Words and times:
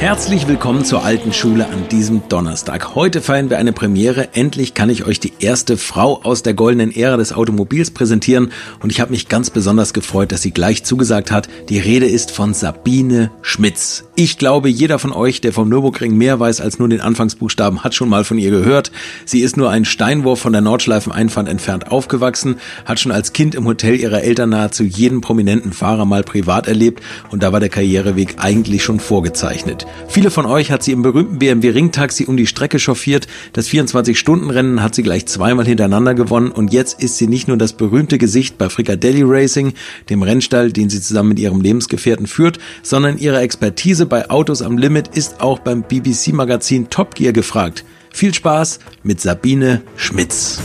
Herzlich 0.00 0.46
willkommen 0.46 0.84
zur 0.84 1.04
alten 1.04 1.32
Schule 1.32 1.66
an 1.66 1.88
diesem 1.88 2.28
Donnerstag. 2.28 2.94
Heute 2.94 3.20
feiern 3.20 3.50
wir 3.50 3.58
eine 3.58 3.72
Premiere. 3.72 4.28
Endlich 4.32 4.72
kann 4.72 4.90
ich 4.90 5.04
euch 5.04 5.18
die 5.18 5.32
erste 5.40 5.76
Frau 5.76 6.20
aus 6.22 6.44
der 6.44 6.54
goldenen 6.54 6.94
Ära 6.94 7.16
des 7.16 7.32
Automobils 7.32 7.90
präsentieren 7.90 8.52
und 8.80 8.92
ich 8.92 9.00
habe 9.00 9.10
mich 9.10 9.28
ganz 9.28 9.50
besonders 9.50 9.92
gefreut, 9.92 10.30
dass 10.30 10.42
sie 10.42 10.52
gleich 10.52 10.84
zugesagt 10.84 11.32
hat. 11.32 11.48
Die 11.68 11.80
Rede 11.80 12.06
ist 12.06 12.30
von 12.30 12.54
Sabine 12.54 13.32
Schmitz. 13.42 14.04
Ich 14.14 14.38
glaube, 14.38 14.68
jeder 14.68 15.00
von 15.00 15.12
euch, 15.12 15.40
der 15.40 15.52
vom 15.52 15.68
Nürburgring 15.68 16.16
mehr 16.16 16.38
weiß 16.38 16.60
als 16.60 16.78
nur 16.78 16.88
den 16.88 17.00
Anfangsbuchstaben, 17.00 17.82
hat 17.82 17.96
schon 17.96 18.08
mal 18.08 18.22
von 18.22 18.38
ihr 18.38 18.50
gehört. 18.50 18.92
Sie 19.24 19.40
ist 19.40 19.56
nur 19.56 19.68
einen 19.68 19.84
Steinwurf 19.84 20.38
von 20.38 20.52
der 20.52 20.62
Nordschleifeneinfahrt 20.62 21.48
entfernt 21.48 21.90
aufgewachsen, 21.90 22.58
hat 22.84 23.00
schon 23.00 23.10
als 23.10 23.32
Kind 23.32 23.56
im 23.56 23.64
Hotel 23.64 23.96
ihrer 23.96 24.22
Eltern 24.22 24.50
nahezu 24.50 24.84
jeden 24.84 25.22
prominenten 25.22 25.72
Fahrer 25.72 26.04
mal 26.04 26.22
privat 26.22 26.68
erlebt 26.68 27.02
und 27.32 27.42
da 27.42 27.52
war 27.52 27.58
der 27.58 27.68
Karriereweg 27.68 28.36
eigentlich 28.38 28.84
schon 28.84 29.00
vorgezeichnet. 29.00 29.87
Viele 30.08 30.30
von 30.30 30.46
euch 30.46 30.70
hat 30.70 30.82
sie 30.82 30.92
im 30.92 31.02
berühmten 31.02 31.38
BMW 31.38 31.70
Ringtaxi 31.70 32.24
um 32.24 32.36
die 32.36 32.46
Strecke 32.46 32.78
chauffiert. 32.78 33.26
Das 33.52 33.68
24-Stunden-Rennen 33.68 34.82
hat 34.82 34.94
sie 34.94 35.02
gleich 35.02 35.26
zweimal 35.26 35.66
hintereinander 35.66 36.14
gewonnen 36.14 36.50
und 36.50 36.72
jetzt 36.72 37.02
ist 37.02 37.18
sie 37.18 37.26
nicht 37.26 37.46
nur 37.46 37.56
das 37.56 37.74
berühmte 37.74 38.18
Gesicht 38.18 38.58
bei 38.58 38.68
Fricadelli 38.68 39.22
Racing, 39.24 39.74
dem 40.08 40.22
Rennstall, 40.22 40.72
den 40.72 40.90
sie 40.90 41.00
zusammen 41.00 41.28
mit 41.28 41.38
ihrem 41.38 41.60
Lebensgefährten 41.60 42.26
führt, 42.26 42.58
sondern 42.82 43.18
ihre 43.18 43.40
Expertise 43.40 44.06
bei 44.06 44.30
Autos 44.30 44.62
am 44.62 44.78
Limit 44.78 45.08
ist 45.08 45.40
auch 45.40 45.58
beim 45.58 45.82
BBC-Magazin 45.82 46.88
Top 46.90 47.14
Gear 47.14 47.32
gefragt. 47.32 47.84
Viel 48.10 48.34
Spaß 48.34 48.80
mit 49.02 49.20
Sabine 49.20 49.82
Schmitz. 49.96 50.58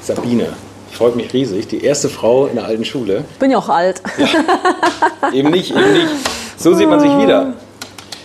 Sabine, 0.00 0.48
freut 1.02 1.16
mich 1.16 1.32
riesig. 1.32 1.66
Die 1.66 1.84
erste 1.84 2.08
Frau 2.08 2.46
in 2.46 2.54
der 2.54 2.64
alten 2.64 2.84
Schule. 2.84 3.24
Bin 3.40 3.50
ja 3.50 3.58
auch 3.58 3.68
alt. 3.68 4.00
Ja, 4.18 5.32
eben 5.32 5.50
nicht, 5.50 5.72
eben 5.72 5.92
nicht. 5.94 6.06
So 6.56 6.74
sieht 6.74 6.88
man 6.88 7.00
sich 7.00 7.10
wieder. 7.18 7.54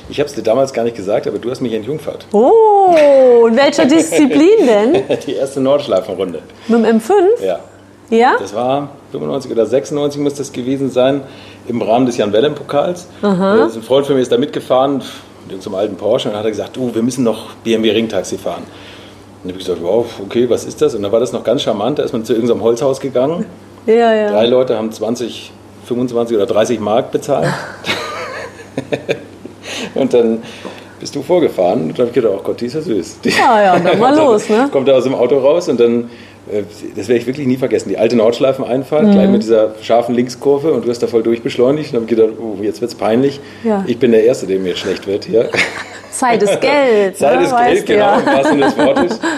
Ich 0.10 0.20
habe 0.20 0.30
es 0.30 0.36
dir 0.36 0.44
damals 0.44 0.74
gar 0.74 0.84
nicht 0.84 0.96
gesagt, 0.96 1.26
aber 1.28 1.40
du 1.40 1.50
hast 1.50 1.60
mich 1.60 1.74
entjungfert. 1.74 2.28
Oh, 2.34 3.48
in 3.50 3.58
welcher 3.58 3.86
Disziplin 3.88 4.68
denn? 4.68 5.04
Die 5.26 5.34
erste 5.34 5.60
Nordschleifenrunde. 5.60 6.44
Mit 6.68 6.86
dem 6.86 7.00
M5? 7.00 7.12
Ja. 7.44 7.60
Ja? 8.12 8.36
Das 8.40 8.54
war 8.54 8.90
95 9.12 9.52
oder 9.52 9.66
96 9.66 10.22
muss 10.22 10.36
das 10.36 10.52
gewesen 10.52 10.92
sein, 10.92 11.22
im 11.68 11.82
Rahmen 11.82 12.06
des 12.06 12.18
Jan 12.18 12.32
Wellem 12.32 12.54
Pokals. 12.54 13.08
Äh, 13.24 13.26
Ein 13.26 13.70
Freund 13.82 14.06
von 14.06 14.16
mir 14.16 14.22
ist 14.22 14.32
da 14.32 14.38
mitgefahren, 14.38 15.02
mit 15.50 15.64
zum 15.64 15.74
alten 15.74 15.96
Porsche, 15.96 16.28
und 16.28 16.34
dann 16.34 16.40
hat 16.42 16.46
er 16.46 16.52
gesagt, 16.52 16.78
du, 16.78 16.94
wir 16.94 17.02
müssen 17.02 17.24
noch 17.24 17.56
BMW 17.64 17.90
Ringtaxi 17.90 18.38
fahren. 18.38 18.64
Dann 19.44 19.52
habe 19.52 19.60
ich 19.60 19.66
gesagt, 19.66 19.84
wow, 19.84 20.06
okay, 20.24 20.50
was 20.50 20.66
ist 20.66 20.82
das? 20.82 20.96
Und 20.96 21.04
dann 21.04 21.12
war 21.12 21.20
das 21.20 21.32
noch 21.32 21.44
ganz 21.44 21.62
charmant, 21.62 22.00
da 22.00 22.04
ist 22.04 22.14
man 22.14 22.26
zu 22.26 22.34
irgendeinem 22.34 22.62
Holzhaus 22.62 23.00
gegangen. 23.00 23.46
Ja, 23.86 24.14
ja. 24.14 24.32
Drei 24.32 24.48
Leute 24.48 24.78
haben 24.78 24.92
20, 24.92 25.52
25 25.86 26.36
oder 26.36 26.46
30 26.46 26.80
Mark 26.80 27.12
bezahlt. 27.12 27.48
und 29.96 30.14
dann 30.14 30.44
bist 31.00 31.16
du 31.16 31.22
vorgefahren 31.22 31.84
und 31.84 31.90
dann 31.90 32.00
habe 32.00 32.08
ich 32.08 32.14
gedacht, 32.14 32.34
oh 32.38 32.42
Gott, 32.44 32.60
die 32.60 32.66
ist 32.66 32.74
ja 32.74 32.82
süß. 32.82 33.22
Die 33.22 33.32
Ah 33.34 33.64
ja, 33.64 33.80
dann 33.80 34.00
mal 34.00 34.16
los, 34.18 34.50
ne? 34.50 34.68
Kommt 34.72 34.88
er 34.88 34.96
aus 34.96 35.04
dem 35.04 35.16
Auto 35.16 35.38
raus 35.38 35.70
und 35.70 35.80
dann, 35.80 36.10
das 36.96 37.08
werde 37.08 37.20
ich 37.20 37.28
wirklich 37.28 37.48
nie 37.48 37.58
vergessen, 37.58 37.90
die 37.90 37.98
alte 37.98 38.16
Nordschleifeneinfahrt, 38.16 39.04
Mhm. 39.08 39.12
gleich 39.12 39.30
mit 39.30 39.44
dieser 39.44 39.76
scharfen 39.82 40.16
Linkskurve 40.16 40.72
und 40.72 40.86
du 40.86 40.90
hast 40.90 41.00
da 41.04 41.08
voll 41.08 41.24
durchbeschleunigt 41.24 41.94
und 41.94 42.02
habe 42.02 42.06
gedacht, 42.06 42.40
oh, 42.40 42.62
jetzt 42.62 42.82
wird 42.82 42.92
es 42.92 42.98
peinlich. 42.98 43.40
Ja. 43.64 43.84
Ich 43.88 43.98
bin 44.00 44.12
der 44.12 44.24
Erste, 44.24 44.48
dem 44.48 44.64
mir 44.64 44.76
schlecht 44.76 45.08
wird 45.08 45.26
hier. 45.26 45.50
Zeit 46.12 46.42
ist 46.42 46.60
Geld. 46.62 47.18
Zeit 47.18 47.40
ne? 47.40 47.46
ist 47.46 47.56
Geld, 47.56 47.86
genau, 47.86 48.20
im 48.20 48.26
wahrsten 48.26 48.62
des 48.62 48.78
Wortes. 48.78 49.20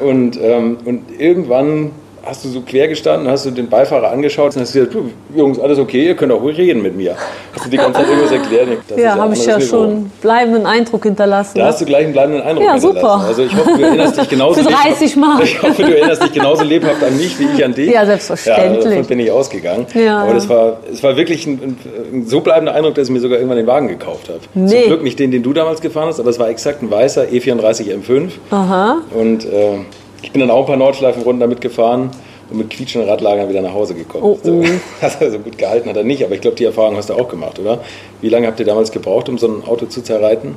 Und, 0.00 0.38
ähm, 0.40 0.76
und 0.84 1.02
irgendwann 1.18 1.90
hast 2.24 2.44
du 2.44 2.48
so 2.48 2.60
quer 2.60 2.88
gestanden, 2.88 3.30
hast 3.30 3.46
du 3.46 3.50
den 3.50 3.68
Beifahrer 3.68 4.10
angeschaut 4.10 4.54
und 4.54 4.62
hast 4.62 4.72
gesagt, 4.72 4.94
du, 4.94 5.10
Jungs, 5.34 5.58
alles 5.58 5.78
okay, 5.78 6.06
ihr 6.06 6.16
könnt 6.16 6.32
auch 6.32 6.40
ruhig 6.40 6.58
reden 6.58 6.82
mit 6.82 6.96
mir. 6.96 7.16
Hast 7.54 7.66
du 7.66 7.70
die 7.70 7.76
ganze 7.76 8.00
Zeit 8.00 8.08
irgendwas 8.08 8.32
erklärt? 8.32 8.68
Ja, 8.96 9.16
habe 9.16 9.34
ich 9.34 9.46
ja 9.46 9.58
Niveau. 9.58 9.68
schon 9.68 10.10
bleibenden 10.20 10.66
Eindruck 10.66 11.04
hinterlassen. 11.04 11.58
Da 11.58 11.64
ne? 11.64 11.68
hast 11.68 11.80
du 11.80 11.84
gleich 11.84 12.04
einen 12.04 12.12
bleibenden 12.12 12.42
Eindruck 12.42 12.64
Ja, 12.66 12.74
hinterlassen. 12.74 13.00
super. 13.00 13.24
Also 13.26 13.42
ich 13.42 13.56
hoffe, 13.56 13.70
du 13.76 13.82
erinnerst 13.82 14.20
dich 14.20 14.28
genauso 14.28 14.62
Für 14.62 14.70
30 14.70 15.16
Mark. 15.16 15.42
Ich 15.44 15.62
hoffe, 15.62 15.82
du 15.82 15.96
erinnerst 15.96 16.22
dich 16.22 16.32
genauso 16.32 16.64
lebhaft 16.64 17.02
an 17.02 17.16
mich, 17.16 17.38
wie 17.38 17.46
ich 17.54 17.64
an 17.64 17.74
dich. 17.74 17.90
Ja, 17.92 18.04
selbstverständlich. 18.06 18.84
Ja, 18.84 18.90
davon 18.90 19.06
bin 19.06 19.20
ich 19.20 19.30
ausgegangen. 19.30 19.86
Ja, 19.94 20.22
Aber 20.22 20.34
das 20.34 20.48
war, 20.48 20.78
es 20.92 21.02
war 21.02 21.16
wirklich 21.16 21.46
ein, 21.46 21.52
ein, 21.62 21.78
ein 22.12 22.26
so 22.26 22.40
bleibender 22.40 22.74
Eindruck, 22.74 22.94
dass 22.94 23.08
ich 23.08 23.14
mir 23.14 23.20
sogar 23.20 23.38
irgendwann 23.38 23.58
den 23.58 23.66
Wagen 23.66 23.88
gekauft 23.88 24.28
habe. 24.28 24.40
Nee. 24.54 24.80
Zum 24.80 24.88
Glück 24.88 25.02
nicht 25.02 25.18
den, 25.18 25.30
den 25.30 25.42
du 25.42 25.52
damals 25.52 25.80
gefahren 25.80 26.08
hast, 26.08 26.20
aber 26.20 26.30
es 26.30 26.38
war 26.38 26.48
exakt 26.48 26.82
ein 26.82 26.90
weißer 26.90 27.24
E34 27.24 27.92
M5. 27.94 28.30
Aha. 28.50 28.98
Und 29.14 29.44
äh, 29.44 29.78
ich 30.22 30.32
bin 30.32 30.40
dann 30.40 30.50
auch 30.50 30.60
ein 30.60 30.66
paar 30.66 30.76
Nordschleifenrunden 30.76 31.40
damit 31.40 31.60
gefahren 31.60 32.10
und 32.50 32.58
mit 32.58 32.70
quietschenden 32.70 33.08
Radlagern 33.08 33.48
wieder 33.48 33.62
nach 33.62 33.74
Hause 33.74 33.94
gekommen. 33.94 34.24
Oh, 34.24 34.38
oh. 34.38 34.40
So, 34.42 34.64
hat 35.02 35.20
er 35.20 35.30
so 35.30 35.38
gut 35.38 35.58
gehalten 35.58 35.88
hat 35.88 35.96
er 35.96 36.04
nicht, 36.04 36.24
aber 36.24 36.34
ich 36.34 36.40
glaube, 36.40 36.56
die 36.56 36.64
Erfahrung 36.64 36.96
hast 36.96 37.10
du 37.10 37.14
auch 37.14 37.28
gemacht, 37.28 37.58
oder? 37.58 37.80
Wie 38.20 38.28
lange 38.28 38.46
habt 38.46 38.58
ihr 38.60 38.66
damals 38.66 38.90
gebraucht, 38.90 39.28
um 39.28 39.38
so 39.38 39.46
ein 39.48 39.64
Auto 39.64 39.86
zu 39.86 40.02
zerreiten? 40.02 40.56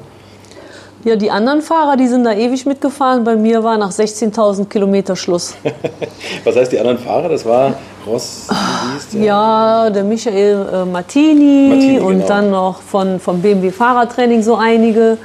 Ja, 1.04 1.16
die 1.16 1.32
anderen 1.32 1.62
Fahrer, 1.64 1.98
die 1.98 2.08
sind 2.08 2.26
da 2.26 2.34
ewig 2.34 2.68
mitgefahren. 2.68 3.24
Bei 3.24 3.36
mir 3.36 3.64
war 3.64 3.76
nach 3.78 3.92
16.000 3.92 4.68
Kilometer 4.68 5.16
Schluss. 5.16 5.56
Was 6.44 6.56
heißt 6.56 6.72
die 6.72 6.80
anderen 6.80 7.00
Fahrer? 7.00 7.30
Das 7.30 7.44
war 7.44 7.74
Ross, 8.06 8.48
wie 8.50 8.94
hieß 8.94 9.10
der? 9.10 9.22
Ja, 9.24 9.90
der 9.90 10.04
Michael 10.04 10.68
äh, 10.72 10.86
Martini, 10.86 11.70
Martini, 11.70 12.00
und 12.00 12.18
genau. 12.18 12.28
dann 12.28 12.52
noch 12.52 12.82
von, 12.82 13.20
vom 13.20 13.42
BMW 13.42 13.72
Fahrradtraining 13.72 14.44
so 14.44 14.56
einige. 14.56 15.18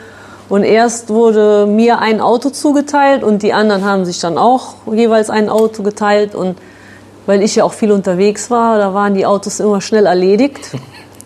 Und 0.48 0.62
erst 0.62 1.10
wurde 1.10 1.66
mir 1.66 1.98
ein 1.98 2.20
Auto 2.20 2.50
zugeteilt 2.50 3.24
und 3.24 3.42
die 3.42 3.52
anderen 3.52 3.84
haben 3.84 4.04
sich 4.04 4.20
dann 4.20 4.38
auch 4.38 4.74
jeweils 4.92 5.28
ein 5.28 5.48
Auto 5.48 5.82
geteilt. 5.82 6.34
Und 6.34 6.56
weil 7.26 7.42
ich 7.42 7.56
ja 7.56 7.64
auch 7.64 7.72
viel 7.72 7.90
unterwegs 7.90 8.50
war, 8.50 8.78
da 8.78 8.94
waren 8.94 9.14
die 9.14 9.26
Autos 9.26 9.60
immer 9.60 9.80
schnell 9.80 10.06
erledigt. 10.06 10.70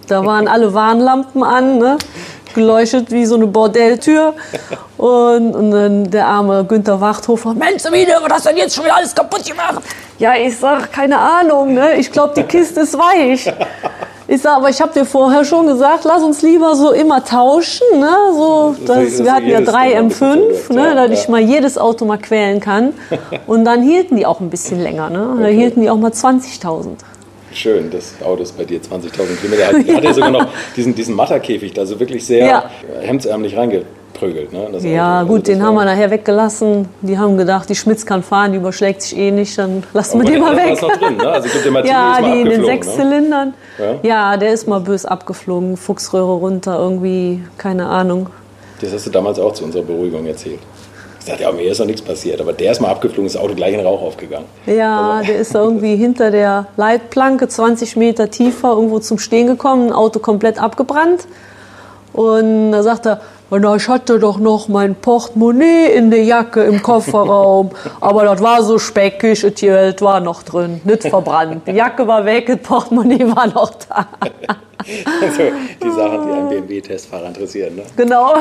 Da 0.07 0.25
waren 0.25 0.49
alle 0.49 0.75
Warnlampen 0.75 1.43
an, 1.43 1.79
ne? 1.79 1.99
geleuchtet 2.55 3.11
wie 3.11 3.27
so 3.27 3.37
eine 3.37 3.47
Bordelltür. 3.47 4.35
Und, 4.97 5.55
und 5.55 5.71
dann 5.71 6.11
der 6.11 6.27
arme 6.27 6.65
Günther 6.65 7.01
Wachthofer, 7.01 7.55
Mensch, 7.55 7.83
Sabine, 7.83 8.15
was 8.23 8.33
hast 8.33 8.47
du 8.47 8.49
denn 8.51 8.59
jetzt 8.59 8.75
schon 8.75 8.85
wieder 8.85 8.97
alles 8.97 9.15
kaputt 9.15 9.45
gemacht? 9.47 9.83
Ja, 10.19 10.35
ich 10.35 10.59
sag, 10.59 10.93
keine 10.93 11.19
Ahnung, 11.19 11.75
ne? 11.75 11.95
ich 11.95 12.11
glaube, 12.11 12.35
die 12.37 12.43
Kiste 12.43 12.81
ist 12.81 12.99
weich. 12.99 13.53
Ich 14.33 14.43
sag, 14.43 14.59
aber 14.59 14.69
ich 14.71 14.81
habe 14.81 14.93
dir 14.93 15.05
vorher 15.05 15.45
schon 15.45 15.67
gesagt, 15.67 16.05
lass 16.05 16.23
uns 16.23 16.41
lieber 16.41 16.77
so 16.77 16.93
immer 16.93 17.25
tauschen. 17.25 17.99
Ne? 17.99 18.17
So, 18.33 18.77
Das 18.87 19.19
wir 19.25 19.33
hatten 19.33 19.49
ja 19.49 19.61
drei 19.61 19.89
Mal 19.91 19.97
ein 19.97 20.09
bisschen 20.09 20.39
M5, 20.39 20.67
so, 20.69 20.75
ne? 20.75 20.85
ja, 20.85 20.95
dass 20.95 21.09
ja. 21.09 21.15
ich 21.15 21.29
mal 21.29 21.41
jedes 21.41 21.77
Auto 21.77 22.05
mal 22.05 22.17
quälen 22.17 22.61
kann. 22.61 22.93
Und 23.49 23.65
dann 23.65 23.83
hielten 23.83 24.17
die 24.17 24.27
auch 24.27 24.39
ein 24.39 24.49
bisschen 24.49 24.81
länger. 24.81 25.11
Ne? 25.11 25.37
Da 25.41 25.49
hielten 25.49 25.81
die 25.83 25.91
auch 25.91 25.97
mal 25.97 26.13
20.000. 26.13 26.91
Schön, 27.53 27.91
das 27.91 28.15
Auto 28.25 28.45
ist 28.45 28.57
bei 28.57 28.63
dir 28.65 28.81
20.000 28.81 29.41
Kilometer. 29.41 29.67
Hat, 29.67 29.97
hat 29.97 30.05
ja 30.05 30.15
sogar 30.15 30.31
noch 30.31 30.47
diesen, 30.77 30.95
diesen 30.95 31.17
Matterkäfig, 31.17 31.73
da 31.75 31.85
so 31.85 31.99
wirklich 31.99 32.25
sehr 32.25 32.47
Ja. 32.47 32.71
hemdsärmlich 33.01 33.57
reingeprügelt. 34.15 34.53
Ne, 34.53 34.91
Ja, 34.91 35.21
Auto. 35.21 35.29
gut, 35.29 35.41
Also 35.41 35.53
den 35.53 35.63
haben 35.63 35.75
wir 35.75 35.85
nachher 35.85 36.11
weggelassen. 36.11 36.89
Die 37.03 37.19
haben 37.19 37.37
gedacht, 37.37 37.69
die 37.69 37.75
Schmitz 37.75 38.05
kann 38.05 38.23
fahren, 38.23 38.53
die 38.53 38.59
überschlägt 38.59 39.03
sich 39.03 39.17
eh 39.17 39.31
nicht, 39.31 39.57
dann 39.59 39.83
lassen 39.93 40.21
wir 40.21 40.31
den 40.31 40.41
mal 40.41 40.57
weg. 40.57 40.81
noch 40.81 40.97
drin, 40.97 41.17
ne? 41.17 41.29
Also 41.29 41.49
der 41.63 41.73
Martini 41.73 41.93
ja, 41.95 42.19
mal 42.21 42.23
die 42.23 42.41
in 42.43 42.49
den 42.49 42.65
sechs 42.65 42.87
ne? 42.89 42.95
Zylindern. 42.95 43.55
Ja? 43.79 43.95
Ja. 44.03 44.37
der 44.37 44.53
ist 44.53 44.69
mal 44.69 44.81
bös 44.81 45.05
abgeflogen, 45.05 45.77
Fuchsröhre 45.77 46.35
runter, 46.35 46.79
irgendwie, 46.79 47.43
keine 47.59 47.87
Ahnung. 47.87 48.29
Das 48.81 48.93
hast 48.93 49.07
du 49.07 49.11
damals 49.11 49.39
auch 49.39 49.53
zu 49.53 49.65
unserer 49.65 49.83
Beruhigung 49.83 50.27
erzählt. 50.27 50.59
Ich 51.19 51.27
sagte, 51.27 51.43
ja, 51.43 51.53
mir 51.53 51.71
ist 51.71 51.79
noch 51.79 51.87
nichts 51.87 52.01
passiert. 52.01 52.41
Aber 52.41 52.55
der 52.55 52.73
ist 52.73 52.81
mal 52.81 52.89
abgeflogen, 52.89 53.27
ist 53.27 53.35
das 53.35 53.43
Auto 53.43 53.55
gleich 53.55 53.75
in 53.75 53.81
Rauch 53.81 54.01
aufgegangen. 54.01 54.47
Ja, 54.65 55.21
der 55.21 55.37
ist 55.37 55.55
irgendwie 55.55 55.95
hinter 55.97 56.31
der 56.31 56.67
Leitplanke 56.79 57.47
20 57.47 57.97
Meter 57.97 58.31
tiefer 58.31 58.71
irgendwo 58.71 59.01
zum 59.01 59.19
Stehen 59.19 59.47
gekommen, 59.47 59.89
ein 59.89 59.93
Auto 59.93 60.19
komplett 60.19 60.59
abgebrannt. 60.61 61.27
Und 62.15 62.73
da 62.73 62.83
sagt 62.83 63.05
er, 63.07 63.21
na, 63.59 63.75
ich 63.75 63.89
hatte 63.89 64.19
doch 64.19 64.39
noch 64.39 64.69
mein 64.69 64.95
Portemonnaie 64.95 65.93
in 65.95 66.11
der 66.11 66.23
Jacke 66.23 66.63
im 66.63 66.83
Kofferraum. 66.83 67.71
Aber 68.01 68.25
das 68.25 68.41
war 68.41 68.63
so 68.63 68.79
speckig, 68.79 69.41
das 69.41 69.55
Geld 69.55 70.03
war 70.03 70.21
noch 70.21 70.43
drin, 70.43 70.81
nicht 70.85 71.03
verbrannt. 71.03 71.67
Die 71.67 71.73
Jacke 71.73 72.07
war 72.07 72.25
weg, 72.25 72.47
das 72.47 72.59
Portemonnaie 72.59 73.27
war 73.35 73.49
noch 73.49 73.71
da. 73.89 74.07
Also 75.23 75.43
die 75.85 75.91
Sachen, 75.91 76.27
die 76.27 76.33
einen 76.33 76.49
BMW-Testfahrer 76.49 77.27
interessieren. 77.29 77.77
Ne? 77.77 77.83
Genau. 77.99 78.35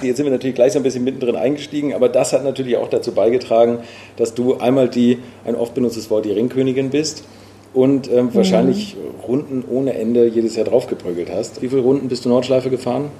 Jetzt 0.00 0.16
sind 0.16 0.26
wir 0.26 0.30
natürlich 0.30 0.54
gleich 0.54 0.72
so 0.72 0.78
ein 0.78 0.84
bisschen 0.84 1.02
mittendrin 1.02 1.34
eingestiegen, 1.34 1.92
aber 1.92 2.08
das 2.08 2.32
hat 2.32 2.44
natürlich 2.44 2.76
auch 2.76 2.88
dazu 2.88 3.10
beigetragen, 3.10 3.80
dass 4.16 4.32
du 4.34 4.58
einmal 4.58 4.88
die, 4.88 5.20
ein 5.44 5.56
oft 5.56 5.74
benutztes 5.74 6.08
Wort, 6.08 6.24
die 6.24 6.30
Ringkönigin 6.30 6.90
bist 6.90 7.24
und 7.76 8.10
ähm, 8.10 8.34
wahrscheinlich 8.34 8.96
Runden 9.28 9.62
ohne 9.70 9.92
Ende 9.94 10.26
jedes 10.26 10.56
Jahr 10.56 10.64
draufgeprügelt 10.64 11.30
hast. 11.30 11.60
Wie 11.60 11.68
viele 11.68 11.82
Runden 11.82 12.08
bist 12.08 12.24
du 12.24 12.30
Nordschleife 12.30 12.70
gefahren? 12.70 13.10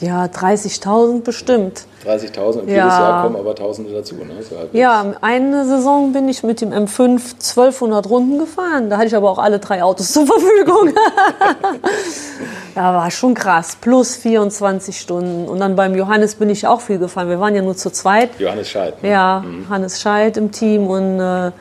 Ja, 0.00 0.24
30.000 0.24 1.22
bestimmt. 1.22 1.84
30.000 2.06 2.60
und 2.60 2.68
Ja. 2.68 2.76
jedes 2.76 2.98
Jahr 2.98 3.22
kommen 3.22 3.36
aber 3.36 3.54
Tausende 3.54 3.92
dazu. 3.92 4.14
Ne? 4.16 4.42
So. 4.42 4.56
Ja, 4.72 5.14
eine 5.20 5.66
Saison 5.66 6.12
bin 6.12 6.28
ich 6.28 6.42
mit 6.42 6.60
dem 6.62 6.70
M5 6.72 7.34
1200 7.38 8.08
Runden 8.08 8.38
gefahren. 8.38 8.88
Da 8.90 8.96
hatte 8.96 9.08
ich 9.08 9.14
aber 9.14 9.30
auch 9.30 9.38
alle 9.38 9.58
drei 9.58 9.82
Autos 9.82 10.10
zur 10.12 10.26
Verfügung. 10.26 10.94
ja, 12.74 12.94
war 12.94 13.10
schon 13.10 13.34
krass. 13.34 13.76
Plus 13.80 14.16
24 14.16 14.98
Stunden. 14.98 15.46
Und 15.46 15.60
dann 15.60 15.76
beim 15.76 15.94
Johannes 15.94 16.34
bin 16.34 16.48
ich 16.50 16.66
auch 16.66 16.80
viel 16.80 16.98
gefahren. 16.98 17.28
Wir 17.28 17.38
waren 17.38 17.54
ja 17.54 17.62
nur 17.62 17.76
zu 17.76 17.90
zweit. 17.90 18.30
Johannes 18.38 18.68
Scheid. 18.70 19.02
Ne? 19.02 19.10
Ja, 19.10 19.44
Hannes 19.68 20.00
Scheid 20.00 20.36
im 20.38 20.50
Team 20.50 20.86
und 20.86 21.20
äh, 21.20 21.52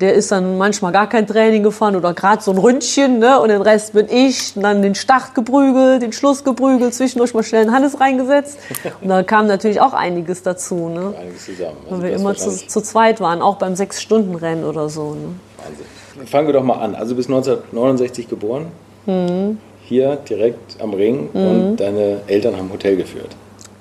der 0.00 0.14
ist 0.14 0.30
dann 0.30 0.58
manchmal 0.58 0.92
gar 0.92 1.08
kein 1.08 1.26
Training 1.26 1.62
gefahren 1.62 1.96
oder 1.96 2.14
gerade 2.14 2.42
so 2.42 2.52
ein 2.52 2.58
Ründchen, 2.58 3.18
ne? 3.18 3.40
Und 3.40 3.48
den 3.48 3.62
Rest 3.62 3.92
bin 3.92 4.06
ich, 4.08 4.56
und 4.56 4.62
dann 4.62 4.82
den 4.82 4.94
Start 4.94 5.34
geprügelt, 5.34 6.02
den 6.02 6.12
Schluss 6.12 6.44
geprügelt, 6.44 6.94
zwischendurch 6.94 7.34
mal 7.34 7.42
schnell 7.42 7.62
einen 7.62 7.72
Hannes 7.72 8.00
reingesetzt. 8.00 8.58
Und 9.00 9.08
da 9.08 9.22
kam 9.22 9.46
natürlich 9.46 9.80
auch 9.80 9.92
einiges 9.92 10.42
dazu, 10.42 10.88
ne? 10.88 11.14
Einiges 11.20 11.46
zusammen. 11.46 11.76
Also 11.84 12.02
Weil 12.02 12.10
wir 12.10 12.16
immer 12.16 12.34
zu, 12.34 12.50
zu 12.50 12.80
zweit 12.80 13.20
waren, 13.20 13.42
auch 13.42 13.56
beim 13.56 13.74
Sechs-Stunden-Rennen 13.74 14.64
oder 14.64 14.88
so. 14.88 15.14
Ne? 15.14 15.34
Wahnsinn. 15.56 16.26
Fangen 16.26 16.46
wir 16.46 16.54
doch 16.54 16.64
mal 16.64 16.80
an. 16.80 16.94
Also 16.94 17.10
du 17.10 17.16
bist 17.16 17.28
1969 17.28 18.28
geboren. 18.28 18.66
Mhm. 19.06 19.58
Hier 19.84 20.16
direkt 20.16 20.80
am 20.82 20.92
Ring 20.92 21.30
und 21.32 21.76
deine 21.76 22.20
Eltern 22.26 22.56
haben 22.56 22.70
Hotel 22.70 22.96
geführt. 22.96 23.34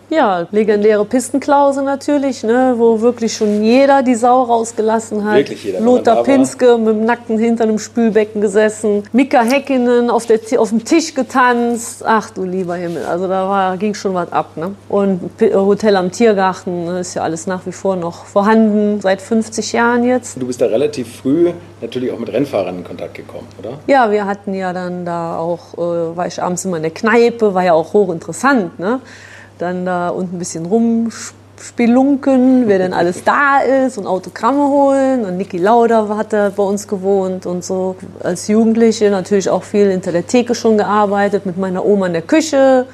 Ja, 0.10 0.48
legendäre 0.52 1.04
Pistenklause 1.04 1.84
natürlich, 1.84 2.44
ne, 2.44 2.76
wo 2.78 3.02
wirklich 3.02 3.36
schon 3.36 3.62
jeder 3.62 4.04
die 4.04 4.16
Sau 4.16 4.44
rausgelassen 4.44 5.26
hat. 5.26 5.36
Wirklich 5.36 5.66
jeder, 5.66 5.82
Lothar. 5.82 6.24
Pinske 6.24 6.78
mit 6.78 6.88
dem 6.88 7.06
Nacken 7.06 7.38
hinter 7.38 7.66
einem 7.66 7.78
Spülbecken 7.78 8.40
gesessen. 8.40 9.04
Mika 9.12 9.42
Häkkinen 9.42 10.10
auf, 10.10 10.26
der, 10.26 10.40
auf 10.60 10.70
dem 10.70 10.86
Tisch 10.86 11.14
getanzt. 11.14 12.04
Ach 12.06 12.30
du 12.30 12.46
lieber 12.46 12.76
Himmel, 12.76 13.04
also 13.06 13.28
da 13.28 13.50
war, 13.50 13.76
ging 13.76 13.94
schon 13.94 14.14
was 14.14 14.32
ab. 14.32 14.56
Ne? 14.56 14.76
Und 14.88 15.36
P 15.38 15.54
Hotel 15.54 15.98
am 15.98 16.10
Tiergarten 16.10 16.86
ne, 16.86 17.00
ist 17.02 17.14
ja 17.14 17.24
alles 17.24 17.46
nach 17.46 17.66
wie 17.66 17.74
vor 17.74 17.98
noch 17.98 18.24
vorhanden, 18.24 19.02
seit 19.02 19.22
50 19.22 19.74
Jahren 19.74 20.06
jetzt. 20.06 20.42
Du 20.42 20.48
bist 20.48 20.62
da 20.62 20.68
relativ 20.68 21.18
früh 21.18 21.52
natürlich 21.82 22.12
auch 22.12 22.20
mit 22.20 22.32
Rennfahrern 22.32 22.78
in 22.78 22.84
Kontakt 22.86 23.16
gekommen, 23.16 23.48
oder? 23.60 23.80
Ja, 23.88 24.10
wir 24.10 24.26
hatten 24.26 24.54
ja 24.54 24.72
dann 24.72 25.06
da 25.06 25.38
auch, 25.38 25.74
äh, 25.74 26.16
war 26.16 26.28
ich 26.28 26.42
abends 26.42 26.64
immer 26.64 26.78
in 26.78 26.84
der 26.84 26.94
Kneipe, 26.94 27.54
war 27.54 27.64
ja 27.64 27.74
auch 27.74 27.92
hochinteressant, 27.94 28.80
ne? 28.80 29.02
Dann 29.58 29.86
da 29.86 30.10
unten 30.10 30.36
ein 30.36 30.40
bisschen 30.40 30.66
rumspelunken, 30.66 32.68
wer 32.68 32.78
denn 32.78 32.94
alles 32.94 33.24
da 33.24 33.60
ist 33.60 33.98
und 33.98 34.06
Autogramme 34.06 34.68
holen. 34.68 35.26
Und 35.26 35.38
Niki 35.38 35.58
Lauda 35.58 36.08
hat 36.16 36.34
da 36.34 36.52
bei 36.56 36.64
uns 36.64 36.88
gewohnt 36.88 37.46
und 37.46 37.64
so. 37.64 37.96
Als 38.22 38.48
Jugendliche 38.48 39.10
natürlich 39.10 39.50
auch 39.50 39.64
viel 39.64 39.90
hinter 39.90 40.12
der 40.12 40.28
Theke 40.28 40.54
schon 40.54 40.78
gearbeitet, 40.78 41.46
mit 41.46 41.58
meiner 41.58 41.86
Oma 41.86 42.08
in 42.08 42.14
der 42.14 42.22
Küche. 42.22 42.86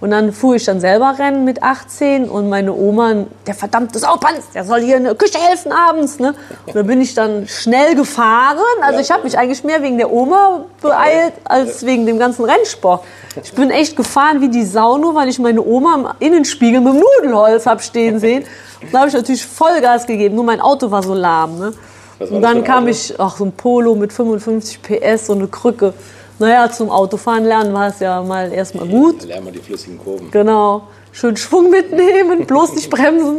Und 0.00 0.12
dann 0.12 0.32
fuhr 0.32 0.54
ich 0.54 0.64
dann 0.64 0.80
selber 0.80 1.16
Rennen 1.18 1.44
mit 1.44 1.62
18 1.62 2.28
und 2.28 2.48
meine 2.48 2.72
Oma, 2.72 3.24
der 3.46 3.54
verdammte 3.54 3.98
Saupanz, 3.98 4.44
der 4.54 4.64
soll 4.64 4.80
hier 4.80 4.96
in 4.96 5.04
der 5.04 5.16
Küche 5.16 5.38
helfen 5.38 5.72
abends. 5.72 6.20
Ne? 6.20 6.34
Und 6.66 6.76
da 6.76 6.82
bin 6.82 7.00
ich 7.00 7.14
dann 7.14 7.48
schnell 7.48 7.96
gefahren. 7.96 8.58
Also 8.80 9.00
ich 9.00 9.10
habe 9.10 9.24
mich 9.24 9.36
eigentlich 9.36 9.64
mehr 9.64 9.82
wegen 9.82 9.98
der 9.98 10.12
Oma 10.12 10.66
beeilt, 10.80 11.32
als 11.44 11.84
wegen 11.84 12.06
dem 12.06 12.18
ganzen 12.18 12.44
Rennsport. 12.44 13.02
Ich 13.42 13.52
bin 13.52 13.70
echt 13.70 13.96
gefahren 13.96 14.40
wie 14.40 14.48
die 14.48 14.64
Sau, 14.64 14.98
nur 14.98 15.16
weil 15.16 15.28
ich 15.28 15.40
meine 15.40 15.64
Oma 15.64 16.14
im 16.20 16.26
Innenspiegel 16.28 16.80
mit 16.80 16.94
dem 16.94 17.00
Nudelholz 17.00 17.66
habe 17.66 17.82
stehen 17.82 18.20
sehen. 18.20 18.44
Und 18.80 18.94
da 18.94 19.00
habe 19.00 19.08
ich 19.08 19.14
natürlich 19.14 19.44
Vollgas 19.44 20.06
gegeben, 20.06 20.36
nur 20.36 20.44
mein 20.44 20.60
Auto 20.60 20.92
war 20.92 21.02
so 21.02 21.14
lahm. 21.14 21.58
Ne? 21.58 21.72
Und 22.20 22.42
dann 22.42 22.62
kam 22.62 22.86
ich, 22.86 23.14
ach 23.18 23.36
so 23.36 23.44
ein 23.44 23.52
Polo 23.52 23.94
mit 23.96 24.12
55 24.12 24.80
PS, 24.82 25.26
so 25.26 25.32
eine 25.34 25.48
Krücke. 25.48 25.94
Naja, 26.38 26.70
zum 26.70 26.90
Autofahren 26.90 27.44
lernen 27.44 27.74
war 27.74 27.88
es 27.88 27.98
ja 28.00 28.22
mal 28.22 28.52
erstmal 28.52 28.86
gut. 28.86 29.24
Lernen 29.24 29.46
wir 29.46 29.52
die 29.52 29.58
flüssigen 29.58 29.98
Kurven. 29.98 30.30
Genau. 30.30 30.82
Schön 31.10 31.36
Schwung 31.36 31.70
mitnehmen, 31.70 32.46
bloß 32.46 32.74
nicht 32.74 32.90
bremsen. 32.90 33.38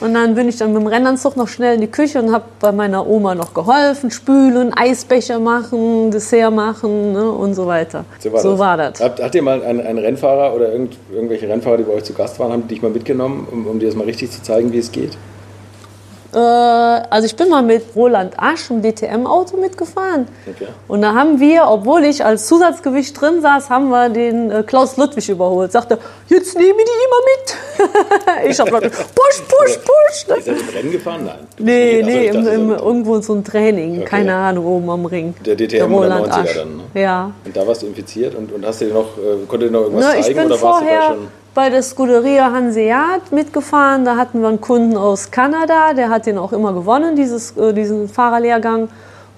Und 0.00 0.14
dann 0.14 0.34
bin 0.34 0.48
ich 0.48 0.56
dann 0.56 0.72
mit 0.72 0.82
dem 0.82 0.86
Rennanzug 0.88 1.36
noch 1.36 1.48
schnell 1.48 1.76
in 1.76 1.80
die 1.80 1.86
Küche 1.86 2.20
und 2.20 2.32
habe 2.32 2.44
bei 2.60 2.72
meiner 2.72 3.06
Oma 3.06 3.34
noch 3.34 3.54
geholfen, 3.54 4.10
spülen, 4.10 4.72
Eisbecher 4.74 5.38
machen, 5.38 6.10
Dessert 6.10 6.52
machen 6.52 7.12
ne, 7.12 7.30
und 7.30 7.54
so 7.54 7.66
weiter. 7.66 8.04
So 8.18 8.58
war 8.58 8.76
das. 8.76 8.98
das. 8.98 9.00
Habt, 9.00 9.22
habt 9.22 9.34
ihr 9.34 9.42
mal 9.42 9.62
einen, 9.62 9.80
einen 9.80 9.98
Rennfahrer 9.98 10.54
oder 10.54 10.72
irgend, 10.72 10.96
irgendwelche 11.12 11.48
Rennfahrer, 11.48 11.76
die 11.76 11.84
bei 11.84 11.92
euch 11.92 12.04
zu 12.04 12.14
Gast 12.14 12.38
waren, 12.40 12.52
haben 12.52 12.62
die 12.62 12.74
dich 12.74 12.82
mal 12.82 12.90
mitgenommen, 12.90 13.46
um, 13.50 13.66
um 13.66 13.78
dir 13.78 13.86
das 13.86 13.94
mal 13.94 14.04
richtig 14.04 14.30
zu 14.30 14.42
zeigen, 14.42 14.72
wie 14.72 14.78
es 14.78 14.90
geht? 14.90 15.16
Äh, 16.34 16.38
also 16.38 17.26
ich 17.26 17.36
bin 17.36 17.48
mal 17.50 17.62
mit 17.62 17.84
Roland 17.94 18.34
Asch 18.38 18.70
im 18.70 18.82
DTM-Auto 18.82 19.56
mitgefahren. 19.58 20.26
Okay. 20.48 20.68
Und 20.88 21.02
da 21.02 21.14
haben 21.14 21.40
wir, 21.40 21.66
obwohl 21.68 22.04
ich 22.04 22.24
als 22.24 22.46
Zusatzgewicht 22.46 23.20
drin 23.20 23.40
saß, 23.42 23.68
haben 23.68 23.88
wir 23.90 24.08
den 24.08 24.50
äh, 24.50 24.62
Klaus 24.62 24.96
Ludwig 24.96 25.28
überholt. 25.28 25.72
Sagte, 25.72 25.98
jetzt 26.28 26.56
nehme 26.56 26.70
ich 26.78 26.84
die 26.84 27.86
immer 27.86 27.90
mit. 28.44 28.50
ich 28.50 28.60
habe 28.60 28.70
gesagt, 28.70 29.14
push, 29.14 29.42
push, 29.42 29.78
push. 29.78 30.38
Ist 30.38 30.48
er 30.48 30.56
im 30.56 30.68
Rennen 30.68 30.92
gefahren? 30.92 31.24
Nein. 31.26 31.38
Du 31.56 31.64
Nee, 31.64 31.96
also 32.02 32.10
nee, 32.10 32.28
ich 32.28 32.34
im, 32.34 32.46
im, 32.46 32.70
irgendwo 32.70 33.20
so 33.20 33.34
ein 33.34 33.44
Training, 33.44 33.98
Okay. 33.98 34.04
keine 34.06 34.34
Ahnung, 34.34 34.64
oben 34.66 34.90
am 34.90 35.04
Ring. 35.06 35.34
Der 35.44 35.56
DTM 35.56 35.92
oder 35.92 36.14
Roland 36.16 36.28
90er 36.32 36.40
Asch. 36.42 36.54
dann, 36.54 36.76
ne? 36.76 37.00
Ja. 37.00 37.30
Und 37.44 37.56
da 37.56 37.66
warst 37.66 37.82
du 37.82 37.86
infiziert 37.86 38.34
und, 38.34 38.52
und 38.52 38.64
hast 38.64 38.80
dir 38.80 38.88
noch, 38.92 39.18
äh, 39.18 39.44
konnte 39.46 39.66
dir 39.66 39.72
noch 39.72 39.82
irgendwas 39.82 40.14
Na, 40.16 40.22
zeigen 40.22 40.46
oder 40.46 40.62
warst 40.62 40.80
du 40.82 40.86
da 40.86 41.02
schon? 41.08 41.28
Bei 41.54 41.68
der 41.70 41.82
Scuderia 41.82 42.50
Hanseat 42.52 43.32
mitgefahren. 43.32 44.04
Da 44.04 44.16
hatten 44.16 44.40
wir 44.40 44.48
einen 44.48 44.60
Kunden 44.60 44.96
aus 44.96 45.30
Kanada, 45.30 45.92
der 45.94 46.08
hat 46.08 46.26
den 46.26 46.38
auch 46.38 46.52
immer 46.52 46.72
gewonnen, 46.72 47.16
dieses, 47.16 47.56
äh, 47.56 47.72
diesen 47.72 48.08
Fahrerlehrgang. 48.08 48.88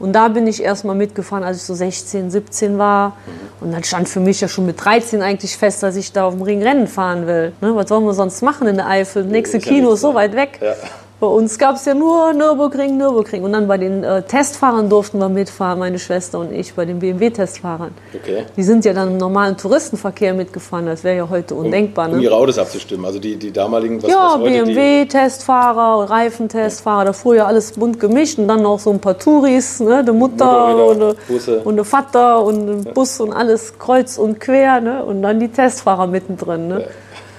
Und 0.00 0.12
da 0.12 0.28
bin 0.28 0.46
ich 0.46 0.62
erstmal 0.62 0.96
mitgefahren, 0.96 1.44
als 1.44 1.58
ich 1.58 1.62
so 1.62 1.74
16, 1.74 2.30
17 2.30 2.78
war. 2.78 3.16
Und 3.60 3.72
dann 3.72 3.84
stand 3.84 4.08
für 4.08 4.20
mich 4.20 4.40
ja 4.40 4.48
schon 4.48 4.66
mit 4.66 4.84
13 4.84 5.22
eigentlich 5.22 5.56
fest, 5.56 5.82
dass 5.82 5.96
ich 5.96 6.12
da 6.12 6.24
auf 6.24 6.34
dem 6.34 6.42
Ring 6.42 6.62
Rennen 6.62 6.88
fahren 6.88 7.26
will. 7.26 7.52
Ne? 7.60 7.74
Was 7.76 7.88
sollen 7.88 8.04
wir 8.04 8.12
sonst 8.12 8.42
machen 8.42 8.66
in 8.66 8.76
der 8.76 8.88
Eifel? 8.88 9.24
Nächste 9.24 9.60
Kino 9.60 9.92
ist 9.92 10.00
so 10.00 10.14
weit 10.14 10.34
weg. 10.34 10.58
Ja. 10.60 10.74
Bei 11.20 11.28
uns 11.28 11.58
gab 11.58 11.76
es 11.76 11.84
ja 11.86 11.94
nur 11.94 12.32
Nürburgring, 12.34 12.96
Nürburgring. 12.98 13.44
Und 13.44 13.52
dann 13.52 13.66
bei 13.68 13.78
den 13.78 14.02
äh, 14.04 14.22
Testfahrern 14.22 14.90
durften 14.90 15.18
wir 15.18 15.28
mitfahren, 15.28 15.78
meine 15.78 15.98
Schwester 15.98 16.40
und 16.40 16.52
ich, 16.52 16.74
bei 16.74 16.84
den 16.84 16.98
BMW-Testfahrern. 16.98 17.92
Okay. 18.14 18.44
Die 18.56 18.62
sind 18.62 18.84
ja 18.84 18.92
dann 18.92 19.12
im 19.12 19.16
normalen 19.16 19.56
Touristenverkehr 19.56 20.34
mitgefahren. 20.34 20.86
Das 20.86 21.02
wäre 21.04 21.16
ja 21.16 21.28
heute 21.30 21.54
undenkbar. 21.54 22.08
Um 22.10 22.16
Ne? 22.16 22.22
ihre 22.24 22.34
Autos 22.34 22.58
abzustimmen, 22.58 23.04
also 23.06 23.18
die, 23.20 23.36
die 23.36 23.52
damaligen, 23.52 24.02
was, 24.02 24.10
Ja. 24.10 24.36
BMW-Testfahrer, 24.36 26.10
Reifentestfahrer, 26.10 27.04
da 27.06 27.12
fuhr 27.12 27.36
ja 27.36 27.46
alles 27.46 27.72
bunt 27.72 28.00
gemischt 28.00 28.38
und 28.38 28.48
dann 28.48 28.62
noch 28.62 28.78
so 28.80 28.90
ein 28.90 29.00
paar 29.00 29.16
Touris, 29.18 29.80
ne, 29.80 29.98
eine 29.98 30.12
Mutter 30.12 30.86
und 30.88 31.02
eine, 31.02 31.14
Busse. 31.28 31.60
und 31.60 31.74
eine 31.74 31.84
Vater 31.84 32.42
und 32.44 32.68
ein 32.68 32.84
Bus 32.92 33.20
und 33.20 33.32
alles 33.32 33.78
kreuz 33.78 34.18
und 34.18 34.40
quer 34.40 34.80
ne, 34.80 35.04
und 35.04 35.22
dann 35.22 35.38
die 35.40 35.48
Testfahrer 35.48 36.06
mittendrin. 36.06 36.68
Ne. 36.68 36.80
Ja, 36.80 36.86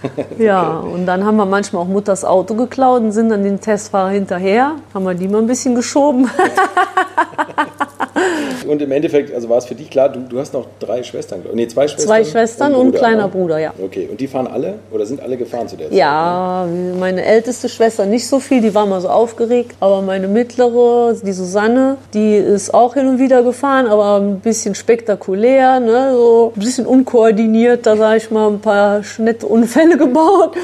und 0.80 1.06
dann 1.06 1.26
haben 1.26 1.38
wir 1.38 1.46
manchmal 1.46 1.84
auch 1.84 1.88
Mutters 1.88 2.26
Auto 2.26 2.56
geklaut 2.56 3.02
und 3.02 3.12
sind 3.12 3.30
dann 3.30 3.44
den 3.44 3.60
Testfahrer 3.60 4.10
hinterher, 4.10 4.74
haben 4.94 5.06
wir 5.06 5.14
die 5.14 5.28
mal 5.28 5.40
ein 5.40 5.48
bisschen 5.48 5.76
geschoben. 5.76 6.30
Und 8.68 8.82
im 8.82 8.92
Endeffekt, 8.92 9.34
also 9.34 9.50
war 9.50 9.58
es 9.58 9.66
für 9.66 9.76
dich 9.76 9.90
klar, 9.90 10.10
du, 10.10 10.22
du 10.22 10.40
hast 10.40 10.54
noch 10.54 10.66
drei 10.80 11.04
Schwestern, 11.04 11.42
nee, 11.54 11.68
zwei 11.68 11.88
Schwestern. 11.88 12.08
Zwei 12.08 12.24
Schwestern 12.24 12.74
und 12.74 12.88
ein 12.88 12.92
Bruder, 12.92 13.00
kleiner 13.00 13.24
ne? 13.24 13.30
Bruder, 13.30 13.60
ja. 13.60 13.74
Okay, 13.84 14.08
und 14.10 14.20
die 14.20 14.28
fahren 14.28 14.48
alle 14.48 14.76
oder 14.92 15.06
sind 15.06 15.22
alle 15.22 15.38
gefahren 15.38 15.68
zu 15.68 15.76
der 15.76 15.90
Zeit? 15.90 15.98
Ja, 15.98 16.68
meine 17.00 17.24
älteste 17.24 17.70
Schwester 17.70 18.06
nicht 18.06 18.28
so 18.28 18.40
viel, 18.40 18.62
die 18.62 18.74
war 18.74 18.86
mal 18.86 19.02
so 19.02 19.10
aufgeregt. 19.10 19.76
Aber 19.80 20.02
meine 20.02 20.28
mittlere, 20.28 21.16
die 21.22 21.34
Susanne, 21.34 21.98
die 22.14 22.36
ist 22.36 22.74
auch 22.74 22.94
hin 22.94 23.08
und 23.08 23.20
wieder 23.20 23.44
gefahren, 23.44 23.88
aber 23.88 24.18
ein 24.20 24.40
bisschen 24.40 24.76
spektakulär, 24.76 25.80
ne? 25.80 26.14
so 26.14 26.54
ein 26.56 26.60
bisschen 26.60 26.86
unkoordiniert. 26.86 27.86
Da 27.86 27.96
sag 27.98 28.18
ich 28.18 28.32
mal 28.32 28.48
ein 28.50 28.60
paar 28.60 29.02
nette 29.18 29.46
Unfälle 29.46 29.98
gebaut. 30.06 30.56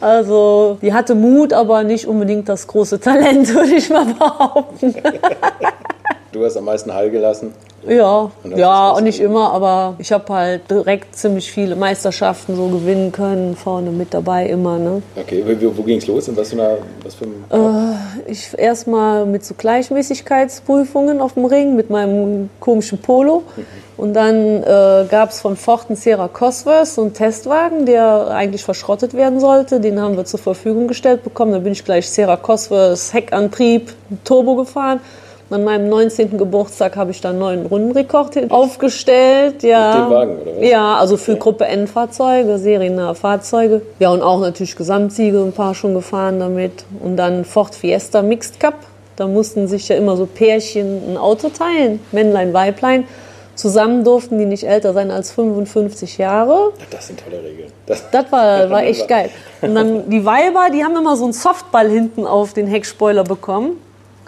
Also 0.00 0.78
die 0.80 0.92
hatte 0.92 1.14
Mut, 1.14 1.52
aber 1.52 1.82
nicht 1.82 2.06
unbedingt 2.06 2.48
das 2.48 2.66
große 2.66 3.00
Talent, 3.00 3.52
würde 3.54 3.74
ich 3.74 3.90
mal 3.90 4.06
behaupten. 4.06 4.94
Du 6.32 6.44
hast 6.44 6.56
am 6.56 6.64
meisten 6.64 6.92
Heil 6.94 7.10
gelassen. 7.10 7.52
Ja, 7.86 8.30
Und 8.44 8.56
ja, 8.56 8.90
und 8.90 9.04
nicht 9.04 9.20
immer, 9.20 9.52
aber 9.52 9.96
ich 9.98 10.12
habe 10.12 10.32
halt 10.32 10.70
direkt 10.70 11.16
ziemlich 11.16 11.50
viele 11.50 11.74
Meisterschaften 11.74 12.54
so 12.54 12.68
gewinnen 12.68 13.10
können, 13.10 13.56
vorne 13.56 13.90
mit 13.90 14.14
dabei 14.14 14.46
immer. 14.46 14.78
Ne? 14.78 15.02
Okay, 15.16 15.44
wo, 15.44 15.76
wo 15.76 15.82
ging 15.82 15.98
es 15.98 16.06
los? 16.06 16.28
In 16.28 16.36
was 16.36 16.50
für 16.50 16.62
einer, 16.62 16.78
was 17.02 17.14
für 17.16 17.24
einem 17.24 17.96
Ich 18.26 18.56
erstmal 18.56 19.26
mit 19.26 19.44
so 19.44 19.54
Gleichmäßigkeitsprüfungen 19.58 21.20
auf 21.20 21.34
dem 21.34 21.44
Ring 21.44 21.74
mit 21.74 21.90
meinem 21.90 22.50
komischen 22.60 22.98
Polo. 22.98 23.42
Und 23.96 24.14
dann 24.14 24.62
äh, 24.62 25.06
gab 25.10 25.30
es 25.30 25.40
von 25.40 25.56
Ford 25.56 25.86
einen 25.88 25.96
Sierra 25.96 26.28
Cosworth, 26.28 26.86
so 26.86 27.02
einen 27.02 27.14
Testwagen, 27.14 27.84
der 27.84 28.28
eigentlich 28.28 28.64
verschrottet 28.64 29.14
werden 29.14 29.40
sollte. 29.40 29.80
Den 29.80 30.00
haben 30.00 30.16
wir 30.16 30.24
zur 30.24 30.40
Verfügung 30.40 30.86
gestellt 30.86 31.24
bekommen. 31.24 31.52
Da 31.52 31.58
bin 31.58 31.72
ich 31.72 31.84
gleich 31.84 32.08
Sierra 32.08 32.36
Cosworth 32.36 33.12
Heckantrieb 33.12 33.92
Turbo 34.24 34.54
gefahren. 34.54 35.00
An 35.52 35.64
meinem 35.64 35.88
19. 35.88 36.38
Geburtstag 36.38 36.96
habe 36.96 37.10
ich 37.10 37.20
dann 37.20 37.32
einen 37.32 37.40
neuen 37.40 37.66
Rundenrekord 37.66 38.50
aufgestellt. 38.50 39.62
Ja. 39.62 39.94
Mit 39.94 40.04
dem 40.04 40.10
Wagen, 40.10 40.38
oder 40.38 40.56
was? 40.56 40.68
Ja, 40.68 40.96
also 40.96 41.16
für 41.16 41.36
Gruppe 41.36 41.66
N-Fahrzeuge, 41.66 42.58
seriennahe 42.58 43.14
Fahrzeuge. 43.14 43.82
Ja, 43.98 44.10
und 44.10 44.22
auch 44.22 44.40
natürlich 44.40 44.76
Gesamtsiege, 44.76 45.40
ein 45.42 45.52
paar 45.52 45.74
schon 45.74 45.94
gefahren 45.94 46.40
damit. 46.40 46.84
Und 47.00 47.16
dann 47.16 47.44
Ford 47.44 47.74
Fiesta 47.74 48.22
Mixed 48.22 48.60
Cup. 48.60 48.74
Da 49.16 49.26
mussten 49.26 49.68
sich 49.68 49.88
ja 49.88 49.96
immer 49.96 50.16
so 50.16 50.26
Pärchen 50.26 51.12
ein 51.12 51.16
Auto 51.18 51.50
teilen, 51.50 52.00
Männlein, 52.12 52.54
Weiblein. 52.54 53.04
zusammen 53.54 54.04
durften 54.04 54.38
die 54.38 54.46
nicht 54.46 54.64
älter 54.64 54.94
sein 54.94 55.10
als 55.10 55.32
55 55.32 56.18
Jahre. 56.18 56.72
Das 56.90 57.08
sind 57.08 57.22
tolle 57.22 57.42
Regeln. 57.42 57.70
Das, 57.86 58.02
Das 58.10 58.32
war, 58.32 58.70
war 58.70 58.82
echt 58.82 59.06
geil. 59.08 59.30
Und 59.60 59.74
dann 59.74 60.08
die 60.08 60.24
Weiber, 60.24 60.68
die 60.72 60.82
haben 60.82 60.96
immer 60.96 61.16
so 61.16 61.24
einen 61.24 61.34
Softball 61.34 61.88
hinten 61.88 62.26
auf 62.26 62.54
den 62.54 62.66
Heckspoiler 62.66 63.24
bekommen. 63.24 63.76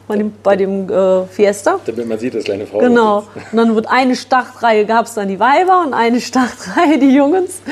Bei 0.07 0.17
dem, 0.17 0.33
bei 0.43 0.55
dem 0.57 0.91
äh, 0.91 1.25
Fiesta. 1.27 1.79
Damit 1.87 2.07
man 2.07 2.19
sieht, 2.19 2.35
dass 2.35 2.45
kleine 2.45 2.67
Frau 2.67 2.79
Genau. 2.79 3.19
Und 3.53 3.57
dann 3.57 3.75
wird 3.75 3.87
eine 3.89 4.15
Startreihe, 4.17 4.85
gab 4.85 5.07
es 5.07 5.15
dann 5.15 5.29
die 5.29 5.41
Weiber 5.41 5.83
und 5.87 5.95
eine 5.95 6.21
Startreihe 6.31 6.99
die 6.99 7.15
Jungs. 7.15 7.63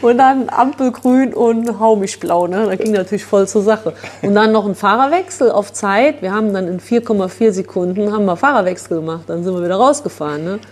Und 0.00 0.16
dann 0.18 0.48
Ampelgrün 0.48 1.34
und 1.34 1.78
hau 1.80 1.96
mich 1.96 2.18
blau. 2.20 2.46
Ne? 2.46 2.66
Da 2.66 2.74
ging 2.76 2.92
natürlich 2.92 3.24
voll 3.24 3.46
zur 3.46 3.62
Sache. 3.62 3.92
Und 4.22 4.34
dann 4.34 4.52
noch 4.52 4.64
ein 4.66 4.74
Fahrerwechsel 4.74 5.50
auf 5.50 5.72
Zeit. 5.74 6.22
Wir 6.22 6.32
haben 6.32 6.52
dann 6.54 6.68
in 6.68 6.80
4,4 6.80 7.52
Sekunden 7.52 8.12
haben 8.12 8.24
wir 8.24 8.36
Fahrerwechsel 8.36 8.98
gemacht. 9.00 9.24
Dann 9.26 9.44
sind 9.44 9.54
wir 9.54 9.62
wieder 9.64 9.76
rausgefahren. 9.76 10.44
Ne? 10.44 10.58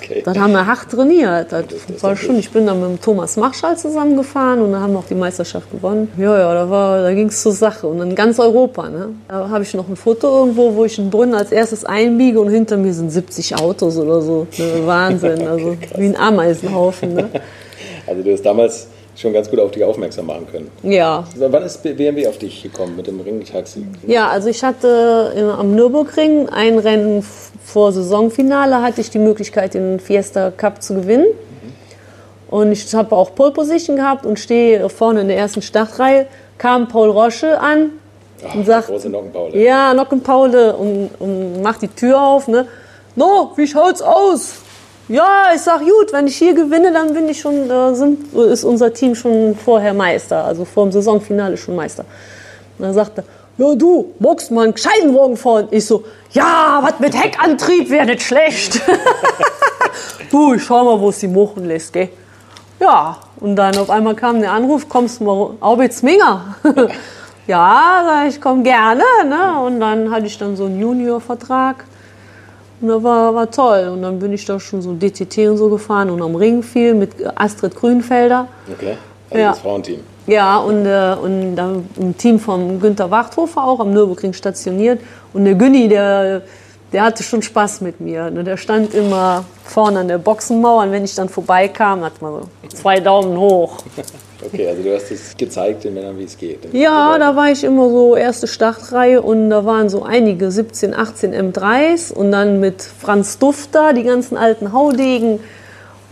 Okay. 0.00 0.22
Dann 0.24 0.38
haben 0.40 0.52
wir 0.52 0.66
hart 0.66 0.90
trainiert. 0.90 1.52
Das 1.52 1.64
war 2.02 2.16
schon, 2.16 2.36
ich 2.36 2.50
bin 2.50 2.66
dann 2.66 2.80
mit 2.80 2.90
dem 2.90 3.00
Thomas 3.00 3.36
Marschall 3.36 3.76
zusammengefahren 3.78 4.60
und 4.60 4.72
dann 4.72 4.82
haben 4.82 4.92
wir 4.92 4.98
auch 4.98 5.06
die 5.08 5.14
Meisterschaft 5.14 5.70
gewonnen. 5.70 6.10
Ja, 6.18 6.38
ja, 6.38 6.54
da, 6.54 6.68
war- 6.70 7.02
da 7.02 7.14
ging 7.14 7.28
es 7.28 7.40
zur 7.42 7.52
Sache. 7.52 7.86
Und 7.86 8.00
in 8.02 8.14
ganz 8.14 8.38
Europa. 8.38 8.88
Ne? 8.88 9.10
Da 9.28 9.48
habe 9.48 9.62
ich 9.62 9.72
noch 9.74 9.88
ein 9.88 9.96
Foto 9.96 10.49
irgendwo, 10.50 10.74
wo 10.74 10.84
ich 10.84 10.98
einen 10.98 11.10
Brunnen 11.10 11.34
als 11.34 11.52
erstes 11.52 11.84
einbiege 11.84 12.40
und 12.40 12.50
hinter 12.50 12.76
mir 12.76 12.92
sind 12.92 13.10
70 13.10 13.56
Autos 13.56 13.96
oder 13.96 14.20
so. 14.20 14.46
Ne? 14.58 14.86
Wahnsinn, 14.86 15.46
also 15.46 15.76
wie 15.96 16.06
ein 16.06 16.16
Ameisenhaufen. 16.16 17.14
Ne? 17.14 17.30
Also 18.06 18.24
du 18.24 18.32
hast 18.32 18.42
damals 18.42 18.88
schon 19.14 19.32
ganz 19.32 19.48
gut 19.48 19.60
auf 19.60 19.70
dich 19.70 19.84
aufmerksam 19.84 20.26
machen 20.26 20.46
können. 20.50 20.68
Ja, 20.82 21.22
Wann 21.36 21.62
ist 21.62 21.80
BMW 21.82 22.26
auf 22.26 22.38
dich 22.38 22.62
gekommen 22.62 22.96
mit 22.96 23.06
dem 23.06 23.20
Ringtaxi? 23.20 23.86
Ja, 24.04 24.28
also 24.28 24.48
ich 24.48 24.64
hatte 24.64 25.54
am 25.56 25.76
Nürburgring 25.76 26.48
ein 26.48 26.78
Rennen 26.78 27.22
vor 27.64 27.92
Saisonfinale, 27.92 28.82
hatte 28.82 29.00
ich 29.00 29.10
die 29.10 29.20
Möglichkeit, 29.20 29.74
den 29.74 30.00
Fiesta 30.00 30.50
Cup 30.50 30.82
zu 30.82 30.94
gewinnen. 30.94 31.26
Und 32.48 32.72
ich 32.72 32.92
habe 32.94 33.14
auch 33.14 33.34
Pole 33.36 33.52
Position 33.52 33.94
gehabt 33.94 34.26
und 34.26 34.40
stehe 34.40 34.88
vorne 34.88 35.20
in 35.20 35.28
der 35.28 35.36
ersten 35.36 35.62
Startreihe. 35.62 36.26
Kam 36.58 36.88
Paul 36.88 37.10
Rosche 37.10 37.60
an 37.60 37.90
Ach, 38.48 38.54
und 38.54 38.66
sagt, 38.66 38.88
große 38.88 39.08
Nockenpaule. 39.08 39.56
ja, 39.56 39.94
Nockenpaule 39.94 40.76
und, 40.76 41.10
und 41.18 41.62
macht 41.62 41.82
die 41.82 41.88
Tür 41.88 42.20
auf. 42.20 42.48
Ne? 42.48 42.66
No, 43.16 43.52
wie 43.56 43.66
schaut's 43.66 44.02
aus? 44.02 44.54
Ja, 45.08 45.48
ich 45.54 45.60
sag, 45.60 45.80
gut, 45.80 46.12
wenn 46.12 46.28
ich 46.28 46.36
hier 46.36 46.54
gewinne, 46.54 46.92
dann 46.92 47.12
bin 47.12 47.28
ich 47.28 47.40
schon, 47.40 47.68
äh, 47.68 47.94
sind, 47.94 48.32
ist 48.32 48.62
unser 48.62 48.92
Team 48.92 49.14
schon 49.16 49.56
vorher 49.56 49.92
Meister, 49.92 50.44
also 50.44 50.64
vor 50.64 50.84
dem 50.84 50.92
Saisonfinale 50.92 51.56
schon 51.56 51.74
Meister. 51.74 52.04
Und 52.78 52.84
dann 52.84 52.94
sagt 52.94 53.18
er, 53.18 53.24
ja 53.58 53.74
du, 53.74 54.14
magst 54.20 54.50
mal 54.50 54.64
einen 54.64 54.74
gescheiten 54.74 55.14
Wagen 55.14 55.36
fahren? 55.36 55.68
Ich 55.72 55.84
so, 55.84 56.04
ja, 56.32 56.78
was 56.80 57.00
mit 57.00 57.20
Heckantrieb 57.20 57.90
wäre 57.90 58.06
nicht 58.06 58.22
schlecht. 58.22 58.80
du, 60.30 60.54
ich 60.54 60.62
schau 60.62 60.84
mal, 60.84 61.00
wo 61.00 61.08
es 61.08 61.18
die 61.18 61.28
Mochen 61.28 61.66
lässt, 61.66 61.92
gell? 61.92 62.08
Ja, 62.78 63.18
und 63.40 63.56
dann 63.56 63.76
auf 63.76 63.90
einmal 63.90 64.14
kam 64.14 64.40
der 64.40 64.52
Anruf, 64.52 64.88
kommst 64.88 65.20
du 65.20 65.24
mal 65.24 65.50
Aubitzminger? 65.60 66.54
ja, 67.50 68.24
ich, 68.28 68.40
komm 68.40 68.62
gerne. 68.62 69.02
Ne? 69.28 69.60
Und 69.66 69.80
dann 69.80 70.10
hatte 70.10 70.26
ich 70.26 70.38
dann 70.38 70.56
so 70.56 70.66
einen 70.66 70.80
Junior-Vertrag. 70.80 71.84
Und 72.80 72.88
das 72.88 73.02
war, 73.02 73.34
war 73.34 73.50
toll. 73.50 73.90
Und 73.92 74.02
dann 74.02 74.18
bin 74.18 74.32
ich 74.32 74.44
da 74.46 74.58
schon 74.58 74.80
so 74.80 74.94
DTT 74.94 75.48
und 75.50 75.56
so 75.58 75.68
gefahren 75.68 76.10
und 76.10 76.22
am 76.22 76.34
Ring 76.34 76.62
viel 76.62 76.94
mit 76.94 77.10
Astrid 77.34 77.74
Grünfelder. 77.74 78.46
Okay. 78.72 78.96
Also 79.30 79.42
Ja. 79.42 79.50
das 79.50 79.58
Frauenteam. 79.58 80.00
Ja, 80.26 80.58
und, 80.58 80.86
äh, 80.86 81.16
und 81.20 81.56
dann 81.56 81.88
im 81.96 82.16
Team 82.16 82.38
von 82.38 82.80
Günter 82.80 83.10
Wachthofer 83.10 83.64
auch 83.64 83.80
am 83.80 83.92
Nürburgring 83.92 84.32
stationiert. 84.32 85.00
Und 85.32 85.44
der 85.44 85.54
Günni, 85.54 85.88
der, 85.88 86.42
der 86.92 87.02
hatte 87.02 87.22
schon 87.22 87.42
Spaß 87.42 87.80
mit 87.80 88.00
mir. 88.00 88.30
Ne? 88.30 88.44
Der 88.44 88.56
stand 88.56 88.94
immer 88.94 89.44
vorne 89.64 89.98
an 90.00 90.08
der 90.08 90.18
Boxenmauer 90.18 90.84
und 90.84 90.92
wenn 90.92 91.04
ich 91.04 91.14
dann 91.16 91.28
vorbeikam, 91.28 92.04
hat 92.04 92.22
man 92.22 92.32
so 92.32 92.68
zwei 92.68 93.00
Daumen 93.00 93.36
hoch. 93.36 93.78
Okay, 94.44 94.68
also 94.68 94.82
du 94.82 94.94
hast 94.94 95.10
es 95.10 95.36
gezeigt 95.36 95.84
den 95.84 95.94
Männern, 95.94 96.18
wie 96.18 96.24
es 96.24 96.36
geht. 96.38 96.72
Ja, 96.72 97.18
da 97.18 97.36
war 97.36 97.50
ich 97.50 97.62
immer 97.62 97.90
so 97.90 98.16
erste 98.16 98.46
Startreihe 98.46 99.20
und 99.20 99.50
da 99.50 99.64
waren 99.64 99.88
so 99.88 100.02
einige 100.02 100.50
17, 100.50 100.94
18 100.94 101.34
M3s 101.52 102.12
und 102.12 102.32
dann 102.32 102.60
mit 102.60 102.82
Franz 102.82 103.38
Dufter, 103.38 103.92
die 103.92 104.02
ganzen 104.02 104.36
alten 104.36 104.72
Haudegen 104.72 105.40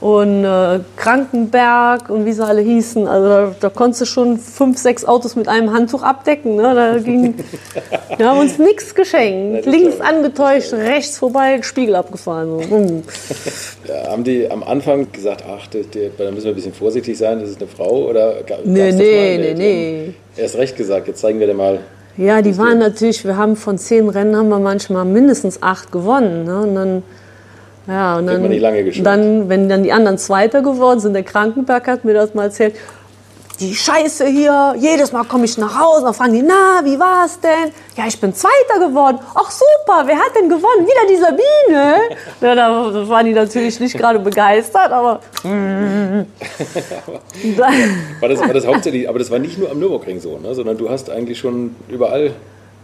und 0.01 0.45
äh, 0.45 0.81
Krankenberg 0.97 2.09
und 2.09 2.25
wie 2.25 2.33
sie 2.33 2.45
alle 2.45 2.61
hießen. 2.61 3.09
Also 3.09 3.29
da, 3.29 3.55
da 3.59 3.69
konntest 3.69 4.03
du 4.03 4.05
schon 4.07 4.39
fünf, 4.39 4.79
sechs 4.79 5.05
Autos 5.05 5.35
mit 5.35 5.49
einem 5.49 5.73
Handtuch 5.73 6.03
abdecken. 6.03 6.55
Ne? 6.57 6.75
Da 6.75 6.99
ging, 6.99 7.35
wir 8.17 8.29
haben 8.29 8.39
uns 8.39 8.59
nichts 8.59 8.95
geschenkt. 8.95 9.67
Links 9.67 10.01
angetäuscht, 10.01 10.73
rechts 10.73 11.19
vorbei, 11.19 11.61
Spiegel 11.63 11.97
abgefahren. 11.97 12.49
So. 12.49 13.03
Ja, 13.93 14.11
haben 14.13 14.23
die 14.23 14.49
am 14.49 14.63
Anfang 14.63 15.11
gesagt, 15.11 15.45
ach, 15.49 15.67
der, 15.67 15.83
der, 15.83 16.11
da 16.11 16.31
müssen 16.31 16.45
wir 16.45 16.53
ein 16.53 16.55
bisschen 16.55 16.75
vorsichtig 16.75 17.19
sein, 17.19 17.41
das 17.41 17.51
ist 17.51 17.61
eine 17.61 17.69
Frau? 17.69 18.09
Oder 18.09 18.37
Nee, 18.65 18.93
nee, 18.93 19.39
nee, 19.39 19.55
Die 19.55 19.55
nee. 19.55 20.07
haben 20.07 20.15
Erst 20.37 20.57
recht 20.57 20.77
gesagt, 20.77 21.09
jetzt 21.09 21.21
zeigen 21.21 21.41
wir 21.41 21.47
dir 21.47 21.55
mal. 21.55 21.81
Ja, 22.17 22.43
die 22.43 22.57
waren 22.59 22.79
natürlich, 22.79 23.25
wir 23.25 23.37
haben 23.37 23.57
von 23.57 23.79
zehn 23.79 24.09
Rennen 24.09 24.37
haben 24.37 24.49
wir 24.49 24.59
manchmal 24.59 25.05
mindestens 25.05 25.63
acht 25.63 25.93
gewonnen. 25.93 26.45
Ne? 26.45 26.61
Und 26.61 26.75
dann, 26.75 27.03
ja, 27.89 28.19
und 28.19 28.27
dann, 28.27 28.43
man 28.43 28.51
nicht 28.51 28.61
lange 28.61 28.85
dann, 29.03 29.49
wenn 29.49 29.69
dann 29.69 29.83
die 29.83 29.93
anderen 29.93 30.19
Zweiter 30.19 30.61
geworden 30.61 31.01
sind, 31.01 31.15
der 31.15 31.23
Krankenberg 31.23 31.89
hat 31.89 32.05
mir 32.05 32.13
das 32.13 32.35
mal 32.35 32.45
erzählt, 32.45 32.75
die 33.61 33.75
Scheiße 33.75 34.27
hier, 34.27 34.75
jedes 34.79 35.11
Mal 35.11 35.25
komme 35.25 35.45
ich 35.47 35.59
nach 35.59 35.81
Hause 35.81 36.07
und 36.07 36.15
fragen 36.15 36.35
die, 36.35 36.43
na, 36.43 36.85
wie 36.85 36.99
war's 36.99 37.41
denn? 37.41 37.73
Ja, 37.97 38.05
ich 38.07 38.21
bin 38.21 38.33
Zweiter 38.33 38.79
geworden. 38.79 39.19
Ach 39.35 39.51
super, 39.51 40.05
wer 40.05 40.17
hat 40.17 40.37
denn 40.37 40.49
gewonnen? 40.49 40.87
Wieder 40.87 41.07
die 41.11 41.17
Sabine. 41.17 41.99
Ja, 42.41 42.55
da 42.55 43.09
waren 43.09 43.27
die 43.27 43.33
natürlich 43.33 43.81
nicht 43.81 43.97
gerade 43.97 44.21
begeistert, 44.21 44.93
aber 44.93 45.21
War 48.21 48.29
das, 48.29 48.41
war 48.41 48.53
das 48.53 48.67
hauptsächlich, 48.67 49.09
aber 49.09 49.19
das 49.19 49.31
war 49.31 49.39
nicht 49.41 49.59
nur 49.59 49.71
am 49.71 49.81
Nürburgring 49.81 50.21
so, 50.21 50.39
ne? 50.39 50.55
sondern 50.55 50.77
du 50.77 50.89
hast 50.89 51.11
eigentlich 51.11 51.39
schon 51.39 51.75
überall. 51.89 52.33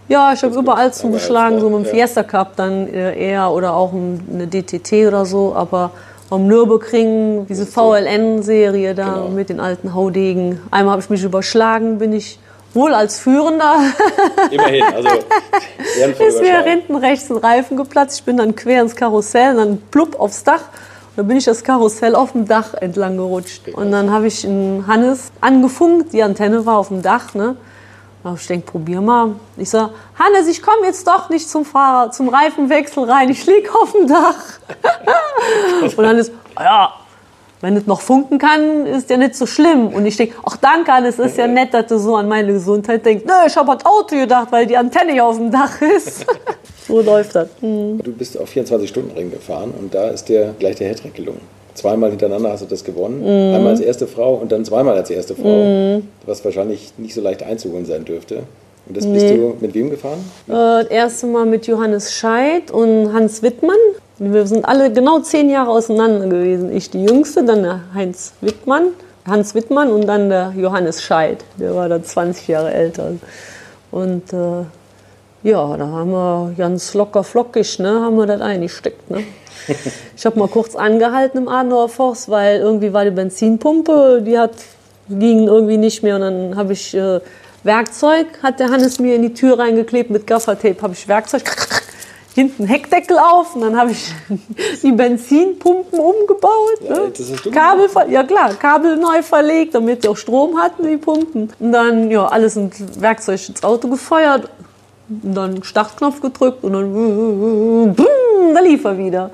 Ja, 0.09 0.33
ich 0.33 0.43
habe 0.43 0.55
überall 0.55 0.93
zugeschlagen, 0.93 1.61
so 1.61 1.71
mit 1.71 1.79
dem 1.79 1.85
ja. 1.87 1.91
Fiesta 1.91 2.23
Cup 2.23 2.57
dann 2.57 2.89
äh, 2.89 3.17
eher 3.31 3.51
oder 3.51 3.75
auch 3.75 3.93
eine 3.93 4.47
DTT 4.47 5.07
oder 5.09 5.25
so, 5.25 5.55
aber 5.55 5.93
am 6.31 6.47
Nürburgring, 6.47 7.47
diese 7.49 7.67
VLN-Serie 7.67 8.95
da 8.95 9.15
Genau. 9.15 9.29
mit 9.29 9.49
den 9.49 9.61
alten 9.61 9.95
Haudegen. 9.95 10.61
Einmal 10.71 10.93
habe 10.93 11.03
ich 11.03 11.11
mich 11.11 11.23
überschlagen, 11.23 11.99
bin 11.99 12.13
ich 12.13 12.39
wohl 12.75 12.93
als 12.93 13.19
Führender, 13.21 13.77
Immerhin, 14.51 14.83
also 14.83 15.09
ist 16.27 16.41
mir 16.41 16.61
hinten 16.63 16.97
rechts 16.97 17.31
ein 17.31 17.37
Reifen 17.37 17.77
geplatzt. 17.77 18.19
Ich 18.19 18.25
bin 18.25 18.37
dann 18.37 18.57
quer 18.57 18.83
ins 18.83 18.97
Karussell 18.97 19.53
und 19.53 19.57
dann 19.59 19.83
plupp 19.91 20.19
aufs 20.19 20.43
Dach. 20.45 20.63
Dann 21.17 21.29
bin 21.29 21.37
ich 21.37 21.45
das 21.45 21.63
Karussell 21.63 22.17
auf 22.17 22.33
dem 22.33 22.47
Dach 22.49 22.75
entlang 22.75 23.17
gerutscht. 23.17 23.69
Und 23.69 23.93
dann 23.93 24.11
habe 24.11 24.27
ich 24.27 24.45
in 24.45 24.85
Hannes 24.89 25.31
angefunkt, 25.41 26.13
die 26.13 26.23
Antenne 26.25 26.67
war 26.67 26.79
auf 26.79 26.89
dem 26.89 27.01
Dach, 27.03 27.35
ne? 27.35 27.55
Aber 28.25 28.37
ich 28.41 28.47
denke, 28.47 28.71
probier 28.71 29.03
mal. 29.03 29.37
Ich 29.59 29.69
sag, 29.69 29.91
Hannes, 30.19 30.49
ich 30.49 30.63
komme 30.63 30.87
jetzt 30.87 31.07
doch 31.07 31.29
nicht 31.29 31.49
zum 31.49 31.67
Fahrer, 31.67 32.11
zum 32.11 32.31
Reifenwechsel 32.31 33.05
rein. 33.05 33.29
Ich 33.29 33.45
lieg 33.47 33.73
auf 33.75 33.93
dem 33.93 34.09
Dach. 34.09 34.37
Und 35.97 36.07
Hannes, 36.07 36.33
ja, 36.59 36.95
wenn 37.61 37.77
es 37.77 37.87
noch 37.87 38.01
funken 38.01 38.39
kann, 38.39 38.87
ist 38.87 39.11
ja 39.11 39.19
nicht 39.19 39.35
so 39.35 39.45
schlimm. 39.45 39.89
Und 39.89 40.07
ich 40.07 40.17
denke, 40.17 40.37
ach 40.43 40.57
danke, 40.57 40.91
Hannes, 40.91 41.19
ist 41.19 41.37
ja 41.37 41.47
nett, 41.47 41.75
dass 41.75 41.87
du 41.87 41.99
so 41.99 42.17
an 42.17 42.27
meine 42.27 42.51
Gesundheit 42.51 43.05
denkst. 43.05 43.25
Nö, 43.27 43.47
ich 43.47 43.57
habe 43.57 43.73
an 43.73 43.79
das 43.79 43.87
Auto 43.87 44.17
gedacht, 44.17 44.49
weil 44.51 44.67
die 44.67 44.77
Antenne 44.77 45.23
auf 45.23 45.37
dem 45.37 45.51
Dach 45.51 45.83
ist. 45.83 46.25
so 46.89 47.03
läuft 47.03 47.35
das. 47.35 47.49
Hm. 47.61 48.03
Du 48.03 48.11
bist 48.13 48.41
auf 48.41 48.51
24-Stunden-Ring 48.51 49.33
gefahren 49.33 49.75
und 49.79 49.95
da 49.95 50.09
ist 50.09 50.31
dir 50.31 50.55
gleich 50.59 50.77
der 50.77 50.89
Hattrick 50.89 51.15
gelungen. 51.15 51.43
Zweimal 51.75 52.11
hintereinander 52.11 52.51
hast 52.53 52.63
du 52.63 52.67
das 52.67 52.85
gewonnen. 52.85 53.21
Mhm. 53.21 53.55
Einmal 53.55 53.73
als 53.73 53.81
erste 53.81 54.07
Frau 54.07 54.35
und 54.35 54.53
dann 54.53 54.65
zweimal 54.65 54.97
als 54.97 55.11
erste 55.11 55.35
Frau. 55.35 56.01
Was 56.27 56.45
wahrscheinlich 56.45 56.93
nicht 56.99 57.15
so 57.15 57.21
leicht 57.21 57.43
einzuholen 57.43 57.85
sein 57.85 58.05
dürfte. 58.05 58.45
Und 58.87 58.97
das 58.97 59.07
bist 59.07 59.27
Nee. 59.27 59.37
du 59.37 59.57
mit 59.61 59.75
wem 59.75 59.91
gefahren? 59.91 60.19
Äh, 60.47 60.53
das 60.53 60.87
erste 60.89 61.27
Mal 61.27 61.47
mit 61.47 61.67
Johannes 61.67 62.13
Scheid 62.15 62.71
und 62.71 63.13
Hans 63.13 63.43
Wittmann. 63.43 63.77
Wir 64.19 64.47
sind 64.47 64.65
alle 64.65 64.93
genau 64.93 65.19
zehn 65.21 65.51
Jahre 65.51 65.71
auseinander 65.71 66.27
gewesen. 66.29 66.75
Ich 66.77 66.91
die 66.91 67.05
Jüngste, 67.05 67.45
dann 67.45 67.63
der 67.63 67.81
Heinz 67.95 68.35
Wittmann, 68.41 68.89
Hans 69.27 69.55
Wittmann 69.55 69.91
und 69.91 70.07
dann 70.07 70.29
der 70.29 70.53
Johannes 70.57 71.03
Scheid. 71.03 71.39
Der 71.59 71.75
war 71.75 71.89
dann 71.89 72.05
20 72.05 72.47
Jahre 72.47 72.73
älter. 72.73 73.13
Und 73.91 74.33
äh, 74.33 75.49
ja, 75.49 75.77
da 75.77 75.87
haben 75.87 76.11
wir 76.13 76.53
ganz 76.57 76.95
locker 76.95 77.25
flockig, 77.25 77.79
ne, 77.79 77.89
haben 77.89 78.17
wir 78.17 78.27
das 78.27 78.41
eingesteckt. 78.41 79.11
Ne? 79.11 79.25
Ich 80.17 80.27
habe 80.27 80.39
mal 80.39 80.49
kurz 80.49 80.75
angehalten 80.77 81.39
im 81.39 81.49
Adenauer 81.49 81.89
Forst, 81.89 82.29
weil 82.29 82.61
irgendwie 82.61 82.93
war 82.93 83.05
die 83.05 83.11
Benzinpumpe, 83.11 84.23
die 84.25 84.39
hat, 84.39 84.53
ging 85.09 85.47
irgendwie 85.47 85.77
nicht 85.77 86.03
mehr. 86.03 86.17
Und 86.17 86.21
dann 86.23 86.57
habe 86.57 86.73
ich 86.75 86.95
äh, 86.95 87.21
Werkzeug, 87.63 88.27
hat 88.43 88.61
der 88.61 88.71
Hannes 88.71 88.99
mir 88.99 89.15
in 89.17 89.23
die 89.23 89.35
Tür 89.35 89.59
reingeklebt 89.59 90.11
mit 90.11 90.27
Gaffertape, 90.27 90.83
habe 90.83 90.93
ich 90.93 91.09
Werkzeug, 91.09 91.43
hinten 92.35 92.67
Heckdeckel 92.67 93.17
auf 93.19 93.55
und 93.55 93.63
dann 93.63 93.77
habe 93.79 93.93
ich 93.93 94.13
die 94.83 94.93
Benzinpumpen 94.93 95.99
umgebaut. 95.99 96.81
Ja, 96.83 96.95
ne? 96.97 97.13
Kabel, 97.53 97.89
ver- 97.89 98.09
ja 98.09 98.23
klar, 98.25 98.55
Kabel 98.55 98.97
neu 98.97 99.23
verlegt, 99.23 99.75
damit 99.75 100.03
sie 100.03 100.09
auch 100.09 100.17
Strom 100.17 100.59
hatten, 100.59 100.87
die 100.87 100.97
Pumpen. 100.97 101.53
Und 101.59 101.73
dann, 101.73 102.11
ja, 102.11 102.27
alles 102.27 102.57
in 102.57 102.71
Werkzeug 102.99 103.49
ins 103.49 103.63
Auto 103.63 103.89
gefeuert 103.89 104.49
und 105.23 105.35
dann 105.35 105.63
Startknopf 105.63 106.21
gedrückt 106.21 106.65
und 106.65 106.73
dann, 106.73 107.95
da 108.55 108.61
lief 108.61 108.85
er 108.85 108.99
wieder. 108.99 109.31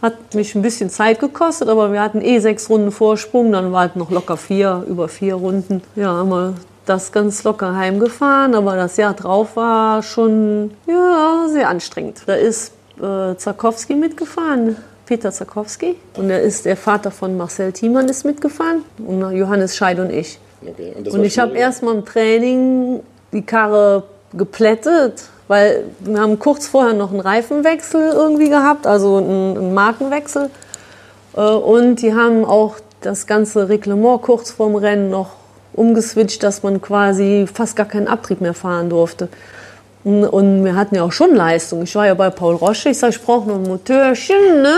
Hat 0.00 0.34
mich 0.34 0.54
ein 0.54 0.62
bisschen 0.62 0.90
Zeit 0.90 1.18
gekostet, 1.18 1.68
aber 1.68 1.92
wir 1.92 2.00
hatten 2.00 2.20
eh 2.20 2.38
sechs 2.38 2.70
Runden 2.70 2.92
Vorsprung, 2.92 3.50
dann 3.52 3.72
war 3.72 3.80
halt 3.80 3.96
noch 3.96 4.10
locker 4.10 4.36
vier, 4.36 4.84
über 4.88 5.08
vier 5.08 5.34
Runden. 5.34 5.82
Ja, 5.96 6.08
haben 6.08 6.28
wir 6.30 6.54
das 6.86 7.12
ganz 7.12 7.44
locker 7.44 7.76
heimgefahren, 7.76 8.54
aber 8.54 8.76
das 8.76 8.96
Jahr 8.96 9.14
drauf 9.14 9.56
war 9.56 10.02
schon 10.02 10.70
ja, 10.86 11.46
sehr 11.48 11.68
anstrengend. 11.68 12.22
Da 12.26 12.34
ist 12.34 12.72
äh, 12.98 13.36
Zarkowski 13.36 13.94
mitgefahren, 13.94 14.76
Peter 15.06 15.32
Zarkowski. 15.32 15.96
Und 16.16 16.30
er 16.30 16.42
ist 16.42 16.64
der 16.64 16.76
Vater 16.76 17.10
von 17.10 17.36
Marcel 17.36 17.72
Thiemann 17.72 18.08
ist 18.08 18.24
mitgefahren 18.24 18.84
und 18.98 19.32
Johannes 19.32 19.76
Scheid 19.76 19.98
und 19.98 20.10
ich. 20.10 20.38
Okay. 20.62 20.94
Und, 20.96 21.08
Und 21.08 21.24
ich 21.24 21.38
habe 21.38 21.56
erst 21.56 21.82
mal 21.82 21.94
im 21.94 22.04
Training 22.04 23.00
die 23.32 23.42
Karre 23.42 24.04
geplättet, 24.32 25.24
weil 25.48 25.84
wir 26.00 26.20
haben 26.20 26.38
kurz 26.38 26.66
vorher 26.68 26.92
noch 26.94 27.10
einen 27.10 27.20
Reifenwechsel 27.20 28.12
irgendwie 28.12 28.48
gehabt, 28.50 28.86
also 28.86 29.16
einen, 29.16 29.74
Markenwechsel. 29.74 30.50
Äh, 31.36 31.40
Und 31.40 31.96
die 31.96 32.14
haben 32.14 32.44
auch 32.44 32.76
das 33.00 33.26
ganze 33.26 33.68
Reglement 33.68 34.22
kurz 34.22 34.50
vorm 34.50 34.76
Rennen 34.76 35.10
noch 35.10 35.30
umgeswitcht, 35.74 36.42
dass 36.42 36.62
man 36.62 36.80
quasi 36.82 37.46
fast 37.52 37.76
gar 37.76 37.86
keinen 37.86 38.08
Abtrieb 38.08 38.40
mehr 38.40 38.54
fahren 38.54 38.90
durfte. 38.90 39.28
Und- 40.04 40.64
wir 40.64 40.74
hatten 40.74 40.94
ja 40.94 41.02
auch 41.02 41.12
schon 41.12 41.34
Leistung. 41.34 41.82
Ich 41.82 41.94
war 41.94 42.06
ja 42.06 42.14
bei 42.14 42.30
Paul 42.30 42.54
Roche, 42.54 42.90
ich 42.90 42.98
sag, 42.98 43.10
ich 43.10 43.22
brauche 43.22 43.48
noch 43.48 43.56
ein 43.56 43.62
Motörchen, 43.64 44.62
ne? 44.62 44.74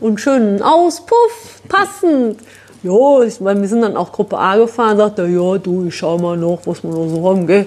Und 0.00 0.20
schönen 0.20 0.62
Auspuff, 0.62 1.60
passend. 1.68 2.38
Jo, 2.82 3.22
ich 3.22 3.40
meine, 3.40 3.60
wir 3.60 3.68
sind 3.68 3.82
dann 3.82 3.96
auch 3.96 4.10
Gruppe 4.10 4.38
A 4.38 4.56
gefahren, 4.56 4.96
sagt 4.96 5.18
er, 5.18 5.26
ja, 5.26 5.58
du, 5.58 5.86
ich 5.86 5.96
schau 5.96 6.16
mal 6.18 6.36
noch, 6.36 6.60
was 6.64 6.82
man 6.82 6.94
noch 6.94 7.08
so 7.08 7.28
haben, 7.28 7.46
gell? 7.46 7.66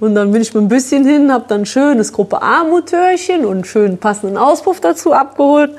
Und 0.00 0.14
dann 0.14 0.30
bin 0.30 0.42
ich 0.42 0.54
mit 0.54 0.62
ein 0.62 0.68
bisschen 0.68 1.04
hin, 1.04 1.32
habe 1.32 1.44
dann 1.48 1.66
schönes 1.66 2.12
Gruppe 2.12 2.40
A 2.40 2.62
Motörchen 2.62 3.44
und 3.44 3.52
einen 3.52 3.64
schönen 3.64 3.98
passenden 3.98 4.36
Auspuff 4.36 4.80
dazu 4.80 5.12
abgeholt. 5.12 5.72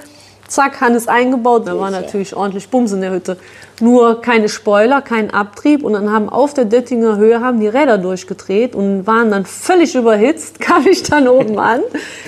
Zack, 0.50 0.82
Hannes 0.82 1.08
eingebaut. 1.08 1.68
Da 1.68 1.78
war 1.80 1.92
natürlich 1.92 2.36
ordentlich 2.36 2.70
Bums 2.70 2.92
in 2.92 3.02
der 3.02 3.12
Hütte. 3.12 3.38
Nur 3.80 4.22
keine 4.22 4.50
Spoiler, 4.50 5.02
kein 5.02 5.32
Abtrieb. 5.32 5.84
Und 5.84 5.94
dann 5.94 6.12
haben 6.12 6.28
auf 6.28 6.56
der 6.56 6.66
Döttinger 6.66 7.18
Höhe 7.18 7.40
haben 7.40 7.60
die 7.60 7.68
Räder 7.68 8.00
durchgedreht 8.00 8.76
und 8.76 9.06
waren 9.06 9.30
dann 9.30 9.46
völlig 9.46 9.94
überhitzt. 9.96 10.60
Kam 10.60 10.88
ich 10.88 11.04
dann 11.04 11.28
oben 11.28 11.60
an. 11.60 11.82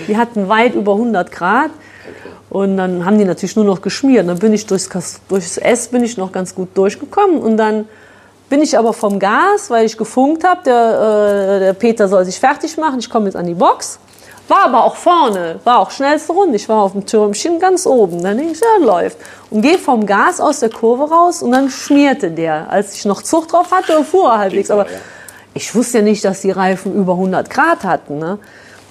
Die 0.08 0.18
hatten 0.18 0.48
weit 0.48 0.76
über 0.76 0.94
100 0.94 1.32
Grad. 1.32 1.72
Und 2.50 2.78
dann 2.78 3.06
haben 3.06 3.18
die 3.18 3.26
natürlich 3.26 3.56
nur 3.56 3.66
noch 3.66 3.82
geschmiert. 3.82 4.28
Dann 4.28 4.38
bin 4.38 4.54
ich 4.54 4.68
durchs, 4.68 4.90
durchs 5.28 5.58
S 5.58 5.88
bin 5.88 6.04
ich 6.04 6.16
noch 6.18 6.32
ganz 6.32 6.54
gut 6.54 6.70
durchgekommen. 6.78 7.40
Und 7.40 7.58
dann 7.58 7.88
bin 8.52 8.62
ich 8.62 8.78
aber 8.78 8.92
vom 8.92 9.18
Gas, 9.18 9.70
weil 9.70 9.86
ich 9.86 9.98
gefunkt 9.98 10.44
habe, 10.44 10.62
der, 10.66 11.56
äh, 11.56 11.60
der 11.62 11.74
Peter 11.74 12.10
soll 12.10 12.26
sich 12.26 12.38
fertig 12.38 12.78
machen, 12.78 13.00
ich 13.00 13.10
komme 13.10 13.28
jetzt 13.28 13.38
an 13.38 13.48
die 13.48 13.54
Box. 13.54 13.98
War 14.50 14.66
aber 14.66 14.84
auch 14.84 14.98
vorne, 14.98 15.62
war 15.64 15.80
auch 15.80 15.90
schnellste 15.90 16.34
Runde. 16.34 16.58
Ich 16.58 16.68
war 16.68 16.82
auf 16.84 16.92
dem 16.92 17.06
Türmchen 17.06 17.60
ganz 17.60 17.88
oben. 17.88 18.22
Dann 18.22 18.36
denke 18.36 18.52
ich, 18.52 18.60
ja, 18.60 18.86
läuft. 18.86 19.18
Und 19.50 19.62
gehe 19.62 19.78
vom 19.78 20.06
Gas 20.06 20.42
aus 20.42 20.60
der 20.60 20.70
Kurve 20.70 21.10
raus 21.10 21.42
und 21.42 21.52
dann 21.52 21.70
schmierte 21.70 22.30
der. 22.30 22.70
Als 22.70 22.94
ich 22.96 23.06
noch 23.06 23.22
Zucht 23.22 23.54
drauf 23.54 23.72
hatte, 23.72 24.04
fuhr 24.04 24.30
er 24.30 24.40
halbwegs. 24.40 24.70
Aber 24.70 24.86
ich 25.54 25.74
wusste 25.74 26.00
ja 26.00 26.04
nicht, 26.04 26.26
dass 26.26 26.42
die 26.42 26.52
Reifen 26.52 26.94
über 26.94 27.14
100 27.14 27.50
Grad 27.50 27.86
hatten. 27.86 28.20
Ne? 28.20 28.38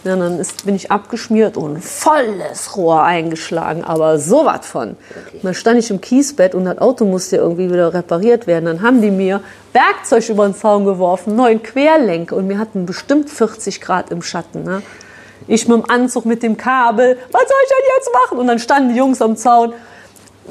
Ja, 0.02 0.16
dann 0.16 0.38
ist, 0.38 0.64
bin 0.64 0.74
ich 0.74 0.90
abgeschmiert 0.90 1.58
und 1.58 1.84
volles 1.84 2.74
Rohr 2.74 3.02
eingeschlagen, 3.02 3.84
aber 3.84 4.18
so 4.18 4.46
was 4.46 4.66
von. 4.66 4.96
Dann 5.42 5.52
stand 5.52 5.78
ich 5.78 5.90
im 5.90 6.00
Kiesbett 6.00 6.54
und 6.54 6.64
das 6.64 6.78
Auto 6.78 7.04
musste 7.04 7.36
ja 7.36 7.42
irgendwie 7.42 7.70
wieder 7.70 7.92
repariert 7.92 8.46
werden. 8.46 8.64
Dann 8.64 8.82
haben 8.82 9.02
die 9.02 9.10
mir 9.10 9.42
Werkzeug 9.74 10.26
über 10.30 10.46
den 10.46 10.54
Zaun 10.54 10.86
geworfen, 10.86 11.36
neuen 11.36 11.62
Querlenker 11.62 12.34
und 12.36 12.48
wir 12.48 12.58
hatten 12.58 12.86
bestimmt 12.86 13.28
40 13.28 13.82
Grad 13.82 14.10
im 14.10 14.22
Schatten. 14.22 14.64
Ne? 14.64 14.82
Ich 15.46 15.68
mit 15.68 15.76
dem 15.76 15.90
Anzug, 15.90 16.24
mit 16.24 16.42
dem 16.42 16.56
Kabel, 16.56 17.18
was 17.30 17.42
soll 17.42 17.58
ich 17.62 17.68
denn 17.68 17.96
jetzt 17.96 18.10
machen? 18.22 18.38
Und 18.38 18.46
dann 18.46 18.58
standen 18.58 18.90
die 18.90 18.96
Jungs 18.96 19.20
am 19.20 19.36
Zaun, 19.36 19.74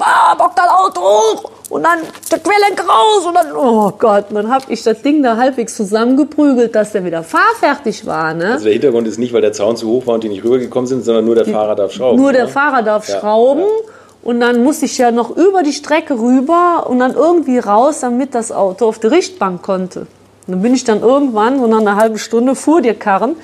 ah, 0.00 0.34
bock 0.34 0.52
das 0.56 0.68
Auto 0.68 1.00
hoch 1.00 1.50
und 1.70 1.82
dann 1.84 1.98
der 2.30 2.38
Querlenker 2.38 2.84
raus 2.84 3.26
und 3.26 3.34
dann, 3.34 3.52
oh 3.56 3.92
Gott, 3.98 4.26
und 4.30 4.36
dann 4.36 4.52
habe 4.52 4.64
ich 4.68 4.82
das 4.82 5.02
Ding 5.02 5.22
da 5.22 5.36
halbwegs 5.36 5.76
zusammengeprügelt, 5.76 6.74
dass 6.74 6.92
der 6.92 7.04
wieder 7.04 7.22
fahrfertig 7.22 8.06
war. 8.06 8.34
Ne? 8.34 8.52
Also 8.52 8.64
der 8.64 8.72
Hintergrund 8.72 9.06
ist 9.06 9.18
nicht, 9.18 9.32
weil 9.32 9.42
der 9.42 9.52
Zaun 9.52 9.76
zu 9.76 9.88
hoch 9.88 10.06
war 10.06 10.14
und 10.14 10.24
die 10.24 10.28
nicht 10.28 10.44
rübergekommen 10.44 10.86
sind, 10.86 11.04
sondern 11.04 11.24
nur 11.24 11.34
der 11.34 11.46
Fahrer 11.46 11.76
darf 11.76 11.92
schrauben. 11.92 12.20
Nur 12.20 12.32
der 12.32 12.44
ne? 12.44 12.48
Fahrer 12.48 12.82
darf 12.82 13.08
Ja, 13.08 13.20
schrauben. 13.20 13.60
ja. 13.60 13.66
Und 14.22 14.40
dann 14.40 14.62
musste 14.62 14.84
ich 14.84 14.98
ja 14.98 15.10
noch 15.10 15.34
über 15.36 15.62
die 15.62 15.72
Strecke 15.72 16.18
rüber 16.18 16.86
und 16.88 16.98
dann 16.98 17.14
irgendwie 17.14 17.58
raus, 17.58 18.00
damit 18.00 18.34
das 18.34 18.52
Auto 18.52 18.86
auf 18.86 18.98
die 18.98 19.06
Richtbank 19.06 19.62
konnte. 19.62 20.06
Und 20.46 20.54
dann 20.54 20.62
bin 20.62 20.74
ich 20.74 20.84
dann 20.84 21.02
irgendwann, 21.02 21.58
so 21.58 21.66
nach 21.66 21.80
einer 21.80 21.96
halben 21.96 22.18
Stunde, 22.18 22.54
fuhr 22.54 22.80
der 22.82 22.94
Karren, 22.94 23.36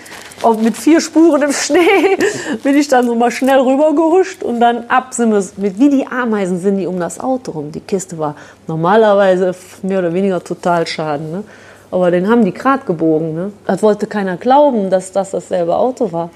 auch 0.42 0.58
mit 0.58 0.76
vier 0.76 1.00
Spuren 1.00 1.42
im 1.42 1.52
Schnee, 1.52 2.16
bin 2.62 2.76
ich 2.76 2.88
dann 2.88 3.06
so 3.06 3.14
mal 3.14 3.30
schnell 3.30 3.58
rübergehuscht 3.60 4.42
und 4.42 4.60
dann 4.60 4.84
ab 4.88 5.12
sind 5.12 5.30
wir, 5.30 5.44
mit, 5.56 5.78
wie 5.78 5.90
die 5.90 6.06
Ameisen 6.06 6.58
sind 6.58 6.78
die 6.78 6.86
um 6.86 6.98
das 6.98 7.20
Auto 7.20 7.52
rum. 7.52 7.72
Die 7.72 7.80
Kiste 7.80 8.18
war 8.18 8.34
normalerweise 8.66 9.54
mehr 9.82 10.00
oder 10.00 10.12
weniger 10.12 10.42
Totalschaden. 10.42 11.30
Ne? 11.30 11.44
Aber 11.90 12.10
den 12.10 12.28
haben 12.28 12.44
die 12.44 12.52
grad 12.52 12.86
gebogen. 12.86 13.34
Ne? 13.34 13.52
Das 13.66 13.82
wollte 13.82 14.06
keiner 14.06 14.36
glauben, 14.36 14.90
dass 14.90 15.12
das 15.12 15.30
dasselbe 15.30 15.76
Auto 15.76 16.12
war. 16.12 16.30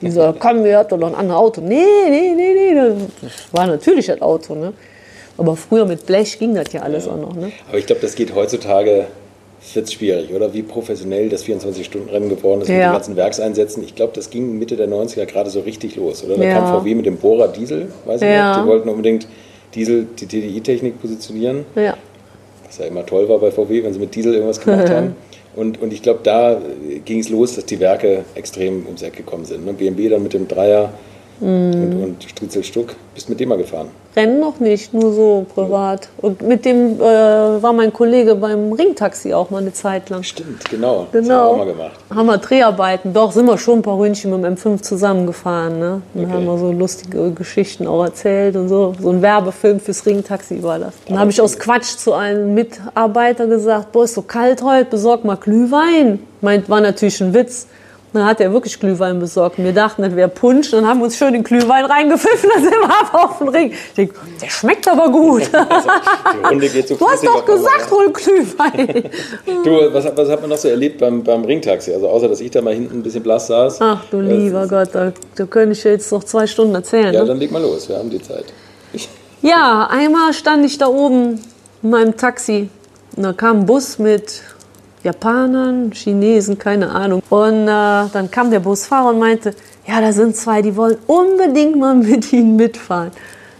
Die 0.00 0.10
so, 0.10 0.34
komm, 0.38 0.64
wir 0.64 0.78
hatten 0.78 1.00
doch 1.00 1.08
ein 1.08 1.14
anderes 1.14 1.40
Auto. 1.40 1.60
Nee, 1.60 1.84
nee, 2.08 2.34
nee, 2.34 2.54
nee, 2.54 2.74
das 2.74 3.52
war 3.52 3.66
natürlich 3.66 4.06
das 4.06 4.20
Auto. 4.20 4.54
Ne? 4.54 4.72
Aber 5.38 5.56
früher 5.56 5.86
mit 5.86 6.06
Blech 6.06 6.38
ging 6.38 6.54
das 6.54 6.72
ja 6.72 6.82
alles 6.82 7.08
auch 7.08 7.16
noch. 7.16 7.34
Ne? 7.34 7.52
Aber 7.68 7.78
ich 7.78 7.86
glaube, 7.86 8.02
das 8.02 8.14
geht 8.14 8.34
heutzutage, 8.34 9.06
wird 9.72 9.90
schwierig, 9.92 10.30
oder? 10.34 10.52
Wie 10.52 10.62
professionell 10.62 11.28
das 11.28 11.44
24-Stunden-Rennen 11.44 12.28
geworden 12.28 12.60
ist 12.60 12.68
mit 12.68 12.78
Ja. 12.78 12.88
den 12.88 12.92
ganzen 12.92 13.16
Werkseinsätzen. 13.16 13.82
Ich 13.82 13.94
glaube, 13.94 14.12
das 14.14 14.28
ging 14.30 14.58
Mitte 14.58 14.76
der 14.76 14.88
90er 14.88 15.24
gerade 15.26 15.48
so 15.50 15.60
richtig 15.60 15.96
los, 15.96 16.22
oder? 16.24 16.36
Da 16.36 16.44
Ja. 16.44 16.52
kam 16.60 16.80
VW 16.80 16.94
mit 16.94 17.06
dem 17.06 17.16
Bohrer 17.16 17.48
Diesel, 17.48 17.88
weiß 18.04 18.20
ich 18.22 18.28
Ja. 18.28 18.56
noch. 18.56 18.62
Die 18.64 18.68
wollten 18.68 18.88
unbedingt 18.88 19.26
Diesel, 19.74 20.06
die 20.20 20.26
TDI-Technik 20.26 21.00
positionieren. 21.00 21.64
Ja. 21.76 21.96
was 22.66 22.78
ja 22.78 22.86
immer 22.86 23.06
toll 23.06 23.28
war 23.28 23.38
bei 23.38 23.50
VW, 23.52 23.84
wenn 23.84 23.92
sie 23.92 24.00
mit 24.00 24.14
Diesel 24.16 24.34
irgendwas 24.34 24.60
gemacht 24.60 24.88
haben. 24.90 25.14
Und, 25.54 25.80
und 25.80 25.92
ich 25.92 26.02
glaube, 26.02 26.20
da 26.24 26.60
ging 27.04 27.20
es 27.20 27.28
los, 27.28 27.54
dass 27.54 27.64
die 27.66 27.78
Werke 27.78 28.24
extrem 28.34 28.84
ums 28.86 29.02
Eck 29.02 29.16
gekommen 29.16 29.44
sind. 29.44 29.64
Ne? 29.64 29.72
BMW 29.72 30.08
dann 30.08 30.22
mit 30.24 30.34
dem 30.34 30.48
Dreier 30.48 30.92
und, 31.44 32.02
und 32.02 32.24
Striezel 32.24 32.64
Stuck. 32.64 32.94
Bist 33.14 33.28
mit 33.28 33.38
dem 33.38 33.50
mal 33.50 33.58
gefahren? 33.58 33.88
Rennen 34.16 34.40
noch 34.40 34.60
nicht, 34.60 34.94
nur 34.94 35.12
so 35.12 35.46
privat. 35.54 36.08
Und 36.18 36.42
mit 36.42 36.64
dem 36.64 37.00
äh, 37.00 37.02
war 37.04 37.72
mein 37.72 37.92
Kollege 37.92 38.34
beim 38.34 38.72
Ringtaxi 38.72 39.32
auch 39.34 39.50
mal 39.50 39.60
eine 39.60 39.72
Zeit 39.72 40.08
lang. 40.10 40.22
Stimmt, 40.22 40.68
genau. 40.70 41.06
Das 41.12 41.22
haben 41.22 41.28
wir 41.28 41.34
Genau. 41.34 41.50
auch 41.50 41.56
mal 41.58 41.66
gemacht. 41.66 41.92
Haben 42.14 42.26
wir 42.26 42.38
Dreharbeiten. 42.38 43.12
Doch, 43.12 43.30
sind 43.32 43.46
wir 43.46 43.58
schon 43.58 43.80
ein 43.80 43.82
paar 43.82 43.98
Ründchen 43.98 44.30
mit 44.30 44.42
dem 44.44 44.54
M5 44.56 44.82
zusammengefahren. 44.82 45.78
Ne? 45.78 46.02
Dann 46.14 46.24
Okay. 46.24 46.32
haben 46.34 46.44
wir 46.46 46.58
so 46.58 46.72
lustige 46.72 47.30
Geschichten 47.32 47.86
auch 47.86 48.02
erzählt 48.04 48.56
und 48.56 48.68
so. 48.68 48.94
So 49.00 49.10
ein 49.10 49.20
Werbefilm 49.22 49.80
fürs 49.80 50.06
Ringtaxi 50.06 50.62
war 50.62 50.78
das. 50.78 50.94
Dann 51.08 51.18
habe 51.18 51.30
ich 51.30 51.40
aus 51.40 51.58
Quatsch 51.58 51.96
zu 51.98 52.14
einem 52.14 52.54
Mitarbeiter 52.54 53.46
gesagt, 53.46 53.92
boah, 53.92 54.04
ist 54.04 54.14
so 54.14 54.22
kalt 54.22 54.62
heute, 54.62 54.86
besorg 54.90 55.24
mal 55.24 55.36
Glühwein. 55.36 56.20
Meint, 56.40 56.68
war 56.68 56.80
natürlich 56.80 57.20
ein 57.20 57.34
Witz. 57.34 57.66
Dann 58.14 58.26
hat 58.26 58.40
er 58.40 58.52
wirklich 58.52 58.78
Glühwein 58.78 59.18
besorgt. 59.18 59.58
Wir 59.58 59.72
dachten, 59.72 60.02
das 60.02 60.14
wäre 60.14 60.28
Punsch. 60.28 60.70
Dann 60.70 60.86
haben 60.86 61.00
wir 61.00 61.06
uns 61.06 61.16
schön 61.16 61.32
den 61.32 61.42
Glühwein 61.42 61.84
reingepfiffen. 61.84 62.48
Dann 62.54 62.62
sind 62.62 62.72
wir 62.72 62.84
ab 62.88 63.12
auf 63.12 63.38
den 63.38 63.48
Ring. 63.48 63.72
Ich 63.72 63.94
denk, 63.94 64.14
der 64.40 64.48
schmeckt 64.48 64.86
aber 64.86 65.10
gut. 65.10 65.42
Die 65.52 66.46
Runde 66.46 66.68
geht 66.68 66.86
so 66.86 66.94
Du 66.94 67.08
hast 67.08 67.26
doch 67.26 67.44
gesagt, 67.44 67.90
hol 67.90 68.12
Glühwein. 68.12 69.10
Du, 69.64 69.92
was, 69.92 70.04
hat- 70.04 70.16
was 70.16 70.28
hat 70.28 70.40
man 70.40 70.50
noch 70.50 70.56
so 70.56 70.68
erlebt 70.68 70.98
beim, 70.98 71.24
beim 71.24 71.44
Ringtaxi? 71.44 71.92
Also 71.92 72.08
außer, 72.08 72.28
dass 72.28 72.40
ich 72.40 72.52
da 72.52 72.62
mal 72.62 72.72
hinten 72.72 72.98
ein 72.98 73.02
bisschen 73.02 73.22
blass 73.22 73.48
saß. 73.48 73.78
Ach 73.80 74.04
du 74.10 74.20
lieber 74.20 74.68
Gott, 74.68 74.90
da, 74.92 75.12
da 75.34 75.44
könnte 75.46 75.72
ich 75.72 75.82
jetzt 75.82 76.12
noch 76.12 76.22
zwei 76.22 76.46
Stunden 76.46 76.74
erzählen. 76.74 77.12
Ja, 77.12 77.22
ne? 77.22 77.26
dann 77.26 77.38
leg 77.38 77.50
mal 77.50 77.62
los, 77.62 77.88
wir 77.88 77.96
haben 77.98 78.10
die 78.10 78.22
Zeit. 78.22 78.44
Ja, 79.42 79.88
einmal 79.90 80.32
stand 80.32 80.64
ich 80.64 80.78
da 80.78 80.86
oben 80.86 81.40
in 81.82 81.90
meinem 81.90 82.16
Taxi 82.16 82.68
und 83.16 83.24
da 83.24 83.32
kam 83.32 83.60
ein 83.60 83.66
Bus 83.66 83.98
mit 83.98 84.42
Japanern, 85.04 85.92
Chinesen, 85.92 86.58
keine 86.58 86.90
Ahnung. 86.90 87.22
Und 87.30 87.64
äh, 87.68 88.08
dann 88.12 88.30
kam 88.30 88.50
der 88.50 88.60
Busfahrer 88.60 89.10
und 89.10 89.18
meinte, 89.18 89.54
ja, 89.86 90.00
da 90.00 90.12
sind 90.12 90.34
zwei, 90.36 90.62
die 90.62 90.74
wollen 90.76 90.96
unbedingt 91.06 91.76
mal 91.76 91.94
mit 91.94 92.32
Ihnen 92.32 92.56
mitfahren. 92.56 93.10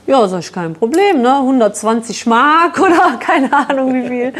Ja, 0.06 0.26
sag 0.28 0.40
ich, 0.40 0.52
kein 0.52 0.74
Problem, 0.74 1.22
ne? 1.22 1.34
120 1.38 2.26
Mark 2.26 2.78
oder 2.80 3.18
keine 3.20 3.50
Ahnung 3.52 3.94
wie 3.94 4.08
viel. 4.08 4.32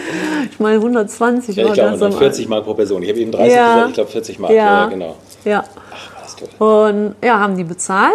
Ich 0.50 0.58
meine, 0.60 0.76
120 0.76 1.56
Ja, 1.56 1.66
ich 1.66 1.72
glaube, 1.72 1.88
ganz 1.90 2.00
dann 2.00 2.12
am 2.12 2.18
40 2.18 2.48
Mark 2.48 2.64
pro 2.64 2.74
Person. 2.74 3.02
Ich 3.02 3.08
habe 3.08 3.18
eben 3.20 3.30
30 3.32 3.54
Ja. 3.54 3.74
gesagt, 3.74 3.88
ich 3.88 3.94
glaube 3.94 4.10
40 4.10 4.38
Mark. 4.38 4.52
Ja, 4.52 4.56
Ja. 4.64 4.86
genau. 4.86 5.16
Ja. 5.44 5.64
Ach, 5.90 6.14
war 6.14 6.22
das 6.22 6.36
toll. 6.36 6.48
Und 6.88 7.14
ja, 7.26 7.38
haben 7.38 7.56
die 7.56 7.64
bezahlt. 7.64 8.12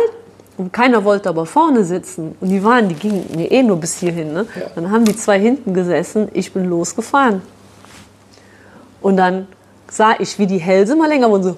Und 0.57 0.73
keiner 0.73 1.03
wollte 1.05 1.29
aber 1.29 1.45
vorne 1.45 1.83
sitzen. 1.85 2.35
Und 2.41 2.49
die 2.49 2.63
waren, 2.63 2.89
die 2.89 2.95
gingen 2.95 3.25
mir 3.35 3.49
eh 3.49 3.63
nur 3.63 3.77
bis 3.77 3.97
hierhin. 3.99 4.33
Ne? 4.33 4.45
Ja. 4.59 4.65
Dann 4.75 4.91
haben 4.91 5.05
die 5.05 5.15
zwei 5.15 5.39
hinten 5.39 5.73
gesessen. 5.73 6.27
Ich 6.33 6.51
bin 6.53 6.65
losgefahren. 6.65 7.41
Und 9.01 9.17
dann 9.17 9.47
sah 9.89 10.13
ich, 10.19 10.37
wie 10.39 10.47
die 10.47 10.57
Hälse 10.57 10.95
mal 10.95 11.07
länger 11.07 11.29
wurden. 11.29 11.43
So, 11.43 11.57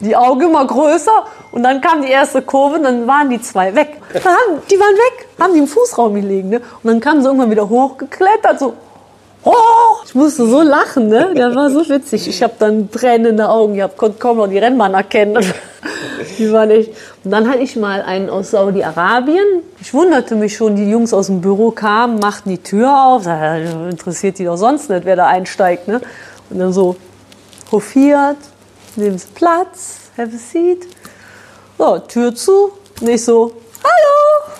die 0.00 0.16
Augen 0.16 0.42
immer 0.42 0.66
größer. 0.66 1.24
Und 1.52 1.62
dann 1.62 1.80
kam 1.80 2.02
die 2.02 2.10
erste 2.10 2.42
Kurve 2.42 2.76
und 2.76 2.84
dann 2.84 3.06
waren 3.06 3.30
die 3.30 3.40
zwei 3.40 3.74
weg. 3.74 4.00
Haben, 4.14 4.62
die 4.70 4.78
waren 4.78 4.94
weg, 4.94 5.26
haben 5.40 5.52
die 5.54 5.60
im 5.60 5.68
Fußraum 5.68 6.14
gelegen. 6.14 6.48
Ne? 6.48 6.60
Und 6.82 6.90
dann 6.90 7.00
kamen 7.00 7.22
sie 7.22 7.28
irgendwann 7.28 7.50
wieder 7.50 7.68
hochgeklettert. 7.68 8.58
So, 8.58 8.74
oh, 9.44 9.52
ich 10.04 10.14
musste 10.14 10.46
so 10.46 10.62
lachen, 10.62 11.08
ne? 11.08 11.32
Der 11.36 11.54
war 11.54 11.70
so 11.70 11.88
witzig. 11.88 12.28
Ich 12.28 12.42
habe 12.42 12.54
dann 12.58 12.90
Tränen 12.90 13.26
in 13.26 13.36
den 13.36 13.46
Augen 13.46 13.74
gehabt, 13.74 13.96
konnte 13.96 14.18
kaum 14.18 14.38
noch 14.38 14.48
die 14.48 14.58
Rennbahn 14.58 14.94
erkennen. 14.94 15.44
Die 16.38 16.50
war 16.50 16.66
nicht. 16.66 16.90
Und 17.22 17.30
dann 17.30 17.48
hatte 17.48 17.58
ich 17.58 17.76
mal 17.76 18.00
einen 18.02 18.30
aus 18.30 18.52
Saudi-Arabien. 18.52 19.44
Ich 19.80 19.92
wunderte 19.92 20.34
mich 20.34 20.56
schon, 20.56 20.74
die 20.74 20.88
Jungs 20.88 21.12
aus 21.12 21.26
dem 21.26 21.40
Büro 21.40 21.70
kamen, 21.70 22.18
machten 22.18 22.48
die 22.48 22.58
Tür 22.58 23.04
auf. 23.04 23.24
Da 23.24 23.56
interessiert 23.56 24.38
die 24.38 24.44
doch 24.44 24.56
sonst 24.56 24.88
nicht, 24.88 25.04
wer 25.04 25.16
da 25.16 25.26
einsteigt, 25.26 25.88
ne? 25.88 26.00
Und 26.54 26.60
dann 26.60 26.72
so 26.72 26.94
hofiert, 27.72 28.36
nehmen 28.94 29.18
Sie 29.18 29.26
Platz, 29.34 30.10
have 30.16 30.30
a 30.32 30.38
seat. 30.38 30.86
So, 31.76 31.98
Tür 31.98 32.32
zu. 32.32 32.70
Und 33.00 33.08
ich 33.08 33.24
so, 33.24 33.52
hallo. 33.82 34.54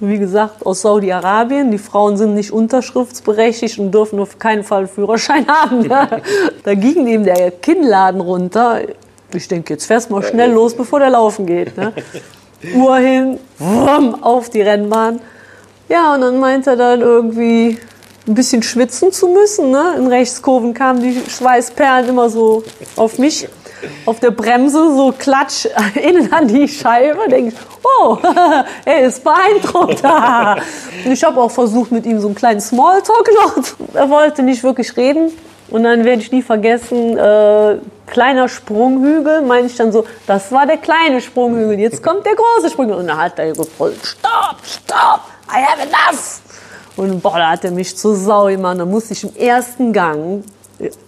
Wie 0.00 0.18
gesagt, 0.18 0.66
aus 0.66 0.82
Saudi-Arabien. 0.82 1.70
Die 1.70 1.78
Frauen 1.78 2.16
sind 2.16 2.34
nicht 2.34 2.50
unterschriftsberechtigt 2.50 3.78
und 3.78 3.92
dürfen 3.92 4.18
auf 4.18 4.40
keinen 4.40 4.64
Fall 4.64 4.88
Führerschein 4.88 5.46
haben. 5.48 5.88
Da 5.88 6.74
ging 6.74 7.06
ihm 7.06 7.22
der 7.22 7.52
Kinnladen 7.52 8.20
runter. 8.20 8.80
Ich 9.32 9.46
denke, 9.46 9.74
jetzt 9.74 9.86
fährst 9.86 10.10
mal 10.10 10.24
schnell 10.24 10.50
los, 10.50 10.74
bevor 10.74 10.98
der 10.98 11.10
laufen 11.10 11.46
geht. 11.46 11.76
Ne? 11.76 11.92
Uhr 12.74 12.96
hin, 12.96 13.38
wumm, 13.60 14.20
auf 14.20 14.50
die 14.50 14.62
Rennbahn. 14.62 15.20
Ja, 15.88 16.16
und 16.16 16.22
dann 16.22 16.40
meint 16.40 16.66
er 16.66 16.74
dann 16.74 17.02
irgendwie 17.02 17.78
ein 18.28 18.34
bisschen 18.34 18.62
schwitzen 18.62 19.12
zu 19.12 19.28
müssen. 19.28 19.70
Ne? 19.70 19.94
In 19.96 20.06
Rechtskurven 20.06 20.74
kamen 20.74 21.00
die 21.00 21.22
Schweißperlen 21.28 22.08
immer 22.08 22.30
so 22.30 22.62
auf 22.96 23.18
mich 23.18 23.48
auf 24.06 24.20
der 24.20 24.32
Bremse 24.32 24.94
so 24.94 25.14
klatsch 25.16 25.66
innen 25.94 26.32
an 26.32 26.48
die 26.48 26.68
Scheibe. 26.68 27.28
Denke 27.28 27.54
ich, 27.54 27.54
oh, 27.82 28.18
er 28.84 29.00
ist 29.00 29.24
beeindruckt. 29.24 30.02
Ich 31.04 31.22
habe 31.22 31.40
auch 31.40 31.50
versucht, 31.50 31.92
mit 31.92 32.04
ihm 32.06 32.20
so 32.20 32.26
einen 32.26 32.34
kleinen 32.34 32.60
Smalltalk 32.60 33.30
noch. 33.44 33.62
Er 33.94 34.10
wollte 34.10 34.42
nicht 34.42 34.62
wirklich 34.64 34.96
reden. 34.96 35.30
Und 35.70 35.84
dann 35.84 36.04
werde 36.04 36.22
ich 36.22 36.32
nie 36.32 36.42
vergessen, 36.42 37.16
äh, 37.16 37.76
kleiner 38.06 38.48
Sprunghügel, 38.48 39.42
meine 39.42 39.66
ich 39.66 39.76
dann 39.76 39.92
so, 39.92 40.06
das 40.26 40.50
war 40.50 40.66
der 40.66 40.78
kleine 40.78 41.20
Sprunghügel, 41.20 41.78
jetzt 41.78 42.02
kommt 42.02 42.24
der 42.24 42.34
große 42.34 42.70
Sprunghügel. 42.70 43.00
Und 43.00 43.08
dann 43.08 43.18
hat 43.18 43.38
er 43.38 43.52
gebrüllt, 43.52 44.04
stopp, 44.04 44.56
stopp, 44.64 45.20
I 45.50 45.62
have 45.62 45.82
enough. 45.82 46.40
Und 46.98 47.22
boah, 47.22 47.38
da 47.38 47.50
hat 47.50 47.64
er 47.64 47.70
mich 47.70 47.96
zur 47.96 48.16
Sau 48.16 48.46
gemacht. 48.46 48.78
Dann 48.78 48.90
musste 48.90 49.12
ich 49.12 49.24
im 49.24 49.34
ersten 49.36 49.92
Gang 49.92 50.42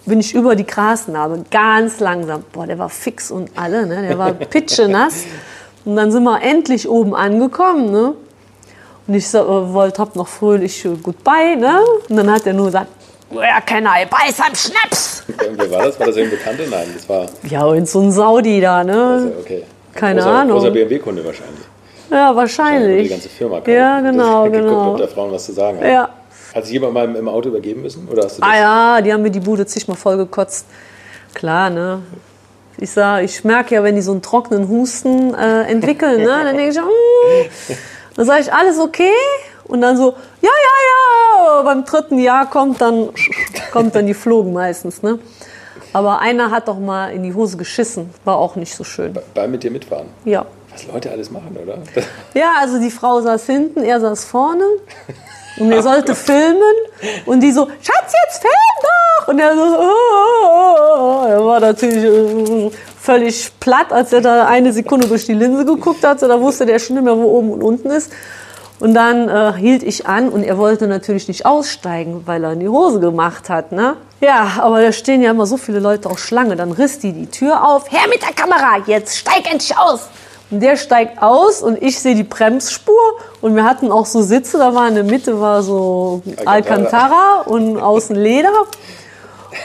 bin 0.04 0.20
ich 0.20 0.34
über 0.34 0.56
die 0.56 0.66
Grasnarbe, 0.66 1.44
ganz 1.50 2.00
langsam. 2.00 2.44
Boah, 2.52 2.66
der 2.66 2.78
war 2.78 2.88
fix 2.88 3.30
und 3.30 3.50
alle, 3.56 3.86
ne? 3.86 4.02
der 4.08 4.18
war 4.18 4.32
pitschenass. 4.52 5.24
Und 5.84 5.96
dann 5.96 6.10
sind 6.10 6.24
wir 6.24 6.42
endlich 6.42 6.88
oben 6.88 7.14
angekommen. 7.14 7.90
Ne? 7.90 8.14
Und 9.06 9.14
ich 9.14 9.28
so, 9.28 9.38
äh, 9.38 9.72
wollte, 9.72 10.02
hab 10.02 10.16
noch 10.16 10.28
fröhlich 10.28 10.84
äh, 10.84 10.90
Goodbye. 11.02 11.56
Ne? 11.56 11.80
Und 12.08 12.16
dann 12.16 12.30
hat 12.30 12.46
er 12.46 12.52
nur 12.52 12.66
gesagt, 12.66 12.88
ja, 13.32 13.60
keiner, 13.60 13.90
beiß 14.10 14.40
am 14.40 14.54
Schnaps. 14.54 15.22
Wer 15.28 15.70
war 15.70 15.84
das? 15.84 16.00
War 16.00 16.06
das 16.08 16.16
ein 16.16 16.30
Bekannter? 16.30 16.64
Nein, 16.68 16.88
das 16.94 17.08
war... 17.08 17.26
Ja, 17.48 17.64
und 17.64 17.88
so 17.88 18.00
ein 18.00 18.10
Saudi 18.10 18.60
da, 18.60 18.82
ne? 18.82 19.06
Also, 19.06 19.32
okay. 19.40 19.64
Keine 19.94 20.20
großer, 20.20 20.34
Ahnung. 20.34 20.58
Großer 20.58 20.70
BMW-Kunde 20.72 21.24
wahrscheinlich. 21.24 21.69
Ja, 22.10 22.34
wahrscheinlich. 22.34 23.04
die 23.04 23.08
ganze 23.08 23.28
Firma 23.28 23.56
kauft. 23.56 23.68
Ja, 23.68 24.00
genau, 24.00 24.44
das, 24.44 24.52
genau. 24.58 24.68
Geguckt, 24.68 24.86
ob 24.86 24.96
der 24.98 25.08
Frauen 25.08 25.32
was 25.32 25.46
zu 25.46 25.52
sagen 25.52 25.78
hat. 25.78 25.86
Ja. 25.86 26.08
Hat 26.54 26.64
sich 26.64 26.72
jemand 26.72 26.94
mal 26.94 27.14
im, 27.14 27.28
Auto 27.28 27.48
übergeben 27.48 27.82
müssen? 27.82 28.08
Oder 28.08 28.24
hast 28.24 28.38
du 28.38 28.40
das? 28.40 28.50
Ah 28.50 28.56
ja, 28.56 29.00
die 29.00 29.12
haben 29.12 29.22
mir 29.22 29.30
die 29.30 29.40
Bude 29.40 29.66
zigmal 29.66 29.96
vollgekotzt. 29.96 30.66
Klar, 31.34 31.70
ne? 31.70 32.02
Ich 32.78 32.90
sag, 32.90 33.22
ich 33.22 33.44
merke 33.44 33.74
ja, 33.74 33.84
wenn 33.84 33.94
die 33.94 34.02
so 34.02 34.10
einen 34.10 34.22
trockenen 34.22 34.68
Husten 34.68 35.34
äh, 35.34 35.62
entwickeln, 35.64 36.22
ne? 36.22 36.40
dann 36.44 36.56
denke 36.56 36.70
ich, 36.70 36.78
mm. 37.70 37.74
dann 38.16 38.26
sage 38.26 38.40
ich, 38.40 38.52
alles 38.52 38.78
okay? 38.78 39.12
Und 39.64 39.82
dann 39.82 39.96
so, 39.96 40.14
ja, 40.40 40.50
ja, 40.50 41.56
ja. 41.58 41.62
Beim 41.62 41.84
dritten 41.84 42.18
Jahr 42.18 42.48
kommt 42.48 42.80
dann, 42.80 43.10
kommt 43.72 43.94
dann 43.94 44.06
die 44.06 44.14
Flogen 44.14 44.52
meistens, 44.52 45.02
ne? 45.02 45.18
Aber 45.92 46.20
einer 46.20 46.50
hat 46.50 46.68
doch 46.68 46.78
mal 46.78 47.12
in 47.12 47.22
die 47.22 47.34
Hose 47.34 47.56
geschissen. 47.56 48.10
War 48.24 48.36
auch 48.36 48.56
nicht 48.56 48.74
so 48.74 48.84
schön. 48.84 49.16
Bei 49.34 49.48
mit 49.48 49.62
dir 49.62 49.70
mitfahren. 49.70 50.06
Ja. 50.24 50.46
Was 50.72 50.86
Leute 50.86 51.10
alles 51.10 51.30
machen, 51.30 51.56
oder? 51.62 51.78
Ja, 52.34 52.54
also 52.60 52.78
die 52.78 52.90
Frau 52.90 53.20
saß 53.20 53.46
hinten, 53.46 53.82
er 53.82 54.00
saß 54.00 54.24
vorne. 54.24 54.64
Und 55.58 55.72
er 55.72 55.82
sollte 55.82 56.14
filmen. 56.30 56.74
Und 57.26 57.40
die 57.40 57.52
so, 57.52 57.66
Schatz, 57.66 58.12
jetzt 58.24 58.40
film 58.40 58.52
doch! 58.82 59.28
Und 59.28 59.38
er 59.38 59.54
so, 59.54 59.62
oh, 59.62 59.86
oh, 60.44 61.22
oh. 61.22 61.26
er 61.26 61.44
war 61.44 61.60
natürlich 61.60 62.04
äh, 62.04 62.70
völlig 62.98 63.52
platt, 63.60 63.92
als 63.92 64.12
er 64.12 64.20
da 64.20 64.46
eine 64.46 64.72
Sekunde 64.72 65.08
durch 65.08 65.26
die 65.26 65.34
Linse 65.34 65.64
geguckt 65.64 66.04
hat. 66.04 66.22
Da 66.22 66.40
wusste 66.40 66.66
der 66.66 66.78
schon 66.78 66.96
nicht 66.96 67.04
mehr, 67.04 67.16
wo 67.16 67.24
oben 67.24 67.52
und 67.52 67.62
unten 67.62 67.90
ist. 67.90 68.12
Und 68.80 68.94
dann 68.94 69.28
äh, 69.28 69.52
hielt 69.58 69.82
ich 69.82 70.06
an 70.06 70.30
und 70.30 70.42
er 70.42 70.56
wollte 70.56 70.86
natürlich 70.86 71.28
nicht 71.28 71.44
aussteigen, 71.44 72.22
weil 72.24 72.42
er 72.42 72.52
in 72.52 72.60
die 72.60 72.68
Hose 72.68 72.98
gemacht 72.98 73.50
hat. 73.50 73.72
Ne? 73.72 73.96
Ja, 74.22 74.52
aber 74.60 74.80
da 74.80 74.90
stehen 74.90 75.20
ja 75.20 75.32
immer 75.32 75.44
so 75.44 75.58
viele 75.58 75.80
Leute 75.80 76.08
auf 76.08 76.18
Schlange. 76.18 76.56
Dann 76.56 76.72
riss 76.72 76.98
die 76.98 77.12
die 77.12 77.26
Tür 77.26 77.66
auf. 77.66 77.92
Her 77.92 78.08
mit 78.08 78.22
der 78.22 78.32
Kamera, 78.32 78.78
jetzt 78.86 79.18
steig 79.18 79.50
endlich 79.50 79.76
aus! 79.76 80.08
Und 80.50 80.60
der 80.60 80.76
steigt 80.76 81.22
aus 81.22 81.62
und 81.62 81.80
ich 81.80 82.00
sehe 82.00 82.14
die 82.14 82.24
Bremsspur 82.24 82.94
und 83.40 83.54
wir 83.54 83.64
hatten 83.64 83.92
auch 83.92 84.06
so 84.06 84.20
Sitze, 84.22 84.58
da 84.58 84.74
war 84.74 84.88
in 84.88 84.94
der 84.94 85.04
Mitte 85.04 85.40
war 85.40 85.62
so 85.62 86.22
Alcantara. 86.44 86.50
Alcantara 86.50 87.40
und 87.46 87.80
außen 87.80 88.16
Leder. 88.16 88.52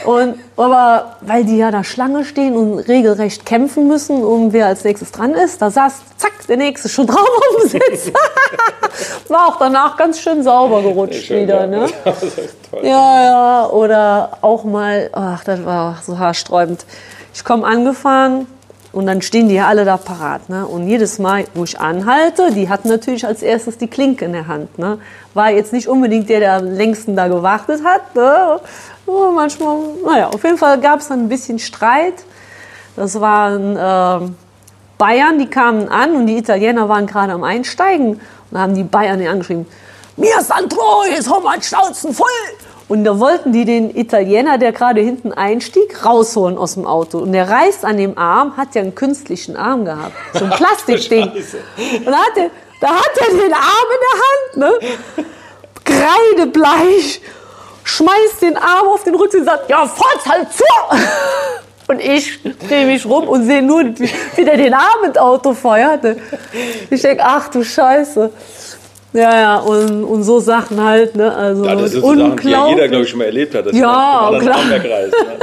Und, 0.04 0.38
aber 0.56 1.16
weil 1.20 1.44
die 1.44 1.58
ja 1.58 1.70
da 1.70 1.84
Schlange 1.84 2.24
stehen 2.24 2.56
und 2.56 2.80
regelrecht 2.80 3.46
kämpfen 3.46 3.86
müssen, 3.86 4.24
um 4.24 4.52
wer 4.52 4.66
als 4.66 4.82
nächstes 4.84 5.12
dran 5.12 5.32
ist, 5.34 5.62
da 5.62 5.70
saß, 5.70 5.94
zack, 6.16 6.32
der 6.48 6.56
nächste 6.56 6.88
schon 6.88 7.06
drauf 7.06 7.18
auf 7.20 7.62
dem 7.62 7.68
Sitz. 7.68 8.12
War 9.28 9.48
auch 9.48 9.58
danach 9.58 9.96
ganz 9.96 10.20
schön 10.20 10.42
sauber 10.42 10.82
gerutscht 10.82 11.24
Schön, 11.24 11.42
wieder. 11.42 11.60
ja. 11.62 11.66
Ne? 11.66 11.86
Ja, 12.82 13.22
ja, 13.22 13.66
oder 13.70 14.38
auch 14.42 14.64
mal, 14.64 15.08
ach, 15.12 15.44
das 15.44 15.64
war 15.64 15.98
so 16.04 16.18
haarsträubend. 16.18 16.84
Ich 17.32 17.42
komme 17.42 17.66
angefahren 17.66 18.46
und 18.96 19.04
dann 19.04 19.20
stehen 19.20 19.50
die 19.50 19.56
ja 19.56 19.66
alle 19.66 19.84
da 19.84 19.98
parat. 19.98 20.48
Ne? 20.48 20.66
Und 20.66 20.88
jedes 20.88 21.18
Mal, 21.18 21.44
wo 21.52 21.64
ich 21.64 21.78
anhalte, 21.78 22.50
die 22.52 22.70
hatten 22.70 22.88
natürlich 22.88 23.26
als 23.26 23.42
erstes 23.42 23.76
die 23.76 23.88
Klinke 23.88 24.24
in 24.24 24.32
der 24.32 24.46
Hand. 24.46 24.78
Ne? 24.78 24.98
War 25.34 25.50
jetzt 25.50 25.74
nicht 25.74 25.86
unbedingt 25.86 26.30
der, 26.30 26.40
der 26.40 26.54
am 26.54 26.64
längsten 26.64 27.14
da 27.14 27.28
gewartet 27.28 27.84
hat. 27.84 28.14
Ne? 28.14 28.58
Oh, 29.04 29.32
manchmal, 29.34 29.76
naja, 30.02 30.28
auf 30.28 30.42
jeden 30.42 30.56
Fall 30.56 30.80
gab 30.80 31.00
es 31.00 31.08
dann 31.08 31.24
ein 31.24 31.28
bisschen 31.28 31.58
Streit. 31.58 32.24
Das 32.96 33.20
waren 33.20 33.76
ähm, 33.78 34.36
Bayern, 34.96 35.38
die 35.38 35.50
kamen 35.50 35.90
an 35.90 36.16
und 36.16 36.26
die 36.26 36.38
Italiener 36.38 36.88
waren 36.88 37.06
gerade 37.06 37.34
am 37.34 37.44
Einsteigen. 37.44 38.12
Und 38.12 38.20
da 38.50 38.60
haben 38.60 38.74
die 38.74 38.84
Bayern 38.84 39.20
ihn 39.20 39.28
angeschrieben, 39.28 39.66
mir 40.16 40.40
Sandro, 40.40 41.04
jetzt 41.04 41.30
hol 41.30 41.42
mal 41.42 41.62
Schnauzen 41.62 42.14
voll. 42.14 42.26
Und 42.88 43.04
da 43.04 43.18
wollten 43.18 43.52
die 43.52 43.64
den 43.64 43.96
Italiener, 43.96 44.58
der 44.58 44.72
gerade 44.72 45.00
hinten 45.00 45.32
einstieg, 45.32 46.04
rausholen 46.04 46.56
aus 46.56 46.74
dem 46.74 46.86
Auto. 46.86 47.18
Und 47.18 47.32
der 47.32 47.48
reißt 47.48 47.84
an 47.84 47.96
dem 47.96 48.16
Arm, 48.16 48.56
hat 48.56 48.74
ja 48.76 48.82
einen 48.82 48.94
künstlichen 48.94 49.56
Arm 49.56 49.84
gehabt. 49.84 50.12
So 50.34 50.44
ein 50.44 50.50
Plastikding. 50.56 51.24
Und 51.24 52.06
da 52.06 52.18
hat, 52.18 52.36
er, 52.36 52.50
da 52.80 52.88
hat 52.88 53.10
er 53.16 53.30
den 53.30 53.52
Arm 53.52 53.88
in 53.90 54.60
der 54.60 54.70
Hand, 54.70 54.82
ne? 54.82 54.88
kreidebleich, 55.86 57.20
schmeißt 57.84 58.42
den 58.42 58.56
Arm 58.56 58.88
auf 58.88 59.04
den 59.04 59.14
Rücken 59.14 59.38
und 59.38 59.44
sagt, 59.44 59.70
ja, 59.70 59.86
fahrt's 59.86 60.26
halt 60.26 60.52
zu. 60.52 60.64
Und 61.88 62.00
ich 62.00 62.40
drehe 62.68 62.84
mich 62.84 63.06
rum 63.06 63.28
und 63.28 63.46
sehe 63.46 63.62
nur, 63.62 63.84
wie, 63.84 64.44
der 64.44 64.56
den 64.56 64.74
Arm 64.74 65.04
ins 65.04 65.16
Auto 65.16 65.54
feuerte. 65.54 66.16
Ich 66.90 67.00
denke, 67.00 67.22
ach 67.24 67.46
du 67.46 67.62
Scheiße. 67.62 68.32
Ja, 69.16 69.40
ja, 69.40 69.56
und, 69.58 70.04
und 70.04 70.22
so 70.24 70.40
Sachen 70.40 70.82
halt, 70.82 71.16
ne? 71.16 71.34
Also 71.34 71.64
Ja, 71.64 71.74
das 71.74 71.92
sind 71.92 72.02
so 72.02 72.14
Sachen, 72.14 72.36
die 72.36 72.50
ja 72.50 72.68
jeder, 72.68 72.88
glaube 72.88 73.04
ich, 73.04 73.10
schon 73.10 73.18
mal 73.18 73.24
erlebt 73.24 73.54
hat. 73.54 73.66
Dass 73.66 73.74
Ja, 73.74 74.30
jemand 74.30 74.42
klar. 74.42 74.58
reißt, 74.58 75.12
ne? 75.12 75.36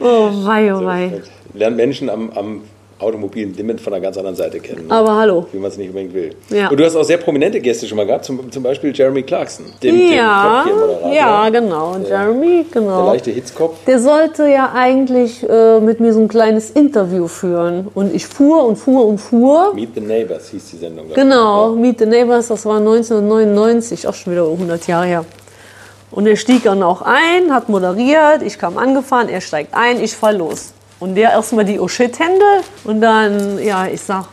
oh 0.00 0.30
wei, 0.46 0.74
oh 0.74 0.84
wei. 0.84 1.22
Lernt 1.54 1.76
Menschen 1.76 2.10
am, 2.10 2.30
am 2.30 2.62
automobilen 3.04 3.54
Limit 3.54 3.80
von 3.80 3.92
einer 3.92 4.02
ganz 4.02 4.16
anderen 4.16 4.36
Seite 4.36 4.60
kennen. 4.60 4.88
Ne? 4.88 4.94
Aber 4.94 5.16
hallo. 5.16 5.46
Wie 5.52 5.58
man 5.58 5.70
es 5.70 5.76
nicht 5.76 5.88
unbedingt 5.88 6.14
will. 6.14 6.30
Ja. 6.50 6.68
Und 6.68 6.78
du 6.78 6.84
hast 6.84 6.96
auch 6.96 7.04
sehr 7.04 7.18
prominente 7.18 7.60
Gäste 7.60 7.86
schon 7.86 7.96
mal 7.96 8.06
gehabt, 8.06 8.24
zum, 8.24 8.50
zum 8.50 8.62
Beispiel 8.62 8.92
Jeremy 8.94 9.22
Clarkson, 9.22 9.66
dem, 9.82 9.96
Ja, 10.12 10.64
dem 10.66 11.12
ja, 11.12 11.48
genau. 11.50 11.96
Jeremy, 11.98 12.64
Der 12.72 12.80
genau. 12.80 13.06
leichte 13.06 13.30
Hitzkopf. 13.30 13.84
Der 13.86 14.00
sollte 14.00 14.48
ja 14.48 14.72
eigentlich 14.74 15.48
äh, 15.48 15.80
mit 15.80 16.00
mir 16.00 16.12
so 16.12 16.20
ein 16.20 16.28
kleines 16.28 16.70
Interview 16.70 17.28
führen. 17.28 17.88
Und 17.94 18.14
ich 18.14 18.26
fuhr 18.26 18.64
und 18.64 18.76
fuhr 18.76 19.06
und 19.06 19.18
fuhr. 19.18 19.72
Meet 19.74 19.94
the 19.94 20.00
Neighbors 20.00 20.48
hieß 20.50 20.70
die 20.70 20.76
Sendung. 20.78 21.06
Genau, 21.14 21.72
Meet 21.72 21.98
the 22.00 22.06
Neighbors, 22.06 22.48
das 22.48 22.64
war 22.66 22.78
1999, 22.78 24.08
auch 24.08 24.14
schon 24.14 24.32
wieder 24.32 24.46
100 24.46 24.86
Jahre 24.86 25.06
her. 25.06 25.24
Und 26.10 26.28
er 26.28 26.36
stieg 26.36 26.62
dann 26.62 26.82
auch 26.82 27.02
ein, 27.02 27.52
hat 27.52 27.68
moderiert, 27.68 28.42
ich 28.42 28.58
kam 28.58 28.78
angefahren, 28.78 29.28
er 29.28 29.40
steigt 29.40 29.74
ein, 29.74 30.00
ich 30.00 30.14
fall 30.14 30.36
los. 30.36 30.72
Und 31.04 31.16
der 31.16 31.32
erstmal 31.32 31.66
die 31.66 31.78
Oh-Shit-Hände 31.78 32.62
und 32.84 33.02
dann, 33.02 33.62
ja, 33.62 33.86
ich 33.86 34.00
sag, 34.00 34.24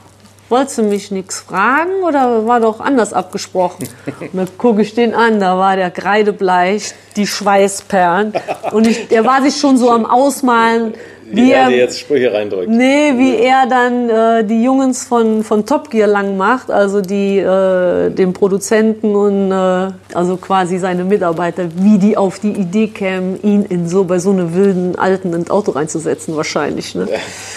wolltest 0.48 0.78
du 0.78 0.84
mich 0.84 1.12
nichts 1.12 1.42
fragen 1.42 2.02
oder 2.02 2.48
war 2.48 2.62
doch 2.62 2.80
anders 2.80 3.12
abgesprochen? 3.12 3.90
Und 4.22 4.36
dann 4.36 4.48
gucke 4.58 4.82
ich 4.82 4.94
den 4.94 5.14
an, 5.14 5.42
da 5.42 5.58
war 5.58 5.76
der 5.76 5.92
kreidebleich, 5.92 6.94
die 7.18 7.28
Schweißperlen. 7.28 8.32
Und 8.72 8.88
ich, 8.88 9.10
der 9.10 9.26
war 9.26 9.42
sich 9.42 9.58
schon 9.58 9.78
so 9.78 9.92
am 9.92 10.06
Ausmalen, 10.06 10.94
wie 11.32 11.52
er 11.52 11.70
dir 11.70 11.78
jetzt 11.78 12.00
Sprüche 12.00 12.34
reindrückt. 12.34 12.70
Nee, 12.70 13.13
wie 13.17 13.38
er 13.38 13.65
dann 13.67 14.10
äh, 14.10 14.44
die 14.44 14.63
Jungs 14.63 15.06
von, 15.06 15.44
von 15.44 15.65
Top 15.65 15.89
Gear 15.89 16.08
lang 16.08 16.38
macht, 16.38 16.70
also 16.70 17.02
die, 17.02 17.39
äh, 17.39 18.10
den 18.10 18.34
Produzenten 18.34 19.15
und 19.15 19.52
äh, 19.52 19.91
also 20.13 20.38
quasi 20.38 20.78
seine 20.78 21.04
Mitarbeiter, 21.04 21.67
wie 21.76 21.98
die 21.98 22.17
auf 22.17 22.39
die 22.39 22.52
Idee 22.52 22.88
kämen, 22.88 23.41
ihn 23.44 23.65
in 23.65 23.88
so 23.88 24.04
bei 24.04 24.20
so 24.20 24.32
einem 24.32 24.54
wilden 24.54 24.98
Alten 24.98 25.34
ins 25.34 25.50
Auto 25.50 25.72
reinzusetzen, 25.72 26.36
wahrscheinlich. 26.36 26.96
Ne? 26.96 27.08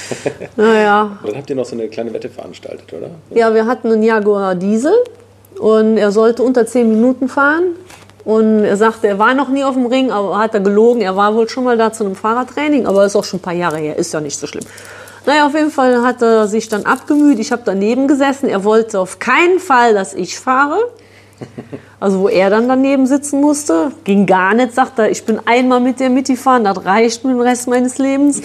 naja. 0.57 1.19
Und 1.23 1.31
dann 1.31 1.39
habt 1.39 1.51
ihr 1.51 1.57
noch 1.57 1.65
so 1.65 1.77
eine 1.77 1.89
kleine 1.89 2.13
Wette 2.13 2.29
veranstaltet, 2.29 2.93
oder? 2.93 3.11
Ja, 3.31 3.55
wir 3.55 3.67
hatten 3.67 3.91
einen 3.91 4.03
Jaguar 4.03 4.55
Diesel 4.55 4.95
und 5.59 5.97
er 5.97 6.13
sollte 6.13 6.43
unter 6.43 6.67
10 6.67 6.89
Minuten 6.89 7.29
fahren. 7.29 7.75
Und 8.25 8.65
er 8.65 8.77
sagte, 8.77 9.07
er 9.09 9.19
war 9.19 9.35
noch 9.35 9.49
nie 9.49 9.65
auf 9.65 9.75
dem 9.75 9.87
Ring, 9.87 10.11
aber 10.11 10.39
hat 10.39 10.55
er 10.55 10.61
gelogen. 10.61 11.03
Er 11.03 11.15
war 11.17 11.35
wohl 11.35 11.49
schon 11.49 11.65
mal 11.65 11.77
da 11.77 11.93
zu 11.93 12.05
einem 12.05 12.17
Fahrradtraining, 12.17 12.87
aber 12.87 13.05
ist 13.05 13.17
auch 13.17 13.25
schon 13.25 13.41
ein 13.41 13.43
paar 13.43 13.53
Jahre 13.53 13.79
her, 13.79 13.97
ist 13.97 14.13
ja 14.13 14.21
nicht 14.21 14.39
so 14.39 14.47
schlimm. 14.47 14.65
Naja, 15.27 15.47
auf 15.47 15.55
jeden 15.55 15.71
Fall 15.71 16.03
hat 16.03 16.23
er 16.23 16.49
sich 16.49 16.69
dann 16.69 16.85
abgemüht. 16.85 17.39
Ich 17.39 17.53
habe 17.53 17.63
daneben 17.65 18.09
gesessen. 18.09 18.49
Er 18.49 18.65
wollte 18.65 19.01
auf 19.01 19.19
keinen 19.19 19.59
Fall, 19.59 19.95
dass 19.95 20.15
ich 20.15 20.39
fahre. 20.39 20.79
Also 22.01 22.21
wo 22.21 22.29
er 22.29 22.51
dann 22.51 22.69
daneben 22.69 23.07
sitzen 23.07 23.41
musste, 23.41 23.91
ging 24.05 24.27
gar 24.27 24.55
nicht, 24.55 24.75
sagt 24.75 24.99
er, 24.99 25.11
ich 25.11 25.25
bin 25.25 25.41
einmal 25.47 25.81
mit 25.81 26.01
der 26.01 26.11
mitgefahren, 26.11 26.65
das 26.65 26.85
reicht 26.85 27.25
mit 27.25 27.35
dem 27.35 27.41
Rest 27.41 27.67
meines 27.67 27.99
Lebens. 27.99 28.43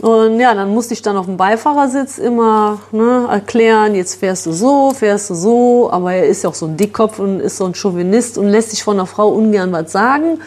Und 0.00 0.40
ja, 0.40 0.54
dann 0.54 0.72
musste 0.72 0.94
ich 0.94 1.02
dann 1.02 1.16
auf 1.16 1.26
dem 1.26 1.36
Beifahrersitz 1.36 2.16
immer 2.16 2.78
ne, 2.90 3.26
erklären, 3.30 3.94
jetzt 3.94 4.14
fährst 4.14 4.46
du 4.46 4.52
so, 4.52 4.92
fährst 4.94 5.28
du 5.28 5.34
so. 5.34 5.90
Aber 5.92 6.12
er 6.14 6.26
ist 6.26 6.42
ja 6.42 6.50
auch 6.50 6.54
so 6.54 6.66
ein 6.66 6.76
Dickkopf 6.76 7.18
und 7.18 7.40
ist 7.40 7.58
so 7.58 7.66
ein 7.66 7.74
Chauvinist 7.74 8.38
und 8.38 8.48
lässt 8.48 8.70
sich 8.70 8.82
von 8.82 8.96
einer 8.96 9.06
Frau 9.06 9.28
ungern 9.28 9.72
was 9.72 9.92
sagen. 9.92 10.40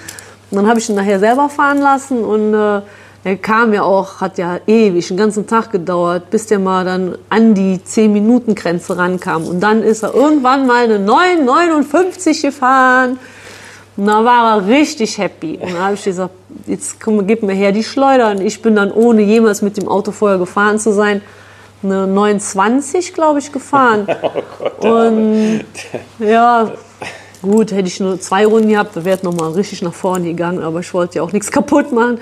Und 0.49 0.57
dann 0.57 0.67
habe 0.67 0.79
ich 0.79 0.89
ihn 0.89 0.95
nachher 0.95 1.19
selber 1.19 1.49
fahren 1.49 1.79
lassen 1.79 2.23
und 2.23 2.53
äh, 2.53 2.81
er 3.25 3.37
kam 3.37 3.73
ja 3.73 3.83
auch, 3.83 4.19
hat 4.19 4.37
ja 4.37 4.59
ewig, 4.67 5.09
einen 5.09 5.17
ganzen 5.17 5.47
Tag 5.47 5.71
gedauert, 5.71 6.29
bis 6.29 6.47
der 6.47 6.59
mal 6.59 6.83
dann 6.83 7.17
an 7.29 7.53
die 7.53 7.77
10-Minuten-Grenze 7.77 8.97
rankam. 8.97 9.47
Und 9.47 9.61
dann 9.61 9.81
ist 9.81 10.03
er 10.03 10.13
irgendwann 10.13 10.67
mal 10.67 10.83
eine 10.83 10.97
9,59 10.97 12.41
gefahren. 12.41 13.17
Und 13.95 14.07
da 14.07 14.25
war 14.25 14.57
er 14.57 14.67
richtig 14.67 15.17
happy. 15.17 15.57
Und 15.61 15.73
da 15.73 15.85
habe 15.85 15.93
ich 15.93 16.03
gesagt, 16.03 16.33
jetzt 16.67 17.01
komm, 17.01 17.25
gib 17.27 17.43
mir 17.43 17.53
her 17.53 17.71
die 17.71 17.83
Schleuder. 17.83 18.31
Und 18.31 18.41
ich 18.41 18.61
bin 18.61 18.75
dann, 18.75 18.91
ohne 18.91 19.21
jemals 19.21 19.61
mit 19.61 19.77
dem 19.77 19.87
Auto 19.87 20.11
vorher 20.11 20.37
gefahren 20.37 20.79
zu 20.79 20.93
sein, 20.93 21.21
eine 21.83 22.07
29, 22.07 23.13
glaube 23.13 23.39
ich, 23.39 23.51
gefahren. 23.51 24.07
Oh 24.23 24.69
Gott, 24.79 24.85
und 24.85 25.65
ja, 26.19 26.71
gut, 27.41 27.71
hätte 27.71 27.87
ich 27.87 27.99
nur 27.99 28.19
zwei 28.19 28.45
Runden 28.45 28.69
gehabt, 28.69 28.95
da 28.95 29.03
wäre 29.03 29.17
es 29.17 29.23
nochmal 29.23 29.51
richtig 29.51 29.81
nach 29.81 29.93
vorne 29.93 30.27
gegangen, 30.27 30.63
aber 30.63 30.79
ich 30.79 30.93
wollte 30.93 31.17
ja 31.17 31.23
auch 31.23 31.31
nichts 31.31 31.51
kaputt 31.51 31.91
machen. 31.91 32.19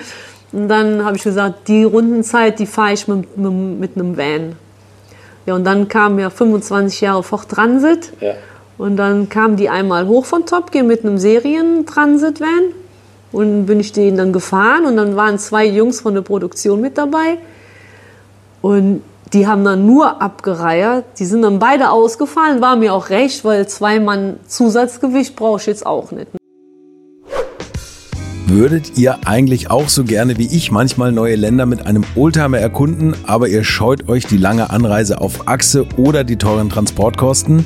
Und 0.52 0.68
dann 0.68 1.06
habe 1.06 1.16
ich 1.16 1.24
gesagt, 1.24 1.68
die 1.68 1.84
Rundenzeit, 1.84 2.60
die 2.60 2.66
fahre 2.66 2.94
ich 2.94 3.08
mit, 3.08 3.38
mit, 3.38 3.80
mit, 3.80 3.96
einem 3.96 4.18
Van. 4.18 4.56
Ja, 5.46 5.56
und 5.56 5.64
dann 5.64 5.88
kam 5.88 6.20
ja 6.20 6.30
25 6.30 7.02
Jahre 7.02 7.24
Ford 7.24 7.48
Transit. 7.48 8.12
Ja. 8.20 8.34
Und 8.78 8.98
dann 8.98 9.30
kam 9.30 9.56
die 9.56 9.70
einmal 9.70 10.08
hoch 10.08 10.26
von 10.26 10.46
Top 10.46 10.72
Gear 10.72 10.84
mit 10.84 11.06
einem 11.06 11.18
Serientransit-Van. 11.18 12.74
Und 13.32 13.66
bin 13.66 13.80
ich 13.80 13.92
den 13.94 14.18
dann 14.18 14.34
gefahren 14.34 14.86
und 14.86 14.98
dann 14.98 15.16
waren 15.16 15.40
zwei 15.40 15.66
Jungs 15.66 16.02
von 16.02 16.14
der 16.14 16.22
Produktion 16.22 16.82
mit 16.82 16.98
dabei. 16.98 17.38
Und 18.62 19.02
die 19.34 19.48
haben 19.48 19.64
dann 19.64 19.86
nur 19.86 20.22
abgereiert. 20.22 21.06
Die 21.20 21.26
sind 21.26 21.42
dann 21.42 21.60
beide 21.60 21.92
ausgefallen, 21.92 22.62
war 22.62 22.76
mir 22.76 22.94
auch 22.94 23.10
recht, 23.10 23.46
weil 23.46 23.68
zwei 23.68 24.00
Mann 24.00 24.36
Zusatzgewicht 24.48 25.36
brauche 25.36 25.62
ich 25.62 25.68
jetzt 25.68 25.86
auch 25.86 26.12
nicht. 26.12 26.28
Würdet 28.48 28.98
ihr 28.98 29.20
eigentlich 29.26 29.72
auch 29.72 29.88
so 29.88 30.04
gerne 30.04 30.38
wie 30.38 30.54
ich 30.54 30.72
manchmal 30.72 31.14
neue 31.14 31.38
Länder 31.38 31.66
mit 31.66 31.86
einem 31.88 32.04
Oldtimer 32.16 32.58
erkunden, 32.58 33.16
aber 33.26 33.48
ihr 33.48 33.64
scheut 33.64 34.10
euch 34.10 34.26
die 34.26 34.36
lange 34.36 34.72
Anreise 34.72 35.22
auf 35.22 35.48
Achse 35.48 35.86
oder 35.96 36.26
die 36.26 36.36
teuren 36.36 36.70
Transportkosten? 36.70 37.66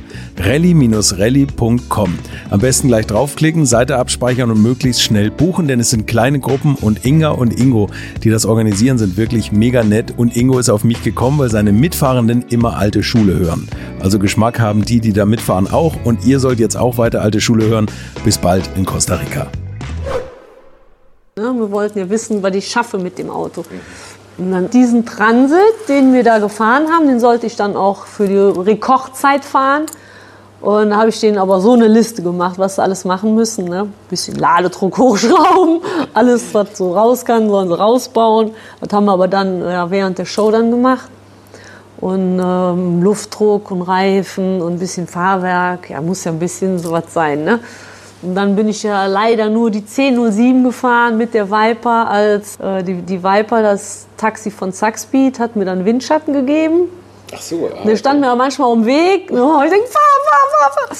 rally-rally.com. 0.43 2.19
Am 2.49 2.59
besten 2.59 2.87
gleich 2.87 3.07
draufklicken, 3.07 3.65
Seite 3.65 3.97
abspeichern 3.97 4.51
und 4.51 4.61
möglichst 4.61 5.01
schnell 5.01 5.31
buchen, 5.31 5.67
denn 5.67 5.79
es 5.79 5.89
sind 5.89 6.07
kleine 6.07 6.39
Gruppen 6.39 6.75
und 6.75 7.05
Inga 7.05 7.29
und 7.29 7.59
Ingo, 7.59 7.89
die 8.23 8.29
das 8.29 8.45
organisieren, 8.45 8.97
sind 8.97 9.17
wirklich 9.17 9.51
mega 9.51 9.83
nett 9.83 10.13
und 10.17 10.35
Ingo 10.35 10.59
ist 10.59 10.69
auf 10.69 10.83
mich 10.83 11.03
gekommen, 11.03 11.39
weil 11.39 11.49
seine 11.49 11.71
Mitfahrenden 11.71 12.45
immer 12.49 12.77
alte 12.77 13.03
Schule 13.03 13.37
hören. 13.39 13.67
Also 13.99 14.19
Geschmack 14.19 14.59
haben 14.59 14.83
die, 14.83 14.99
die 14.99 15.13
da 15.13 15.25
mitfahren 15.25 15.71
auch 15.71 15.95
und 16.03 16.25
ihr 16.25 16.39
sollt 16.39 16.59
jetzt 16.59 16.77
auch 16.77 16.97
weiter 16.97 17.21
alte 17.21 17.41
Schule 17.41 17.65
hören. 17.65 17.87
Bis 18.23 18.37
bald 18.37 18.69
in 18.75 18.85
Costa 18.85 19.15
Rica. 19.15 19.47
Ja, 21.37 21.53
wir 21.53 21.71
wollten 21.71 21.97
ja 21.97 22.09
wissen, 22.09 22.43
was 22.43 22.53
ich 22.55 22.67
schaffe 22.67 22.97
mit 22.97 23.17
dem 23.17 23.29
Auto. 23.29 23.63
Und 24.37 24.51
dann 24.51 24.69
diesen 24.69 25.05
Transit, 25.05 25.87
den 25.87 26.13
wir 26.13 26.23
da 26.23 26.39
gefahren 26.39 26.87
haben, 26.91 27.07
den 27.07 27.19
sollte 27.19 27.47
ich 27.47 27.55
dann 27.55 27.75
auch 27.75 28.05
für 28.05 28.27
die 28.27 28.37
Rekordzeit 28.37 29.45
fahren. 29.45 29.85
Und 30.61 30.91
da 30.91 30.97
habe 30.97 31.09
ich 31.09 31.19
denen 31.19 31.39
aber 31.39 31.59
so 31.59 31.73
eine 31.73 31.87
Liste 31.87 32.21
gemacht, 32.21 32.59
was 32.59 32.75
sie 32.75 32.83
alles 32.83 33.03
machen 33.03 33.33
müssen. 33.33 33.65
Ne? 33.65 33.87
Bisschen 34.09 34.35
Ladedruck 34.35 34.97
hochschrauben, 34.97 35.81
alles, 36.13 36.53
was 36.53 36.77
so 36.77 36.93
raus 36.93 37.25
kann, 37.25 37.49
sollen 37.49 37.67
sie 37.67 37.77
rausbauen. 37.77 38.51
Das 38.79 38.93
haben 38.93 39.05
wir 39.05 39.13
aber 39.13 39.27
dann 39.27 39.61
ja, 39.61 39.89
während 39.89 40.19
der 40.19 40.25
Show 40.25 40.51
dann 40.51 40.69
gemacht. 40.69 41.09
Und 41.99 42.39
ähm, 42.39 43.01
Luftdruck 43.01 43.71
und 43.71 43.81
Reifen 43.83 44.61
und 44.61 44.73
ein 44.73 44.79
bisschen 44.79 45.07
Fahrwerk, 45.07 45.89
ja, 45.89 46.01
muss 46.01 46.23
ja 46.23 46.31
ein 46.31 46.39
bisschen 46.39 46.79
sowas 46.79 47.05
sein. 47.09 47.43
Ne? 47.43 47.59
Und 48.23 48.35
dann 48.35 48.55
bin 48.55 48.67
ich 48.67 48.83
ja 48.83 49.07
leider 49.07 49.49
nur 49.49 49.71
die 49.71 49.79
1007 49.79 50.63
gefahren 50.63 51.17
mit 51.17 51.33
der 51.33 51.49
Viper, 51.49 52.07
als 52.07 52.59
äh, 52.59 52.83
die, 52.83 53.01
die 53.01 53.23
Viper, 53.23 53.63
das 53.63 54.05
Taxi 54.17 54.51
von 54.51 54.71
Saxbeat, 54.71 55.39
hat 55.39 55.55
mir 55.55 55.65
dann 55.65 55.85
Windschatten 55.85 56.33
gegeben. 56.33 56.89
Ach 57.33 57.41
so, 57.41 57.67
ja. 57.67 57.83
Der 57.85 57.95
stand 57.95 58.19
mir 58.21 58.35
manchmal 58.35 58.73
im 58.73 58.85
Weg. 58.85 59.31
Ne? 59.31 59.61
Ich 59.63 59.69
denke, 59.71 59.87
fahr, 59.87 60.01
fahr, 60.25 60.71
fahr, 60.71 60.87
fahr. 60.87 60.97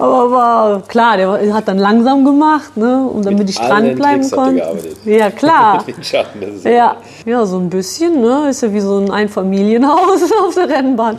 Aber 0.00 0.30
war 0.30 0.82
klar, 0.82 1.16
der 1.16 1.52
hat 1.52 1.66
dann 1.66 1.78
langsam 1.78 2.24
gemacht, 2.24 2.76
ne? 2.76 3.04
Und 3.12 3.26
damit 3.26 3.50
ich 3.50 3.58
dranbleiben 3.58 4.30
konnte. 4.30 4.78
Ja, 5.04 5.30
klar. 5.30 5.84
ja. 6.64 6.96
ja, 7.26 7.46
so 7.46 7.58
ein 7.58 7.68
bisschen, 7.68 8.20
ne? 8.20 8.48
Ist 8.48 8.62
ja 8.62 8.72
wie 8.72 8.80
so 8.80 8.98
ein 8.98 9.10
Einfamilienhaus 9.10 10.22
auf 10.46 10.54
der 10.54 10.68
Rennbahn. 10.68 11.18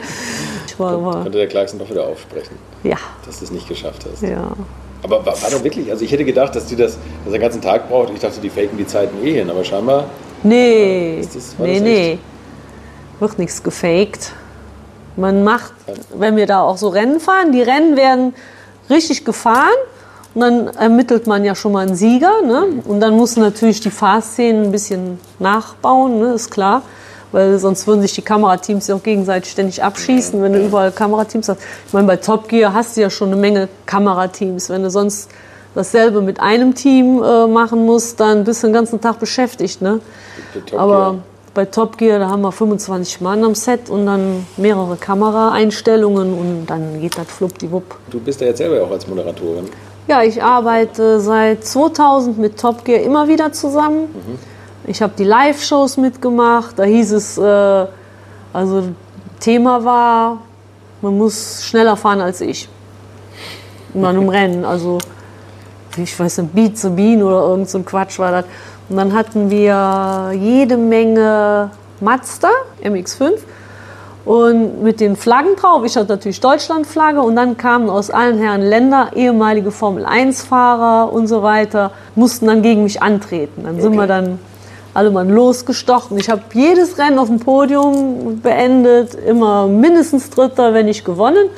Ich 0.66 0.80
war, 0.80 1.04
war 1.04 1.24
Könnte 1.24 1.40
der 1.40 1.48
Clarkson 1.48 1.78
doch 1.78 1.90
wieder 1.90 2.06
aufsprechen. 2.06 2.58
Ja. 2.84 2.96
Dass 3.26 3.40
du 3.40 3.46
es 3.46 3.52
nicht 3.52 3.68
geschafft 3.68 4.06
hast. 4.10 4.22
Ja. 4.24 4.52
Aber 5.04 5.26
war, 5.26 5.42
war 5.42 5.50
der 5.50 5.62
wirklich? 5.62 5.92
Also 5.92 6.06
ich 6.06 6.12
hätte 6.14 6.24
gedacht, 6.24 6.56
dass 6.56 6.66
die 6.66 6.78
das, 6.78 6.94
dass 6.94 7.28
er 7.28 7.32
den 7.34 7.42
ganzen 7.42 7.62
Tag 7.62 7.90
braucht. 7.90 8.12
Ich 8.14 8.20
dachte, 8.22 8.40
die 8.40 8.50
faken 8.50 8.78
die 8.78 8.88
Zeiten 8.88 9.18
eh 9.26 9.34
hin, 9.34 9.50
aber 9.50 9.64
scheinbar. 9.66 10.06
Nee, 10.44 11.20
Ist 11.20 11.36
das- 11.36 11.60
war 11.60 11.68
nee, 11.68 11.74
das 11.76 11.84
nee. 11.84 12.12
echt? 12.14 12.22
Wird 13.20 13.40
nichts 13.40 13.62
gefaked. 13.62 14.32
Man 15.20 15.44
macht, 15.44 15.74
wenn 16.16 16.36
wir 16.36 16.48
da 16.48 16.62
auch 16.62 16.78
so 16.78 16.90
Rennen 16.90 17.20
fahren, 17.20 17.52
die 17.52 17.62
Rennen 17.62 17.96
werden 17.98 18.34
richtig 18.90 19.26
gefahren 19.26 19.78
und 20.34 20.42
dann 20.42 20.68
ermittelt 20.68 21.28
man 21.28 21.44
ja 21.44 21.56
schon 21.56 21.72
mal 21.72 21.86
einen 21.86 21.96
Sieger. 21.96 22.42
Ne? 22.42 22.82
Und 22.86 23.00
dann 23.00 23.16
muss 23.16 23.36
natürlich 23.36 23.80
die 23.82 23.92
Fahrszenen 23.92 24.66
ein 24.66 24.72
bisschen 24.72 25.20
nachbauen, 25.40 26.20
ne? 26.20 26.34
ist 26.34 26.52
klar. 26.52 26.84
Weil 27.32 27.60
sonst 27.60 27.86
würden 27.86 28.02
sich 28.02 28.14
die 28.14 28.24
Kamerateams 28.24 28.88
ja 28.88 28.96
auch 28.96 29.04
gegenseitig 29.04 29.52
ständig 29.52 29.84
abschießen, 29.84 30.42
wenn 30.42 30.54
du 30.54 30.66
überall 30.66 30.92
Kamerateams 30.92 31.48
hast. 31.50 31.60
Ich 31.86 31.94
meine, 31.94 32.08
bei 32.08 32.16
Top 32.16 32.48
Gear 32.48 32.74
hast 32.74 32.98
du 32.98 33.02
ja 33.02 33.12
schon 33.12 33.28
eine 33.32 33.40
Menge 33.40 33.70
Kamerateams. 33.86 34.70
Wenn 34.70 34.82
du 34.82 34.90
sonst 34.90 35.30
dasselbe 35.76 36.22
mit 36.22 36.40
einem 36.40 36.74
Team 36.74 37.22
äh, 37.22 37.46
machen 37.46 37.86
musst, 37.86 38.20
dann 38.20 38.46
bist 38.46 38.64
du 38.64 38.68
den 38.68 38.74
ganzen 38.74 39.00
Tag 39.00 39.20
beschäftigt. 39.20 39.82
Ne? 39.82 40.00
Aber. 40.76 41.20
Bei 41.54 41.66
Top 41.66 41.98
Gear, 41.98 42.20
da 42.20 42.30
haben 42.30 42.42
wir 42.42 42.52
25 42.52 43.22
Mann 43.22 43.44
am 43.44 43.56
Set 43.56 43.90
und 43.90 44.06
dann 44.06 44.46
mehrere 44.58 44.96
Kameraeinstellungen 44.96 46.34
und 46.34 46.66
dann 46.68 47.02
geht 47.02 47.18
das 47.18 47.28
fluppdiwupp. 47.28 47.96
Du 48.10 48.20
bist 48.20 48.42
ja 48.42 48.48
jetzt 48.48 48.58
selber 48.58 48.84
auch 48.84 48.92
als 48.92 49.08
Moderatorin. 49.08 49.70
Ja, 50.08 50.24
ich 50.24 50.42
arbeite 50.42 51.20
seit 51.20 51.64
2000 51.64 52.38
mit 52.40 52.60
Top 52.60 52.84
Gear 52.84 53.02
immer 53.02 53.28
wieder 53.28 53.52
zusammen. 53.52 54.08
Ich 54.88 55.04
habe 55.04 55.14
die 55.16 55.24
Live-Shows 55.24 55.98
mitgemacht. 55.98 56.80
Da 56.80 56.84
hieß 56.84 57.12
es, 57.12 57.38
äh, 57.38 57.86
also 58.54 58.84
Thema 59.40 59.86
war, 59.86 60.40
man 61.02 61.16
muss 61.16 61.64
schneller 61.64 61.96
fahren 61.96 62.22
als 62.22 62.42
ich. 62.42 62.68
In 63.94 64.04
einem 64.04 64.30
Rennen. 64.30 64.66
Also, 64.66 64.98
ich 65.96 66.20
weiß 66.20 66.40
nicht, 66.40 66.56
Beat 66.56 66.96
Bean 66.96 67.22
oder 67.22 67.48
irgend 67.50 67.70
so 67.70 67.78
ein 67.78 67.86
Quatsch 67.86 68.18
war 68.18 68.32
das. 68.32 68.46
Und 68.90 68.98
dann 68.98 69.14
hatten 69.14 69.50
wir 69.50 70.32
jede 70.34 70.78
Menge 70.78 71.70
Mazda 72.02 72.50
MX5 72.84 73.34
und 74.26 74.84
mit 74.84 75.00
den 75.00 75.16
Flaggen 75.16 75.56
drauf. 75.56 75.84
Ich 75.86 75.96
hatte 75.96 76.10
natürlich 76.10 76.40
Deutschlandflagge 76.40 77.22
und 77.22 77.36
dann 77.36 77.58
kamen 77.58 77.90
aus 77.90 78.10
allen 78.10 78.38
Herren 78.40 78.62
Länder 78.62 79.12
ehemalige 79.16 79.72
Formel-1-Fahrer 79.72 81.12
und 81.14 81.28
so 81.28 81.44
weiter, 81.44 81.92
mussten 82.16 82.48
dann 82.48 82.62
gegen 82.62 82.84
mich 82.84 83.02
antreten. 83.02 83.64
Dann 83.64 83.76
sind 83.80 83.92
Okay. 83.92 83.98
wir 84.02 84.08
dann 84.08 84.40
alle 84.94 85.12
mal 85.12 85.28
losgestochen. 85.30 86.18
Ich 86.18 86.30
habe 86.30 86.42
jedes 86.54 86.98
Rennen 86.98 87.20
auf 87.20 87.28
dem 87.28 87.40
Podium 87.40 88.42
beendet, 88.42 89.14
immer 89.14 89.68
mindestens 89.68 90.30
Dritter, 90.32 90.74
wenn 90.74 90.88
nicht 90.88 91.06
gewonnen. 91.06 91.50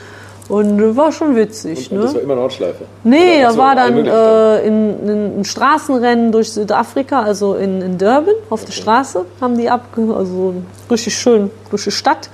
Und 0.52 0.98
war 0.98 1.14
schon 1.14 1.38
witzig. 1.38 1.90
Und, 1.92 2.00
ne? 2.00 2.04
das 2.04 2.14
war 2.14 2.22
immer 2.22 2.36
Nordschleife. 2.36 2.84
Nee, 3.06 3.42
da 3.42 3.56
war 3.56 3.74
dann 3.74 4.06
äh, 4.06 4.68
in, 4.68 5.08
in, 5.08 5.40
ein 5.40 5.46
Straßenrennen 5.46 6.34
durch 6.34 6.52
Südafrika, 6.52 7.22
also 7.22 7.56
in, 7.56 7.82
in 7.82 7.98
Durban, 7.98 8.34
auf 8.50 8.66
der 8.66 8.74
Straße, 8.74 9.24
haben 9.40 9.58
die 9.58 9.70
abge... 9.70 10.14
Also 10.14 10.56
richtig 10.90 11.16
schön 11.16 11.52
die 11.72 11.92
Stadt. 11.92 12.30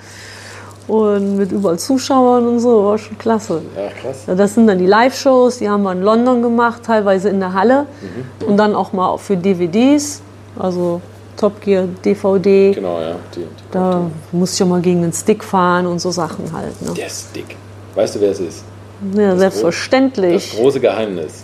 Und 0.87 1.37
mit 1.37 1.51
überall 1.51 1.77
Zuschauern 1.77 2.47
und 2.47 2.59
so, 2.59 2.85
war 2.85 2.97
schon 2.97 3.19
klasse. 3.19 3.61
Ja, 3.75 3.89
krass. 4.01 4.23
Das 4.25 4.55
sind 4.55 4.65
dann 4.65 4.79
die 4.79 4.87
Live-Shows, 4.87 5.59
die 5.59 5.69
haben 5.69 5.83
wir 5.83 5.91
in 5.91 6.01
London 6.01 6.41
gemacht, 6.41 6.81
teilweise 6.83 7.29
in 7.29 7.39
der 7.39 7.53
Halle. 7.53 7.85
Mhm. 8.01 8.47
Und 8.47 8.57
dann 8.57 8.73
auch 8.73 8.93
mal 8.93 9.15
für 9.19 9.37
DVDs, 9.37 10.23
also 10.57 11.01
Top 11.35 11.61
Gear, 11.61 11.87
DVD. 12.03 12.71
Genau, 12.71 12.99
ja. 12.99 13.15
Die, 13.35 13.41
die 13.41 13.45
Da 13.69 14.09
muss 14.31 14.53
ich 14.53 14.59
ja 14.59 14.65
mal 14.65 14.81
gegen 14.81 15.03
den 15.03 15.13
Stick 15.13 15.43
fahren 15.43 15.85
und 15.85 15.99
so 15.99 16.09
Sachen 16.09 16.51
halt. 16.51 16.81
Ne? 16.81 16.93
Der 16.95 17.09
Stick. 17.09 17.55
Weißt 17.97 18.13
du, 18.15 18.21
wer 18.21 18.29
es 18.29 18.39
ist? 18.39 18.63
Ja, 19.15 19.31
Das 19.31 19.39
selbstverständlich. 19.39 20.55
große 20.55 20.79
Geheimnis. 20.79 21.43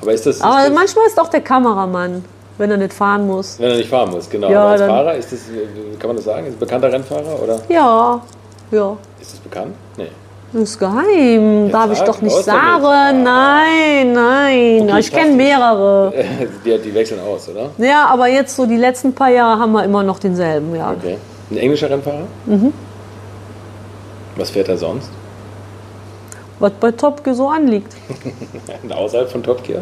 Aber 0.00 0.12
ist 0.14 0.24
das, 0.24 0.36
ist 0.36 0.42
Aber 0.42 0.56
das 0.64 0.70
manchmal 0.72 1.06
ist 1.06 1.20
auch 1.20 1.28
der 1.28 1.42
Kameramann, 1.42 2.24
wenn 2.56 2.70
er 2.70 2.78
nicht 2.78 2.94
fahren 2.94 3.26
muss. 3.26 3.58
wenn 3.58 3.70
er 3.72 3.76
nicht 3.76 3.90
fahren 3.90 4.10
muss, 4.10 4.30
genau. 4.30 4.50
Ja, 4.50 4.60
Aber 4.62 4.70
als 4.70 4.80
Fahrer 4.80 5.14
ist 5.16 5.30
das, 5.30 5.40
äh, 5.40 5.96
kann 5.98 6.08
man 6.08 6.16
das 6.16 6.24
sagen? 6.24 6.46
Ist 6.46 6.54
ein 6.54 6.58
bekannter 6.58 6.90
Rennfahrer 6.90 7.38
oder 7.42 7.60
Ja, 7.68 8.22
ja. 8.70 8.96
ist 9.20 9.32
das 9.34 9.40
bekannt? 9.40 9.74
Nee. 9.98 10.08
Das 10.54 10.62
ist 10.62 10.78
geheim. 10.78 11.70
Darf 11.70 11.92
ich 11.92 12.00
doch 12.00 12.22
nicht 12.22 12.34
sagen. 12.44 13.22
Nein, 13.22 14.12
nein. 14.14 14.82
Okay, 14.88 14.98
ich 15.00 15.12
kenne 15.12 15.36
mehrere. 15.36 16.12
Die, 16.64 16.78
die 16.78 16.94
wechseln 16.94 17.20
aus, 17.20 17.46
oder? 17.50 17.70
Ja, 17.76 18.06
aber 18.06 18.26
jetzt 18.28 18.56
so 18.56 18.64
die 18.64 18.78
letzten 18.78 19.14
paar 19.14 19.28
Jahre 19.30 19.60
haben 19.60 19.72
wir 19.72 19.84
immer 19.84 20.02
noch 20.02 20.18
denselben, 20.18 20.74
ja. 20.74 20.92
Okay. 20.98 21.18
Ein 21.50 21.56
englischer 21.58 21.90
Rennfahrer? 21.90 22.24
Mhm. 22.46 22.72
Was 24.36 24.48
fährt 24.50 24.68
er 24.70 24.78
sonst? 24.78 25.10
Was 26.60 26.72
bei 26.72 26.92
Top 26.92 27.24
Gear 27.24 27.34
so 27.34 27.48
anliegt. 27.48 27.94
Außerhalb 28.90 29.30
von 29.30 29.42
Top 29.42 29.62
Gear? 29.64 29.80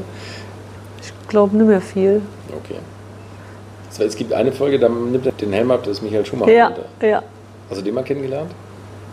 Ich 1.02 1.12
glaube 1.28 1.56
nicht 1.56 1.66
mehr 1.66 1.80
viel. 1.80 2.22
Okay. 2.64 2.78
Es- 3.90 3.98
Es 4.00 4.16
gibt 4.16 4.32
eine 4.32 4.52
Folge, 4.52 4.78
da 4.78 4.88
nimmt 4.88 5.26
er 5.26 5.32
den 5.32 5.52
Helm 5.52 5.70
ab, 5.70 5.80
das 5.82 5.94
ist 5.98 6.02
Michael 6.02 6.24
Schumacher. 6.24 6.52
Ja, 6.52 6.70
ja. 7.02 7.22
Hast 7.68 7.80
du 7.80 7.84
den 7.84 7.94
mal 7.94 8.04
kennengelernt? 8.04 8.50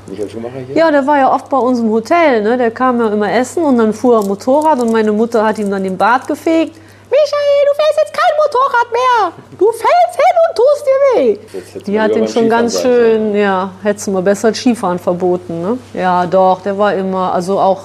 Michael 0.08 0.30
Schumacher 0.30 0.60
hier? 0.68 0.76
Ja, 0.78 0.92
der 0.92 1.06
war 1.08 1.18
ja 1.18 1.34
oft 1.34 1.50
bei 1.50 1.58
uns 1.58 1.80
im 1.80 1.90
Hotel. 1.90 2.44
Ne? 2.44 2.58
Der 2.58 2.70
kam 2.72 3.00
ja 3.00 3.08
immer 3.10 3.32
essen 3.34 3.64
und 3.64 3.78
dann 3.80 3.92
fuhr 3.94 4.20
er 4.22 4.28
Motorrad 4.28 4.80
und 4.80 4.92
meine 4.92 5.12
Mutter 5.12 5.44
hat 5.44 5.58
ihm 5.58 5.72
dann 5.72 5.84
den 5.84 5.98
Bart 5.98 6.28
gefegt. 6.28 6.78
Michael, 7.10 7.62
du 7.70 7.76
fährst 7.76 8.00
jetzt 8.02 8.14
kein 8.14 8.34
Motorrad 8.38 8.92
mehr. 8.92 9.58
Du 9.60 9.72
fällst 9.72 10.16
hin 10.16 10.36
und 10.48 10.58
tust 10.58 10.86
dir 10.86 11.00
weh. 11.20 11.38
Jetzt 11.54 11.88
Die 11.88 12.00
hat 12.00 12.14
beim 12.14 12.28
schon 12.28 12.50
ganz 12.50 12.74
sein 12.74 12.82
schön, 12.82 13.36
ja, 13.36 13.72
hättest 13.84 14.08
du 14.08 14.12
mal 14.12 14.22
besser 14.24 14.54
Skifahren 14.54 14.98
verboten. 14.98 15.62
Ne? 15.62 15.78
Ja, 15.94 16.26
doch, 16.26 16.62
der 16.62 16.78
war 16.78 16.94
immer, 16.94 17.34
also 17.34 17.60
auch 17.60 17.82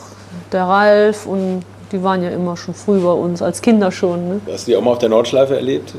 der 0.52 0.64
Ralf 0.64 1.26
und 1.26 1.62
die 1.92 2.02
waren 2.02 2.22
ja 2.22 2.30
immer 2.30 2.56
schon 2.56 2.74
früh 2.74 3.00
bei 3.00 3.12
uns, 3.12 3.42
als 3.42 3.60
Kinder 3.60 3.92
schon. 3.92 4.28
Ne? 4.28 4.40
Hast 4.50 4.66
du 4.66 4.70
die 4.72 4.76
auch 4.76 4.82
mal 4.82 4.92
auf 4.92 4.98
der 4.98 5.08
Nordschleife 5.08 5.56
erlebt, 5.56 5.94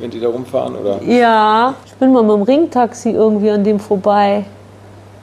wenn 0.00 0.10
die 0.10 0.20
da 0.20 0.28
rumfahren? 0.28 0.76
Oder? 0.76 1.00
Ja, 1.02 1.74
ich 1.86 1.94
bin 1.94 2.12
mal 2.12 2.22
mit 2.22 2.32
dem 2.32 2.42
Ringtaxi 2.42 3.10
irgendwie 3.10 3.50
an 3.50 3.62
dem 3.62 3.78
vorbei. 3.78 4.44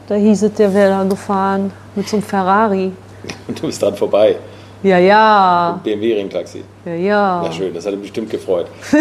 Da 0.07 0.15
hieß 0.15 0.43
es, 0.43 0.53
der 0.53 0.73
wäre 0.73 0.91
da 0.91 1.03
gefahren 1.03 1.71
mit 1.95 2.07
so 2.07 2.17
einem 2.17 2.23
Ferrari. 2.23 2.91
Und 3.47 3.61
du 3.61 3.65
bist 3.67 3.81
dran 3.81 3.95
vorbei. 3.95 4.37
Ja, 4.85 4.99
ja, 4.99 5.79
BMW-Ringtaxi. 5.83 6.63
ja, 6.85 6.93
ja. 6.93 7.43
Ja, 7.45 7.51
schön, 7.51 7.73
das 7.73 7.87
hat 7.87 7.93
ihn 7.93 8.01
bestimmt 8.01 8.29
gefreut. 8.29 8.67
Von 8.91 8.99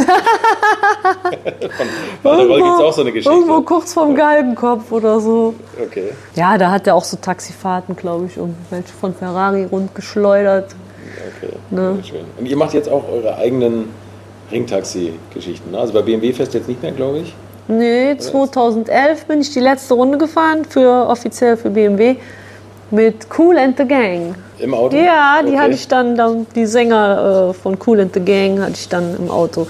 Walter 2.23 2.47
gibt 2.57 2.66
es 2.66 2.81
auch 2.81 2.92
so 2.92 3.01
eine 3.03 3.12
Geschichte. 3.12 3.33
irgendwo 3.33 3.61
kurz 3.62 3.92
vorm 3.92 4.14
Galgenkopf 4.14 4.90
oder 4.92 5.20
so. 5.20 5.55
Okay. 5.83 6.11
Ja, 6.35 6.57
da 6.57 6.70
hat 6.70 6.87
er 6.87 6.94
auch 6.94 7.05
so 7.05 7.16
Taxifahrten, 7.18 7.97
glaube 7.97 8.27
ich, 8.27 8.37
irgendwelche 8.37 8.92
von 8.99 9.14
Ferrari 9.14 9.64
rundgeschleudert. 9.64 10.75
Okay, 11.37 11.53
Ne. 11.70 11.99
schön. 12.03 12.25
Und 12.38 12.47
ihr 12.47 12.57
macht 12.57 12.75
jetzt 12.75 12.88
auch 12.88 13.05
eure 13.11 13.37
eigenen 13.37 13.88
Ringtaxi-Geschichten. 14.51 15.70
Ne? 15.70 15.79
Also 15.79 15.92
bei 15.92 16.03
BMW 16.03 16.33
fährst 16.33 16.55
du 16.55 16.59
jetzt 16.59 16.68
nicht 16.68 16.83
mehr, 16.83 16.92
glaube 16.92 17.18
ich. 17.18 17.35
Nee, 17.68 18.16
2011 18.16 19.27
bin 19.27 19.40
ich 19.40 19.53
die 19.53 19.61
letzte 19.61 19.94
Runde 19.94 20.18
gefahren, 20.18 20.64
für, 20.68 21.09
offiziell 21.09 21.57
für 21.57 21.70
BMW, 21.70 22.16
mit 22.90 23.27
Cool 23.37 23.59
and 23.59 23.77
the 23.77 23.85
Gang. 23.87 24.35
Im 24.59 24.75
Auto? 24.75 24.97
Ja, 24.97 25.42
die 25.42 25.49
okay. 25.49 25.59
hatte 25.59 25.75
ich 25.75 25.88
dann, 25.88 26.16
dann 26.16 26.47
die 26.55 26.66
Sänger 26.66 27.51
äh, 27.51 27.55
von 27.55 27.77
Cool 27.85 28.01
and 28.01 28.14
the 28.14 28.20
Gang 28.20 28.61
hatte 28.61 28.75
ich 28.75 28.88
dann 28.88 29.16
im 29.16 29.31
Auto. 29.31 29.66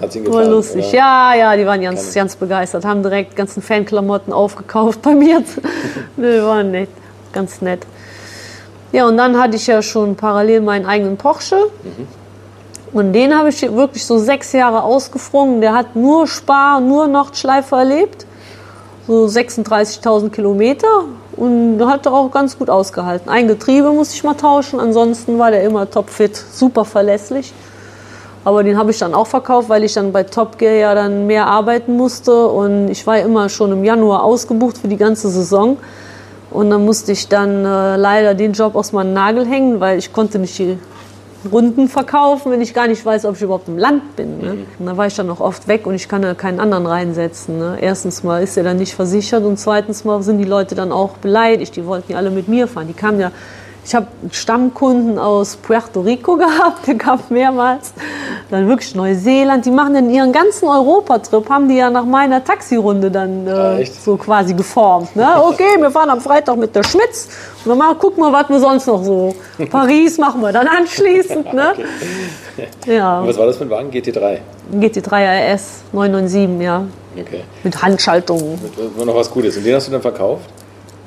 Hat's 0.00 0.16
Ihnen 0.16 0.26
War 0.26 0.32
gefallen? 0.32 0.50
lustig. 0.50 0.86
oder? 0.88 0.96
Ja, 0.96 1.34
ja, 1.34 1.56
die 1.56 1.66
waren 1.66 1.80
ganz, 1.80 2.14
ganz 2.14 2.36
begeistert, 2.36 2.84
haben 2.84 3.02
direkt 3.02 3.36
ganzen 3.36 3.62
Fanklamotten 3.62 4.32
aufgekauft 4.32 5.02
bei 5.02 5.14
mir. 5.14 5.42
nee, 6.16 6.40
war 6.40 6.62
nett, 6.62 6.88
ganz 7.32 7.60
nett. 7.60 7.80
Ja, 8.92 9.06
und 9.06 9.16
dann 9.16 9.40
hatte 9.40 9.56
ich 9.56 9.66
ja 9.66 9.82
schon 9.82 10.14
parallel 10.14 10.60
meinen 10.60 10.86
eigenen 10.86 11.16
Porsche. 11.16 11.70
Und 12.92 13.12
den 13.12 13.36
habe 13.36 13.48
ich 13.48 13.60
wirklich 13.62 14.06
so 14.06 14.18
sechs 14.18 14.52
Jahre 14.52 14.84
ausgefrungen. 14.84 15.60
Der 15.60 15.74
hat 15.74 15.96
nur 15.96 16.28
Spar, 16.28 16.80
nur 16.80 17.08
Nordschleife 17.08 17.74
erlebt. 17.74 18.24
So 19.08 19.24
36.000 19.24 20.30
Kilometer. 20.30 20.86
Und 21.36 21.84
hat 21.84 22.06
auch 22.06 22.30
ganz 22.30 22.58
gut 22.58 22.70
ausgehalten. 22.70 23.28
Ein 23.28 23.48
Getriebe 23.48 23.90
musste 23.90 24.14
ich 24.14 24.24
mal 24.24 24.34
tauschen. 24.34 24.78
Ansonsten 24.78 25.38
war 25.38 25.50
der 25.50 25.62
immer 25.62 25.90
topfit, 25.90 26.36
super 26.36 26.84
verlässlich. 26.84 27.52
Aber 28.44 28.62
den 28.62 28.78
habe 28.78 28.90
ich 28.90 28.98
dann 28.98 29.14
auch 29.14 29.26
verkauft, 29.26 29.68
weil 29.68 29.84
ich 29.84 29.94
dann 29.94 30.12
bei 30.12 30.22
Top 30.22 30.58
Gear 30.58 30.74
ja 30.74 30.94
dann 30.94 31.26
mehr 31.26 31.46
arbeiten 31.46 31.96
musste. 31.96 32.46
Und 32.46 32.88
ich 32.88 33.06
war 33.06 33.18
immer 33.18 33.48
schon 33.48 33.72
im 33.72 33.84
Januar 33.84 34.22
ausgebucht 34.22 34.78
für 34.78 34.88
die 34.88 34.98
ganze 34.98 35.28
Saison. 35.30 35.78
Und 36.50 36.70
dann 36.70 36.84
musste 36.84 37.10
ich 37.12 37.28
dann 37.28 37.64
äh, 37.64 37.96
leider 37.96 38.34
den 38.34 38.52
Job 38.52 38.76
aus 38.76 38.92
meinem 38.92 39.12
Nagel 39.12 39.44
hängen, 39.44 39.80
weil 39.80 39.98
ich 39.98 40.12
konnte 40.12 40.38
nicht 40.38 40.56
die 40.58 40.78
Runden 41.50 41.88
verkaufen, 41.88 42.52
wenn 42.52 42.60
ich 42.60 42.74
gar 42.74 42.86
nicht 42.86 43.04
weiß, 43.04 43.24
ob 43.24 43.36
ich 43.36 43.42
überhaupt 43.42 43.68
im 43.68 43.78
Land 43.78 44.16
bin. 44.16 44.38
Ne? 44.38 44.56
Und 44.78 44.86
da 44.86 44.96
war 44.96 45.06
ich 45.06 45.14
dann 45.14 45.30
auch 45.30 45.40
oft 45.40 45.68
weg 45.68 45.86
und 45.86 45.94
ich 45.94 46.08
kann 46.08 46.22
da 46.22 46.34
keinen 46.34 46.60
anderen 46.60 46.86
reinsetzen. 46.86 47.58
Ne? 47.58 47.78
Erstens 47.80 48.22
mal 48.22 48.42
ist 48.42 48.56
er 48.56 48.64
dann 48.64 48.76
nicht 48.76 48.94
versichert 48.94 49.44
und 49.44 49.58
zweitens 49.58 50.04
mal 50.04 50.22
sind 50.22 50.38
die 50.38 50.44
Leute 50.44 50.74
dann 50.74 50.92
auch 50.92 51.16
beleidigt. 51.18 51.76
Die 51.76 51.86
wollten 51.86 52.12
ja 52.12 52.18
alle 52.18 52.30
mit 52.30 52.48
mir 52.48 52.68
fahren. 52.68 52.88
Die 52.88 52.94
kamen 52.94 53.20
ja, 53.20 53.30
ich 53.86 53.94
habe 53.94 54.06
Stammkunden 54.30 55.18
aus 55.18 55.56
Puerto 55.56 56.00
Rico 56.00 56.36
gehabt, 56.44 56.86
der 56.86 56.96
kam 56.96 57.20
mehrmals. 57.28 57.92
dann 58.50 58.68
wirklich 58.68 58.94
Neuseeland. 58.94 59.64
Die 59.66 59.70
machen 59.70 59.94
dann 59.94 60.10
ihren 60.10 60.32
ganzen 60.32 60.68
Europatrip, 60.68 61.48
haben 61.50 61.68
die 61.68 61.76
ja 61.76 61.90
nach 61.90 62.04
meiner 62.04 62.42
Taxirunde 62.42 63.10
dann 63.10 63.46
Ah, 63.48 63.74
äh, 63.74 63.82
echt? 63.82 64.02
so 64.02 64.16
quasi 64.16 64.54
geformt. 64.54 65.14
Ne? 65.16 65.26
Okay, 65.44 65.76
wir 65.78 65.90
fahren 65.90 66.10
am 66.10 66.20
Freitag 66.20 66.56
mit 66.56 66.74
der 66.74 66.82
Schmitz 66.82 67.28
und 67.64 67.70
dann 67.70 67.78
mal, 67.78 67.94
gucken 67.94 68.22
wir, 68.24 68.32
was 68.32 68.48
wir 68.48 68.58
sonst 68.60 68.86
noch 68.86 69.02
so. 69.04 69.34
Paris 69.70 70.18
machen 70.18 70.40
wir 70.40 70.52
dann 70.52 70.66
anschließend. 70.66 71.52
Ne? 71.52 71.74
Ja, 72.86 73.20
Und 73.20 73.28
was 73.28 73.36
war 73.38 73.46
das 73.46 73.56
für 73.56 73.64
ein 73.64 73.70
Wagen? 73.70 73.90
GT3. 73.90 74.38
GT3 74.72 75.54
RS 75.54 75.82
997, 75.92 76.64
ja. 76.64 76.84
Okay. 77.18 77.42
Mit 77.64 77.82
Handschaltung. 77.82 78.58
Mit, 78.62 79.04
noch 79.06 79.14
was 79.16 79.28
Gutes. 79.30 79.56
Und 79.56 79.64
den 79.66 79.74
hast 79.74 79.88
du 79.88 79.92
dann 79.92 80.00
verkauft? 80.02 80.44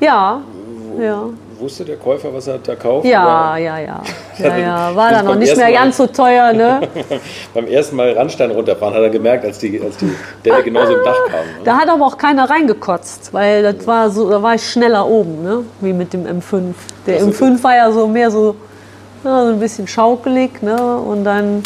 Ja, 0.01 0.41
ja. 0.99 1.23
Wusste 1.60 1.84
der 1.86 1.95
Käufer, 1.97 2.34
was 2.34 2.45
er 2.47 2.60
da 2.60 2.76
kauft? 2.76 3.05
Ja, 3.05 3.53
Oder 3.53 3.58
ja, 3.58 3.80
ja. 3.80 4.01
Ja, 4.38 4.58
ja. 4.58 4.95
War 4.95 5.12
dann 5.12 5.26
noch 5.26 5.36
nicht 5.36 5.55
mehr 5.58 5.72
ganz 5.72 5.97
so 5.97 6.05
teuer, 6.05 6.53
ne? 6.53 6.82
Beim 7.53 7.66
ersten 7.68 7.95
Mal 7.95 8.12
Randstein 8.14 8.51
runterfahren 8.51 8.93
hat 8.93 9.01
er 9.01 9.10
gemerkt, 9.10 9.43
als 9.45 9.58
die, 9.58 9.82
als 9.82 9.97
die 9.97 10.14
Delle 10.45 10.62
genauso 10.64 10.93
im 10.95 11.03
Dach 11.03 11.16
kam. 11.26 11.39
Ne? 11.39 11.64
Da 11.64 11.78
hat 11.78 11.89
aber 11.89 12.05
auch 12.05 12.18
keiner 12.18 12.47
reingekotzt, 12.47 13.34
weil 13.34 13.64
das 13.64 13.88
war 13.88 14.12
so, 14.12 14.30
da 14.30 14.41
war 14.43 14.53
ich 14.53 14.70
schneller 14.70 15.08
oben, 15.08 15.41
ne? 15.43 15.64
Wie 15.82 15.93
mit 15.93 16.14
dem 16.14 16.26
M5. 16.26 16.74
Der 17.08 17.16
Das 17.20 17.24
ist- 17.28 17.41
M5 17.41 17.64
war 17.64 17.76
ja 17.76 17.91
so 17.91 18.08
mehr 18.08 18.30
so, 18.30 18.55
ja, 19.24 19.45
so 19.45 19.51
ein 19.53 19.60
bisschen 19.60 19.88
schaukelig, 19.88 20.62
ne? 20.62 20.97
Und 20.97 21.24
dann, 21.24 21.64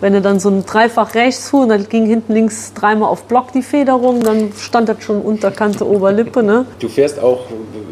wenn 0.00 0.12
du 0.12 0.20
dann 0.20 0.38
so 0.38 0.50
ein 0.50 0.64
Dreifach 0.64 1.14
rechts 1.16 1.50
fuhr 1.50 1.62
und 1.62 1.70
dann 1.70 1.88
ging 1.88 2.06
hinten 2.06 2.32
links 2.34 2.72
dreimal 2.74 3.08
auf 3.08 3.24
Block 3.24 3.50
die 3.52 3.62
Federung, 3.62 4.20
dann 4.20 4.52
stand 4.56 4.88
das 4.88 5.02
schon 5.02 5.20
Unterkante 5.22 5.84
Oberlippe, 5.88 6.44
ne? 6.44 6.66
Du 6.78 6.88
fährst 6.88 7.18
auch 7.18 7.40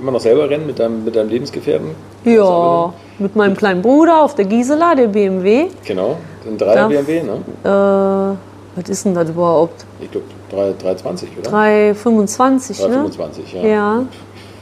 immer 0.04 0.12
noch 0.12 0.20
selber 0.20 0.50
Rennen 0.50 0.66
mit 0.66 0.78
deinem, 0.78 1.02
mit 1.02 1.16
deinem 1.16 1.30
Lebensgefährten? 1.30 1.88
Ja, 2.24 2.92
mit 3.18 3.34
meinem 3.36 3.56
kleinen 3.56 3.80
Bruder 3.80 4.20
auf 4.22 4.34
der 4.34 4.44
Gisela, 4.44 4.94
der 4.94 5.06
BMW. 5.08 5.68
Genau, 5.86 6.16
ein 6.46 6.58
3er 6.58 6.74
Da- 6.74 6.88
BMW, 6.88 7.22
ne? 7.22 7.32
Äh, 7.64 8.36
was 8.80 8.88
ist 8.90 9.04
denn 9.06 9.14
das 9.14 9.30
überhaupt? 9.30 9.86
Ich 10.02 10.10
glaube 10.10 10.26
320, 10.50 11.28
oder? 11.40 11.50
325, 11.50 12.80
ne? 12.80 12.86
325, 12.88 13.52
ja. 13.54 13.62
Ja, 13.64 14.02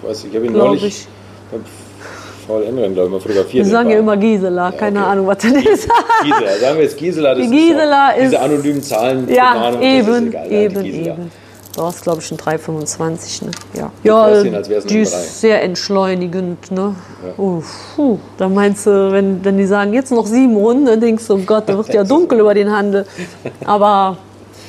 Ich 0.00 0.08
weiß, 0.08 0.24
ich 0.30 0.34
habe 0.36 0.46
ihn 0.46 0.52
glaube 0.52 0.68
neulich 0.68 0.84
ich. 0.84 1.08
VLN-Rennen, 2.46 2.94
glaube 2.94 3.06
ich, 3.08 3.12
mal 3.12 3.20
fotografiert. 3.20 3.64
Wir 3.64 3.70
sagen 3.72 3.90
ja 3.90 3.98
immer 3.98 4.16
Gisela, 4.16 4.72
keine 4.72 5.00
okay. 5.00 5.08
Ahnung, 5.08 5.26
was 5.26 5.38
das 5.38 5.52
ist. 5.52 5.88
Gisela, 6.22 6.50
sagen 6.60 6.76
wir 6.76 6.82
jetzt 6.84 6.96
Gisela. 6.98 7.34
Das 7.34 7.48
Die 7.48 7.56
Gisela 7.56 8.10
ist, 8.10 8.14
auch, 8.14 8.20
Diese 8.22 8.34
ist- 8.36 8.42
anonymen 8.42 8.82
Zahlen. 8.82 9.28
Ja, 9.28 9.80
eben, 9.80 10.08
ist 10.08 10.22
egal, 10.28 10.52
ja, 10.52 10.58
eben, 10.60 10.84
eben. 10.84 11.30
Da 11.74 11.88
ist, 11.88 12.02
glaube 12.02 12.20
ich, 12.20 12.30
ein 12.30 12.36
325. 12.36 13.42
Ne? 13.42 13.50
Ja, 13.74 13.90
ja 14.02 14.24
ein 14.24 14.44
die 14.44 14.50
M3. 14.50 15.00
ist 15.00 15.40
sehr 15.40 15.62
entschleunigend. 15.62 16.70
Ne? 16.70 16.94
Oh, 17.38 17.62
puh. 17.96 18.18
Da 18.36 18.48
meinst 18.48 18.86
du, 18.86 19.10
wenn, 19.10 19.42
wenn 19.44 19.56
die 19.56 19.64
sagen, 19.64 19.94
jetzt 19.94 20.12
noch 20.12 20.26
sieben 20.26 20.56
Runden, 20.56 20.84
dann 20.84 21.00
denkst 21.00 21.26
du, 21.26 21.34
oh 21.34 21.40
Gott, 21.46 21.68
da 21.68 21.76
wird 21.76 21.94
ja 21.94 22.04
dunkel 22.04 22.40
über 22.40 22.52
den 22.52 22.70
Handel. 22.70 23.06
Aber 23.64 24.18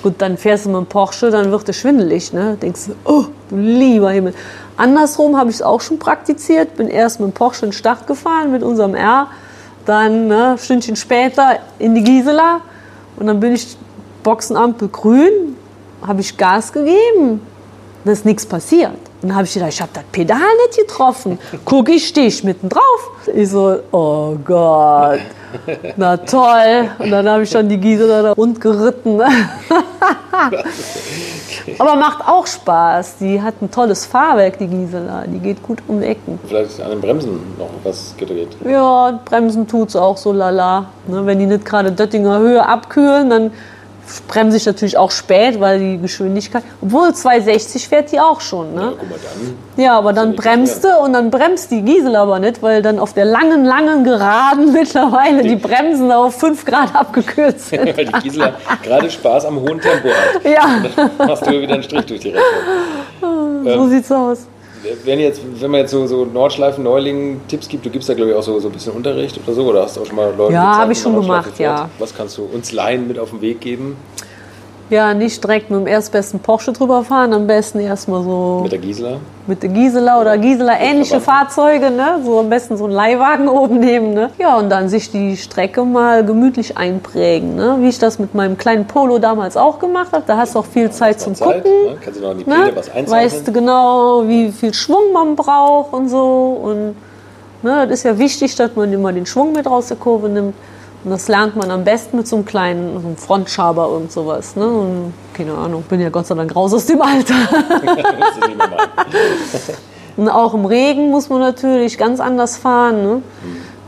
gut, 0.02 0.16
dann 0.20 0.38
fährst 0.38 0.66
du 0.66 0.70
mit 0.70 0.78
dem 0.78 0.86
Porsche, 0.86 1.30
dann 1.30 1.52
wird 1.52 1.68
es 1.68 1.76
schwindelig. 1.76 2.32
Ne? 2.32 2.58
Denkst 2.62 2.88
du, 2.88 2.94
oh, 3.04 3.26
du 3.50 3.58
lieber 3.58 4.12
Himmel. 4.12 4.34
Andersrum 4.78 5.38
habe 5.38 5.50
ich 5.50 5.58
es 5.58 5.62
auch 5.62 5.82
schon 5.82 6.00
praktiziert. 6.00 6.78
Bin 6.78 6.88
erst 6.88 7.20
mit 7.20 7.30
dem 7.30 7.34
Porsche 7.34 7.66
in 7.66 7.72
den 7.72 7.78
Start 7.78 8.08
gefahren, 8.08 8.52
mit 8.52 8.64
unserem 8.64 8.96
R. 8.96 9.28
Dann 9.86 10.28
ne, 10.28 10.52
ein 10.52 10.58
Stündchen 10.58 10.96
später 10.96 11.58
in 11.80 11.96
die 11.96 12.04
Gisela. 12.04 12.62
Und 13.18 13.28
dann 13.28 13.42
bin 13.42 13.54
ich 13.54 13.78
Boxenampel 14.24 14.88
grün, 14.88 15.58
habe 16.06 16.22
ich 16.22 16.38
Gas 16.38 16.72
gegeben. 16.72 17.42
Da 18.06 18.12
ist 18.12 18.26
nichts 18.26 18.46
passiert. 18.46 18.92
Und 19.22 19.30
dann 19.30 19.36
habe 19.36 19.46
ich 19.46 19.54
gedacht, 19.54 19.70
ich 19.72 19.82
habe 19.82 19.92
das 19.94 20.04
Pedal 20.12 20.38
nicht 20.68 20.78
getroffen. 20.78 21.40
Guck, 21.64 21.88
ich 21.88 22.08
stehe 22.10 22.28
ich 22.28 22.44
mitten 22.44 22.68
drauf. 22.68 23.12
Ich 23.34 23.50
so, 23.50 23.80
oh 23.92 24.36
Gott, 24.44 25.22
na 25.96 26.18
toll. 26.18 26.90
Und 27.00 27.10
dann 27.10 27.30
habe 27.30 27.44
ich 27.44 27.50
schon 27.50 27.70
die 27.70 27.78
Gisela 27.78 28.22
da 28.22 28.34
rund 28.34 28.60
geritten. 28.60 29.22
Aber 31.80 31.96
macht 31.96 32.28
auch 32.28 32.46
Spaß. 32.46 33.16
Die 33.22 33.42
hat 33.42 33.62
ein 33.62 33.72
tolles 33.72 34.06
Fahrwerk, 34.06 34.58
die 34.58 34.68
Gisela. 34.68 35.24
Die 35.26 35.40
geht 35.40 35.64
gut 35.64 35.82
um 35.88 36.02
die 36.02 36.08
Ecken. 36.08 36.38
Vielleicht 36.46 36.82
an 36.82 36.90
den 36.90 37.00
Bremsen 37.00 37.40
noch 37.58 37.70
was 37.84 38.14
gedreht. 38.18 38.50
Ja, 38.68 39.18
Bremsen 39.24 39.66
tut's 39.66 39.96
auch 39.96 40.18
so 40.18 40.34
lala. 40.34 40.88
Ne, 41.08 41.26
wenn 41.26 41.40
die 41.40 41.46
nicht 41.46 41.64
gerade 41.64 41.94
Döttinger 41.94 42.40
Höhe 42.40 42.68
abkühlen, 42.68 43.30
dann 43.30 43.52
bremse 44.28 44.58
ich 44.58 44.66
natürlich 44.66 44.98
auch 44.98 45.12
spät, 45.12 45.60
weil 45.60 45.80
die 45.80 45.98
Geschwindigkeit. 45.98 46.64
Obwohl 46.82 47.14
260 47.14 47.88
fährt 47.88 48.12
die 48.12 48.20
auch 48.20 48.42
schon. 48.42 48.76
Ja, 48.76 48.82
Ne? 48.82 48.94
guck 49.00 49.10
mal 49.10 49.20
dann. 49.24 49.84
Ja, 49.84 49.98
aber 49.98 50.14
dann 50.14 50.36
bremste 50.36 50.98
und 51.00 51.14
dann 51.14 51.32
bremst 51.32 51.72
die 51.72 51.82
Gisela 51.82 52.22
aber 52.24 52.40
nicht, 52.40 52.62
weil 52.62 52.82
dann 52.82 53.00
auf 53.00 53.14
der 53.14 53.26
langen, 53.26 53.66
langen 53.66 54.04
Geraden 54.04 54.72
mittlerweile 54.74 55.44
die 55.44 55.56
Bremsen 55.56 56.12
auf 56.12 56.36
5 56.40 56.66
Grad 56.66 56.96
abgekühlt 56.96 57.60
sind. 57.60 57.86
Weil 57.98 58.06
die 58.06 58.12
Gisela 58.12 58.54
gerade 58.84 59.10
Spaß 59.10 59.46
am 59.46 59.60
hohen 59.60 59.80
Tempo 59.80 60.10
hat. 60.10 60.44
Ja, 60.44 60.82
Dann 60.96 61.12
machst 61.28 61.46
du 61.48 61.52
wieder 61.62 61.74
einen 61.74 61.84
Strich 61.84 62.06
durch 62.06 62.20
die 62.22 62.30
Rechnung. 62.30 63.64
so 63.64 63.88
sieht's 63.88 64.12
aus. 64.12 64.48
Wenn, 65.06 65.20
jetzt, 65.20 65.42
wenn 65.60 65.72
man 65.72 65.82
jetzt 65.82 65.92
so, 65.92 66.06
so 66.08 66.26
Nordschleifen 66.26 66.84
Neulingen 66.84 67.42
Tipps 67.48 67.68
gibt, 67.68 67.86
du 67.86 67.90
gibst 67.90 68.10
da 68.10 68.14
glaube 68.14 68.32
ich 68.32 68.38
auch 68.38 68.44
so, 68.44 68.60
so 68.60 68.68
ein 68.68 68.74
bisschen 68.74 68.94
Unterricht 68.94 69.40
oder 69.46 69.54
so, 69.54 69.66
oder 69.66 69.84
hast 69.84 69.98
du 69.98 70.02
auch 70.02 70.06
schon 70.06 70.16
mal 70.16 70.34
Leute 70.36 70.54
Ja, 70.54 70.64
gezeigt, 70.64 70.82
hab 70.84 70.92
ich 70.92 71.00
schon 71.00 71.16
gemacht, 71.16 71.60
ja. 71.60 71.90
Was 72.00 72.16
kannst 72.16 72.38
du 72.38 72.44
uns 72.44 72.72
Laien 72.72 73.08
mit 73.08 73.18
auf 73.18 73.30
den 73.30 73.42
Weg 73.42 73.62
geben 73.62 73.96
Ja, 74.94 75.14
nicht 75.16 75.44
direkt 75.44 75.72
mit 75.72 75.80
dem 75.80 75.88
erstbesten 75.88 76.40
Porsche 76.40 76.72
drüber 76.72 77.04
fahren, 77.04 77.34
am 77.34 77.48
besten 77.48 77.80
erstmal 77.80 78.22
so 78.24 78.60
mit 78.62 78.72
der 78.72 78.78
Gisela? 78.80 79.18
mit 79.48 79.64
der 79.64 79.70
Gisela 79.72 80.22
oder 80.22 80.38
Gisela 80.38 80.80
ähnliche. 80.80 81.20
Fahrzeuge, 81.20 81.90
ne? 81.90 82.20
so 82.24 82.40
am 82.40 82.48
besten 82.50 82.78
so 82.78 82.84
einen 82.84 82.94
Leihwagen 82.94 83.48
oben 83.62 83.80
nehmen. 83.80 84.14
Ne? 84.14 84.30
Ja, 84.38 84.56
und 84.58 84.70
dann 84.70 84.90
sich 84.90 85.10
die 85.10 85.36
Strecke 85.36 85.84
mal 85.84 86.24
gemütlich 86.24 86.78
einprägen. 86.78 87.56
Ne? 87.56 87.78
Wie 87.80 87.90
ich 87.90 87.98
das 87.98 88.20
mit 88.20 88.36
meinem 88.36 88.56
kleinen 88.56 88.86
Polo 88.86 89.18
damals 89.18 89.58
auch 89.58 89.80
gemacht 89.80 90.12
habe. 90.12 90.24
Da 90.28 90.38
hast 90.38 90.54
du 90.54 90.60
auch 90.60 90.66
viel 90.66 90.92
Zeit 90.92 91.20
zum 91.20 91.34
Zeit, 91.34 91.64
Gucken. 91.64 91.72
ne? 91.94 91.98
Kannst 92.00 92.20
du 92.20 92.24
noch 92.24 92.32
in 92.34 92.38
die 92.38 92.50
Ne? 92.50 92.56
Pläne 92.56 92.76
was 92.76 92.90
einzeichnen? 92.92 93.10
Weißt 93.34 93.48
du 93.48 93.52
genau, 93.52 94.28
wie 94.28 94.52
viel 94.52 94.74
Schwung 94.76 95.12
man 95.12 95.36
braucht 95.36 95.92
und 95.94 96.08
so. 96.08 96.60
Und 96.64 96.96
ne, 97.64 97.88
das 97.88 98.00
ist 98.00 98.04
ja 98.04 98.18
wichtig, 98.20 98.56
dass 98.56 98.76
man 98.76 98.94
immer 98.94 99.12
den 99.12 99.26
Schwung 99.26 99.54
mit 99.54 99.66
raus 99.66 99.88
der 99.88 99.98
Kurve 99.98 100.30
nimmt. 100.30 100.54
Und 101.04 101.12
das 101.12 101.28
lernt 101.28 101.56
man 101.56 101.70
am 101.70 101.84
besten 101.84 102.18
mit 102.18 102.28
so 102.28 102.38
einem 102.38 102.46
kleinen 102.46 103.02
so 103.02 103.08
einem 103.08 103.18
Frontschaber 103.18 103.90
und 103.90 104.12
sowas. 104.12 104.56
Ne? 104.56 104.66
Und, 104.66 105.14
keine 105.34 105.54
Ahnung, 105.54 105.84
bin 105.84 106.00
ja 106.00 106.10
Gott 106.10 106.28
sei 106.28 106.36
Dank 106.36 106.56
raus 106.56 106.74
aus 106.74 106.86
dem 106.86 107.02
Alter. 107.02 107.36
Und 110.16 110.30
auch 110.30 110.54
im 110.54 110.66
Regen 110.66 111.10
muss 111.10 111.30
man 111.30 111.40
natürlich 111.40 111.98
ganz 111.98 112.20
anders 112.20 112.58
fahren. 112.58 113.02
Ne? 113.02 113.22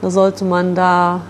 Da 0.01 0.09
sollte 0.09 0.43
man 0.43 0.73
da 0.73 1.21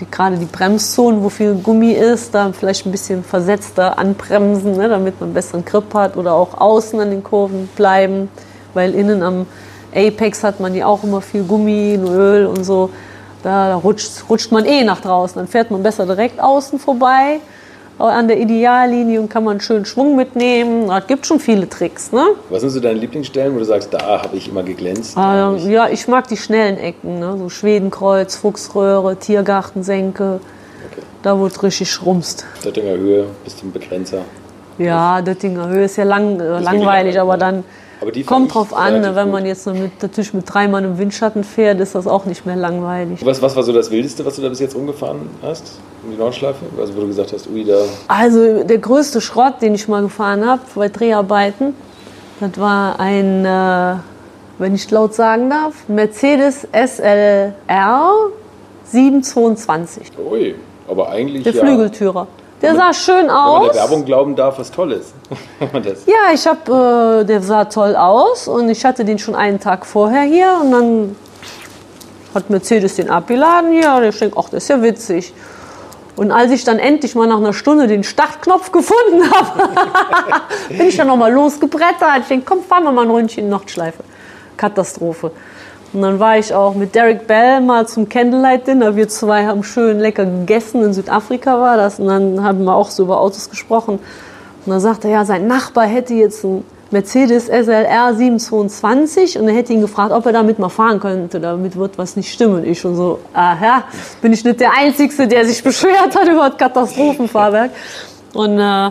die, 0.00 0.10
gerade 0.10 0.36
die 0.36 0.44
Bremszonen, 0.44 1.22
wo 1.22 1.28
viel 1.28 1.54
Gummi 1.54 1.92
ist, 1.92 2.34
da 2.34 2.52
vielleicht 2.52 2.86
ein 2.86 2.92
bisschen 2.92 3.24
versetzter 3.24 3.98
anbremsen, 3.98 4.76
ne? 4.76 4.88
damit 4.88 5.20
man 5.20 5.28
einen 5.28 5.34
besseren 5.34 5.64
Grip 5.64 5.92
hat 5.94 6.16
oder 6.16 6.34
auch 6.34 6.58
außen 6.60 7.00
an 7.00 7.10
den 7.10 7.22
Kurven 7.22 7.68
bleiben, 7.76 8.28
weil 8.74 8.94
innen 8.94 9.22
am 9.22 9.46
Apex 9.94 10.42
hat 10.42 10.60
man 10.60 10.74
ja 10.74 10.86
auch 10.86 11.04
immer 11.04 11.20
viel 11.20 11.44
Gummi, 11.44 11.96
Öl 11.96 12.46
und 12.46 12.64
so. 12.64 12.90
Da, 13.44 13.74
rutscht, 13.76 14.24
rutscht 14.28 14.50
man 14.50 14.64
eh 14.64 14.82
nach 14.82 15.00
draußen. 15.00 15.36
Dann 15.36 15.46
fährt 15.46 15.70
man 15.70 15.82
besser 15.82 16.06
direkt 16.06 16.40
außen 16.40 16.78
vorbei 16.78 17.40
an 17.98 18.26
der 18.26 18.38
Ideallinie 18.40 19.20
und 19.20 19.28
kann 19.28 19.44
man 19.44 19.60
schön 19.60 19.84
Schwung 19.84 20.16
mitnehmen. 20.16 20.90
Es 20.90 21.06
gibt 21.06 21.26
schon 21.26 21.38
viele 21.38 21.68
Tricks. 21.68 22.10
Ne? 22.10 22.24
Was 22.50 22.62
sind 22.62 22.70
so 22.70 22.80
deine 22.80 22.98
Lieblingsstellen, 22.98 23.54
wo 23.54 23.58
du 23.60 23.64
sagst, 23.64 23.94
da 23.94 24.22
habe 24.22 24.36
ich 24.36 24.48
immer 24.48 24.64
geglänzt? 24.64 25.16
Ah, 25.16 25.54
ja, 25.56 25.88
ich 25.88 26.08
mag 26.08 26.26
die 26.26 26.36
schnellen 26.36 26.76
Ecken, 26.76 27.20
ne? 27.20 27.36
so 27.38 27.48
Schwedenkreuz, 27.48 28.34
Fuchsröhre, 28.36 29.16
Tiergartensenke, 29.16 30.40
Okay. 30.92 31.02
da 31.22 31.38
wo 31.38 31.46
es 31.46 31.62
richtig 31.62 31.90
schrumst. 31.90 32.44
Döttinger 32.64 32.96
Höhe 32.96 33.26
bis 33.44 33.56
zum 33.56 33.72
Begrenzer. 33.72 34.22
Ja, 34.76 35.22
Döttinger 35.22 35.68
Höhe 35.68 35.84
ist 35.84 35.96
ja 35.96 36.04
lang, 36.04 36.40
äh, 36.40 36.58
langweilig, 36.60 37.18
aber 37.18 37.34
ja. 37.34 37.38
dann 37.38 37.64
kommt 38.26 38.54
drauf 38.54 38.74
an, 38.74 39.00
ne? 39.00 39.14
wenn 39.14 39.24
gut. 39.26 39.32
man 39.32 39.46
jetzt 39.46 39.66
mit, 39.66 40.02
natürlich 40.02 40.34
mit 40.34 40.44
drei 40.52 40.68
Mann 40.68 40.84
im 40.84 40.98
Windschatten 40.98 41.44
fährt, 41.44 41.80
ist 41.80 41.94
das 41.94 42.06
auch 42.06 42.24
nicht 42.24 42.46
mehr 42.46 42.56
langweilig. 42.56 43.24
Was, 43.24 43.40
was 43.42 43.56
war 43.56 43.62
so 43.62 43.72
das 43.72 43.90
Wildeste, 43.90 44.24
was 44.24 44.36
du 44.36 44.42
da 44.42 44.48
bis 44.48 44.60
jetzt 44.60 44.74
rumgefahren 44.74 45.30
hast? 45.42 45.78
Um 46.04 46.10
die 46.10 46.16
Nordschleife? 46.16 46.64
Also 46.78 46.94
wo 46.96 47.00
du 47.00 47.06
gesagt 47.06 47.32
hast, 47.32 47.48
ui, 47.48 47.64
da 47.64 47.78
Also 48.08 48.64
der 48.64 48.78
größte 48.78 49.20
Schrott, 49.20 49.62
den 49.62 49.74
ich 49.74 49.88
mal 49.88 50.02
gefahren 50.02 50.46
habe 50.46 50.62
bei 50.74 50.88
Dreharbeiten, 50.88 51.74
das 52.40 52.58
war 52.58 52.98
ein, 53.00 53.44
äh, 53.44 53.96
wenn 54.58 54.74
ich 54.74 54.90
laut 54.90 55.14
sagen 55.14 55.50
darf, 55.50 55.88
Mercedes 55.88 56.66
SLR 56.72 57.52
722. 58.84 60.12
Ui, 60.18 60.54
aber 60.88 61.08
eigentlich 61.08 61.44
Der 61.44 61.54
ja, 61.54 61.64
Flügeltürer. 61.64 62.26
Der 62.64 62.74
sah 62.74 62.92
schön 62.92 63.16
wenn 63.16 63.26
man 63.26 63.36
aus. 63.36 63.72
der 63.72 63.82
Werbung 63.82 64.04
glauben 64.04 64.34
darf, 64.34 64.58
was 64.58 64.70
Tolles. 64.70 65.12
das, 65.72 66.06
Ja, 66.06 66.32
ich 66.32 66.46
habe, 66.46 67.20
äh, 67.20 67.24
der 67.24 67.42
sah 67.42 67.64
toll 67.66 67.94
aus 67.94 68.48
und 68.48 68.68
ich 68.68 68.84
hatte 68.84 69.04
den 69.04 69.18
schon 69.18 69.34
einen 69.34 69.60
Tag 69.60 69.84
vorher 69.84 70.22
hier 70.22 70.58
und 70.62 70.72
dann 70.72 71.16
hat 72.34 72.50
Mercedes 72.50 72.96
den 72.96 73.10
abgeladen 73.10 73.72
hier 73.72 73.94
und 73.94 74.04
ich 74.04 74.18
denke, 74.18 74.36
ach, 74.38 74.48
das 74.48 74.64
ist 74.64 74.68
ja 74.68 74.82
witzig. 74.82 75.32
Und 76.16 76.30
als 76.30 76.52
ich 76.52 76.64
dann 76.64 76.78
endlich 76.78 77.14
mal 77.14 77.26
nach 77.26 77.38
einer 77.38 77.52
Stunde 77.52 77.86
den 77.86 78.04
Startknopf 78.04 78.70
gefunden 78.70 79.30
habe, 79.30 79.70
bin 80.68 80.86
ich 80.86 80.96
dann 80.96 81.08
nochmal 81.08 81.32
losgebrettert. 81.32 82.20
Ich 82.20 82.28
denke, 82.28 82.46
komm, 82.46 82.62
fahren 82.62 82.84
wir 82.84 82.92
mal 82.92 83.02
ein 83.02 83.10
Ründchen 83.10 83.44
in 83.44 83.50
Nordschleife. 83.50 84.04
Katastrophe. 84.56 85.32
Und 85.94 86.02
dann 86.02 86.18
war 86.18 86.36
ich 86.36 86.52
auch 86.52 86.74
mit 86.74 86.96
Derek 86.96 87.28
Bell 87.28 87.60
mal 87.60 87.86
zum 87.86 88.08
Candlelight 88.08 88.66
Dinner. 88.66 88.96
Wir 88.96 89.08
zwei 89.08 89.46
haben 89.46 89.62
schön 89.62 90.00
lecker 90.00 90.24
gegessen. 90.24 90.82
In 90.82 90.92
Südafrika 90.92 91.60
war 91.60 91.76
das. 91.76 92.00
Und 92.00 92.08
dann 92.08 92.42
haben 92.42 92.64
wir 92.64 92.74
auch 92.74 92.90
so 92.90 93.04
über 93.04 93.20
Autos 93.20 93.48
gesprochen. 93.48 94.00
Und 94.66 94.70
dann 94.70 94.80
sagte 94.80 95.06
er, 95.06 95.14
ja, 95.14 95.24
sein 95.24 95.46
Nachbar 95.46 95.86
hätte 95.86 96.14
jetzt 96.14 96.44
ein 96.44 96.64
Mercedes 96.90 97.46
SLR 97.46 98.14
722 98.14 99.38
und 99.38 99.48
er 99.48 99.54
hätte 99.54 99.72
ihn 99.72 99.80
gefragt, 99.80 100.12
ob 100.12 100.26
er 100.26 100.32
damit 100.32 100.58
mal 100.58 100.68
fahren 100.68 100.98
könnte. 100.98 101.38
Damit 101.38 101.76
wird 101.76 101.96
was 101.96 102.16
nicht 102.16 102.32
stimmen. 102.32 102.64
Ich 102.64 102.80
schon 102.80 102.96
so, 102.96 103.20
aha, 103.32 103.84
bin 104.20 104.32
ich 104.32 104.44
nicht 104.44 104.58
der 104.58 104.72
Einzige, 104.72 105.28
der 105.28 105.44
sich 105.44 105.62
beschwert 105.62 106.14
hat 106.14 106.28
über 106.28 106.50
das 106.50 106.58
Katastrophenfahrwerk. 106.58 107.70
Und 108.32 108.58
äh, 108.58 108.90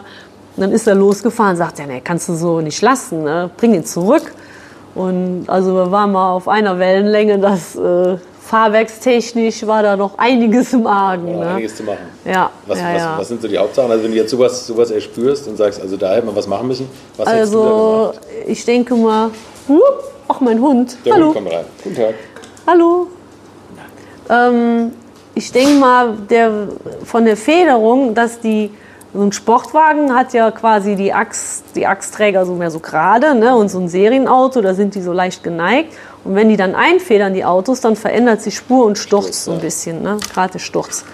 dann 0.56 0.72
ist 0.72 0.88
er 0.88 0.96
losgefahren, 0.96 1.58
sagt 1.58 1.80
er, 1.80 1.88
nee, 1.88 2.02
kannst 2.02 2.30
du 2.30 2.36
so 2.36 2.62
nicht 2.62 2.82
lassen, 2.82 3.24
ne? 3.24 3.50
bring 3.58 3.74
ihn 3.74 3.86
zurück. 3.86 4.32
Und 4.96 5.46
also 5.48 5.74
wir 5.74 5.92
waren 5.92 6.12
mal 6.12 6.34
auf 6.34 6.48
einer 6.48 6.78
Wellenlänge, 6.78 7.40
das 7.40 7.76
äh, 7.76 8.18
fahrwerkstechnisch 8.42 9.66
war 9.66 9.82
da 9.82 9.96
noch 9.98 10.18
einiges 10.18 10.74
im 10.74 10.86
Argen. 10.86 11.28
Ja, 11.30 11.38
ne? 11.38 11.48
einiges 11.52 11.76
zu 11.78 11.84
machen. 11.84 12.06
Ja, 12.26 12.52
Was, 12.68 12.78
ja, 12.80 12.94
was, 12.94 13.02
ja. 13.02 13.16
was 13.18 13.28
sind 13.28 13.42
so 13.42 13.48
die 13.48 13.58
Hauptsachen? 13.58 13.90
Also 13.90 14.04
wenn 14.04 14.12
du 14.12 14.18
jetzt 14.18 14.30
sowas, 14.30 14.68
sowas 14.68 14.92
erspürst 14.92 15.48
und 15.48 15.58
sagst, 15.58 15.82
also 15.82 15.98
da 15.98 16.14
hätte 16.14 16.26
man 16.28 16.36
was 16.36 16.46
machen 16.48 16.68
müssen, 16.68 16.88
was 17.18 17.28
hättest 17.28 17.54
du 17.54 17.58
da 17.58 17.64
Also 17.64 18.14
ich 18.46 18.64
denke 18.66 18.94
mal, 18.96 19.32
hup, 19.68 20.04
ach 20.28 20.40
mein 20.42 20.60
Hund, 20.62 20.96
Der 21.06 21.14
hallo, 21.14 21.26
Hund 21.28 21.36
kommt 21.36 21.52
rein. 21.54 21.66
Guten 21.84 21.96
Tag. 21.96 22.14
hallo. 22.68 23.08
Ähm, 24.30 24.92
ich 25.36 25.52
denke 25.52 25.74
mal, 25.80 26.14
der, 26.30 26.68
von 27.04 27.26
der 27.26 27.36
Federung, 27.38 28.14
dass 28.14 28.40
die, 28.40 28.70
so 29.14 29.22
ein 29.22 29.32
Sportwagen 29.32 30.16
hat 30.16 30.34
ja 30.34 30.50
quasi 30.52 30.96
die, 30.96 31.14
Achs, 31.14 31.64
die 31.76 31.86
Achsträger 31.86 32.46
so 32.46 32.56
mehr 32.56 32.72
so 32.72 32.80
gerade 32.80 33.36
ne? 33.36 33.56
und 33.56 33.70
so 33.70 33.80
ein 33.80 33.88
Serienauto, 33.88 34.62
da 34.62 34.74
sind 34.74 34.96
die 34.96 35.02
so 35.02 35.14
leicht 35.14 35.44
geneigt. 35.44 35.94
Und 36.24 36.36
wenn 36.36 36.50
die 36.50 36.58
dann 36.58 36.74
einfedern, 36.74 37.34
die 37.34 37.46
Autos, 37.46 37.82
dann 37.82 37.96
verändert 37.96 38.42
sich 38.42 38.56
Spur 38.56 38.86
und 38.86 38.98
Sturz, 38.98 39.46
so 39.46 39.52
ein 39.52 39.60
bisschen, 39.60 40.02
ne? 40.02 40.18
gerade 40.34 40.58
Sturz. 40.58 41.06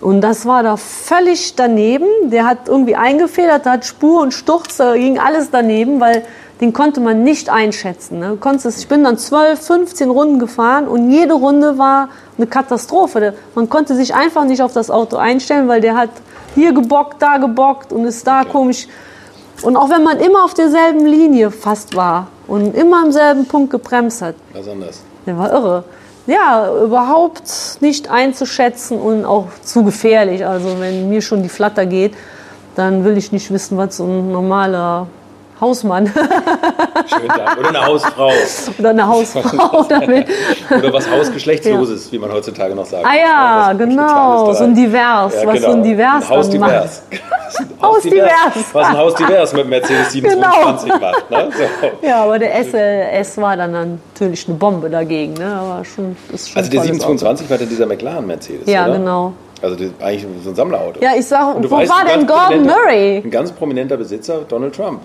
Und 0.00 0.20
das 0.22 0.46
war 0.46 0.62
da 0.62 0.76
völlig 0.76 1.54
daneben. 1.54 2.06
Der 2.24 2.46
hat 2.46 2.68
irgendwie 2.68 2.96
eingefedert, 2.96 3.66
da 3.66 3.72
hat 3.72 3.84
Spur 3.84 4.22
und 4.22 4.32
Sturz, 4.32 4.76
da 4.78 4.94
ging 4.94 5.18
alles 5.18 5.50
daneben, 5.50 6.00
weil 6.00 6.22
den 6.60 6.72
konnte 6.72 7.00
man 7.00 7.24
nicht 7.24 7.50
einschätzen. 7.50 8.20
Ne? 8.20 8.36
Konntest 8.40 8.66
es- 8.66 8.78
Ich 8.78 8.88
bin 8.88 9.02
dann 9.04 9.18
12, 9.18 9.60
15 9.66 10.08
Runden 10.08 10.38
gefahren 10.38 10.86
und 10.88 11.10
jede 11.10 11.34
Runde 11.34 11.78
war 11.78 12.08
eine 12.38 12.46
Katastrophe. 12.46 13.34
Man 13.54 13.68
konnte 13.68 13.94
sich 13.96 14.14
einfach 14.14 14.44
nicht 14.44 14.62
auf 14.62 14.72
das 14.72 14.90
Auto 14.90 15.16
einstellen, 15.16 15.68
weil 15.68 15.80
der 15.80 15.96
hat 15.96 16.10
hier 16.54 16.72
gebockt, 16.72 17.20
da 17.20 17.36
gebockt 17.38 17.92
und 17.92 18.04
ist 18.04 18.26
da 18.26 18.44
komisch. 18.44 18.86
Und 19.62 19.76
auch 19.76 19.90
wenn 19.90 20.02
man 20.02 20.18
immer 20.18 20.44
auf 20.44 20.54
derselben 20.54 21.06
Linie 21.06 21.50
fast 21.50 21.94
war 21.94 22.28
und 22.46 22.74
immer 22.74 23.02
am 23.02 23.12
selben 23.12 23.46
Punkt 23.46 23.70
gebremst 23.70 24.22
hat, 24.22 24.34
Was 24.52 24.68
anders. 24.68 25.00
der 25.26 25.38
war 25.38 25.52
irre. 25.52 25.84
Ja, 26.26 26.70
überhaupt 26.82 27.78
nicht 27.80 28.10
einzuschätzen 28.10 28.98
und 28.98 29.24
auch 29.26 29.46
zu 29.62 29.84
gefährlich. 29.84 30.46
Also 30.46 30.80
wenn 30.80 31.08
mir 31.10 31.20
schon 31.20 31.42
die 31.42 31.48
Flatter 31.50 31.84
geht, 31.84 32.14
dann 32.76 33.04
will 33.04 33.16
ich 33.16 33.30
nicht 33.30 33.50
wissen, 33.50 33.76
was 33.76 33.98
so 33.98 34.04
ein 34.04 34.32
normaler 34.32 35.06
Hausmann 35.60 36.10
Dank. 36.14 37.58
Oder 37.58 37.68
eine 37.68 37.86
Hausfrau. 37.86 38.30
oder 38.78 38.90
eine 38.90 39.06
Hausfrau 39.06 39.82
damit. 39.88 40.26
Oder 40.70 40.92
was 40.92 41.10
Hausgeschlechtsloses, 41.10 42.10
wie 42.12 42.18
man 42.18 42.32
heutzutage 42.32 42.74
noch 42.74 42.86
sagt. 42.86 43.04
Ah 43.06 43.14
ja, 43.16 43.72
genau, 43.72 44.52
so 44.52 44.64
ein. 44.64 44.74
Divers, 44.74 45.34
Ja, 45.34 45.46
was 45.46 45.54
genau. 45.54 45.70
so 45.70 45.76
ein 45.76 45.82
Divers 45.82 46.24
ein 46.24 46.30
Haus 46.30 46.50
divers. 46.50 47.02
Haus 47.80 48.02
divers. 48.02 48.30
Was 48.72 48.86
ein 48.88 48.96
Haus 48.98 49.14
divers 49.14 49.52
mit 49.52 49.68
Mercedes 49.68 50.12
722 50.12 51.00
macht. 51.00 51.30
Ne? 51.30 51.48
So. 51.52 52.06
Ja, 52.06 52.24
aber 52.24 52.38
der 52.38 52.64
SLS 52.64 53.38
war 53.38 53.56
dann 53.56 54.00
natürlich 54.12 54.48
eine 54.48 54.56
Bombe 54.56 54.90
dagegen. 54.90 55.34
Ne? 55.34 55.46
Aber 55.54 55.84
schon, 55.84 56.16
ist 56.32 56.50
schon 56.50 56.56
Also 56.58 56.70
der 56.70 56.80
ein 56.80 56.86
tolles 56.98 57.20
722 57.20 57.50
war 57.50 57.58
dann 57.58 57.68
dieser 57.68 57.86
McLaren 57.86 58.26
Mercedes, 58.26 58.68
Ja, 58.68 58.84
oder? 58.86 58.94
genau. 58.98 59.32
Also 59.62 59.76
ist 59.76 59.92
eigentlich 60.02 60.26
so 60.42 60.50
ein 60.50 60.54
Sammlerauto. 60.56 61.00
Ja, 61.00 61.10
ich 61.16 61.24
sag, 61.26 61.54
Und 61.54 61.62
du 61.62 61.70
wo 61.70 61.76
weißt, 61.76 61.90
war 61.90 62.04
denn 62.04 62.26
Gordon 62.26 62.66
Murray? 62.66 63.22
Ein 63.24 63.30
ganz 63.30 63.50
prominenter 63.52 63.96
Besitzer, 63.96 64.40
Donald 64.48 64.74
Trump. 64.74 65.00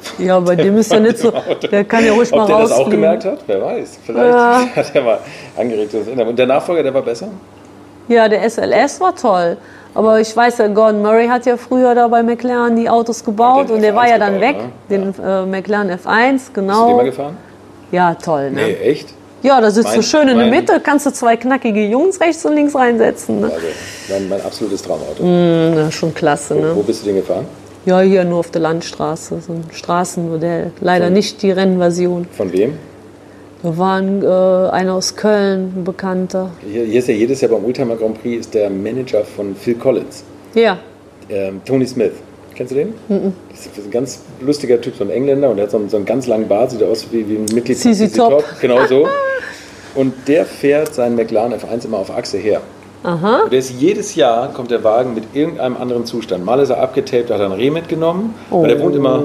Ja, 0.18 0.38
bei 0.40 0.56
dem 0.56 0.76
ist 0.78 0.92
ja 0.92 1.00
nicht 1.00 1.18
so, 1.18 1.32
der 1.70 1.84
kann 1.84 2.04
ja 2.04 2.12
ruhig 2.12 2.32
Ob 2.32 2.38
mal 2.40 2.46
der 2.46 2.58
das 2.60 2.72
auch 2.72 2.88
gemerkt 2.90 3.24
hat? 3.24 3.38
Wer 3.46 3.62
weiß. 3.62 3.98
Vielleicht 4.04 4.32
Ja. 4.34 4.66
hat 4.76 4.94
er 4.94 5.02
mal 5.02 5.18
angeregt. 5.56 5.94
Und 5.94 6.36
der 6.38 6.46
Nachfolger, 6.46 6.82
der 6.82 6.94
war 6.94 7.02
besser? 7.02 7.28
Ja, 8.08 8.28
der 8.28 8.48
SLS 8.48 9.00
war 9.00 9.14
toll. 9.14 9.56
Aber 9.94 10.20
ich 10.20 10.34
weiß 10.36 10.58
ja, 10.58 10.68
Gordon 10.68 11.02
Murray 11.02 11.26
hat 11.26 11.46
ja 11.46 11.56
früher 11.56 11.94
da 11.94 12.08
bei 12.08 12.22
McLaren 12.22 12.76
die 12.76 12.88
Autos 12.88 13.24
gebaut 13.24 13.68
den 13.68 13.76
und 13.76 13.82
der 13.82 13.92
F1 13.92 13.96
war 13.96 14.08
ja 14.08 14.18
dann 14.18 14.34
gebaut, 14.34 14.48
weg, 14.48 14.56
ne? 14.56 14.70
den 14.90 15.14
äh, 15.24 15.46
McLaren 15.46 15.90
F1, 15.90 16.32
Bist 16.32 16.48
du 16.48 16.60
den 16.60 16.68
genau. 16.68 16.96
mal 16.96 17.04
gefahren? 17.04 17.36
Ja, 17.90 18.14
toll, 18.14 18.50
ne? 18.50 18.62
Nee, 18.62 18.72
echt? 18.74 19.08
Ja, 19.42 19.60
da 19.60 19.70
sitzt 19.70 19.88
Mein- 19.88 19.96
du 19.96 20.02
schön 20.02 20.28
in 20.28 20.38
der 20.38 20.48
Mitte, 20.48 20.80
kannst 20.80 21.06
du 21.06 21.10
zwei 21.12 21.36
knackige 21.36 21.84
Jungs 21.86 22.20
rechts 22.20 22.44
und 22.44 22.54
links 22.54 22.74
reinsetzen. 22.74 23.40
Ne? 23.40 23.46
Also 23.46 23.66
mein, 24.10 24.28
mein 24.28 24.40
absolutes 24.42 24.82
Traumauto. 24.82 25.22
Na, 25.22 25.90
schon 25.90 26.12
klasse, 26.12 26.56
Wo, 26.56 26.60
ne? 26.60 26.76
wo 26.76 26.82
bist 26.82 27.02
du 27.02 27.06
den 27.06 27.16
gefahren? 27.16 27.46
Ja, 27.88 28.02
hier 28.02 28.22
nur 28.24 28.40
auf 28.40 28.50
der 28.50 28.60
Landstraße, 28.60 29.40
so 29.40 29.54
ein 29.54 29.64
Straßenmodell. 29.72 30.72
Leider 30.82 31.08
nicht 31.08 31.40
die 31.40 31.50
Rennversion. 31.50 32.26
Von 32.36 32.52
wem? 32.52 32.74
Da 33.62 33.78
war 33.78 33.96
ein, 33.96 34.22
äh, 34.22 34.26
einer 34.26 34.92
aus 34.92 35.16
Köln, 35.16 35.72
ein 35.74 35.84
Bekannter. 35.84 36.50
Hier, 36.70 36.84
hier 36.84 36.98
ist 36.98 37.08
ja 37.08 37.14
jedes 37.14 37.40
Jahr 37.40 37.50
beim 37.50 37.64
Oldtimer 37.64 37.96
Grand 37.96 38.20
Prix 38.20 38.40
ist 38.40 38.52
der 38.52 38.68
Manager 38.68 39.24
von 39.24 39.56
Phil 39.56 39.76
Collins, 39.76 40.22
Ja, 40.54 40.76
ähm, 41.30 41.62
Tony 41.64 41.86
Smith. 41.86 42.12
Kennst 42.54 42.72
du 42.72 42.76
den? 42.76 42.92
Das 43.50 43.60
ist 43.60 43.86
ein 43.86 43.90
ganz 43.90 44.20
lustiger 44.42 44.78
Typ, 44.78 44.94
so 44.94 45.04
ein 45.04 45.10
Engländer 45.10 45.48
und 45.48 45.56
der 45.56 45.64
hat 45.64 45.70
so 45.70 45.78
einen, 45.78 45.88
so 45.88 45.96
einen 45.96 46.04
ganz 46.04 46.26
langen 46.26 46.46
Bart, 46.46 46.72
sieht 46.72 46.82
aus 46.82 47.06
wie, 47.10 47.26
wie 47.26 47.36
ein 47.36 47.46
Mitglied 47.54 47.78
von 47.78 47.94
ZZ 47.94 48.12
ZZ 48.12 48.16
Top. 48.18 48.44
Genau 48.60 48.84
so. 48.86 49.08
Und 49.94 50.12
der 50.28 50.44
fährt 50.44 50.94
seinen 50.94 51.16
McLaren 51.16 51.54
F1 51.54 51.86
immer 51.86 51.96
auf 51.96 52.10
Achse 52.10 52.36
her. 52.36 52.60
Aha. 53.02 53.42
Der 53.50 53.58
ist 53.58 53.70
jedes 53.70 54.14
Jahr 54.14 54.48
kommt 54.52 54.70
der 54.70 54.82
Wagen 54.84 55.14
mit 55.14 55.24
irgendeinem 55.34 55.76
anderen 55.76 56.06
Zustand. 56.06 56.44
Mal 56.44 56.60
ist 56.60 56.70
er 56.70 56.80
abgetaped, 56.80 57.30
hat 57.30 57.40
er 57.40 57.46
ein 57.46 57.52
Reh 57.52 57.70
mitgenommen, 57.70 58.34
weil 58.50 58.68
der 58.68 58.80
wohnt 58.80 58.96
immer 58.96 59.22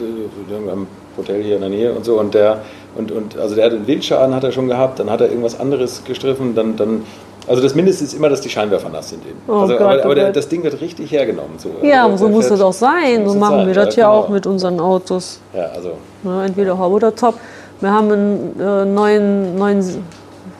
äh, 0.00 0.70
am 0.70 0.86
Hotel 1.16 1.42
hier 1.42 1.56
in 1.56 1.60
der 1.60 1.70
Nähe 1.70 1.92
und 1.92 2.04
so. 2.04 2.18
Und 2.18 2.34
der 2.34 2.58
und, 2.94 3.10
und 3.10 3.38
also 3.38 3.54
der 3.54 3.66
hat 3.66 3.72
einen 3.72 3.86
Wildschaden 3.86 4.34
hat 4.34 4.44
er 4.44 4.52
schon 4.52 4.68
gehabt, 4.68 4.98
dann 4.98 5.08
hat 5.10 5.20
er 5.20 5.28
irgendwas 5.28 5.58
anderes 5.58 6.02
gestriffen, 6.04 6.54
dann 6.54 6.76
dann 6.76 7.02
also 7.48 7.60
das 7.60 7.74
Mindeste 7.74 8.04
ist 8.04 8.14
immer, 8.14 8.28
dass 8.28 8.40
die 8.40 8.48
Scheinwerfer 8.48 8.88
nass 8.88 9.10
sind 9.10 9.26
eben. 9.26 9.38
Oh 9.48 9.62
also, 9.62 9.72
Gott, 9.74 9.82
aber 9.82 9.96
oh 9.98 10.04
aber 10.04 10.14
der, 10.14 10.30
das 10.32 10.48
Ding 10.48 10.62
wird 10.62 10.80
richtig 10.80 11.10
hergenommen. 11.10 11.58
So. 11.58 11.70
Ja, 11.82 12.04
Also 12.04 12.26
so 12.26 12.30
muss 12.30 12.46
fährt- 12.46 12.58
es 12.58 12.60
auch 12.60 12.72
sein. 12.72 13.28
So 13.28 13.34
machen 13.34 13.56
sein, 13.58 13.66
wir 13.66 13.74
das 13.74 13.96
ja 13.96 14.06
genau. 14.06 14.18
auch 14.20 14.28
mit 14.28 14.46
unseren 14.46 14.78
Autos. 14.78 15.40
Ja, 15.52 15.64
also 15.74 15.94
Ne, 16.22 16.44
entweder 16.46 16.78
Hub 16.78 16.92
oder 16.92 17.12
Top. 17.14 17.34
Wir 17.80 17.90
haben 17.90 18.12
einen 18.12 18.60
äh, 18.60 18.84
neuen, 18.84 19.56
neuen, 19.58 19.82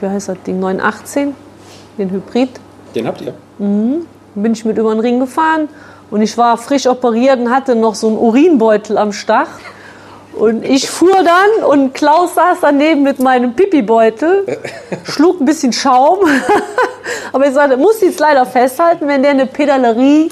wie 0.00 0.06
heißt 0.06 0.30
das 0.30 0.36
Ding, 0.44 0.58
918, 0.58 1.36
den 1.98 2.10
Hybrid. 2.10 2.50
den 2.94 3.06
habt 3.06 3.20
ihr. 3.20 3.34
Bin 3.58 4.52
ich 4.52 4.64
mit 4.64 4.78
über 4.78 4.94
den 4.94 5.00
Ring 5.00 5.20
gefahren 5.20 5.68
und 6.10 6.22
ich 6.22 6.36
war 6.38 6.56
frisch 6.56 6.86
operiert 6.86 7.38
und 7.38 7.50
hatte 7.50 7.74
noch 7.74 7.94
so 7.94 8.08
einen 8.08 8.18
Urinbeutel 8.18 8.98
am 8.98 9.12
Stach. 9.12 9.48
Und 10.34 10.64
ich 10.64 10.88
fuhr 10.88 11.22
dann 11.22 11.64
und 11.66 11.92
Klaus 11.92 12.34
saß 12.34 12.58
daneben 12.62 13.02
mit 13.02 13.18
meinem 13.18 13.52
Pipi-Beutel, 13.52 14.46
schlug 15.04 15.40
ein 15.40 15.44
bisschen 15.44 15.74
Schaum. 15.74 16.20
Aber 17.32 17.46
ich 17.46 17.52
sagte, 17.52 17.76
muss 17.76 18.00
jetzt 18.00 18.18
leider 18.18 18.46
festhalten, 18.46 19.06
wenn 19.08 19.22
der 19.22 19.32
eine 19.32 19.46
Pedalerie 19.46 20.30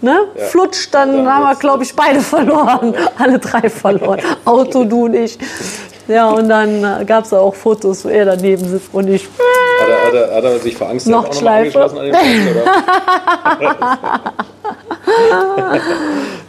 ne, 0.00 0.28
flutscht, 0.50 0.94
dann 0.94 1.24
Dann 1.24 1.34
haben 1.34 1.42
wir, 1.44 1.54
glaube 1.56 1.82
ich, 1.82 1.94
beide 1.94 2.20
verloren. 2.34 2.94
Alle 3.18 3.38
drei 3.38 3.68
verloren. 3.68 4.20
Auto, 4.44 4.84
du 4.84 5.06
und 5.06 5.14
ich. 5.14 5.38
Ja, 6.06 6.30
und 6.30 6.48
dann 6.48 7.06
gab 7.06 7.24
es 7.24 7.32
auch 7.32 7.54
Fotos, 7.54 8.04
wo 8.04 8.08
er 8.08 8.24
daneben 8.24 8.68
sitzt 8.68 8.88
und 8.92 9.08
ich. 9.08 9.28
Hat 9.80 9.88
er, 9.88 10.06
hat 10.06 10.14
er, 10.14 10.36
hat 10.36 10.44
er 10.44 10.58
sich 10.58 10.76
vor 10.76 10.88
Angst 10.88 11.06
auch 11.06 11.10
noch 11.10 11.18
mal 11.22 11.24
Nordschleife. 11.28 11.82
angeschlossen 11.82 11.98
an 11.98 12.04
den 12.04 12.14
Wagen, 12.14 12.48
oder? 12.50 14.20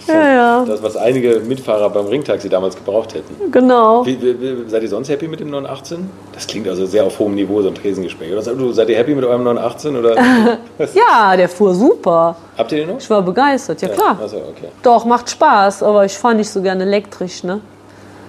Ja, 0.07 0.33
ja, 0.33 0.65
Das, 0.65 0.81
was 0.83 0.97
einige 0.97 1.39
Mitfahrer 1.39 1.89
beim 1.89 2.05
Ringtaxi 2.07 2.49
damals 2.49 2.75
gebraucht 2.75 3.13
hätten. 3.13 3.51
genau. 3.51 4.05
Wie, 4.05 4.21
wie, 4.21 4.41
wie, 4.41 4.69
seid 4.69 4.81
ihr 4.83 4.89
sonst 4.89 5.09
happy 5.09 5.27
mit 5.27 5.39
dem 5.39 5.49
918? 5.51 6.09
Das 6.33 6.47
klingt 6.47 6.67
also 6.67 6.85
sehr 6.85 7.05
auf 7.05 7.17
hohem 7.19 7.35
Niveau, 7.35 7.61
so 7.61 7.69
ein 7.69 7.75
Tresengespräch. 7.75 8.31
Oder 8.31 8.41
seid, 8.41 8.59
du, 8.59 8.71
seid 8.73 8.89
ihr 8.89 8.97
happy 8.97 9.15
mit 9.15 9.23
eurem 9.23 9.43
918? 9.43 9.95
Oder 9.95 10.15
Ja, 10.93 11.37
der 11.37 11.47
fuhr 11.47 11.73
super. 11.73 12.35
habt 12.57 12.71
ihr 12.73 12.79
den 12.79 12.89
noch? 12.89 12.97
Ich 12.99 13.09
war 13.09 13.21
begeistert, 13.21 13.81
ja 13.81 13.89
klar. 13.89 14.17
Also, 14.21 14.37
okay. 14.37 14.67
Doch, 14.83 15.05
macht 15.05 15.29
Spaß, 15.29 15.83
aber 15.83 16.03
ich 16.03 16.17
fahre 16.17 16.35
nicht 16.35 16.49
so 16.49 16.61
gerne 16.61 16.83
elektrisch, 16.83 17.43
ne? 17.43 17.61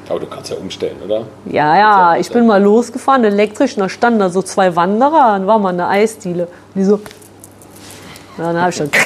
Aber 0.08 0.18
du 0.20 0.26
kannst 0.26 0.50
ja 0.50 0.56
umstellen, 0.56 0.96
oder? 1.04 1.22
Ja, 1.46 1.76
ja, 1.76 2.16
ich 2.16 2.30
bin 2.30 2.46
mal 2.46 2.62
losgefahren, 2.62 3.24
elektrisch, 3.24 3.76
und 3.76 3.80
da 3.80 3.88
standen 3.88 4.18
da 4.18 4.28
so 4.30 4.42
zwei 4.42 4.74
Wanderer, 4.76 5.32
dann 5.32 5.46
war 5.46 5.58
mal 5.58 5.70
eine 5.70 5.86
Eisdiele. 5.88 6.44
Und 6.44 6.80
die 6.80 6.84
so. 6.84 6.96
Ja, 8.36 8.44
dann 8.52 8.60
habe 8.60 8.70
ich 8.70 8.76
schon. 8.76 8.90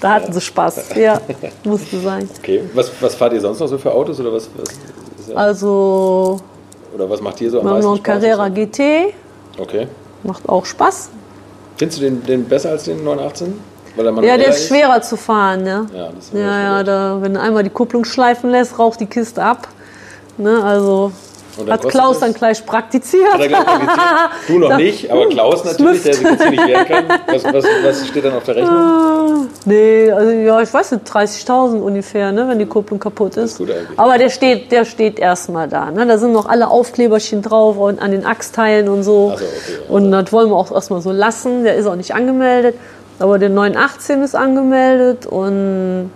Da 0.00 0.12
hatten 0.14 0.32
sie 0.32 0.40
Spaß. 0.40 0.94
Ja, 0.96 1.20
musste 1.64 1.98
sein. 1.98 2.28
Okay. 2.38 2.62
Was, 2.74 2.90
was 3.00 3.14
fahrt 3.14 3.32
ihr 3.32 3.40
sonst 3.40 3.60
noch 3.60 3.66
so 3.68 3.78
für 3.78 3.90
Autos? 3.92 4.20
Oder 4.20 4.32
was, 4.32 4.48
was, 4.56 4.68
ist 5.18 5.30
ja- 5.30 5.34
Also, 5.36 6.38
oder 6.94 7.08
was 7.08 7.20
macht 7.22 7.40
dir 7.40 7.50
so 7.50 7.60
am 7.60 7.64
wir 7.64 7.70
haben 7.70 7.76
meisten 7.76 7.90
noch 7.90 7.94
einen? 7.96 8.02
Carrera 8.02 8.48
GT, 8.48 9.14
Okay. 9.58 9.88
macht 10.22 10.46
auch 10.48 10.64
Spaß. 10.66 11.10
Findest 11.76 12.00
du 12.00 12.04
den, 12.04 12.22
den 12.24 12.44
besser 12.44 12.70
als 12.70 12.84
den 12.84 13.02
918? 13.02 13.58
Weil 13.96 14.06
er 14.06 14.10
Ja, 14.10 14.12
manueller 14.12 14.38
der 14.38 14.48
ist 14.48 14.68
schwerer 14.68 15.00
zu 15.02 15.16
fahren, 15.16 15.62
ne? 15.62 15.86
Ja, 15.94 16.08
das 16.14 16.24
ist 16.26 16.34
Ja, 16.34 16.60
ja, 16.62 16.82
da, 16.82 17.18
wenn 17.20 17.34
du 17.34 17.40
einmal 17.40 17.62
die 17.62 17.70
Kupplung 17.70 18.04
schleifen 18.04 18.50
lässt, 18.50 18.78
raucht 18.78 19.00
die 19.00 19.06
Kiste 19.06 19.42
ab. 19.42 19.68
Ne, 20.36 20.60
also, 20.64 21.12
Hat 21.70 21.88
Klaus 21.88 22.18
dann 22.18 22.34
gleich 22.34 22.66
praktiziert. 22.66 23.38
Er 23.38 23.46
gleich 23.46 23.64
praktiziert? 23.64 24.00
Du 24.48 24.58
noch 24.58 24.76
nicht, 24.76 25.08
aber 25.12 25.28
Klaus 25.28 25.64
natürlich, 25.64 26.02
der 26.02 26.14
sich 26.14 26.24
jetzt 26.28 26.42
hier 26.42 26.50
nicht 26.50 26.66
wehren 26.66 26.86
kann. 26.88 27.04
Was, 27.28 27.44
was, 27.44 27.64
was 27.84 28.08
steht 28.08 28.24
dann 28.24 28.34
auf 28.34 28.42
der 28.42 28.56
Rechnung? 28.56 29.46
Nee, 29.64 30.10
also 30.10 30.30
ja, 30.32 30.60
ich 30.60 30.74
weiß 30.74 30.90
nicht, 30.90 31.06
30.000 31.06 31.80
ungefähr, 31.80 32.32
ne, 32.32 32.48
wenn 32.48 32.58
die 32.58 32.66
Kupplung 32.66 32.98
kaputt 32.98 33.36
ist. 33.36 33.58
gut 33.58 33.70
eigentlich. 33.70 33.96
Aber 33.96 34.18
der 34.18 34.30
steht, 34.30 34.72
der 34.72 34.84
steht 34.84 35.20
erstmal 35.20 35.68
da. 35.68 35.92
Ne? 35.92 36.04
Da 36.04 36.18
sind 36.18 36.32
noch 36.32 36.46
alle 36.46 36.68
Aufkleberchen 36.68 37.42
drauf 37.42 37.76
und 37.76 38.02
an 38.02 38.10
den 38.10 38.26
Achsteilen 38.26 38.88
und 38.88 39.04
so. 39.04 39.28
So, 39.28 39.34
okay, 39.34 39.44
Und 39.88 40.10
das 40.10 40.32
wollen 40.32 40.50
wir 40.50 40.56
auch 40.56 40.72
erstmal 40.72 41.00
so 41.00 41.12
lassen. 41.12 41.62
Der 41.62 41.76
ist 41.76 41.86
auch 41.86 41.94
nicht 41.94 42.12
angemeldet. 42.12 42.74
Aber 43.18 43.38
der 43.38 43.48
918 43.48 44.22
ist 44.22 44.34
angemeldet 44.34 45.26
und 45.26 46.10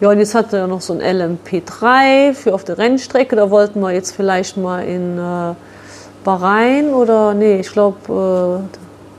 ja, 0.00 0.10
und 0.10 0.18
jetzt 0.20 0.34
hat 0.34 0.52
er 0.52 0.68
noch 0.68 0.80
so 0.80 0.92
ein 0.92 1.00
LMP3 1.00 2.32
für 2.32 2.54
auf 2.54 2.62
der 2.62 2.78
Rennstrecke. 2.78 3.34
Da 3.34 3.50
wollten 3.50 3.80
wir 3.80 3.90
jetzt 3.90 4.14
vielleicht 4.14 4.56
mal 4.56 4.84
in 4.84 5.18
äh, 5.18 5.54
Bahrain 6.22 6.94
oder 6.94 7.34
nee, 7.34 7.58
ich 7.58 7.72
glaube 7.72 8.62
äh, 8.70 8.78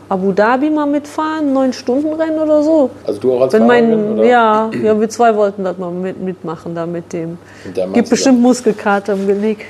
Abu 0.10 0.32
Dhabi 0.32 0.70
mal 0.70 0.88
mitfahren, 0.88 1.54
neun 1.54 1.74
Stunden 1.74 2.14
Rennen 2.14 2.40
oder 2.40 2.64
so. 2.64 2.90
Also 3.06 3.20
du 3.20 3.34
auch 3.34 3.42
als 3.42 3.54
Wenn 3.54 3.68
mein, 3.68 4.14
oder? 4.14 4.24
ja, 4.24 4.72
ja, 4.82 5.00
wir 5.00 5.10
zwei 5.10 5.36
wollten 5.36 5.66
das 5.66 5.78
mal 5.78 5.92
mit, 5.92 6.20
mitmachen 6.20 6.74
da 6.74 6.86
mit 6.86 7.14
dem. 7.14 7.38
Gibt 7.94 8.10
bestimmt 8.10 8.42
Muskelkater 8.42 9.14
im 9.14 9.28
Genick. 9.28 9.66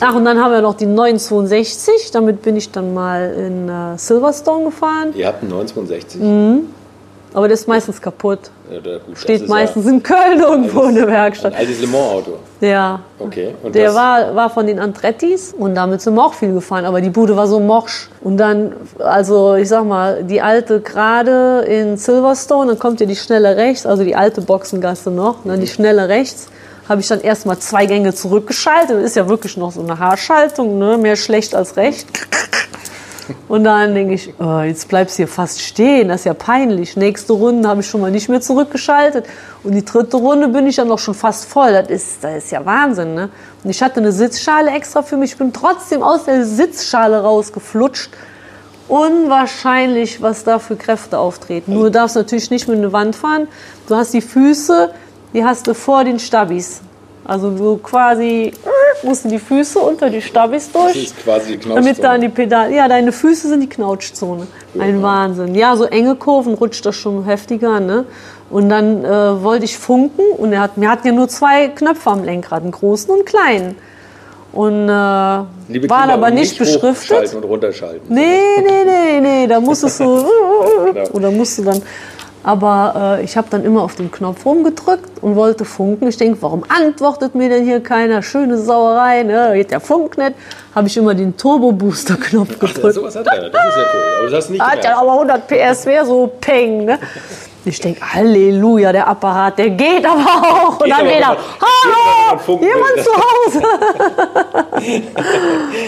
Ach, 0.00 0.14
und 0.14 0.24
dann 0.24 0.38
haben 0.38 0.52
wir 0.52 0.60
noch 0.60 0.74
die 0.74 0.86
962. 0.86 2.10
Damit 2.12 2.42
bin 2.42 2.56
ich 2.56 2.70
dann 2.70 2.94
mal 2.94 3.32
in 3.32 3.68
äh, 3.68 3.96
Silverstone 3.96 4.66
gefahren. 4.66 5.14
Ihr 5.14 5.26
habt 5.26 5.40
einen 5.40 5.50
962? 5.50 6.20
Aber 7.34 7.48
der 7.48 7.54
ist 7.54 7.66
meistens 7.68 8.00
kaputt. 8.00 8.50
Ja, 8.70 8.78
gut, 8.78 9.12
das 9.12 9.22
Steht 9.22 9.42
ist 9.42 9.48
meistens 9.48 9.84
ja 9.86 9.90
in 9.92 10.02
Köln 10.02 10.40
irgendwo 10.40 10.82
in 10.82 10.94
der 10.94 11.06
Werkstatt. 11.06 11.54
Ein 11.54 11.60
altes 11.60 11.80
Le 11.80 11.86
Mans-Auto. 11.86 12.38
Ja. 12.60 13.00
Okay. 13.18 13.54
Und 13.62 13.74
Der 13.74 13.86
das, 13.86 13.94
war, 13.94 14.34
war 14.34 14.50
von 14.50 14.66
den 14.66 14.78
Andrettis 14.78 15.54
und 15.56 15.74
damit 15.74 16.00
sind 16.00 16.14
wir 16.14 16.24
auch 16.24 16.34
viel 16.34 16.52
gefahren, 16.52 16.84
aber 16.84 17.00
die 17.00 17.10
Bude 17.10 17.36
war 17.36 17.46
so 17.46 17.60
morsch. 17.60 18.08
Und 18.20 18.36
dann, 18.36 18.74
also 18.98 19.54
ich 19.54 19.68
sag 19.68 19.84
mal, 19.84 20.24
die 20.24 20.42
alte 20.42 20.80
gerade 20.80 21.64
in 21.66 21.96
Silverstone, 21.96 22.72
dann 22.72 22.78
kommt 22.78 23.00
ja 23.00 23.06
die 23.06 23.16
schnelle 23.16 23.56
rechts, 23.56 23.86
also 23.86 24.04
die 24.04 24.14
alte 24.14 24.42
Boxengasse 24.42 25.10
noch, 25.10 25.38
dann 25.44 25.60
die 25.60 25.66
schnelle 25.66 26.08
rechts. 26.08 26.48
Habe 26.88 27.00
ich 27.00 27.08
dann 27.08 27.20
erstmal 27.20 27.58
zwei 27.58 27.86
Gänge 27.86 28.12
zurückgeschaltet. 28.12 28.96
Das 28.96 29.04
ist 29.04 29.16
ja 29.16 29.28
wirklich 29.28 29.56
noch 29.56 29.70
so 29.70 29.80
eine 29.80 29.98
Haarschaltung, 29.98 30.78
ne? 30.78 30.98
mehr 30.98 31.16
schlecht 31.16 31.54
als 31.54 31.76
recht. 31.76 32.06
Und 33.48 33.64
dann 33.64 33.94
denke 33.94 34.14
ich, 34.14 34.32
oh, 34.38 34.60
jetzt 34.60 34.88
bleibst 34.88 35.14
du 35.14 35.18
hier 35.18 35.28
fast 35.28 35.60
stehen, 35.60 36.08
das 36.08 36.20
ist 36.20 36.24
ja 36.24 36.34
peinlich. 36.34 36.96
Nächste 36.96 37.32
Runde 37.32 37.68
habe 37.68 37.80
ich 37.80 37.86
schon 37.86 38.00
mal 38.00 38.10
nicht 38.10 38.28
mehr 38.28 38.40
zurückgeschaltet. 38.40 39.26
Und 39.62 39.72
die 39.72 39.84
dritte 39.84 40.16
Runde 40.16 40.48
bin 40.48 40.66
ich 40.66 40.76
dann 40.76 40.88
noch 40.88 40.98
schon 40.98 41.14
fast 41.14 41.46
voll. 41.46 41.72
Das 41.72 41.88
ist, 41.88 42.24
das 42.24 42.44
ist 42.44 42.52
ja 42.52 42.64
Wahnsinn. 42.64 43.14
Ne? 43.14 43.30
Und 43.62 43.70
ich 43.70 43.82
hatte 43.82 44.00
eine 44.00 44.12
Sitzschale 44.12 44.70
extra 44.70 45.02
für 45.02 45.16
mich. 45.16 45.32
Ich 45.32 45.38
bin 45.38 45.52
trotzdem 45.52 46.02
aus 46.02 46.24
der 46.24 46.44
Sitzschale 46.44 47.22
rausgeflutscht. 47.22 48.10
Unwahrscheinlich, 48.88 50.20
was 50.20 50.44
da 50.44 50.58
für 50.58 50.76
Kräfte 50.76 51.18
auftreten. 51.18 51.72
Nur 51.74 51.84
du 51.84 51.90
darfst 51.92 52.16
natürlich 52.16 52.50
nicht 52.50 52.68
mit 52.68 52.78
einer 52.78 52.92
Wand 52.92 53.16
fahren. 53.16 53.48
Du 53.88 53.96
hast 53.96 54.12
die 54.12 54.20
Füße, 54.20 54.90
die 55.32 55.44
hast 55.44 55.66
du 55.66 55.74
vor 55.74 56.04
den 56.04 56.18
Stabis. 56.18 56.82
Also 57.24 57.50
du 57.50 57.76
quasi 57.78 58.52
musst 59.04 59.24
du 59.24 59.28
die 59.28 59.38
Füße 59.38 59.78
unter 59.78 60.10
die 60.10 60.20
Stabis 60.20 60.70
das 60.72 60.82
durch. 60.92 61.04
ist 61.04 61.22
quasi 61.22 61.56
die 61.56 61.68
Damit 61.68 62.02
da 62.02 62.10
an 62.12 62.20
Knautschzone. 62.20 62.20
die 62.20 62.28
Pedale. 62.28 62.74
Ja, 62.74 62.88
deine 62.88 63.12
Füße 63.12 63.48
sind 63.48 63.60
die 63.60 63.68
Knautschzone. 63.68 64.46
Ein 64.78 65.02
Wahnsinn. 65.02 65.54
Ja, 65.54 65.76
so 65.76 65.84
enge 65.84 66.16
Kurven 66.16 66.54
rutscht 66.54 66.84
das 66.84 66.96
schon 66.96 67.24
heftiger, 67.24 67.78
ne? 67.80 68.04
Und 68.50 68.68
dann 68.68 69.04
äh, 69.04 69.42
wollte 69.42 69.64
ich 69.64 69.78
funken 69.78 70.22
und 70.36 70.52
er 70.52 70.60
hat, 70.60 70.72
wir 70.76 70.90
hatten 70.90 71.06
ja 71.06 71.12
nur 71.12 71.28
zwei 71.28 71.68
Knöpfe 71.68 72.10
am 72.10 72.22
Lenkrad, 72.24 72.62
einen 72.62 72.72
großen 72.72 73.08
und 73.10 73.16
einen 73.20 73.24
kleinen. 73.24 73.76
Und 74.52 74.84
äh, 74.84 75.88
waren 75.88 76.10
aber 76.10 76.26
und 76.26 76.34
nicht 76.34 76.58
beschriftet. 76.58 77.32
und 77.34 77.44
runterschalten. 77.44 78.02
Nee, 78.14 78.38
nee, 78.58 78.84
nee, 78.84 79.20
nee, 79.20 79.46
da 79.46 79.58
musstest 79.60 80.00
du, 80.00 80.04
Genau. 80.92 81.08
oder 81.12 81.30
musst 81.30 81.56
du 81.58 81.62
dann, 81.62 81.80
aber 82.44 83.18
äh, 83.18 83.24
ich 83.24 83.36
habe 83.36 83.48
dann 83.50 83.64
immer 83.64 83.82
auf 83.82 83.94
den 83.94 84.10
Knopf 84.10 84.44
rumgedrückt 84.44 85.22
und 85.22 85.36
wollte 85.36 85.64
funken. 85.64 86.08
Ich 86.08 86.16
denke, 86.16 86.42
warum 86.42 86.64
antwortet 86.68 87.34
mir 87.34 87.48
denn 87.48 87.64
hier 87.64 87.80
keiner? 87.80 88.22
Schöne 88.22 88.58
Sauerei, 88.58 89.22
ne? 89.22 89.52
geht 89.54 89.70
der 89.70 89.80
Funk 89.80 90.18
nicht. 90.18 90.32
Habe 90.74 90.88
ich 90.88 90.96
immer 90.96 91.14
den 91.14 91.36
Turbo-Booster-Knopf 91.36 92.58
gedrückt. 92.58 92.94
sowas 92.94 93.14
hat 93.14 93.26
er. 93.26 93.50
Das 93.50 93.68
ist 93.68 93.76
ja 93.76 93.82
cool. 93.94 94.02
Aber 94.18 94.30
das 94.30 94.44
hast 94.44 94.50
nicht 94.50 94.62
Hat 94.62 94.84
ja 94.84 94.98
aber 94.98 95.12
100 95.12 95.46
PS, 95.46 95.86
wäre 95.86 96.06
so 96.06 96.32
peng, 96.40 96.86
ne? 96.86 96.98
Ich 97.64 97.78
denke, 97.78 98.00
Halleluja, 98.02 98.90
der 98.90 99.06
Apparat, 99.06 99.56
der 99.56 99.70
geht 99.70 100.04
aber 100.04 100.20
auch. 100.20 100.80
Und 100.80 100.84
Geht 100.84 100.92
dann 100.92 101.06
aber, 101.06 101.16
wieder, 101.16 101.36
hallo, 101.60 102.60
jemand 102.60 102.98
zu 103.04 103.12
Hause. 103.22 103.62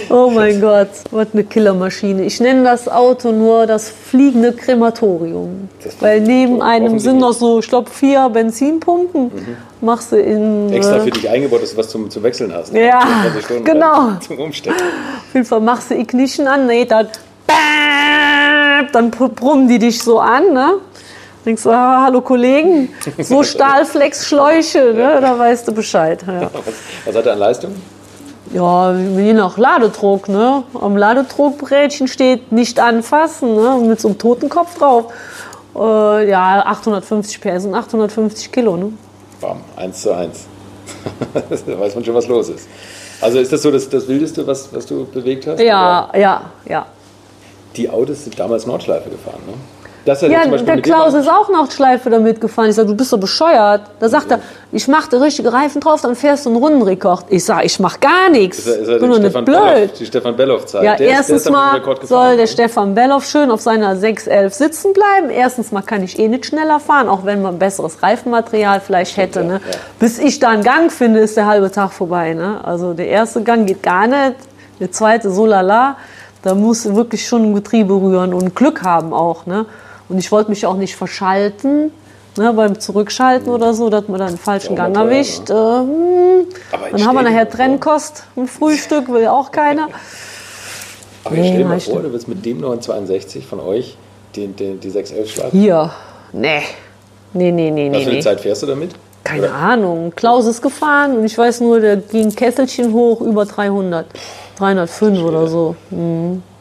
oh 0.11 0.31
mein 0.31 0.61
Gott, 0.61 0.89
was 1.11 1.29
eine 1.33 1.43
Killermaschine. 1.43 2.23
Ich 2.23 2.39
nenne 2.39 2.63
das 2.63 2.89
Auto 2.89 3.33
nur 3.33 3.67
das 3.67 3.89
fliegende 3.91 4.53
Krematorium. 4.53 5.69
Das 5.83 6.01
Weil 6.01 6.21
neben 6.21 6.63
einem 6.63 7.01
sind 7.01 7.19
noch 7.19 7.33
so, 7.33 7.59
ich 7.59 7.69
glaube, 7.69 7.91
vier 7.91 8.29
Benzinpumpen. 8.29 9.33
Machst 9.81 10.13
du 10.13 10.17
in... 10.21 10.73
Extra 10.73 10.99
äh, 10.99 11.01
für 11.01 11.11
dich 11.11 11.29
eingebaut, 11.29 11.63
dass 11.63 11.73
du 11.73 11.77
was 11.77 11.89
zum, 11.89 12.09
zum 12.09 12.23
Wechseln 12.23 12.55
hast. 12.55 12.73
Ja, 12.73 13.01
24 13.01 13.45
Stunden 13.45 13.65
genau. 13.65 13.97
lang 13.97 14.21
Zum 14.21 14.39
Umstecken. 14.39 14.81
Auf 14.81 15.35
jeden 15.35 15.47
Fall 15.47 15.61
machst 15.61 15.91
du 15.91 15.97
Ignition 15.97 16.47
an, 16.47 16.69
nee, 16.69 16.85
dann, 16.85 17.09
dann 18.93 19.11
brummen 19.11 19.67
die 19.67 19.81
dich 19.81 20.01
so 20.01 20.21
an, 20.21 20.53
ne? 20.53 20.75
Denkst 21.45 21.63
du, 21.63 21.71
ah, 21.71 22.05
hallo 22.05 22.21
Kollegen, 22.23 22.89
so 23.19 23.43
Stahlflex-Schläuche, 23.43 24.95
ne? 24.95 25.19
da 25.21 25.39
weißt 25.39 25.69
du 25.69 25.73
Bescheid. 25.73 26.25
Ja. 26.27 26.51
Was, 27.05 27.17
hat 27.17 27.27
er 27.27 27.33
an 27.35 27.39
Leistung? 27.39 27.75
ja, 28.55 28.95
je 28.95 29.33
nach 29.33 29.59
Ladedruck, 29.59 30.29
ne? 30.29 30.63
Am 30.81 30.97
Ladedruckbrätchen 30.97 32.07
steht 32.09 32.53
nicht 32.53 32.79
anfassen, 32.79 33.55
ne? 33.57 33.81
Mit 33.85 34.01
so 34.01 34.09
einem 34.09 34.19
Totenkopf 34.19 34.79
drauf. 34.79 35.13
Äh, 35.75 36.31
ja, 36.31 36.65
850 36.65 37.41
PS 37.41 37.67
und 37.67 37.75
850 37.75 38.53
Kilo, 38.53 38.77
ne? 38.77 38.93
Bam, 39.41 39.61
1 39.77 40.03
zu 40.03 40.15
1. 40.15 40.47
da 41.67 41.81
weiß 41.81 41.97
man 41.97 42.05
schon, 42.05 42.15
was 42.15 42.29
los 42.29 42.49
ist. 42.49 42.69
Also 43.21 43.39
ist 43.39 43.53
das 43.53 43.63
so 43.63 43.71
das, 43.71 43.89
das 43.89 44.07
Wildeste, 44.07 44.47
was, 44.47 44.73
was 44.73 44.87
du 44.87 45.05
bewegt 45.07 45.47
hast? 45.47 45.61
Ja, 45.61 46.11
ja, 46.15 46.51
ja. 46.67 46.81
Oder? 46.81 46.87
Die 47.77 47.91
Autos 47.91 48.23
sind 48.23 48.39
damals 48.39 48.67
Nordschleife 48.67 49.11
gefahren, 49.11 49.41
ne? 49.47 49.55
Das 50.05 50.21
Ja, 50.21 50.47
der 50.47 50.83
Klaus 50.83 51.15
ist 51.15 51.29
auch 51.29 51.49
noch 51.49 51.71
Schleife 51.71 52.11
damit 52.11 52.41
gefahren. 52.41 52.69
Ich 52.69 52.77
sage, 52.77 52.89
du 52.89 52.95
bist 52.95 53.13
doch 53.13 53.19
bescheuert. 53.19 53.83
Da 54.01 54.09
sagt 54.09 54.31
er, 54.31 54.41
ich 54.71 54.87
mache 54.89 55.09
da 55.11 55.19
richtige 55.19 55.53
Reifen 55.53 55.81
drauf, 55.81 56.03
dann 56.03 56.15
fährst 56.15 56.45
du 56.45 56.51
einen 56.51 56.59
Rundenrekord. 56.59 57.27
Ich 57.31 57.45
sage, 57.45 57.65
ich 57.65 57.79
mache 57.81 58.01
gar 58.01 58.29
nichts. 58.29 58.59
Ist 58.59 58.67
er, 58.67 58.79
ist 58.81 58.89
er 58.89 59.07
nicht 59.07 59.17
Stefan 59.19 59.45
blöd. 59.45 59.57
Belloff, 59.57 59.93
die 59.99 60.07
Stefan 60.07 60.37
Belloff-Zeit. 60.37 60.83
Ja, 60.83 60.97
Der 60.97 61.07
der 61.07 61.17
erstens 61.17 61.37
ist 61.39 61.47
damit 61.47 61.87
mal 61.87 61.97
soll 62.03 62.37
der? 62.37 62.47
Stefan 62.47 62.95
Belloff 62.95 63.25
schön 63.25 63.51
auf 63.51 63.61
seiner 63.61 63.97
611 63.97 64.53
sitzen 64.53 64.93
bleiben. 64.93 65.31
Erstens 65.31 65.73
mal 65.73 65.83
kann 65.83 66.03
ich 66.03 66.19
eh 66.19 66.29
nicht 66.29 66.47
schneller 66.47 66.81
fahren, 66.81 67.09
auch 67.09 67.25
wenn 67.25 67.41
man 67.41 67.59
besseres 67.59 68.03
Reifenmaterial 68.03 68.81
vielleicht 68.81 69.17
hätte. 69.17 69.41
ja, 69.41 69.47
ne? 69.47 69.53
ja. 69.55 69.79
Bis 69.99 70.19
ich 70.19 70.39
da 70.39 70.51
einen 70.51 70.63
Gang 70.63 70.93
finde, 70.93 71.21
ist 71.21 71.37
der 71.37 71.47
halbe 71.47 71.71
Tag 71.71 71.93
vorbei. 71.93 72.35
Ne? 72.35 72.61
Also 72.63 72.93
der 72.93 73.09
erste 73.09 73.43
Gang 73.43 73.67
geht 73.67 73.83
gar 73.83 74.07
nicht, 74.07 74.35
der 74.81 74.93
zweite 74.93 75.31
so 75.31 75.47
lala. 75.47 75.97
Da 76.43 76.55
muss 76.55 76.85
wirklich 76.95 77.27
schon 77.27 77.43
ein 77.45 77.55
Getriebe 77.55 77.95
rühren 77.95 78.35
und 78.35 78.55
Glück 78.55 78.83
haben 78.83 79.15
auch. 79.15 79.47
Ne? 79.47 79.65
Und 80.09 80.19
ich 80.19 80.31
wollte 80.33 80.51
mich 80.51 80.67
auch 80.67 80.77
nicht 80.77 80.97
verschalten. 80.97 81.93
Ne, 82.37 82.53
beim 82.53 82.81
Zurückschalten 82.81 83.49
oder 83.53 83.75
so, 83.75 83.91
dass 83.91 84.09
man 84.09 84.19
dann 84.19 84.29
einen 84.31 84.39
falschen 84.39 84.77
Ja, 84.77 84.89
Gang 84.89 84.97
erwischt. 84.97 85.51
Äh, 85.51 85.55
hm. 85.55 86.47
Dann 86.91 87.07
haben 87.07 87.15
wir 87.15 87.23
nachher 87.23 87.49
Trennkost 87.49 88.25
im 88.35 88.49
Frühstück, 88.49 89.09
will 89.09 89.29
auch 89.29 89.53
keiner. 89.53 89.89
Aber 91.25 91.37
ich 91.37 91.41
stell 91.47 91.53
dir 91.53 91.59
Nee, 91.59 91.65
mal 91.65 91.81
stimmt. 91.81 91.95
vor, 91.95 92.03
du 92.03 92.13
willst 92.13 92.27
mit 92.27 92.45
dem 92.45 92.59
962 92.61 93.47
von 93.47 93.61
euch 93.61 93.97
den, 94.35 94.57
den, 94.57 94.81
die 94.81 94.91
611 94.91 95.31
schlagen. 95.31 95.51
Hier. 95.59 95.91
Nee. 96.33 96.63
Nee, 97.35 97.53
nee, 97.53 97.71
nee, 97.71 97.89
Was 97.91 97.99
nee. 97.99 98.03
für 98.03 98.09
eine 98.11 98.17
nee. 98.19 98.23
Zeit 98.25 98.41
fährst 98.41 98.63
du 98.63 98.67
damit? 98.67 98.91
Keine 99.23 99.43
Oder- 99.45 99.55
Ahnung. 99.55 100.13
Klaus 100.17 100.45
ist 100.47 100.61
gefahren 100.61 101.17
und 101.17 101.25
ich 101.25 101.39
weiß 101.39 101.61
nur, 101.61 101.79
der 101.79 101.99
ging 101.99 102.35
Kesselchen 102.35 102.93
hoch 102.93 103.21
über 103.21 103.45
300. 103.47 104.07
305 104.59 105.21
oder 105.23 105.47
so. 105.47 105.77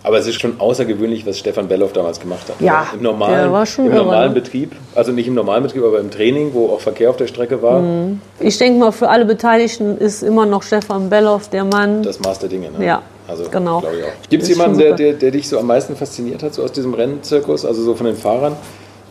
Aber 0.06 0.18
es 0.18 0.28
ist 0.28 0.42
schon 0.42 0.60
außergewöhnlich, 0.60 1.26
was 1.26 1.40
Stefan 1.40 1.70
Belloff 1.70 1.94
damals 1.94 2.20
gemacht 2.20 2.50
hat. 2.50 2.60
Ja, 2.60 2.88
Im 2.94 3.02
normalen, 3.04 3.36
der 3.36 3.52
war 3.54 3.66
schon 3.66 3.86
im 3.86 3.94
normalen 3.94 4.34
ne? 4.34 4.42
Betrieb, 4.42 4.74
also 4.96 5.14
nicht 5.14 5.28
im 5.28 5.34
normalen 5.34 5.64
Betrieb, 5.64 5.84
aber 5.84 6.00
im 6.00 6.12
Training, 6.12 6.54
wo 6.54 6.68
auch 6.74 6.82
Verkehr 6.82 7.10
auf 7.10 7.16
der 7.18 7.28
Strecke 7.28 7.62
war, 7.62 7.80
Mhm. 7.80 8.20
Ich 8.40 8.58
denke 8.58 8.80
mal, 8.80 8.92
für 8.92 9.08
alle 9.10 9.24
Beteiligten 9.26 9.98
ist 9.98 10.22
immer 10.22 10.46
noch 10.46 10.62
Stefan 10.62 11.10
Belloff 11.10 11.50
der 11.50 11.64
Mann. 11.64 12.04
das 12.04 12.20
Maß 12.20 12.40
der 12.40 12.50
Dinge. 12.50 12.70
Ne? 12.78 12.86
Ja, 12.86 13.02
also, 13.28 13.46
genau. 13.50 13.82
Gibt 14.30 14.44
es 14.44 14.50
jemanden, 14.50 14.78
der, 14.78 14.94
der, 14.94 15.14
der 15.14 15.32
dich 15.32 15.48
so 15.48 15.58
am 15.58 15.68
meisten 15.68 15.96
fasziniert 15.96 16.44
hat, 16.44 16.54
so 16.54 16.64
aus 16.64 16.74
diesem 16.74 16.94
Rennzirkus, 16.94 17.66
also 17.66 17.82
so 17.82 17.96
von 17.96 18.06
den 18.06 18.18
Fahrern? 18.18 18.58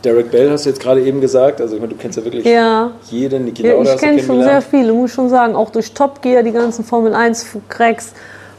Derek 0.03 0.31
Bell 0.31 0.51
hast 0.51 0.65
du 0.65 0.69
jetzt 0.69 0.81
gerade 0.81 1.01
eben 1.01 1.21
gesagt, 1.21 1.61
also 1.61 1.75
ich 1.75 1.81
meine, 1.81 1.93
du 1.93 1.97
kennst 1.99 2.17
ja 2.17 2.25
wirklich 2.25 2.45
Ja. 2.45 2.91
jeden, 3.09 3.45
Niki 3.45 3.65
Ja, 3.65 3.81
ich 3.81 3.97
kenne 3.97 4.21
schon 4.21 4.43
sehr 4.43 4.61
viele, 4.61 4.91
muss 4.93 5.09
ich 5.11 5.15
schon 5.15 5.29
sagen. 5.29 5.55
Auch 5.55 5.69
durch 5.69 5.93
Top 5.93 6.21
Gear, 6.21 6.43
die 6.43 6.51
ganzen 6.51 6.83
Formel 6.83 7.13
1 7.15 7.45
Cracks. 7.69 8.13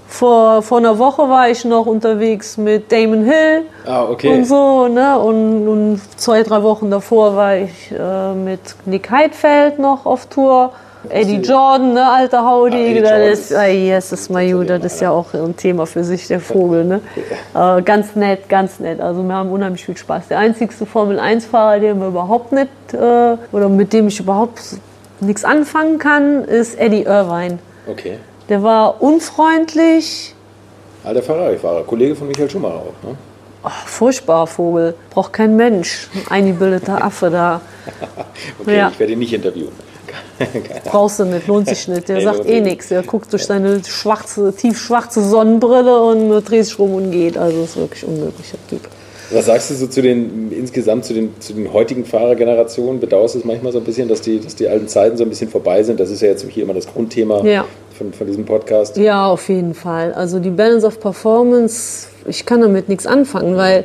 Vor, 0.09 0.63
vor 0.63 0.79
einer 0.79 0.99
Woche 0.99 1.29
war 1.29 1.49
ich 1.49 1.65
noch 1.65 1.87
unterwegs 1.87 2.57
mit 2.57 2.93
Damon 2.93 3.25
Hill 3.25 3.63
Ah, 3.87 4.05
okay. 4.05 4.29
und 4.33 4.45
so. 4.45 4.87
Ne? 4.87 5.19
Und, 5.19 5.69
und 5.69 6.01
zwei, 6.17 6.43
drei 6.43 6.63
Wochen 6.63 6.91
davor 6.91 7.35
war 7.35 7.57
ich 7.57 7.91
äh, 7.91 8.33
mit 8.35 8.61
Nick 8.87 9.11
Heidfeld 9.11 9.79
noch 9.79 10.07
auf 10.07 10.27
Tour. 10.27 10.73
Eddie 11.11 11.37
Jordan, 11.37 11.93
ne, 11.93 12.07
alter 12.11 12.47
Haudi, 12.47 12.99
Ah, 12.99 13.03
das 13.03 13.39
ist, 13.51 13.55
ah, 13.55 13.67
yes, 13.67 14.09
das 14.09 14.21
ist 14.23 14.31
Mayu, 14.31 14.63
das 14.65 14.83
ist 14.85 15.01
ja 15.03 15.11
auch 15.11 15.35
ein 15.35 15.55
Thema 15.55 15.85
für 15.85 16.03
sich, 16.03 16.29
der 16.29 16.41
Vogel. 16.41 16.85
Ne? 16.87 17.01
Äh, 17.55 17.83
ganz 17.83 18.17
nett, 18.17 18.49
ganz 18.49 18.81
nett. 18.81 19.03
Also 19.03 19.23
wir 19.23 19.35
haben 19.35 19.51
unheimlich 19.51 19.85
viel 19.85 19.99
Spaß. 19.99 20.29
Der 20.29 20.39
einzigste 20.39 20.87
Formel-1-Fahrer, 20.87 21.81
den 21.81 22.01
wir 22.01 22.07
überhaupt 22.09 22.53
nicht, 22.53 22.71
äh, 22.95 23.37
oder 23.53 23.69
mit 23.69 23.93
dem 23.93 24.09
ich 24.09 24.19
überhaupt 24.19 24.61
nichts 25.21 25.45
anfangen 25.45 25.99
kann, 25.99 26.45
ist 26.45 26.79
Eddie 26.79 27.03
Irvine. 27.03 27.59
Okay. 27.87 28.17
Der 28.49 28.63
war 28.63 29.01
unfreundlich, 29.03 30.35
Alter 31.05 31.23
Ferrari-Fahrer, 31.23 31.83
Kollege 31.85 32.15
von 32.15 32.29
Michael 32.29 32.49
Schumacher 32.51 32.77
auch. 32.77 33.09
Ne? 33.09 33.17
oh, 33.65 33.69
furchtbarer 33.87 34.47
Vogel, 34.47 34.95
braucht 35.11 35.33
kein 35.35 35.55
Mensch. 35.57 36.09
Ein 36.15 36.45
eingebildeter 36.47 37.03
Affe 37.05 37.31
da. 37.31 37.61
Okay, 38.61 38.77
Ja. 38.79 38.89
ich 38.91 38.99
werde 38.99 39.13
ihn 39.13 39.19
nicht 39.19 39.33
interviewen. 39.35 39.73
Brauchst 40.85 41.19
du 41.21 41.25
nicht, 41.25 41.47
lohnt 41.47 41.69
sich 41.69 41.87
nicht. 41.89 42.09
Der 42.09 42.17
Nee, 42.17 42.25
sagt 42.25 42.47
eh 42.47 42.61
nichts. 42.61 42.89
Der 42.89 43.03
guckt 43.03 43.33
durch 43.33 43.45
seine 43.47 43.83
schwarze, 43.85 44.53
tiefschwarze 44.55 45.23
Sonnenbrille 45.23 46.01
und 46.03 46.43
dreht 46.45 46.65
sich 46.65 46.79
rum 46.79 46.95
und 46.95 47.11
geht. 47.11 47.37
Also 47.37 47.63
ist 47.65 47.77
wirklich 47.77 48.03
ein 48.05 48.11
unmöglicher 48.15 48.59
Typ. 48.69 48.81
Was 49.31 49.47
sagst 49.47 49.71
du 49.71 49.75
so 49.75 49.87
zu 49.87 50.03
den 50.03 50.53
insgesamt 50.53 51.05
zu 51.05 51.15
den, 51.15 51.39
zu 51.41 51.53
den 51.55 51.73
heutigen 51.73 52.05
Fahrergenerationen? 52.05 53.01
Bedauerst 53.01 53.35
du 53.35 53.39
es 53.41 53.45
manchmal 53.45 53.73
so 53.73 53.79
ein 53.79 53.85
bisschen, 53.85 54.09
dass 54.09 54.21
die, 54.21 54.39
dass 54.41 54.55
die 54.55 54.69
alten 54.69 54.89
Zeiten 54.89 55.17
so 55.17 55.25
ein 55.25 55.29
bisschen 55.31 55.49
vorbei 55.51 55.83
sind? 55.83 55.99
Das 56.01 56.11
ist 56.11 56.21
ja 56.23 56.29
jetzt 56.29 56.47
hier 56.49 56.63
immer 56.63 56.75
das 56.75 56.87
Grundthema 56.87 57.45
Ja. 57.45 57.65
Von, 57.97 58.13
von 58.13 58.27
diesem 58.27 58.45
Podcast. 58.45 58.97
Ja, 58.97 59.27
auf 59.27 59.49
jeden 59.49 59.75
Fall. 59.75 60.13
Also 60.13 60.39
die 60.39 60.51
Balance 60.51 60.87
of 60.87 61.01
Performance, 61.01 62.09
ich 62.27 62.45
kann 62.45 62.61
damit 62.61 62.89
nichts 62.89 63.07
anfangen, 63.07 63.57
weil 63.57 63.85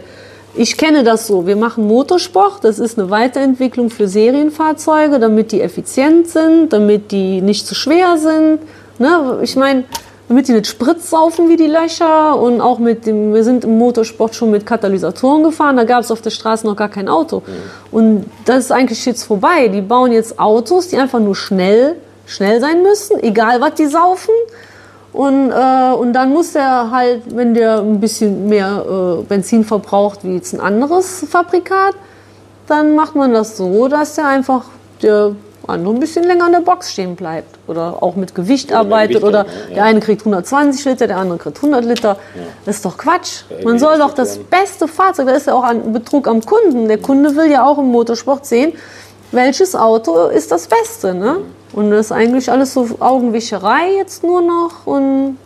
ich 0.56 0.78
kenne 0.78 1.04
das 1.04 1.28
so. 1.28 1.46
Wir 1.46 1.56
machen 1.56 1.88
Motorsport, 1.88 2.64
das 2.64 2.80
ist 2.80 3.00
eine 3.00 3.10
Weiterentwicklung 3.10 3.90
für 3.90 4.08
Serienfahrzeuge, 4.08 5.20
damit 5.20 5.52
die 5.52 5.62
effizient 5.62 6.28
sind, 6.28 6.74
damit 6.74 7.12
die 7.12 7.42
nicht 7.42 7.68
zu 7.68 7.76
schwer 7.76 8.18
sind. 8.18 8.60
Ne? 8.98 9.40
Ich 9.44 9.56
meine, 9.56 9.84
damit 10.28 10.48
die 10.48 10.54
nicht 10.54 10.68
Sprit 10.68 11.02
saufen 11.02 11.50
wie 11.50 11.56
die 11.56 11.68
Löcher 11.68 12.40
und 12.40 12.62
auch 12.62 12.80
mit 12.80 13.06
dem, 13.06 13.34
wir 13.34 13.44
sind 13.44 13.64
im 13.64 13.78
Motorsport 13.78 14.36
schon 14.36 14.52
mit 14.52 14.66
Katalysatoren 14.66 15.44
gefahren, 15.44 15.78
da 15.78 15.84
gab 15.84 16.02
es 16.02 16.12
auf 16.12 16.22
der 16.22 16.30
Straße 16.30 16.66
noch 16.66 16.76
gar 16.76 16.90
kein 16.90 17.10
Auto. 17.10 17.42
Und 17.92 18.26
das 18.46 18.66
ist 18.66 18.72
eigentlich 18.72 19.06
jetzt 19.06 19.24
vorbei. 19.24 19.70
Die 19.70 19.82
bauen 19.82 20.12
jetzt 20.12 20.40
Autos, 20.40 20.88
die 20.88 20.98
einfach 20.98 21.20
nur 21.20 21.36
schnell, 21.36 21.96
schnell 22.30 22.62
sein 22.62 22.84
müssen, 22.84 23.20
egal 23.22 23.60
was 23.60 23.74
die 23.74 23.88
saufen. 23.88 24.34
Und, 25.12 25.52
äh, 25.52 25.94
und 25.94 26.14
dann 26.14 26.32
muss 26.32 26.54
der 26.54 26.92
halt, 26.92 27.24
wenn 27.36 27.54
der 27.56 27.80
ein 27.80 28.00
bisschen 28.00 28.48
mehr 28.48 28.86
äh, 28.88 29.24
Benzin 29.24 29.66
verbraucht 29.66 30.20
wie 30.24 30.36
jetzt 30.36 30.54
ein 30.54 30.62
anderes 30.62 31.26
Fabrikat, 31.28 31.96
dann 32.68 32.96
macht 32.96 33.16
man 33.16 33.34
das 33.34 33.58
so, 33.58 33.88
dass 33.88 34.16
der 34.16 34.28
einfach 34.28 34.66
der 35.02 35.36
andere 35.66 35.94
ein 35.94 36.00
bisschen 36.00 36.24
länger 36.26 36.46
an 36.46 36.52
der 36.52 36.60
Box 36.60 36.92
stehen 36.92 37.16
bleibt. 37.16 37.58
Oder 37.68 38.02
auch 38.02 38.16
mit 38.16 38.36
Gewicht 38.36 38.72
arbeitet. 38.74 39.18
Gewicht 39.18 39.24
oder? 39.24 39.46
Ja. 39.70 39.76
der 39.76 39.84
eine 39.86 40.00
kriegt 40.00 40.22
120 40.22 40.86
Liter, 40.86 41.08
der 41.08 41.18
andere 41.18 41.40
kriegt 41.40 41.58
100 41.58 41.86
Liter. 41.86 42.18
Das 42.66 42.78
ist 42.78 42.86
doch 42.86 42.98
Quatsch. 42.98 43.44
Man 43.64 43.80
soll 43.80 43.98
doch 43.98 44.14
das 44.14 44.30
das 44.30 44.38
beste 44.38 44.88
Fahrzeug, 44.88 45.26
da 45.26 45.34
ist 45.34 45.48
ja 45.48 45.56
auch 45.56 45.64
ein 45.64 45.92
Betrug 45.92 46.28
am 46.28 46.42
Kunden. 46.42 46.88
Der 46.88 47.00
Kunde 47.00 47.36
will 47.36 47.50
ja 47.50 47.66
auch 47.66 47.80
im 47.80 47.88
Motorsport 47.88 48.46
sehen, 48.46 48.74
welches 49.32 49.76
Auto 49.76 50.28
ist 50.28 50.52
das 50.52 50.68
Beste. 50.68 51.14
Ne? 51.14 51.38
Und 51.74 51.92
das 51.92 52.08
ist 52.08 52.12
eigentlich 52.12 52.52
alles 52.52 52.74
so 52.74 52.88
Augenwischerei 53.00 53.94
jetzt 53.98 54.24
nur 54.24 54.42
noch. 54.42 54.86
Und 54.86 55.38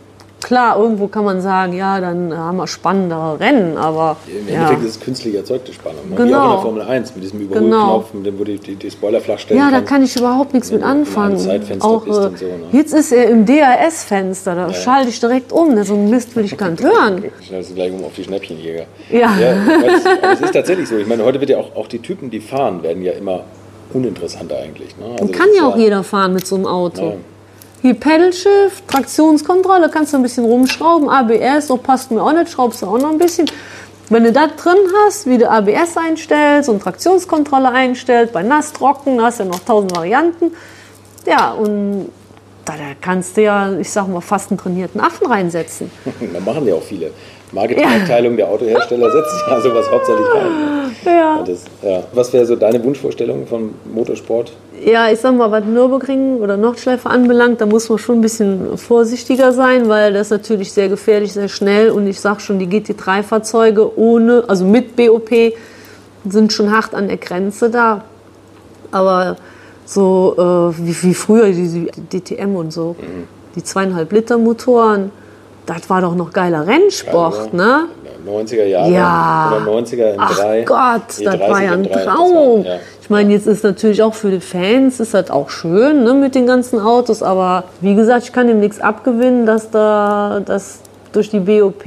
klar, 0.42 0.78
irgendwo 0.78 1.06
kann 1.06 1.24
man 1.24 1.40
sagen, 1.40 1.74
ja, 1.74 2.00
dann 2.00 2.36
haben 2.36 2.56
wir 2.58 2.66
spannendere 2.66 3.40
Rennen, 3.40 3.76
aber 3.78 4.16
Im 4.26 4.46
ja. 4.48 4.54
Endeffekt 4.60 4.82
ist 4.84 4.96
es 4.96 5.00
künstlich 5.00 5.34
erzeugte 5.34 5.72
Spannung. 5.72 6.08
Ne? 6.10 6.12
Wie 6.18 6.22
Genau. 6.22 6.38
auch 6.38 6.44
in 6.44 6.50
der 6.50 6.60
Formel 6.60 6.82
1 6.82 7.14
mit 7.14 7.24
diesem 7.24 7.40
Überholknopf, 7.40 8.14
mit 8.14 8.26
dem 8.26 8.38
wo 8.38 8.44
du 8.44 8.58
die, 8.58 8.74
die 8.74 8.90
Spoiler 8.90 9.20
flach 9.20 9.38
stellen 9.38 9.58
Ja, 9.60 9.66
da 9.66 9.76
kannst. 9.76 9.88
kann 9.88 10.02
ich 10.02 10.16
überhaupt 10.16 10.52
nichts 10.54 10.70
mit 10.70 10.82
anfangen. 10.82 11.36
Auch, 11.80 12.04
bist 12.04 12.18
äh, 12.18 12.22
so, 12.22 12.46
ne? 12.46 12.52
Jetzt 12.72 12.92
ist 12.94 13.12
er 13.12 13.28
im 13.28 13.46
DRS-Fenster, 13.46 14.54
da 14.54 14.72
schalte 14.72 15.08
ich 15.10 15.20
direkt 15.20 15.52
um. 15.52 15.82
So 15.84 15.94
einen 15.94 16.10
Mist 16.10 16.34
will 16.36 16.44
ich 16.44 16.56
gar 16.56 16.70
nicht 16.70 16.82
hören. 16.82 17.24
Schnellst 17.46 17.70
du 17.70 17.74
gleich 17.74 17.92
um 17.92 18.04
auf 18.04 18.14
die 18.14 18.24
Schnäppchenjäger. 18.24 18.84
Ja. 19.10 19.18
Ja, 19.38 19.52
aber 19.78 19.94
es, 19.94 20.06
aber 20.06 20.32
es 20.32 20.40
ist 20.40 20.52
tatsächlich 20.52 20.88
so. 20.88 20.96
Ich 20.96 21.06
meine, 21.06 21.24
heute 21.24 21.40
wird 21.40 21.50
ja 21.50 21.58
auch, 21.58 21.74
auch 21.74 21.86
die 21.86 22.00
Typen, 22.00 22.30
die 22.30 22.40
fahren, 22.40 22.82
werden 22.82 23.02
ja 23.02 23.12
immer 23.12 23.44
uninteressanter 23.94 24.58
eigentlich. 24.58 24.96
Ne? 24.98 25.16
Also 25.20 25.32
kann 25.32 25.48
ja 25.56 25.66
auch 25.66 25.76
jeder 25.76 26.02
fahren 26.02 26.34
mit 26.34 26.46
so 26.46 26.56
einem 26.56 26.66
Auto. 26.66 27.02
Ja. 27.02 27.16
Hier 27.82 27.94
Pedal 27.94 28.32
Shift, 28.32 28.88
Traktionskontrolle, 28.88 29.90
kannst 29.90 30.12
du 30.12 30.16
ein 30.16 30.22
bisschen 30.22 30.44
rumschrauben. 30.44 31.08
ABS, 31.08 31.66
so 31.66 31.76
passt 31.76 32.10
mir 32.10 32.22
auch 32.22 32.32
nicht, 32.32 32.50
schraubst 32.50 32.82
du 32.82 32.86
auch 32.86 32.98
noch 32.98 33.10
ein 33.10 33.18
bisschen. 33.18 33.46
Wenn 34.10 34.24
du 34.24 34.32
das 34.32 34.56
drin 34.56 34.76
hast, 35.04 35.26
wie 35.26 35.38
du 35.38 35.50
ABS 35.50 35.96
einstellst 35.96 36.68
und 36.68 36.82
Traktionskontrolle 36.82 37.70
einstellst, 37.70 38.32
bei 38.32 38.42
nass, 38.42 38.72
trocken, 38.72 39.22
hast 39.22 39.40
du 39.40 39.44
ja 39.44 39.50
noch 39.50 39.60
tausend 39.60 39.96
Varianten. 39.96 40.52
Ja, 41.26 41.52
und 41.52 42.10
da, 42.64 42.74
da 42.74 42.94
kannst 43.00 43.36
du 43.36 43.42
ja, 43.42 43.72
ich 43.78 43.90
sag 43.90 44.08
mal, 44.08 44.20
fast 44.20 44.50
einen 44.50 44.58
trainierten 44.58 45.00
Affen 45.00 45.26
reinsetzen. 45.26 45.90
Da 46.32 46.40
machen 46.40 46.66
ja 46.66 46.74
auch 46.74 46.82
viele. 46.82 47.10
Marketingabteilungen 47.54 48.36
der 48.36 48.48
Autohersteller 48.48 49.10
setzen 49.10 49.40
ja 49.48 49.60
sowas 49.60 49.90
hauptsächlich 49.90 50.26
rein. 50.34 50.42
Ne? 50.42 50.90
Ja. 51.06 51.44
Das, 51.46 51.64
ja. 51.82 52.02
Was 52.12 52.32
wäre 52.32 52.44
so 52.46 52.56
deine 52.56 52.82
Wunschvorstellung 52.82 53.46
vom 53.46 53.74
Motorsport? 53.92 54.52
Ja, 54.84 55.10
ich 55.10 55.20
sag 55.20 55.36
mal, 55.36 55.50
was 55.50 55.64
Nürburgring 55.64 56.40
oder 56.40 56.56
Nordschleife 56.56 57.08
anbelangt, 57.08 57.60
da 57.60 57.66
muss 57.66 57.88
man 57.88 57.98
schon 57.98 58.18
ein 58.18 58.20
bisschen 58.20 58.76
vorsichtiger 58.76 59.52
sein, 59.52 59.88
weil 59.88 60.12
das 60.12 60.28
ist 60.28 60.30
natürlich 60.30 60.72
sehr 60.72 60.88
gefährlich, 60.88 61.32
sehr 61.32 61.48
schnell. 61.48 61.90
Und 61.90 62.06
ich 62.06 62.20
sag 62.20 62.40
schon, 62.40 62.58
die 62.58 62.66
GT3-Fahrzeuge 62.66 63.96
ohne, 63.96 64.44
also 64.48 64.64
mit 64.64 64.96
BOP, 64.96 65.30
sind 66.26 66.52
schon 66.52 66.70
hart 66.72 66.94
an 66.94 67.08
der 67.08 67.18
Grenze 67.18 67.70
da. 67.70 68.04
Aber 68.90 69.36
so 69.84 70.34
äh, 70.36 70.78
wie, 70.78 71.02
wie 71.02 71.14
früher, 71.14 71.50
die, 71.50 71.90
die 71.96 72.20
DTM 72.20 72.56
und 72.56 72.72
so, 72.72 72.96
die 73.54 73.62
zweieinhalb 73.62 74.12
Liter 74.12 74.38
Motoren, 74.38 75.10
das 75.66 75.88
war 75.90 76.00
doch 76.00 76.14
noch 76.14 76.32
geiler 76.32 76.66
Rennsport, 76.66 77.52
ne? 77.54 77.86
90er 78.26 78.64
Jahre 78.64 78.90
Ja. 78.90 79.52
oder 79.54 79.70
90er 79.70 80.14
im 80.14 80.20
Ach 80.20 80.34
3. 80.34 80.62
Gott, 80.62 81.02
das 81.08 81.20
E30 81.20 81.40
war 81.50 81.62
ja 81.62 81.72
ein 81.72 81.84
M3, 81.84 81.88
das 81.92 82.06
war- 82.06 82.14
Traum. 82.16 82.64
ja. 82.64 82.76
Ich 83.02 83.10
meine, 83.10 83.32
jetzt 83.34 83.46
ist 83.46 83.62
natürlich 83.64 84.02
auch 84.02 84.14
für 84.14 84.30
die 84.30 84.40
Fans 84.40 84.98
ist 84.98 85.12
das 85.12 85.30
auch 85.30 85.50
schön 85.50 86.04
ne, 86.04 86.14
mit 86.14 86.34
den 86.34 86.46
ganzen 86.46 86.80
Autos, 86.80 87.22
aber 87.22 87.64
wie 87.82 87.94
gesagt, 87.94 88.24
ich 88.24 88.32
kann 88.32 88.46
dem 88.46 88.60
nichts 88.60 88.80
abgewinnen, 88.80 89.44
dass 89.44 89.70
da 89.70 90.40
dass 90.44 90.78
durch 91.12 91.28
die 91.30 91.40
BOP 91.40 91.84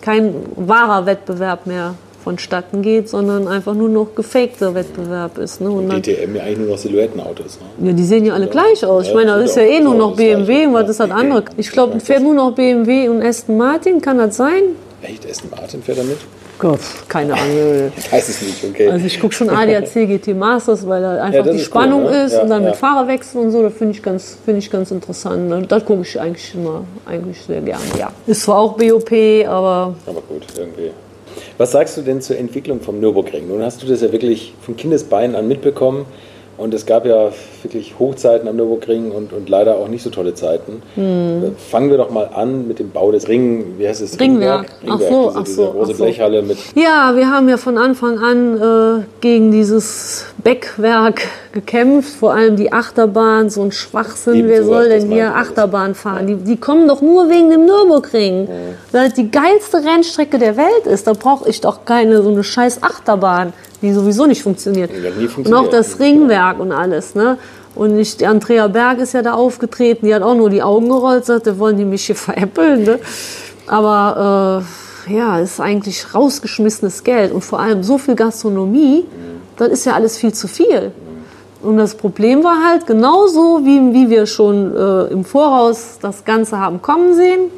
kein 0.00 0.34
wahrer 0.56 1.04
Wettbewerb 1.04 1.66
mehr 1.66 1.94
vonstatten 2.26 2.82
geht, 2.82 3.08
sondern 3.08 3.46
einfach 3.46 3.74
nur 3.74 3.88
noch 3.88 4.08
gefakter 4.16 4.74
Wettbewerb 4.74 5.38
ist. 5.38 5.60
Ne? 5.60 5.70
Und 5.70 5.88
DTM 5.88 6.34
ja 6.34 6.42
eigentlich 6.42 6.58
nur 6.58 6.66
noch 6.70 6.78
Silhouettenautos. 6.78 7.58
Ne? 7.78 7.86
ja, 7.88 7.92
die 7.92 8.02
sehen 8.02 8.26
ja 8.26 8.34
alle 8.34 8.48
gleich 8.48 8.84
aus. 8.84 9.06
Ich 9.06 9.14
meine, 9.14 9.30
das 9.38 9.50
ist 9.50 9.56
ja 9.56 9.62
eh 9.62 9.78
nur 9.80 9.94
noch 9.94 10.08
das 10.10 10.16
BMW 10.16 10.66
und 10.66 10.74
was 10.74 10.88
ist 10.90 10.98
das 10.98 11.08
Ja. 11.08 11.14
andere? 11.14 11.44
Ich 11.56 11.70
glaube, 11.70 12.00
fährt 12.00 12.22
nur 12.24 12.34
noch 12.34 12.50
BMW 12.52 13.06
und 13.08 13.22
Aston 13.22 13.56
Martin, 13.56 14.00
kann 14.00 14.18
das 14.18 14.36
sein? 14.36 14.62
Echt, 15.02 15.24
Aston 15.30 15.50
Martin 15.56 15.80
fährt 15.84 15.98
damit? 15.98 16.18
Gott, 16.58 16.80
keine 17.08 17.34
Ahnung. 17.34 17.92
Ich 17.96 18.10
weiß 18.10 18.28
es 18.30 18.42
nicht, 18.42 18.64
okay. 18.64 18.88
Also 18.90 19.06
ich 19.06 19.20
gucke 19.20 19.34
schon 19.34 19.48
ADAC 19.50 19.92
GT 20.08 20.34
Masters, 20.34 20.84
weil 20.88 21.02
da 21.02 21.22
einfach 21.22 21.34
Ja, 21.34 21.42
das 21.42 21.54
die 21.56 21.62
Spannung 21.62 22.06
cool, 22.06 22.10
ne? 22.10 22.22
ist 22.24 22.32
Ja, 22.32 22.40
und 22.42 22.48
dann 22.48 22.62
ja. 22.62 22.68
mit 22.70 22.76
Fahrerwechsel 22.76 23.40
und 23.42 23.50
so, 23.52 23.62
das 23.62 23.74
finde 23.74 23.92
ich, 23.94 24.02
ganz- 24.02 24.38
finde 24.44 24.58
ich 24.58 24.68
ganz 24.70 24.90
interessant. 24.90 25.52
Und 25.52 25.70
Das 25.70 25.84
gucke 25.84 26.00
ich 26.02 26.18
eigentlich 26.20 26.52
immer 26.56 26.82
eigentlich 27.04 27.40
sehr 27.46 27.60
gerne, 27.60 27.84
ja. 28.00 28.08
Ist 28.26 28.42
zwar 28.42 28.56
auch 28.58 28.72
BOP, 28.72 29.12
aber 29.46 29.94
Aber 30.06 30.22
gut, 30.28 30.46
irgendwie. 30.56 30.90
Was 31.58 31.72
sagst 31.72 31.96
du 31.96 32.02
denn 32.02 32.20
zur 32.20 32.38
Entwicklung 32.38 32.80
vom 32.80 33.00
Nürburgring? 33.00 33.48
Nun 33.48 33.62
hast 33.62 33.82
du 33.82 33.86
das 33.86 34.02
ja 34.02 34.12
wirklich 34.12 34.54
von 34.60 34.76
Kindesbeinen 34.76 35.36
an 35.36 35.48
mitbekommen. 35.48 36.06
Und 36.58 36.72
es 36.72 36.86
gab 36.86 37.04
ja 37.04 37.30
wirklich 37.62 37.94
Hochzeiten 37.98 38.48
am 38.48 38.56
Nürburgring 38.56 39.10
und, 39.10 39.32
und 39.32 39.48
leider 39.48 39.76
auch 39.76 39.88
nicht 39.88 40.02
so 40.02 40.10
tolle 40.10 40.34
Zeiten. 40.34 40.82
Äh, 40.96 41.50
Fangen 41.70 41.90
wir 41.90 41.98
doch 41.98 42.10
mal 42.10 42.30
an 42.34 42.66
mit 42.66 42.78
dem 42.78 42.90
Bau 42.90 43.12
des 43.12 43.28
Ring, 43.28 43.74
wie 43.78 43.86
heißt 43.86 44.00
es? 44.00 44.12
Hm. 44.12 44.18
Ringwerk. 44.18 44.66
Ach 44.88 44.98
so, 44.98 45.26
diese, 45.26 45.38
ach 45.38 45.44
diese 45.44 45.54
so, 45.56 45.70
große 45.72 45.92
ach 45.92 45.96
so. 45.98 46.04
Blechhalle 46.04 46.42
mit. 46.42 46.58
Ja, 46.74 47.12
wir 47.14 47.30
haben 47.30 47.48
ja 47.48 47.56
von 47.58 47.76
Anfang 47.76 48.18
an 48.18 49.00
äh, 49.00 49.04
gegen 49.20 49.50
dieses 49.50 50.26
Beckwerk 50.42 51.22
gekämpft, 51.52 52.14
vor 52.14 52.32
allem 52.32 52.56
die 52.56 52.72
Achterbahn, 52.72 53.50
so 53.50 53.62
ein 53.62 53.72
Schwachsinn. 53.72 54.36
Eben 54.36 54.48
Wer 54.48 54.62
sowas, 54.64 54.84
soll 54.84 54.88
denn 54.88 55.10
hier. 55.10 55.34
Achterbahn 55.34 55.94
fahren? 55.94 56.26
Die, 56.26 56.36
die 56.36 56.56
kommen 56.56 56.88
doch 56.88 57.02
nur 57.02 57.28
wegen 57.28 57.50
dem 57.50 57.66
Nürburgring, 57.66 58.48
weil 58.92 59.08
es 59.08 59.14
die 59.14 59.30
geilste 59.30 59.78
Rennstrecke 59.84 60.38
der 60.38 60.56
Welt 60.56 60.86
ist. 60.86 61.06
Da 61.06 61.12
brauche 61.12 61.48
ich 61.48 61.60
doch 61.60 61.84
keine 61.84 62.22
so 62.22 62.30
eine 62.30 62.44
scheiß 62.44 62.82
Achterbahn, 62.82 63.52
die 63.82 63.92
sowieso 63.92 64.26
nicht 64.26 64.42
funktioniert. 64.42 64.90
Nie 64.90 65.06
und 65.06 65.30
funktioniert. 65.30 65.54
auch 65.54 65.70
das 65.70 65.98
Ringwerk 65.98 66.60
und 66.60 66.72
alles, 66.72 67.14
ne? 67.14 67.38
Und 67.74 67.98
ich, 67.98 68.16
die 68.16 68.26
Andrea 68.26 68.68
Berg 68.68 69.00
ist 69.00 69.12
ja 69.12 69.20
da 69.20 69.34
aufgetreten, 69.34 70.06
die 70.06 70.14
hat 70.14 70.22
auch 70.22 70.34
nur 70.34 70.48
die 70.48 70.62
Augen 70.62 70.88
gerollt, 70.88 71.26
sagte, 71.26 71.58
wollen 71.58 71.76
die 71.76 71.84
mich 71.84 72.06
hier 72.06 72.16
veräppeln, 72.16 72.84
ne? 72.84 72.98
Aber 73.66 74.64
äh, 75.08 75.14
ja, 75.14 75.40
es 75.40 75.52
ist 75.52 75.60
eigentlich 75.60 76.14
rausgeschmissenes 76.14 77.04
Geld 77.04 77.32
und 77.32 77.44
vor 77.44 77.60
allem 77.60 77.82
so 77.82 77.98
viel 77.98 78.14
Gastronomie, 78.14 79.04
das 79.56 79.68
ist 79.68 79.86
ja 79.86 79.94
alles 79.94 80.16
viel 80.16 80.32
zu 80.32 80.48
viel. 80.48 80.92
Und 81.62 81.78
das 81.78 81.94
Problem 81.94 82.44
war 82.44 82.64
halt 82.64 82.86
genauso, 82.86 83.60
wie, 83.64 83.92
wie 83.92 84.10
wir 84.10 84.26
schon 84.26 84.76
äh, 84.76 85.12
im 85.12 85.24
Voraus 85.24 85.98
das 86.00 86.24
Ganze 86.24 86.58
haben 86.58 86.82
kommen 86.82 87.14
sehen, 87.14 87.50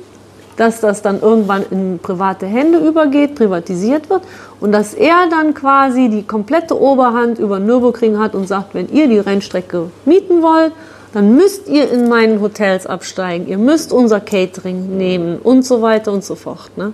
dass 0.58 0.80
das 0.80 1.02
dann 1.02 1.22
irgendwann 1.22 1.64
in 1.70 2.00
private 2.02 2.44
Hände 2.44 2.78
übergeht, 2.78 3.36
privatisiert 3.36 4.10
wird 4.10 4.22
und 4.60 4.72
dass 4.72 4.92
er 4.92 5.28
dann 5.30 5.54
quasi 5.54 6.08
die 6.08 6.24
komplette 6.24 6.78
Oberhand 6.78 7.38
über 7.38 7.60
Nürburgring 7.60 8.18
hat 8.18 8.34
und 8.34 8.48
sagt, 8.48 8.74
wenn 8.74 8.88
ihr 8.88 9.06
die 9.06 9.18
Rennstrecke 9.18 9.90
mieten 10.04 10.42
wollt, 10.42 10.72
dann 11.12 11.36
müsst 11.36 11.68
ihr 11.68 11.90
in 11.90 12.08
meinen 12.08 12.40
Hotels 12.40 12.86
absteigen, 12.86 13.46
ihr 13.46 13.56
müsst 13.56 13.92
unser 13.92 14.20
Catering 14.20 14.98
nehmen 14.98 15.38
und 15.38 15.64
so 15.64 15.80
weiter 15.80 16.12
und 16.12 16.24
so 16.24 16.34
fort. 16.34 16.76
Ne? 16.76 16.92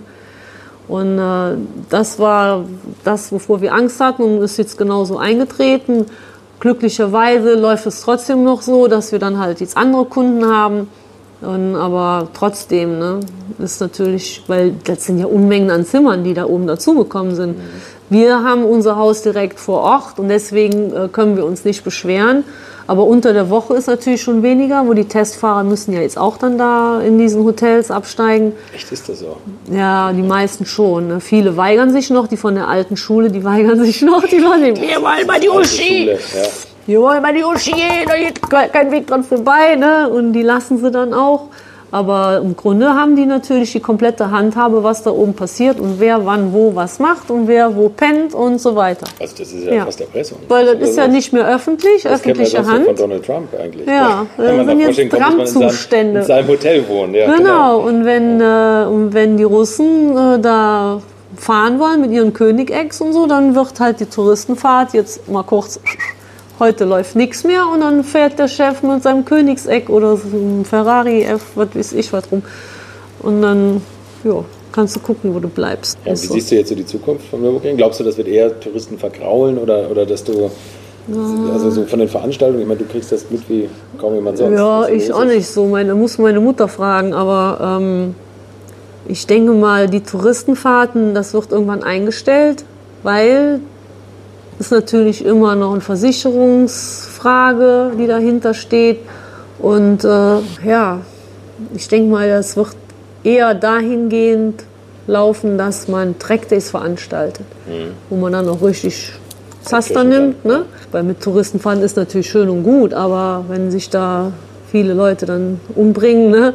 Und 0.87 1.17
äh, 1.17 1.57
das 1.89 2.19
war 2.19 2.65
das, 3.03 3.31
wovor 3.31 3.61
wir 3.61 3.73
Angst 3.73 3.99
hatten 3.99 4.21
und 4.21 4.41
ist 4.43 4.57
jetzt 4.57 4.77
genauso 4.77 5.17
eingetreten. 5.17 6.05
Glücklicherweise 6.59 7.55
läuft 7.55 7.87
es 7.87 8.01
trotzdem 8.01 8.43
noch 8.43 8.61
so, 8.61 8.87
dass 8.87 9.11
wir 9.11 9.19
dann 9.19 9.39
halt 9.39 9.59
jetzt 9.59 9.75
andere 9.75 10.05
Kunden 10.05 10.45
haben. 10.45 10.87
Und, 11.45 11.75
aber 11.75 12.29
trotzdem 12.33 12.99
ne, 12.99 13.19
ist 13.59 13.81
natürlich, 13.81 14.43
weil 14.47 14.73
das 14.83 15.05
sind 15.05 15.19
ja 15.19 15.25
Unmengen 15.25 15.69
an 15.71 15.85
Zimmern, 15.85 16.23
die 16.23 16.33
da 16.33 16.45
oben 16.45 16.67
dazugekommen 16.67 17.35
sind. 17.35 17.55
Wir 18.09 18.43
haben 18.43 18.65
unser 18.65 18.97
Haus 18.97 19.21
direkt 19.23 19.59
vor 19.59 19.81
Ort 19.81 20.19
und 20.19 20.29
deswegen 20.29 20.93
äh, 20.93 21.07
können 21.07 21.35
wir 21.37 21.45
uns 21.45 21.65
nicht 21.65 21.83
beschweren. 21.83 22.43
Aber 22.87 23.05
unter 23.05 23.33
der 23.33 23.49
Woche 23.49 23.73
ist 23.73 23.87
natürlich 23.87 24.21
schon 24.21 24.43
weniger, 24.43 24.85
wo 24.85 24.93
die 24.93 25.05
Testfahrer 25.05 25.63
müssen 25.63 25.91
ja 25.91 26.01
jetzt 26.01 26.19
auch 26.19 26.37
dann 26.37 26.59
da 26.59 27.01
in 27.01 27.17
diesen 27.17 27.43
Hotels 27.43 27.89
absteigen. 27.89 28.53
Echt 28.75 28.91
ist 28.91 29.09
das 29.09 29.19
so? 29.19 29.37
Ja, 29.71 30.13
die 30.13 30.21
meisten 30.21 30.67
schon. 30.67 31.07
Ne? 31.07 31.19
Viele 31.19 31.57
weigern 31.57 31.91
sich 31.91 32.11
noch, 32.11 32.27
die 32.27 32.37
von 32.37 32.53
der 32.53 32.67
alten 32.67 32.95
Schule, 32.95 33.31
die 33.31 33.43
weigern 33.43 33.79
sich 33.83 34.03
noch. 34.03 34.23
Die 34.27 34.39
sagen, 34.39 34.75
wir 34.75 35.01
wollen 35.01 35.25
mal 35.25 35.39
die 35.39 35.49
Uschi. 35.49 36.01
Schule, 36.01 36.19
ja. 36.35 36.47
Wir 36.87 37.01
wollen 37.01 37.21
mal 37.21 37.33
die 37.33 37.43
Uschi, 37.43 37.73
da 38.07 38.15
geht 38.15 38.41
kein 38.71 38.91
Weg 38.91 39.07
dran 39.07 39.23
vorbei. 39.23 39.75
Ne? 39.75 40.09
Und 40.09 40.33
die 40.33 40.43
lassen 40.43 40.77
sie 40.77 40.91
dann 40.91 41.13
auch. 41.13 41.47
Aber 41.91 42.41
im 42.43 42.57
Grunde 42.57 42.89
haben 42.93 43.15
die 43.15 43.25
natürlich 43.25 43.71
die 43.71 43.79
komplette 43.79 44.29
Handhabe, 44.29 44.83
was 44.83 45.03
da 45.03 45.11
oben 45.11 45.33
passiert 45.33 45.79
und 45.79 45.99
wer 45.99 46.25
wann 46.25 46.51
wo 46.51 46.75
was 46.75 46.99
macht 46.99 47.31
und 47.31 47.47
wer 47.47 47.73
wo 47.75 47.87
pennt 47.89 48.33
und 48.33 48.59
so 48.59 48.75
weiter. 48.75 49.05
Also 49.19 49.35
das 49.37 49.53
ist 49.53 49.63
ja, 49.65 49.73
Ja. 49.75 49.85
fast 49.85 50.01
Erpressung. 50.01 50.39
Weil 50.49 50.65
das 50.77 50.89
ist 50.89 50.97
ja 50.97 51.07
nicht 51.07 51.31
mehr 51.31 51.47
öffentlich, 51.47 52.03
das 52.03 52.21
kennt 52.21 52.37
man 52.37 52.45
öffentliche 52.45 52.57
sonst 52.57 52.67
nur 52.67 52.75
Hand. 52.75 52.85
von 52.87 52.95
Donald 52.97 53.25
Trump 53.25 53.47
eigentlich. 53.57 53.87
Ja, 53.87 54.25
Wenn 54.35 54.57
das 54.57 54.65
man 54.65 54.67
sind 54.67 54.79
jetzt 54.81 55.19
man 55.21 55.39
in 55.39 55.45
seinem, 55.47 56.15
in 56.17 56.23
seinem 56.23 56.47
Hotel 56.49 56.87
wohnen. 56.89 57.13
Ja, 57.15 57.33
Genau, 57.33 57.79
und 57.79 58.03
wenn, 58.03 58.41
äh, 58.41 58.85
und 58.89 59.13
wenn 59.13 59.37
die 59.37 59.43
Russen 59.43 60.17
äh, 60.17 60.39
da 60.39 61.01
fahren 61.37 61.79
wollen 61.79 62.01
mit 62.01 62.11
ihren 62.11 62.33
Königex 62.33 62.99
und 62.99 63.13
so, 63.13 63.25
dann 63.25 63.55
wird 63.55 63.79
halt 63.79 63.99
die 64.01 64.05
Touristenfahrt 64.05 64.93
jetzt 64.93 65.29
mal 65.29 65.43
kurz, 65.43 65.79
heute 66.59 66.85
läuft 66.85 67.15
nichts 67.15 67.43
mehr 67.43 67.67
und 67.71 67.81
dann 67.81 68.03
fährt 68.03 68.39
der 68.39 68.47
Chef 68.47 68.81
mit 68.83 69.03
seinem 69.03 69.25
Königseck 69.25 69.89
oder 69.89 70.17
so 70.17 70.37
einem 70.37 70.65
Ferrari 70.65 71.23
F, 71.23 71.41
was 71.55 71.75
weiß 71.75 71.93
ich 71.93 72.11
was 72.13 72.31
rum. 72.31 72.43
Und 73.19 73.41
dann, 73.41 73.81
ja, 74.23 74.43
kannst 74.71 74.95
du 74.95 74.99
gucken, 74.99 75.33
wo 75.33 75.39
du 75.39 75.47
bleibst. 75.47 75.97
Ja, 76.05 76.11
wie 76.11 76.15
so. 76.15 76.33
siehst 76.33 76.51
du 76.51 76.55
jetzt 76.55 76.69
so 76.69 76.75
die 76.75 76.85
Zukunft 76.85 77.27
von 77.27 77.41
Nürburgring? 77.41 77.77
Glaubst 77.77 77.99
du, 77.99 78.03
das 78.03 78.17
wird 78.17 78.27
eher 78.27 78.59
Touristen 78.59 78.97
vergraulen 78.97 79.57
oder, 79.57 79.89
oder 79.89 80.05
dass 80.05 80.23
du, 80.23 80.51
also 81.51 81.71
so 81.71 81.85
von 81.85 81.99
den 81.99 82.09
Veranstaltungen, 82.09 82.61
ich 82.61 82.67
meine, 82.67 82.79
du 82.79 82.85
kriegst 82.85 83.11
das 83.11 83.29
mit 83.29 83.47
wie 83.49 83.69
kaum 83.97 84.15
jemand 84.15 84.37
sonst. 84.37 84.57
Ja, 84.57 84.87
ich 84.87 85.11
auch 85.13 85.25
nicht 85.25 85.47
so. 85.47 85.65
Meine 85.65 85.95
muss 85.95 86.17
meine 86.17 86.39
Mutter 86.39 86.67
fragen, 86.67 87.13
aber 87.13 87.79
ähm, 87.79 88.15
ich 89.07 89.27
denke 89.27 89.53
mal, 89.53 89.87
die 89.87 90.01
Touristenfahrten, 90.01 91.13
das 91.13 91.33
wird 91.33 91.51
irgendwann 91.51 91.83
eingestellt, 91.83 92.65
weil 93.03 93.59
es 94.59 94.71
natürlich 94.71 95.25
immer 95.25 95.55
noch 95.55 95.73
eine 95.73 95.81
Versicherungsfrage, 95.81 97.91
die 97.99 98.07
dahinter 98.07 98.53
steht. 98.53 98.99
Und 99.59 100.03
äh, 100.03 100.39
ja, 100.65 101.01
ich 101.73 101.87
denke 101.87 102.11
mal, 102.11 102.27
das 102.29 102.57
wird 102.57 102.75
eher 103.23 103.53
dahingehend 103.53 104.63
laufen, 105.07 105.57
dass 105.57 105.87
man 105.87 106.19
Trackdays 106.19 106.69
veranstaltet, 106.69 107.45
wo 108.09 108.17
man 108.17 108.33
dann 108.33 108.49
auch 108.49 108.61
richtig 108.61 109.13
Zaster 109.61 110.03
nimmt. 110.03 110.43
Ne? 110.45 110.65
Weil 110.91 111.03
mit 111.03 111.21
Touristenfahren 111.21 111.81
ist 111.81 111.95
natürlich 111.97 112.29
schön 112.29 112.49
und 112.49 112.63
gut, 112.63 112.93
aber 112.93 113.45
wenn 113.47 113.71
sich 113.71 113.89
da 113.89 114.31
viele 114.71 114.93
Leute 114.93 115.25
dann 115.25 115.59
umbringen, 115.75 116.29
ne? 116.31 116.53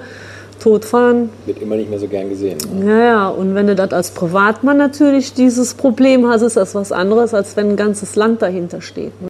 Tot 0.60 0.84
fahren, 0.84 1.30
Wird 1.46 1.60
immer 1.62 1.76
nicht 1.76 1.90
mehr 1.90 1.98
so 1.98 2.06
gern 2.06 2.28
gesehen. 2.28 2.58
ja, 2.86 2.98
ja, 2.98 3.28
und 3.28 3.54
wenn 3.54 3.66
du 3.66 3.74
das 3.74 3.92
als 3.92 4.10
Privatmann 4.12 4.76
natürlich 4.76 5.32
dieses 5.34 5.74
Problem 5.74 6.28
hast, 6.28 6.42
ist 6.42 6.56
das 6.56 6.74
was 6.74 6.92
anderes, 6.92 7.34
als 7.34 7.56
wenn 7.56 7.70
ein 7.70 7.76
ganzes 7.76 8.14
Land 8.16 8.42
dahinter 8.42 8.80
steht. 8.80 9.20
ne? 9.20 9.29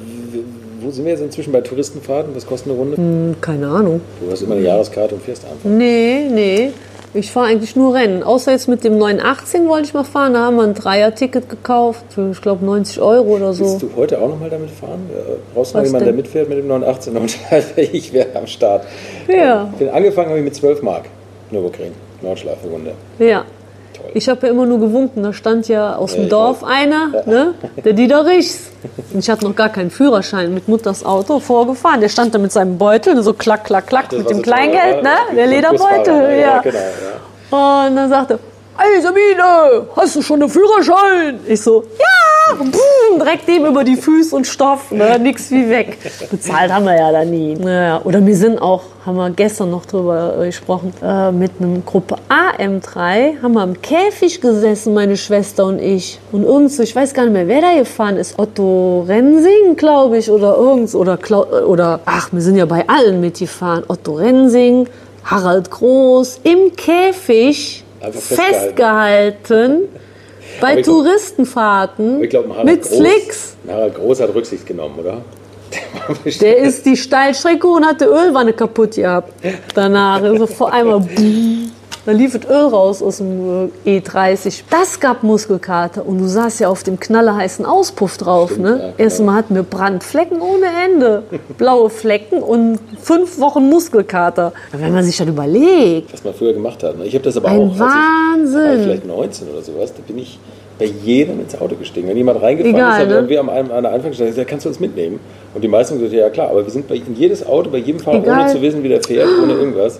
sind 0.91 1.05
wir 1.05 1.11
jetzt 1.13 1.21
inzwischen 1.21 1.51
bei 1.51 1.61
Touristenfahrten? 1.61 2.35
Was 2.35 2.45
kostet 2.45 2.69
eine 2.71 2.77
Runde? 2.79 2.97
Hm, 2.97 3.35
Keine 3.41 3.67
Ahnung. 3.67 4.01
Du 4.23 4.31
hast 4.31 4.41
immer 4.41 4.55
eine 4.55 4.63
Jahreskarte 4.65 5.15
und 5.15 5.23
fährst 5.23 5.43
einfach. 5.45 5.57
Nee, 5.69 6.27
nee. 6.31 6.71
Ich 7.13 7.29
fahre 7.31 7.47
eigentlich 7.47 7.75
nur 7.75 7.93
Rennen. 7.93 8.23
Außer 8.23 8.51
jetzt 8.53 8.69
mit 8.69 8.85
dem 8.85 8.97
918 8.97 9.67
wollte 9.67 9.85
ich 9.87 9.93
mal 9.93 10.05
fahren. 10.05 10.33
Da 10.33 10.45
haben 10.45 10.55
wir 10.55 10.63
ein 10.63 10.73
Dreier-Ticket 10.73 11.49
gekauft 11.49 12.05
für, 12.09 12.31
ich 12.31 12.41
glaube, 12.41 12.63
90 12.65 13.01
Euro 13.01 13.35
oder 13.35 13.51
so. 13.53 13.65
Willst 13.65 13.81
du 13.81 13.89
heute 13.97 14.21
auch 14.21 14.29
nochmal 14.29 14.49
damit 14.49 14.69
fahren? 14.69 15.09
Äh, 15.11 15.33
Brauchst 15.53 15.73
du 15.73 15.79
noch 15.79 15.85
jemanden, 15.85 16.05
der 16.05 16.13
mitfährt 16.13 16.47
mit 16.47 16.57
dem 16.59 16.67
918? 16.67 17.17
Und 17.17 17.37
ich 17.75 18.13
wäre 18.13 18.27
am 18.35 18.47
Start. 18.47 18.85
Ja. 19.27 19.67
Ich 19.73 19.79
bin 19.79 19.89
angefangen 19.89 20.29
habe 20.29 20.39
ich 20.39 20.45
mit 20.45 20.55
12 20.55 20.81
Mark. 20.83 21.03
Nürburgring, 21.51 21.91
Nordschleife-Runde. 22.21 22.93
Ja. 23.19 23.43
Ich 24.13 24.27
habe 24.29 24.45
ja 24.47 24.53
immer 24.53 24.65
nur 24.65 24.79
gewunken. 24.79 25.23
Da 25.23 25.33
stand 25.33 25.67
ja 25.67 25.95
aus 25.95 26.11
Ja, 26.11 26.17
dem 26.17 26.23
ich 26.25 26.29
Dorf 26.29 26.61
weiß. 26.61 26.69
einer, 26.69 27.07
ne? 27.25 27.53
der 27.83 27.93
Dieterichs. 27.93 28.71
Und 29.13 29.19
ich 29.19 29.29
hatte 29.29 29.45
noch 29.45 29.55
gar 29.55 29.69
keinen 29.69 29.91
Führerschein 29.91 30.53
mit 30.53 30.67
Mutters 30.67 31.05
Auto 31.05 31.39
vorgefahren. 31.39 32.01
Der 32.01 32.09
stand 32.09 32.33
da 32.33 32.39
mit 32.39 32.51
seinem 32.51 32.77
Beutel, 32.77 33.21
so 33.23 33.33
klack, 33.33 33.63
klack, 33.65 33.87
klack, 33.87 34.09
Das 34.09 34.19
mit 34.19 34.29
dem 34.29 34.41
Kleingeld, 34.41 35.03
ne? 35.03 35.09
ja. 35.29 35.35
Der 35.35 35.47
Lederbeutel, 35.47 36.39
ja. 36.39 36.59
genau. 36.59 36.77
Ja. 37.51 37.85
Und 37.87 37.95
dann 37.95 38.09
sagte, 38.09 38.39
hey 38.77 39.01
Sabine, 39.01 39.87
hast 39.95 40.15
du 40.15 40.21
schon 40.21 40.41
einen 40.41 40.49
Führerschein? 40.49 41.39
Ich 41.47 41.61
so, 41.61 41.83
ja, 41.99 42.05
boom, 42.57 43.19
direkt 43.19 43.47
dem 43.47 43.65
über 43.65 43.83
die 43.83 43.95
Füße 43.95 44.35
und 44.35 44.45
Stoff, 44.45 44.91
ne, 44.91 45.17
nix 45.19 45.51
wie 45.51 45.69
weg. 45.69 45.97
Bezahlt 46.29 46.71
haben 46.71 46.85
wir 46.85 46.95
ja 46.97 47.11
da 47.11 47.25
nie. 47.25 47.55
Naja, 47.55 48.01
oder 48.03 48.25
wir 48.25 48.35
sind 48.35 48.61
auch, 48.61 48.83
haben 49.05 49.17
wir 49.17 49.29
gestern 49.31 49.71
noch 49.71 49.85
drüber 49.85 50.35
äh, 50.39 50.45
gesprochen, 50.47 50.93
äh, 51.03 51.31
mit 51.31 51.51
einem 51.59 51.85
Gruppe 51.85 52.15
AM3 52.29 53.41
haben 53.41 53.53
wir 53.53 53.63
im 53.63 53.81
Käfig 53.81 54.41
gesessen, 54.41 54.93
meine 54.93 55.17
Schwester 55.17 55.65
und 55.65 55.79
ich. 55.79 56.19
Und 56.31 56.43
irgend 56.43 56.71
so, 56.71 56.83
ich 56.83 56.95
weiß 56.95 57.13
gar 57.13 57.23
nicht 57.23 57.33
mehr, 57.33 57.47
wer 57.47 57.61
da 57.61 57.73
gefahren 57.77 58.17
ist, 58.17 58.37
Otto 58.37 59.05
Rensing, 59.07 59.75
glaube 59.75 60.17
ich, 60.17 60.29
oder 60.29 60.55
irgend, 60.55 60.93
oder, 60.95 61.17
oder, 61.67 61.99
ach, 62.05 62.29
wir 62.31 62.41
sind 62.41 62.55
ja 62.55 62.65
bei 62.65 62.87
allen 62.87 63.21
mitgefahren. 63.21 63.83
Otto 63.87 64.13
Rensing, 64.13 64.87
Harald 65.23 65.69
Groß, 65.69 66.41
im 66.43 66.75
Käfig 66.75 67.83
festgehalten. 67.99 68.51
festgehalten. 68.51 69.81
Bei 70.59 70.75
glaub- 70.75 70.85
Touristenfahrten 70.85 72.21
Harald 72.31 72.65
mit 72.65 72.81
Groß, 72.81 72.97
Slicks. 72.97 73.55
Harald 73.67 73.95
Groß 73.95 74.19
hat 74.21 74.33
Rücksicht 74.35 74.65
genommen, 74.65 74.95
oder? 74.99 75.21
Der 76.41 76.57
ist 76.57 76.85
die 76.85 76.97
Steilstrecke 76.97 77.67
und 77.67 77.85
hat 77.85 78.01
die 78.01 78.05
Ölwanne 78.05 78.53
kaputt 78.53 78.95
gehabt. 78.95 79.33
Danach, 79.73 80.21
also 80.21 80.45
vor 80.47 80.73
einmal, 80.73 81.01
da 82.05 82.11
lief 82.11 82.37
das 82.37 82.49
Öl 82.49 82.65
raus 82.67 83.01
aus 83.03 83.17
dem 83.17 83.69
äh, 83.85 83.99
E30. 83.99 84.63
Das 84.69 84.99
gab 84.99 85.23
Muskelkater 85.23 86.05
und 86.05 86.17
du 86.19 86.27
saßt 86.27 86.59
ja 86.61 86.69
auf 86.69 86.83
dem 86.83 86.99
knallerheißen 86.99 87.65
Auspuff 87.65 88.17
drauf. 88.17 88.51
Stimmt, 88.51 88.65
Ne? 88.65 88.93
ja. 88.97 89.03
Erstmal 89.03 89.35
hatten 89.35 89.55
wir 89.55 89.63
Brandflecken 89.63 90.41
ohne 90.41 90.65
Ende, 90.85 91.23
blaue 91.57 91.89
Flecken 91.89 92.41
und 92.41 92.79
fünf 93.01 93.39
Wochen 93.39 93.69
Muskelkater. 93.69 94.53
Wenn 94.71 94.93
man 94.93 95.03
sich 95.03 95.17
das 95.17 95.27
überlegt, 95.27 96.11
was 96.13 96.23
man 96.23 96.33
früher 96.33 96.53
gemacht 96.53 96.81
hat. 96.83 96.97
ne? 96.97 97.05
Ich 97.05 97.13
habe 97.13 97.23
das 97.23 97.37
aber 97.37 97.49
Ein 97.49 97.59
auch, 97.59 97.63
als 97.69 97.73
ich 97.75 97.79
Wahnsinn. 97.81 98.63
war 98.63 98.73
ich 98.75 98.81
vielleicht 98.83 99.05
19 99.07 99.47
oder 99.49 99.61
sowas, 99.61 99.93
da 99.93 100.01
bin 100.07 100.17
ich 100.17 100.39
bei 100.79 100.85
jedem 100.85 101.39
ins 101.41 101.59
Auto 101.61 101.75
gestiegen. 101.75 102.07
Wenn 102.07 102.17
jemand 102.17 102.41
reingefahren 102.41 102.75
Egal, 102.75 103.01
ist, 103.03 103.09
ne? 103.09 103.15
haben 103.17 103.29
wir 103.29 103.39
am, 103.39 103.49
an 103.49 103.83
der 103.83 103.91
Anfang 103.93 104.09
gesagt, 104.11 104.35
ja, 104.35 104.43
kannst 104.45 104.65
du 104.65 104.69
uns 104.69 104.79
mitnehmen? 104.79 105.19
Und 105.53 105.63
die 105.63 105.67
meisten 105.67 105.93
haben 105.93 106.01
gesagt, 106.01 106.19
ja 106.19 106.29
klar, 106.31 106.49
aber 106.49 106.63
wir 106.63 106.71
sind 106.71 106.87
bei, 106.87 106.95
in 106.95 107.15
jedes 107.15 107.45
Auto, 107.45 107.69
bei 107.69 107.77
jedem 107.77 107.99
Fahrer, 107.99 108.17
Egal. 108.17 108.39
ohne 108.45 108.51
zu 108.51 108.61
wissen, 108.63 108.81
wie 108.81 108.89
der 108.89 109.03
fährt, 109.03 109.27
ohne 109.43 109.53
irgendwas. 109.53 109.99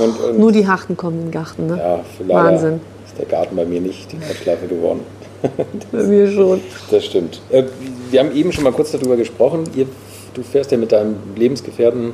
Und, 0.00 0.20
und 0.20 0.38
nur 0.38 0.52
die 0.52 0.66
Harten 0.66 0.96
kommen 0.96 1.18
in 1.18 1.24
den 1.26 1.30
Garten. 1.32 1.66
Ne? 1.66 1.78
ja, 1.78 2.00
Wahnsinn. 2.28 2.80
ist 3.06 3.18
der 3.18 3.26
Garten 3.26 3.56
bei 3.56 3.64
mir 3.64 3.80
nicht 3.80 4.10
die 4.12 4.16
Nordschleife 4.16 4.66
geworden. 4.66 5.00
Bei 5.90 6.04
mir 6.04 6.30
schon. 6.30 6.60
Das 6.92 7.04
stimmt. 7.04 7.40
Äh, 7.50 7.64
wir 8.12 8.20
haben 8.20 8.32
eben 8.32 8.52
schon 8.52 8.62
mal 8.62 8.72
kurz 8.72 8.92
darüber 8.92 9.16
gesprochen. 9.16 9.64
Ihr, 9.74 9.86
du 10.34 10.42
fährst 10.44 10.70
ja 10.70 10.78
mit 10.78 10.92
deinem 10.92 11.16
Lebensgefährten 11.34 12.12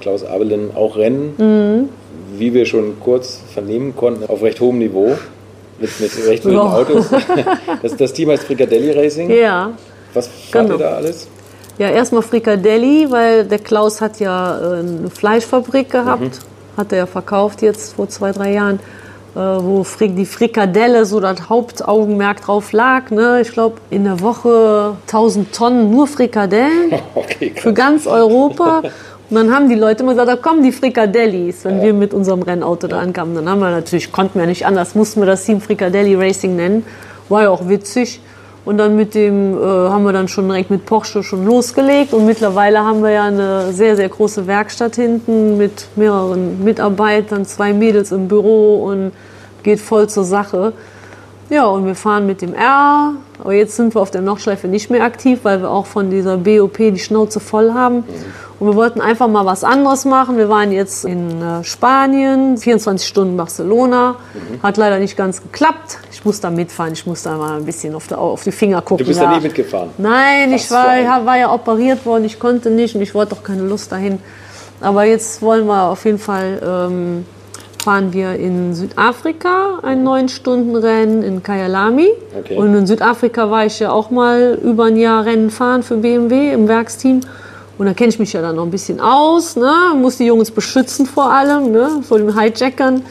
Klaus 0.00 0.24
Abelin 0.24 0.70
auch 0.74 0.96
Rennen, 0.96 1.34
Mhm. 1.36 1.88
wie 2.38 2.54
wir 2.54 2.64
schon 2.64 2.98
kurz 2.98 3.40
vernehmen 3.52 3.94
konnten, 3.94 4.24
auf 4.26 4.42
recht 4.42 4.58
hohem 4.60 4.78
Niveau. 4.78 5.16
Mit, 5.78 6.00
mit 6.00 6.10
recht 6.26 6.44
wilden 6.46 6.56
Ja. 6.56 6.62
Autos. 6.76 7.06
Das, 7.82 7.94
das 7.96 8.12
Team 8.14 8.30
heißt 8.30 8.44
Frikadelli 8.44 8.90
Racing. 8.92 9.30
Ja. 9.30 9.72
Was 10.14 10.28
fahrt 10.28 10.68
Genau. 10.68 10.78
ihr 10.78 10.82
da 10.84 10.90
alles? 10.96 11.28
Ja, 11.78 11.90
erstmal 11.90 12.22
Frikadelli, 12.22 13.06
weil 13.10 13.44
der 13.44 13.58
Klaus 13.58 14.00
hat 14.00 14.18
ja 14.18 14.58
äh, 14.76 14.78
eine 14.78 15.10
Fleischfabrik 15.10 15.90
gehabt. 15.90 16.22
Mhm. 16.22 16.30
Hat 16.76 16.92
er 16.92 16.98
ja 16.98 17.06
verkauft 17.06 17.62
jetzt 17.62 17.94
vor 17.94 18.08
zwei, 18.08 18.32
drei 18.32 18.52
Jahren. 18.52 18.80
Äh, 19.34 19.38
wo 19.38 19.86
die 19.98 20.26
Frikadelle 20.26 21.06
so 21.06 21.18
das 21.18 21.48
Hauptaugenmerk 21.48 22.42
drauf 22.42 22.72
lag. 22.72 23.10
Ne? 23.10 23.40
Ich 23.40 23.52
glaube, 23.52 23.76
in 23.88 24.04
der 24.04 24.20
Woche 24.20 24.96
1000 25.06 25.54
Tonnen 25.54 25.90
nur 25.90 26.06
Frikadellen 26.06 26.92
Okay, 27.14 27.54
für 27.56 27.72
ganz 27.72 28.06
Europa. 28.06 28.82
Und 29.30 29.36
dann 29.36 29.54
haben 29.54 29.70
die 29.70 29.74
Leute 29.74 30.02
immer 30.02 30.12
gesagt, 30.12 30.28
da 30.28 30.36
kommen 30.36 30.62
die 30.62 30.72
Frikadellis, 30.72 31.64
wenn 31.64 31.80
wir 31.80 31.94
mit 31.94 32.12
unserem 32.12 32.42
Rennauto 32.42 32.88
da 32.88 32.98
ankamen. 32.98 33.34
Dann 33.34 33.48
haben 33.48 33.60
wir 33.60 33.70
natürlich, 33.70 34.12
konnten 34.12 34.38
wir 34.38 34.46
nicht 34.46 34.66
anders, 34.66 34.94
mussten 34.94 35.22
wir 35.22 35.26
das 35.26 35.44
Team 35.44 35.62
Frikadelli 35.62 36.14
Racing 36.14 36.54
nennen. 36.54 36.84
War 37.30 37.44
ja 37.44 37.48
auch 37.48 37.66
witzig. 37.66 38.20
Und 38.64 38.78
dann 38.78 38.94
mit 38.94 39.14
dem 39.14 39.58
äh, 39.58 39.60
haben 39.60 40.04
wir 40.04 40.12
dann 40.12 40.28
schon 40.28 40.46
direkt 40.46 40.70
mit 40.70 40.86
Porsche 40.86 41.22
schon 41.22 41.44
losgelegt. 41.44 42.12
Und 42.12 42.26
mittlerweile 42.26 42.84
haben 42.84 43.02
wir 43.02 43.10
ja 43.10 43.24
eine 43.24 43.72
sehr, 43.72 43.96
sehr 43.96 44.08
große 44.08 44.46
Werkstatt 44.46 44.94
hinten 44.94 45.56
mit 45.58 45.88
mehreren 45.96 46.62
Mitarbeitern, 46.62 47.44
zwei 47.44 47.72
Mädels 47.72 48.12
im 48.12 48.28
Büro 48.28 48.84
und 48.84 49.12
geht 49.64 49.80
voll 49.80 50.08
zur 50.08 50.24
Sache. 50.24 50.72
Ja, 51.52 51.66
und 51.66 51.84
wir 51.84 51.94
fahren 51.94 52.26
mit 52.26 52.40
dem 52.40 52.54
R. 52.54 53.12
Aber 53.38 53.52
jetzt 53.52 53.76
sind 53.76 53.94
wir 53.94 54.00
auf 54.00 54.10
der 54.10 54.22
Nordschleife 54.22 54.68
nicht 54.68 54.88
mehr 54.88 55.02
aktiv, 55.02 55.40
weil 55.42 55.60
wir 55.60 55.70
auch 55.70 55.84
von 55.84 56.08
dieser 56.08 56.38
BOP 56.38 56.78
die 56.78 56.98
Schnauze 56.98 57.40
voll 57.40 57.74
haben. 57.74 58.04
Und 58.58 58.68
wir 58.68 58.74
wollten 58.74 59.02
einfach 59.02 59.28
mal 59.28 59.44
was 59.44 59.62
anderes 59.62 60.06
machen. 60.06 60.38
Wir 60.38 60.48
waren 60.48 60.72
jetzt 60.72 61.04
in 61.04 61.42
äh, 61.42 61.62
Spanien, 61.62 62.56
24 62.56 63.06
Stunden 63.06 63.36
Barcelona. 63.36 64.16
Hat 64.62 64.78
leider 64.78 64.98
nicht 64.98 65.14
ganz 65.14 65.42
geklappt. 65.42 65.98
Ich 66.10 66.24
muss 66.24 66.40
da 66.40 66.48
mitfahren. 66.48 66.94
Ich 66.94 67.04
muss 67.04 67.22
da 67.22 67.36
mal 67.36 67.58
ein 67.58 67.66
bisschen 67.66 67.94
auf, 67.94 68.06
der, 68.06 68.18
auf 68.18 68.44
die 68.44 68.52
Finger 68.52 68.80
gucken. 68.80 69.04
Du 69.04 69.08
bist 69.08 69.20
ja. 69.20 69.28
da 69.28 69.36
nie 69.36 69.42
mitgefahren. 69.42 69.90
Nein, 69.98 70.52
Was 70.52 70.64
ich 70.64 70.70
war, 70.70 71.26
war 71.26 71.36
ja 71.36 71.52
operiert 71.52 72.06
worden, 72.06 72.24
ich 72.24 72.38
konnte 72.38 72.70
nicht 72.70 72.94
und 72.94 73.02
ich 73.02 73.14
wollte 73.14 73.34
auch 73.34 73.42
keine 73.42 73.62
Lust 73.62 73.92
dahin. 73.92 74.20
Aber 74.80 75.04
jetzt 75.04 75.42
wollen 75.42 75.66
wir 75.66 75.82
auf 75.90 76.04
jeden 76.06 76.18
Fall, 76.18 76.62
ähm, 76.64 77.26
fahren 77.82 78.12
wir 78.12 78.34
in 78.36 78.74
Südafrika 78.74 79.80
ein 79.82 80.06
9-Stunden-Rennen 80.06 81.22
in 81.22 81.42
Kyalami. 81.42 82.08
Okay. 82.38 82.56
Und 82.56 82.74
in 82.74 82.86
Südafrika 82.86 83.50
war 83.50 83.66
ich 83.66 83.80
ja 83.80 83.90
auch 83.90 84.10
mal 84.10 84.58
über 84.62 84.84
ein 84.84 84.96
Jahr 84.96 85.24
Rennen 85.24 85.50
fahren 85.50 85.82
für 85.82 85.96
BMW 85.96 86.52
im 86.52 86.68
Werksteam. 86.68 87.20
Und 87.78 87.86
da 87.86 87.94
kenne 87.94 88.10
ich 88.10 88.18
mich 88.20 88.32
ja 88.32 88.40
dann 88.40 88.56
noch 88.56 88.64
ein 88.64 88.70
bisschen 88.70 89.00
aus, 89.00 89.56
ne? 89.56 89.72
muss 89.96 90.18
die 90.18 90.26
Jungs 90.26 90.52
beschützen 90.52 91.06
vor 91.06 91.32
allem, 91.32 91.72
ne? 91.72 92.02
vor 92.06 92.18
den 92.18 92.38
Hijackern. 92.38 93.02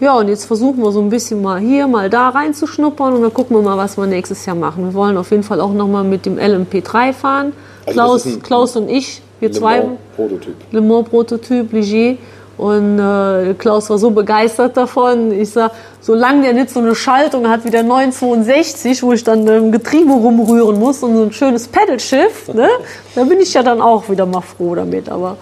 Ja, 0.00 0.16
und 0.16 0.28
jetzt 0.28 0.44
versuchen 0.44 0.82
wir 0.82 0.92
so 0.92 1.00
ein 1.00 1.08
bisschen 1.08 1.40
mal 1.40 1.58
hier, 1.58 1.88
mal 1.88 2.10
da 2.10 2.28
reinzuschnuppern 2.28 3.14
und 3.14 3.22
dann 3.22 3.32
gucken 3.32 3.56
wir 3.56 3.62
mal, 3.62 3.78
was 3.78 3.96
wir 3.96 4.06
nächstes 4.06 4.44
Jahr 4.44 4.54
machen. 4.54 4.84
Wir 4.84 4.94
wollen 4.94 5.16
auf 5.16 5.30
jeden 5.30 5.42
Fall 5.42 5.60
auch 5.60 5.72
noch 5.72 5.88
mal 5.88 6.04
mit 6.04 6.26
dem 6.26 6.36
LMP3 6.36 7.12
fahren. 7.12 7.52
Also 7.86 7.92
Klaus, 7.94 8.38
Klaus 8.42 8.76
und 8.76 8.90
ich, 8.90 9.22
wir 9.40 9.48
Le 9.48 9.54
zwei. 9.54 9.80
Mans 9.80 9.98
Prototyp. 10.14 10.54
Le 10.70 10.80
Mans 10.82 11.08
Prototyp, 11.08 11.72
Ligier. 11.72 12.18
Und 12.58 12.98
äh, 12.98 13.54
Klaus 13.54 13.88
war 13.88 13.98
so 13.98 14.10
begeistert 14.10 14.76
davon. 14.76 15.30
Ich 15.30 15.50
sag, 15.50 15.70
solange 16.00 16.42
der 16.42 16.52
nicht 16.54 16.70
so 16.70 16.80
eine 16.80 16.94
Schaltung 16.94 17.48
hat 17.48 17.64
wie 17.64 17.70
der 17.70 17.84
962, 17.84 19.02
wo 19.04 19.12
ich 19.12 19.22
dann 19.22 19.46
im 19.46 19.70
Getriebe 19.72 20.10
rumrühren 20.12 20.76
muss 20.78 21.02
und 21.04 21.14
so 21.16 21.22
ein 21.22 21.32
schönes 21.32 21.68
Pedalschiff, 21.68 22.48
ne, 22.52 22.68
da 23.14 23.22
bin 23.24 23.38
ich 23.40 23.54
ja 23.54 23.62
dann 23.62 23.80
auch 23.80 24.08
wieder 24.10 24.26
mal 24.26 24.40
froh 24.40 24.74
damit. 24.74 25.08
Aber 25.08 25.36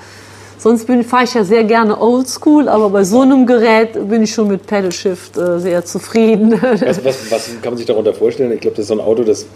sonst 0.58 0.86
fahre 1.08 1.24
ich 1.24 1.32
ja 1.32 1.42
sehr 1.42 1.64
gerne 1.64 1.98
Oldschool, 1.98 2.68
aber 2.68 2.90
bei 2.90 3.02
so 3.04 3.22
einem 3.22 3.46
Gerät 3.46 3.94
bin 4.10 4.22
ich 4.22 4.34
schon 4.34 4.48
mit 4.48 4.66
Pedalshift 4.66 5.38
äh, 5.38 5.58
sehr 5.58 5.84
zufrieden. 5.86 6.60
Was, 6.60 7.02
was, 7.02 7.30
was 7.30 7.46
kann 7.62 7.72
man 7.72 7.76
sich 7.78 7.86
darunter 7.86 8.12
vorstellen? 8.12 8.52
Ich 8.52 8.60
glaube, 8.60 8.76
das 8.76 8.82
ist 8.84 8.88
so 8.88 8.94
ein 8.94 9.00
Auto, 9.00 9.22
das, 9.24 9.46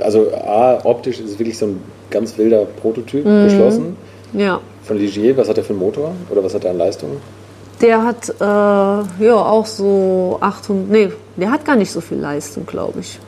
also 0.00 0.28
A, 0.32 0.78
optisch 0.84 1.20
ist 1.20 1.32
es 1.32 1.38
wirklich 1.38 1.58
so 1.58 1.66
ein 1.66 1.80
ganz 2.10 2.38
wilder 2.38 2.64
Prototyp, 2.80 3.26
Mhm. 3.26 3.44
geschlossen. 3.44 3.96
ja. 4.32 4.60
Von 4.84 4.98
Ligier, 4.98 5.36
was 5.36 5.48
hat 5.48 5.58
er 5.58 5.64
für 5.64 5.70
einen 5.70 5.78
Motor? 5.78 6.14
Oder 6.30 6.42
was 6.42 6.54
hat 6.54 6.64
er 6.64 6.70
an 6.72 6.78
Leistung? 6.78 7.20
Der 7.80 8.04
hat 8.04 8.28
äh, 8.28 8.44
ja 9.24 9.34
auch 9.34 9.66
so 9.66 10.38
800, 10.40 10.88
nee, 10.88 11.12
der 11.36 11.50
hat 11.50 11.64
gar 11.64 11.76
nicht 11.76 11.90
so 11.90 12.00
viel 12.00 12.18
Leistung, 12.18 12.66
glaube 12.66 13.00
ich. 13.00 13.18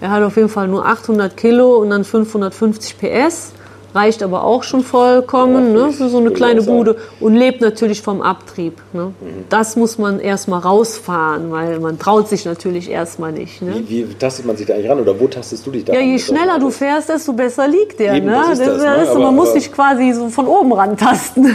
Er 0.00 0.10
hat 0.10 0.22
auf 0.22 0.36
jeden 0.36 0.48
Fall 0.48 0.68
nur 0.68 0.86
800 0.86 1.36
Kilo 1.36 1.76
und 1.76 1.90
dann 1.90 2.04
550 2.04 2.98
PS. 2.98 3.52
Reicht 3.94 4.22
aber 4.22 4.44
auch 4.44 4.62
schon 4.62 4.82
vollkommen 4.82 5.72
ne, 5.72 5.90
für 5.92 6.08
so 6.08 6.18
eine 6.18 6.30
kleine. 6.30 6.62
Bude 6.62 6.96
und 7.20 7.34
lebt 7.34 7.60
natürlich 7.60 8.02
vom 8.02 8.22
Abtrieb. 8.22 8.80
Ne. 8.92 9.06
Mhm. 9.20 9.44
Das 9.48 9.76
muss 9.76 9.98
man 9.98 10.20
erstmal 10.20 10.60
rausfahren, 10.60 11.50
weil 11.50 11.80
man 11.80 11.98
traut 11.98 12.28
sich 12.28 12.44
natürlich 12.44 12.90
erstmal 12.90 13.32
nicht. 13.32 13.62
Ne. 13.62 13.82
Wie, 13.86 14.08
wie 14.08 14.14
tastet 14.14 14.46
man 14.46 14.56
sich 14.56 14.66
da 14.66 14.74
eigentlich 14.74 14.90
ran? 14.90 15.00
Oder 15.00 15.18
wo 15.18 15.26
tastest 15.26 15.66
du 15.66 15.70
dich 15.72 15.84
da 15.84 15.92
Ja, 15.92 16.00
je 16.00 16.18
schneller 16.18 16.58
du 16.58 16.70
fährst, 16.70 17.08
desto 17.08 17.32
besser 17.32 17.66
liegt 17.66 17.98
der. 17.98 18.14
Eben, 18.14 18.26
ne? 18.26 18.32
das 18.48 18.58
ist 18.58 18.66
das, 18.66 18.82
ne? 18.82 18.94
ist 19.02 19.06
so, 19.08 19.12
Aber- 19.16 19.24
man 19.26 19.34
muss 19.36 19.52
dich 19.54 19.72
quasi 19.72 20.12
so 20.12 20.28
von 20.28 20.46
oben 20.46 20.72
rantasten. 20.72 21.46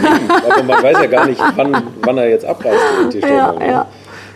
Aber 0.50 0.62
man 0.62 0.82
weiß 0.82 0.98
ja 0.98 1.06
gar 1.06 1.26
nicht, 1.26 1.40
wann, 1.56 1.82
wann 2.02 2.18
er 2.18 2.28
jetzt 2.28 2.44
abreißt. 2.44 2.76
Ja, 3.22 3.54
ja. 3.66 3.86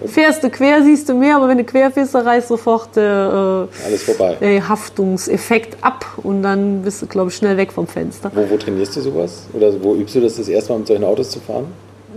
Fährst 0.06 0.42
du 0.42 0.50
quer, 0.50 0.82
siehst 0.82 1.08
du 1.08 1.14
mehr, 1.14 1.36
aber 1.36 1.48
wenn 1.48 1.58
du 1.58 1.64
quer 1.64 1.90
fährst, 1.90 2.14
dann 2.14 2.26
reißt 2.26 2.48
sofort 2.48 2.96
der, 2.96 3.68
vorbei. 3.98 4.36
äh, 4.40 4.54
der 4.54 4.68
Haftungseffekt 4.68 5.82
ab 5.82 6.06
und 6.22 6.42
dann 6.42 6.82
bist 6.82 7.02
du, 7.02 7.06
glaube 7.06 7.30
ich, 7.30 7.36
schnell 7.36 7.56
weg 7.56 7.72
vom 7.72 7.86
Fenster. 7.86 8.30
Wo, 8.34 8.48
wo 8.48 8.56
trainierst 8.56 8.96
du 8.96 9.00
sowas? 9.00 9.46
Oder 9.52 9.72
wo 9.82 9.94
übst 9.94 10.14
du 10.14 10.20
das 10.20 10.36
das 10.36 10.48
erste 10.48 10.72
Mal 10.72 10.78
mit 10.78 10.88
solchen 10.88 11.04
Autos 11.04 11.30
zu 11.30 11.40
fahren? 11.40 11.66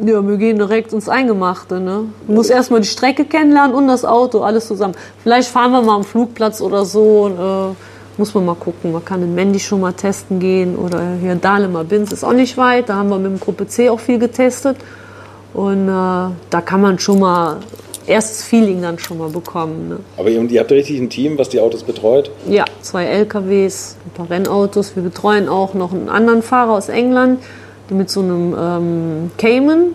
Ja, 0.03 0.27
wir 0.27 0.37
gehen 0.37 0.57
direkt 0.57 0.91
ins 0.91 1.07
Eingemachte. 1.07 1.79
Ne? 1.79 2.05
Du 2.27 2.33
musst 2.33 2.49
erstmal 2.49 2.81
die 2.81 2.87
Strecke 2.87 3.25
kennenlernen 3.25 3.75
und 3.75 3.87
das 3.87 4.05
Auto, 4.05 4.41
alles 4.41 4.67
zusammen. 4.67 4.95
Vielleicht 5.21 5.49
fahren 5.49 5.71
wir 5.71 5.81
mal 5.81 5.95
am 5.95 6.03
Flugplatz 6.03 6.61
oder 6.61 6.83
so. 6.83 7.25
Und, 7.25 7.37
äh, 7.37 7.75
muss 8.17 8.33
man 8.33 8.45
mal 8.45 8.55
gucken. 8.55 8.91
Man 8.91 9.03
kann 9.03 9.21
in 9.23 9.33
Mendy 9.35 9.59
schon 9.59 9.81
mal 9.81 9.93
testen 9.93 10.39
gehen 10.39 10.75
oder 10.75 11.01
hier 11.19 11.31
in 11.31 11.41
Dahlemer 11.41 11.83
Binz 11.83 12.11
ist 12.11 12.23
auch 12.23 12.33
nicht 12.33 12.57
weit. 12.57 12.89
Da 12.89 12.95
haben 12.95 13.09
wir 13.09 13.17
mit 13.17 13.31
dem 13.31 13.39
Gruppe 13.39 13.67
C 13.67 13.89
auch 13.89 13.99
viel 13.99 14.19
getestet. 14.19 14.77
Und 15.53 15.87
äh, 15.87 15.91
da 16.49 16.61
kann 16.63 16.81
man 16.81 16.97
schon 16.99 17.19
mal 17.19 17.57
erstes 18.07 18.43
Feeling 18.43 18.81
dann 18.81 18.99
schon 18.99 19.17
mal 19.17 19.29
bekommen. 19.29 19.89
Ne? 19.89 19.99
Aber 20.17 20.29
ihr, 20.29 20.41
ihr 20.41 20.59
habt 20.59 20.71
richtig 20.71 20.99
ein 20.99 21.09
Team, 21.09 21.37
was 21.37 21.49
die 21.49 21.59
Autos 21.59 21.83
betreut. 21.83 22.31
Ja, 22.47 22.65
zwei 22.81 23.05
LKWs, 23.05 23.97
ein 24.05 24.11
paar 24.11 24.29
Rennautos. 24.29 24.95
Wir 24.95 25.03
betreuen 25.03 25.47
auch 25.47 25.73
noch 25.73 25.93
einen 25.93 26.09
anderen 26.09 26.41
Fahrer 26.41 26.73
aus 26.73 26.89
England, 26.89 27.41
der 27.89 27.97
mit 27.97 28.09
so 28.09 28.21
einem 28.21 28.55
ähm, 28.59 29.31
Cayman. 29.37 29.93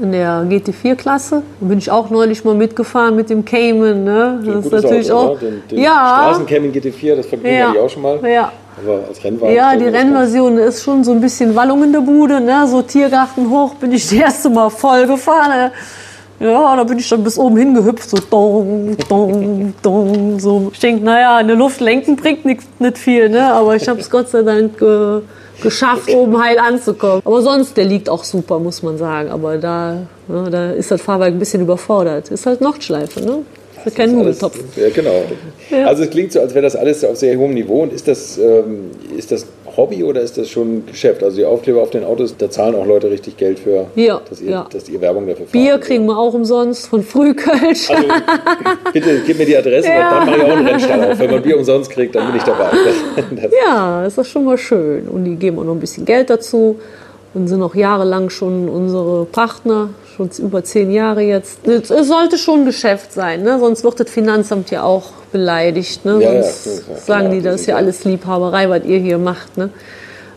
in 0.00 0.12
der 0.12 0.46
GT4-Klasse. 0.48 1.42
Da 1.60 1.66
bin 1.66 1.78
ich 1.78 1.90
auch 1.90 2.08
neulich 2.10 2.44
mal 2.44 2.54
mitgefahren 2.54 3.16
mit 3.16 3.28
dem 3.28 3.44
Cayman. 3.44 4.04
Ne? 4.04 4.40
Das 4.44 4.64
ist 4.64 4.72
natürlich 4.72 5.12
Auto, 5.12 5.34
auch. 5.34 5.38
Den, 5.38 5.62
den 5.70 5.78
ja, 5.78 6.22
Straßencaming 6.24 6.72
GT4, 6.72 7.16
das 7.16 7.26
vergnügen 7.26 7.54
Ja. 7.54 7.72
ich 7.72 7.78
auch 7.78 7.90
schon 7.90 8.02
mal. 8.02 8.18
Ja. 8.30 8.50
Aber 8.82 9.08
als 9.08 9.22
Rennwagen. 9.22 9.54
Ja, 9.54 9.76
die 9.76 9.86
Rennversion 9.86 10.58
ist 10.58 10.82
schon 10.82 11.04
so 11.04 11.12
ein 11.12 11.20
bisschen 11.20 11.54
Wallung 11.54 11.84
in 11.84 11.92
der 11.92 12.00
Bude, 12.00 12.40
ne? 12.40 12.66
So 12.66 12.82
Tiergarten 12.82 13.50
hoch 13.50 13.74
bin 13.74 13.92
ich 13.92 14.02
das 14.08 14.12
erste 14.12 14.50
Mal 14.50 14.70
voll 14.70 15.06
gefahren. 15.06 15.50
ne? 15.50 15.72
Ja, 16.40 16.74
da 16.74 16.84
bin 16.84 16.98
ich 16.98 17.06
dann 17.08 17.22
bis 17.22 17.36
oben 17.38 17.58
hingehüpft, 17.58 18.08
so 18.08 18.16
dong, 18.30 18.96
dong, 19.10 19.74
dong, 19.82 20.40
so. 20.40 20.70
Ich 20.72 20.80
denke, 20.80 21.04
naja, 21.04 21.38
in 21.40 21.48
der 21.48 21.56
Luft 21.56 21.80
lenken 21.80 22.16
bringt 22.16 22.46
nix, 22.46 22.64
nicht 22.78 22.96
viel, 22.96 23.28
ne? 23.28 23.52
Aber 23.52 23.76
ich 23.76 23.86
habe 23.86 24.00
es 24.00 24.08
Gott 24.08 24.30
sei 24.30 24.40
Dank 24.42 24.80
äh, 24.80 25.20
geschafft, 25.62 26.08
oben 26.08 26.42
heil 26.42 26.58
anzukommen. 26.58 27.20
Aber 27.26 27.42
sonst, 27.42 27.76
der 27.76 27.84
liegt 27.84 28.08
auch 28.08 28.24
super, 28.24 28.58
muss 28.58 28.82
man 28.82 28.96
sagen. 28.96 29.30
Aber 29.30 29.58
da, 29.58 29.98
ne, 30.28 30.48
da 30.50 30.70
ist 30.70 30.90
das 30.90 31.02
Fahrwerk 31.02 31.34
ein 31.34 31.38
bisschen 31.38 31.60
überfordert. 31.60 32.30
Ist 32.30 32.46
halt 32.46 32.62
Nordschleife, 32.62 33.20
ne? 33.20 33.42
Ist 33.84 33.96
kein 33.96 34.12
Nudeltopf. 34.12 34.58
Ja, 34.76 34.88
genau. 34.90 35.22
Also 35.86 36.02
es 36.04 36.10
klingt 36.10 36.32
so, 36.32 36.40
als 36.40 36.54
wäre 36.54 36.62
das 36.62 36.76
alles 36.76 37.04
auf 37.04 37.16
sehr 37.16 37.36
hohem 37.38 37.54
Niveau. 37.54 37.82
Und 37.82 37.92
ist 37.92 38.06
das, 38.08 38.38
ähm, 38.38 38.90
ist 39.16 39.30
das 39.32 39.46
Hobby 39.76 40.02
oder 40.02 40.20
ist 40.20 40.36
das 40.36 40.48
schon 40.48 40.84
Geschäft? 40.86 41.22
Also 41.22 41.36
die 41.38 41.44
Aufkleber 41.44 41.80
auf 41.80 41.90
den 41.90 42.04
Autos, 42.04 42.34
da 42.36 42.50
zahlen 42.50 42.74
auch 42.74 42.86
Leute 42.86 43.10
richtig 43.10 43.36
Geld 43.36 43.58
für, 43.60 43.86
Ja, 43.94 44.20
dass, 44.28 44.40
ihr, 44.40 44.50
ja. 44.50 44.66
dass 44.70 44.88
ihr 44.88 45.00
Werbung 45.00 45.26
dafür 45.26 45.46
fahrt. 45.46 45.52
Bier 45.52 45.78
kriegen 45.78 46.06
wir 46.06 46.18
auch 46.18 46.34
umsonst 46.34 46.88
von 46.88 47.02
Frühkölsch. 47.02 47.90
Also 47.90 48.02
bitte 48.92 49.20
gib 49.26 49.38
mir 49.38 49.46
die 49.46 49.56
Adresse, 49.56 49.88
Ja. 49.88 50.10
dann 50.10 50.26
mache 50.26 50.36
ich 50.38 50.42
auch 50.42 50.48
einen 50.56 50.66
Rennstall 50.66 51.12
auf. 51.12 51.18
Wenn 51.18 51.30
man 51.30 51.42
Bier 51.42 51.56
umsonst 51.56 51.90
kriegt, 51.90 52.14
dann 52.14 52.26
bin 52.26 52.36
ich 52.36 52.42
dabei. 52.42 52.70
Das, 52.70 53.24
das, 53.42 53.52
Ja, 53.64 54.04
ist 54.06 54.18
das 54.18 54.28
schon 54.28 54.44
mal 54.44 54.58
schön. 54.58 55.08
Und 55.08 55.24
die 55.24 55.36
geben 55.36 55.58
auch 55.58 55.64
noch 55.64 55.74
ein 55.74 55.80
bisschen 55.80 56.04
Geld 56.04 56.30
dazu 56.30 56.78
und 57.32 57.46
sind 57.48 57.62
auch 57.62 57.74
jahrelang 57.76 58.28
schon 58.28 58.68
unsere 58.68 59.24
Partner, 59.26 59.90
schon 60.28 60.44
über 60.44 60.62
zehn 60.64 60.90
Jahre 60.90 61.22
jetzt. 61.22 61.66
Es 61.66 61.88
sollte 61.88 62.36
schon 62.38 62.60
ein 62.60 62.66
Geschäft 62.66 63.12
sein, 63.12 63.42
ne? 63.42 63.58
sonst 63.58 63.84
wird 63.84 64.00
das 64.00 64.10
Finanzamt 64.10 64.70
ja 64.70 64.82
auch 64.82 65.12
beleidigt. 65.32 66.04
Ne? 66.04 66.22
Ja, 66.22 66.32
ja, 66.32 66.42
sonst 66.42 66.84
klar, 66.84 66.98
sagen 66.98 67.30
die, 67.30 67.38
die 67.38 67.42
das 67.42 67.62
ist 67.62 67.66
ja 67.66 67.74
ja- 67.74 67.78
alles 67.78 68.04
Liebhaberei, 68.04 68.68
was 68.68 68.84
ihr 68.84 68.98
hier 68.98 69.18
macht. 69.18 69.56
Ne? 69.56 69.70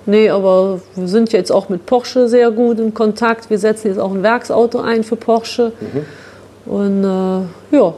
Nee, 0.06 0.30
aber 0.30 0.82
wir 0.96 1.08
sind 1.08 1.32
jetzt 1.32 1.52
auch 1.52 1.70
mit 1.70 1.86
Porsche 1.86 2.28
sehr 2.28 2.52
gut 2.52 2.80
in 2.80 2.94
Kontakt. 2.94 3.50
Wir 3.50 3.58
setzen 3.58 3.88
jetzt 3.88 4.00
auch 4.00 4.12
ein 4.12 4.22
Werksauto 4.22 4.80
ein 4.80 5.04
für 5.04 5.16
Porsche. 5.16 5.72
Mhm. 5.80 6.72
Und 6.72 7.04
äh, 7.04 7.76
ja, 7.76 7.94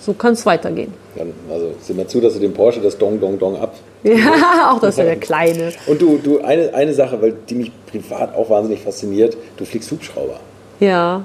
so 0.00 0.12
kann 0.14 0.32
es 0.34 0.44
weitergehen. 0.46 0.92
dann, 1.16 1.32
also 1.50 1.72
sieh 1.80 1.94
mal 1.94 2.06
zu, 2.06 2.20
dass 2.20 2.34
du 2.34 2.40
dem 2.40 2.52
Porsche 2.52 2.80
das 2.80 2.96
Dong 2.98 3.20
Dong 3.20 3.38
Dong 3.38 3.56
ab. 3.56 3.74
Ja, 4.04 4.70
auch 4.70 4.80
das 4.80 4.90
ist 4.90 4.98
ja 4.98 5.04
der 5.04 5.16
Kleine. 5.16 5.72
Und 5.86 6.02
du, 6.02 6.18
du 6.22 6.42
eine, 6.42 6.74
eine 6.74 6.92
Sache, 6.92 7.22
weil 7.22 7.32
die 7.48 7.54
mich 7.54 7.72
privat 7.86 8.34
auch 8.34 8.50
wahnsinnig 8.50 8.82
fasziniert, 8.82 9.34
du 9.56 9.64
fliegst 9.64 9.90
Hubschrauber. 9.90 10.40
Ja, 10.80 11.22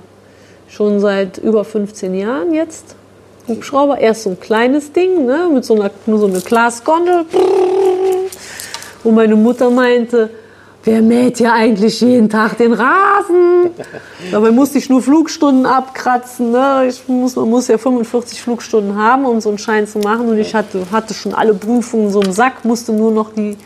schon 0.68 1.00
seit 1.00 1.38
über 1.38 1.66
15 1.66 2.14
Jahren 2.14 2.54
jetzt. 2.54 2.96
Hubschrauber, 3.48 3.98
erst 3.98 4.24
so 4.24 4.32
ein 4.32 4.40
kleines 4.40 4.94
Ding, 4.94 5.26
ne, 5.26 5.50
mit 5.52 5.66
so 5.66 5.74
einer, 5.74 5.90
nur 6.06 6.20
so 6.20 6.28
eine 6.28 6.40
Glasgondel. 6.40 7.26
Wo 9.04 9.12
meine 9.12 9.36
Mutter 9.36 9.72
meinte, 9.72 10.30
wer 10.84 11.02
mäht 11.02 11.40
ja 11.40 11.54
eigentlich 11.54 12.00
jeden 12.02 12.30
Tag 12.30 12.58
den 12.58 12.74
Rasen? 12.74 13.72
Dabei 14.32 14.52
musste 14.52 14.78
ich 14.78 14.90
nur 14.90 15.02
Flugstunden 15.02 15.66
abkratzen. 15.66 16.52
Ne? 16.52 16.86
Ich 16.88 17.08
muss, 17.08 17.36
man 17.36 17.50
muss 17.50 17.68
ja 17.68 17.78
45 17.78 18.42
Flugstunden 18.42 18.96
haben, 18.96 19.26
um 19.26 19.42
so 19.42 19.50
einen 19.50 19.58
Schein 19.58 19.88
zu 19.88 20.00
machen. 20.00 20.30
Und 20.30 20.38
ich 20.38 20.54
hatte, 20.54 20.86
hatte 20.92 21.14
schon 21.14 21.34
alle 21.34 21.54
Prüfungen 21.54 22.12
so 22.12 22.22
im 22.22 22.32
Sack, 22.32 22.66
musste 22.66 22.92
nur 22.92 23.12
noch 23.12 23.34
die 23.34 23.58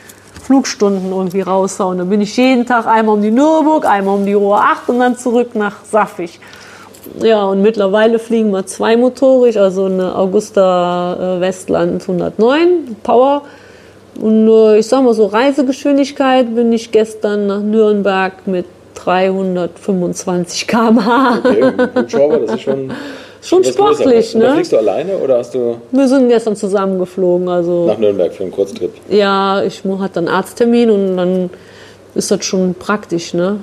Flugstunden 0.44 1.12
irgendwie 1.12 1.42
raushauen. 1.42 1.98
Dann 1.98 2.10
bin 2.10 2.22
ich 2.22 2.36
jeden 2.38 2.66
Tag 2.66 2.86
einmal 2.86 3.16
um 3.16 3.22
die 3.22 3.32
Nürburg, 3.32 3.86
einmal 3.86 4.16
um 4.16 4.26
die 4.26 4.34
Ruhr 4.34 4.62
8 4.62 4.90
und 4.90 5.00
dann 5.00 5.18
zurück 5.18 5.56
nach 5.56 5.86
Saffig. 5.86 6.40
Ja, 7.22 7.46
und 7.46 7.62
mittlerweile 7.62 8.20
fliegen 8.20 8.52
wir 8.52 8.66
zweimotorig, 8.66 9.60
also 9.60 9.86
eine 9.86 10.16
Augusta 10.16 11.38
äh, 11.38 11.42
Westland 11.42 12.02
109 12.02 12.98
Power. 13.04 13.44
Und 14.20 14.48
äh, 14.48 14.80
ich 14.80 14.88
sag 14.88 15.04
mal 15.04 15.14
so, 15.14 15.26
Reisegeschwindigkeit 15.26 16.54
bin 16.54 16.72
ich 16.72 16.92
gestern 16.92 17.48
nach 17.48 17.62
Nürnberg 17.62 18.46
mit 18.46 18.66
325 18.96 20.68
km/h. 20.68 21.40
Okay, 21.40 21.74
das 22.46 22.56
ist 22.56 22.62
schon. 22.62 22.92
Schon 23.44 23.64
sportlich, 23.64 24.34
Und 24.36 24.42
da 24.42 24.48
ne? 24.48 24.54
fliegst 24.54 24.72
du 24.72 24.78
alleine 24.78 25.18
oder 25.18 25.40
hast 25.40 25.54
du 25.54 25.76
Wir 25.92 26.08
sind 26.08 26.30
gestern 26.30 26.56
zusammengeflogen, 26.56 27.50
also 27.50 27.86
nach 27.88 27.98
Nürnberg 27.98 28.34
für 28.34 28.44
einen 28.44 28.52
Kurztrip? 28.54 28.92
ja, 29.10 29.62
ich 29.64 29.84
hatte 30.00 30.20
einen 30.20 30.30
Arzttermin 30.30 30.90
und 30.90 31.18
dann 31.18 31.50
ist 32.16 32.32
das 32.32 32.46
schon 32.46 32.74
praktisch, 32.76 33.34
ne? 33.34 33.60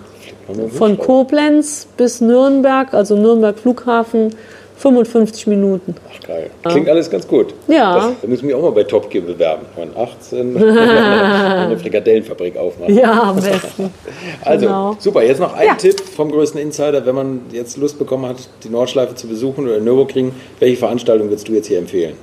Von. 0.76 0.98
Koblenz 0.98 1.86
bis 1.96 2.20
Nürnberg, 2.20 2.92
also 2.92 3.16
Nürnberg 3.16 3.56
Flughafen, 3.58 4.34
55 4.80 5.46
Minuten. 5.46 5.94
Ach 6.10 6.26
geil. 6.26 6.50
Klingt 6.64 6.88
alles 6.88 7.10
ganz 7.10 7.28
gut. 7.28 7.54
Ja. 7.68 7.94
Das, 7.96 8.04
da 8.22 8.26
müssen 8.28 8.48
wir 8.48 8.56
auch 8.56 8.62
mal 8.62 8.72
bei 8.72 8.84
Top 8.84 9.10
Gear 9.10 9.24
bewerben. 9.24 9.66
Von 9.74 9.90
18 9.94 10.56
eine 10.56 11.78
Frikadellenfabrik 11.78 12.56
aufmachen. 12.56 12.96
Ja, 12.96 13.22
am 13.24 13.36
besten. 13.36 13.90
Also, 14.44 14.66
Genau. 14.66 14.96
super. 14.98 15.22
Jetzt 15.22 15.38
noch 15.40 15.52
ein 15.54 15.66
Ja. 15.66 15.74
Tipp 15.74 16.00
vom 16.00 16.30
größten 16.30 16.60
Insider, 16.60 17.04
wenn 17.04 17.14
man 17.14 17.40
jetzt 17.52 17.76
Lust 17.76 17.98
bekommen 17.98 18.26
hat, 18.26 18.36
die 18.64 18.70
Nordschleife 18.70 19.14
zu 19.14 19.26
besuchen 19.28 19.66
oder 19.66 19.80
Nürburgring. 19.80 20.32
Welche 20.58 20.76
Veranstaltung 20.78 21.28
würdest 21.28 21.46
du 21.48 21.52
jetzt 21.52 21.66
hier 21.66 21.78
empfehlen? 21.78 22.14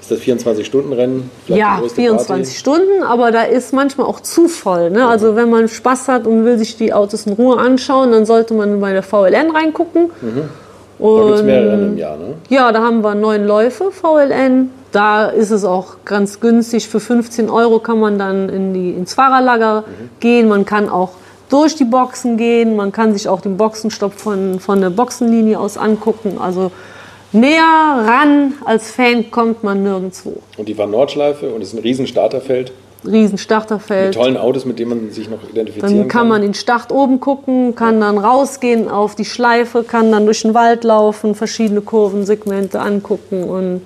Ist 0.00 0.10
das 0.10 0.20
24-Stunden-Rennen? 0.20 1.30
Vielleicht 1.46 1.56
die 1.56 1.60
Ja, 1.60 1.78
größte 1.80 1.96
24 1.96 2.58
Stunden, 2.58 3.02
aber 3.02 3.30
da 3.30 3.42
ist 3.42 3.72
manchmal 3.72 4.06
auch 4.06 4.20
zu 4.20 4.48
voll. 4.48 4.90
Ne? 4.90 5.06
Also 5.06 5.34
wenn 5.36 5.48
man 5.50 5.68
Spaß 5.68 6.08
hat 6.08 6.26
und 6.26 6.44
will 6.44 6.58
sich 6.58 6.76
die 6.76 6.92
Autos 6.92 7.26
in 7.26 7.32
Ruhe 7.34 7.56
anschauen, 7.58 8.12
dann 8.12 8.26
sollte 8.26 8.52
man 8.54 8.80
bei 8.80 8.92
der 8.92 9.02
VLN 9.02 9.50
reingucken. 9.50 10.10
Party? 10.98 11.16
Da 11.16 11.22
gibt 11.22 11.34
es 11.34 11.40
Und 11.40 11.46
mehrere 11.46 11.74
im 11.74 11.98
Jahr, 11.98 12.16
ne? 12.16 12.34
ja, 12.48 12.72
da 12.72 12.82
haben 12.82 13.02
wir 13.02 13.14
neun 13.14 13.46
Läufe, 13.46 13.90
VLN. 13.90 14.70
Da 14.92 15.26
ist 15.26 15.50
es 15.50 15.64
auch 15.64 15.96
ganz 16.04 16.38
günstig. 16.38 16.88
Für 16.88 17.00
15 17.00 17.50
Euro 17.50 17.80
kann 17.80 17.98
man 17.98 18.18
dann 18.18 18.48
in 18.48 18.74
die, 18.74 18.90
ins 18.90 19.14
Fahrerlager 19.14 19.84
gehen. 20.20 20.48
Man 20.48 20.64
kann 20.64 20.88
auch 20.88 21.10
durch 21.48 21.74
die 21.74 21.84
Boxen 21.84 22.36
gehen. 22.36 22.76
Man 22.76 22.92
kann 22.92 23.12
sich 23.12 23.28
auch 23.28 23.40
den 23.40 23.56
Boxenstopp 23.56 24.14
von, 24.14 24.60
von 24.60 24.80
der 24.80 24.90
Boxenlinie 24.90 25.58
aus 25.58 25.76
angucken. 25.76 26.38
Also 26.40 26.70
näher 27.32 28.04
ran 28.06 28.54
als 28.64 28.92
Fan 28.92 29.30
kommt 29.30 29.64
man 29.64 29.82
nirgendwo. 29.82 30.34
Und 30.56 30.68
die 30.68 30.74
fahren 30.74 30.92
Nordschleife 30.92 31.52
und 31.52 31.62
es 31.62 31.68
ist 31.68 31.74
ein 31.74 31.82
riesen 31.82 32.06
Starterfeld 32.06 32.72
Riesen 33.06 33.32
mit 33.32 33.40
Starterfeld. 33.40 34.14
tollen 34.14 34.36
Autos, 34.36 34.64
mit 34.64 34.78
denen 34.78 34.90
man 34.90 35.10
sich 35.10 35.28
noch 35.28 35.38
identifizieren 35.48 35.98
Dann 35.98 36.08
kann 36.08 36.28
man 36.28 36.42
den 36.42 36.54
Start 36.54 36.90
oben 36.92 37.20
gucken, 37.20 37.74
kann 37.74 38.00
dann 38.00 38.18
rausgehen 38.18 38.88
auf 38.88 39.14
die 39.14 39.24
Schleife, 39.24 39.82
kann 39.84 40.10
dann 40.10 40.24
durch 40.24 40.42
den 40.42 40.54
Wald 40.54 40.84
laufen, 40.84 41.34
verschiedene 41.34 41.80
Kurvensegmente 41.80 42.80
angucken 42.80 43.44
und 43.44 43.82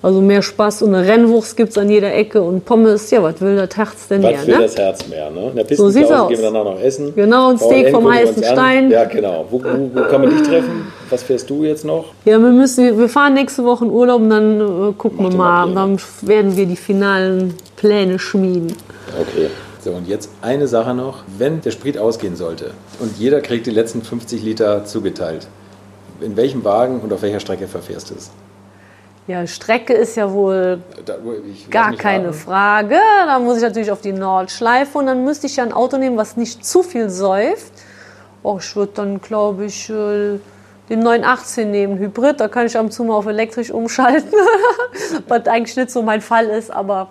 also 0.00 0.20
mehr 0.20 0.42
Spaß. 0.42 0.82
Und 0.82 0.94
eine 0.94 1.06
Rennwurst 1.06 1.56
gibt 1.56 1.70
es 1.70 1.78
an 1.78 1.90
jeder 1.90 2.14
Ecke 2.14 2.40
und 2.40 2.64
Pommes, 2.64 3.10
ja, 3.10 3.22
was 3.22 3.40
will 3.40 3.56
das 3.56 3.76
Herz 3.76 4.08
denn 4.08 4.22
Was 4.22 4.30
mehr, 4.30 4.46
will 4.46 4.54
ne? 4.54 4.62
das 4.62 4.76
Herz 4.76 5.08
mehr, 5.08 5.30
ne? 5.30 5.50
In 5.50 5.56
der 5.56 5.76
So 5.76 5.90
sieht's 5.90 6.10
aus. 6.10 6.28
gehen 6.28 6.38
wir 6.38 6.50
danach 6.50 6.64
noch 6.64 6.80
essen. 6.80 7.12
Genau, 7.14 7.50
ein 7.50 7.58
Steak 7.58 7.90
vom 7.90 8.04
wir 8.04 8.12
heißen. 8.12 8.42
Stein. 8.42 8.90
Ja, 8.90 9.04
genau. 9.04 9.46
Wo, 9.50 9.60
wo, 9.60 9.90
wo 9.94 10.02
kann 10.08 10.20
man 10.20 10.30
dich 10.30 10.42
treffen? 10.42 10.86
Was 11.10 11.22
fährst 11.22 11.50
du 11.50 11.64
jetzt 11.64 11.84
noch? 11.84 12.06
Ja, 12.24 12.38
wir 12.38 12.50
müssen, 12.50 12.96
wir 12.98 13.08
fahren 13.08 13.34
nächste 13.34 13.64
Woche 13.64 13.86
in 13.86 13.90
Urlaub 13.90 14.20
und 14.20 14.30
dann 14.30 14.60
äh, 14.60 14.92
gucken 14.96 15.24
wir 15.24 15.30
ihr 15.32 15.36
mal. 15.36 15.66
mal 15.66 15.74
Dann 15.74 15.98
werden 16.22 16.56
wir 16.56 16.66
die 16.66 16.76
finalen 16.76 17.54
Pläne 17.78 18.18
schmieden. 18.18 18.74
Okay. 19.20 19.48
So, 19.80 19.92
und 19.92 20.08
jetzt 20.08 20.30
eine 20.42 20.66
Sache 20.66 20.92
noch. 20.94 21.22
Wenn 21.38 21.60
der 21.60 21.70
Sprit 21.70 21.96
ausgehen 21.96 22.34
sollte 22.34 22.72
und 22.98 23.16
jeder 23.16 23.40
kriegt 23.40 23.66
die 23.66 23.70
letzten 23.70 24.02
50 24.02 24.42
Liter 24.42 24.84
zugeteilt, 24.84 25.46
in 26.20 26.36
welchem 26.36 26.64
Wagen 26.64 27.00
und 27.00 27.12
auf 27.12 27.22
welcher 27.22 27.38
Strecke 27.38 27.68
verfährst 27.68 28.10
du 28.10 28.14
es? 28.16 28.30
Ja, 29.28 29.46
Strecke 29.46 29.92
ist 29.92 30.16
ja 30.16 30.32
wohl 30.32 30.80
Da, 31.04 31.18
Gar 31.70 31.94
keine. 31.94 32.32
Frage. 32.32 32.96
Da 33.26 33.38
muss 33.38 33.58
ich 33.58 33.62
natürlich 33.62 33.92
auf 33.92 34.00
die 34.00 34.12
Nordschleife 34.12 34.98
und 34.98 35.06
dann 35.06 35.22
müsste 35.24 35.46
ich 35.46 35.56
ja 35.56 35.62
ein 35.64 35.72
Auto 35.72 35.98
nehmen, 35.98 36.16
was 36.16 36.36
nicht 36.36 36.66
zu 36.66 36.82
viel 36.82 37.10
säuft. 37.10 37.72
Oh, 38.42 38.58
ich 38.58 38.74
würde 38.74 38.92
dann, 38.94 39.20
glaube 39.20 39.66
ich, 39.66 39.88
äh, 39.90 40.40
den 40.88 41.00
918 41.00 41.70
nehmen, 41.70 41.98
Hybrid. 41.98 42.40
Da 42.40 42.48
kann 42.48 42.66
ich 42.66 42.76
ab 42.76 42.84
und 42.84 42.90
zu 42.90 43.04
mal 43.04 43.14
auf 43.14 43.26
elektrisch 43.26 43.70
umschalten. 43.70 44.32
was 45.28 45.46
eigentlich 45.46 45.76
nicht 45.76 45.90
so 45.90 46.02
mein 46.02 46.20
Fall 46.20 46.46
ist, 46.46 46.70
aber 46.70 47.10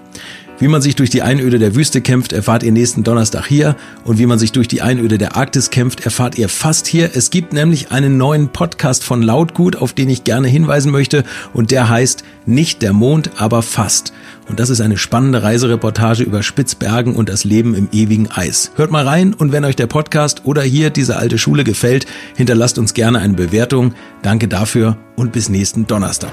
Wie 0.60 0.66
man 0.66 0.82
sich 0.82 0.96
durch 0.96 1.10
die 1.10 1.22
Einöde 1.22 1.60
der 1.60 1.76
Wüste 1.76 2.00
kämpft, 2.00 2.32
erfahrt 2.32 2.64
ihr 2.64 2.72
nächsten 2.72 3.04
Donnerstag 3.04 3.46
hier. 3.46 3.76
Und 4.02 4.18
wie 4.18 4.26
man 4.26 4.40
sich 4.40 4.50
durch 4.50 4.66
die 4.66 4.82
Einöde 4.82 5.16
der 5.16 5.36
Arktis 5.36 5.70
kämpft, 5.70 6.04
erfahrt 6.04 6.36
ihr 6.36 6.48
fast 6.48 6.88
hier. 6.88 7.10
Es 7.14 7.30
gibt 7.30 7.52
nämlich 7.52 7.92
einen 7.92 8.16
neuen 8.16 8.48
Podcast 8.48 9.04
von 9.04 9.22
Lautgut, 9.22 9.76
auf 9.76 9.92
den 9.92 10.08
ich 10.08 10.24
gerne 10.24 10.48
hinweisen 10.48 10.90
möchte. 10.90 11.22
Und 11.52 11.70
der 11.70 11.88
heißt 11.88 12.24
Nicht 12.44 12.82
der 12.82 12.92
Mond, 12.92 13.30
aber 13.36 13.62
fast. 13.62 14.12
Und 14.48 14.58
das 14.58 14.68
ist 14.68 14.80
eine 14.80 14.96
spannende 14.96 15.44
Reisereportage 15.44 16.24
über 16.24 16.42
Spitzbergen 16.42 17.14
und 17.14 17.28
das 17.28 17.44
Leben 17.44 17.74
im 17.74 17.88
ewigen 17.92 18.28
Eis. 18.28 18.72
Hört 18.74 18.90
mal 18.90 19.06
rein 19.06 19.34
und 19.34 19.52
wenn 19.52 19.64
euch 19.64 19.76
der 19.76 19.86
Podcast 19.86 20.42
oder 20.44 20.62
hier 20.62 20.90
diese 20.90 21.18
alte 21.18 21.38
Schule 21.38 21.62
gefällt, 21.62 22.06
hinterlasst 22.34 22.78
uns 22.78 22.94
gerne 22.94 23.20
eine 23.20 23.34
Bewertung. 23.34 23.94
Danke 24.22 24.48
dafür 24.48 24.96
und 25.14 25.30
bis 25.30 25.48
nächsten 25.50 25.86
Donnerstag. 25.86 26.32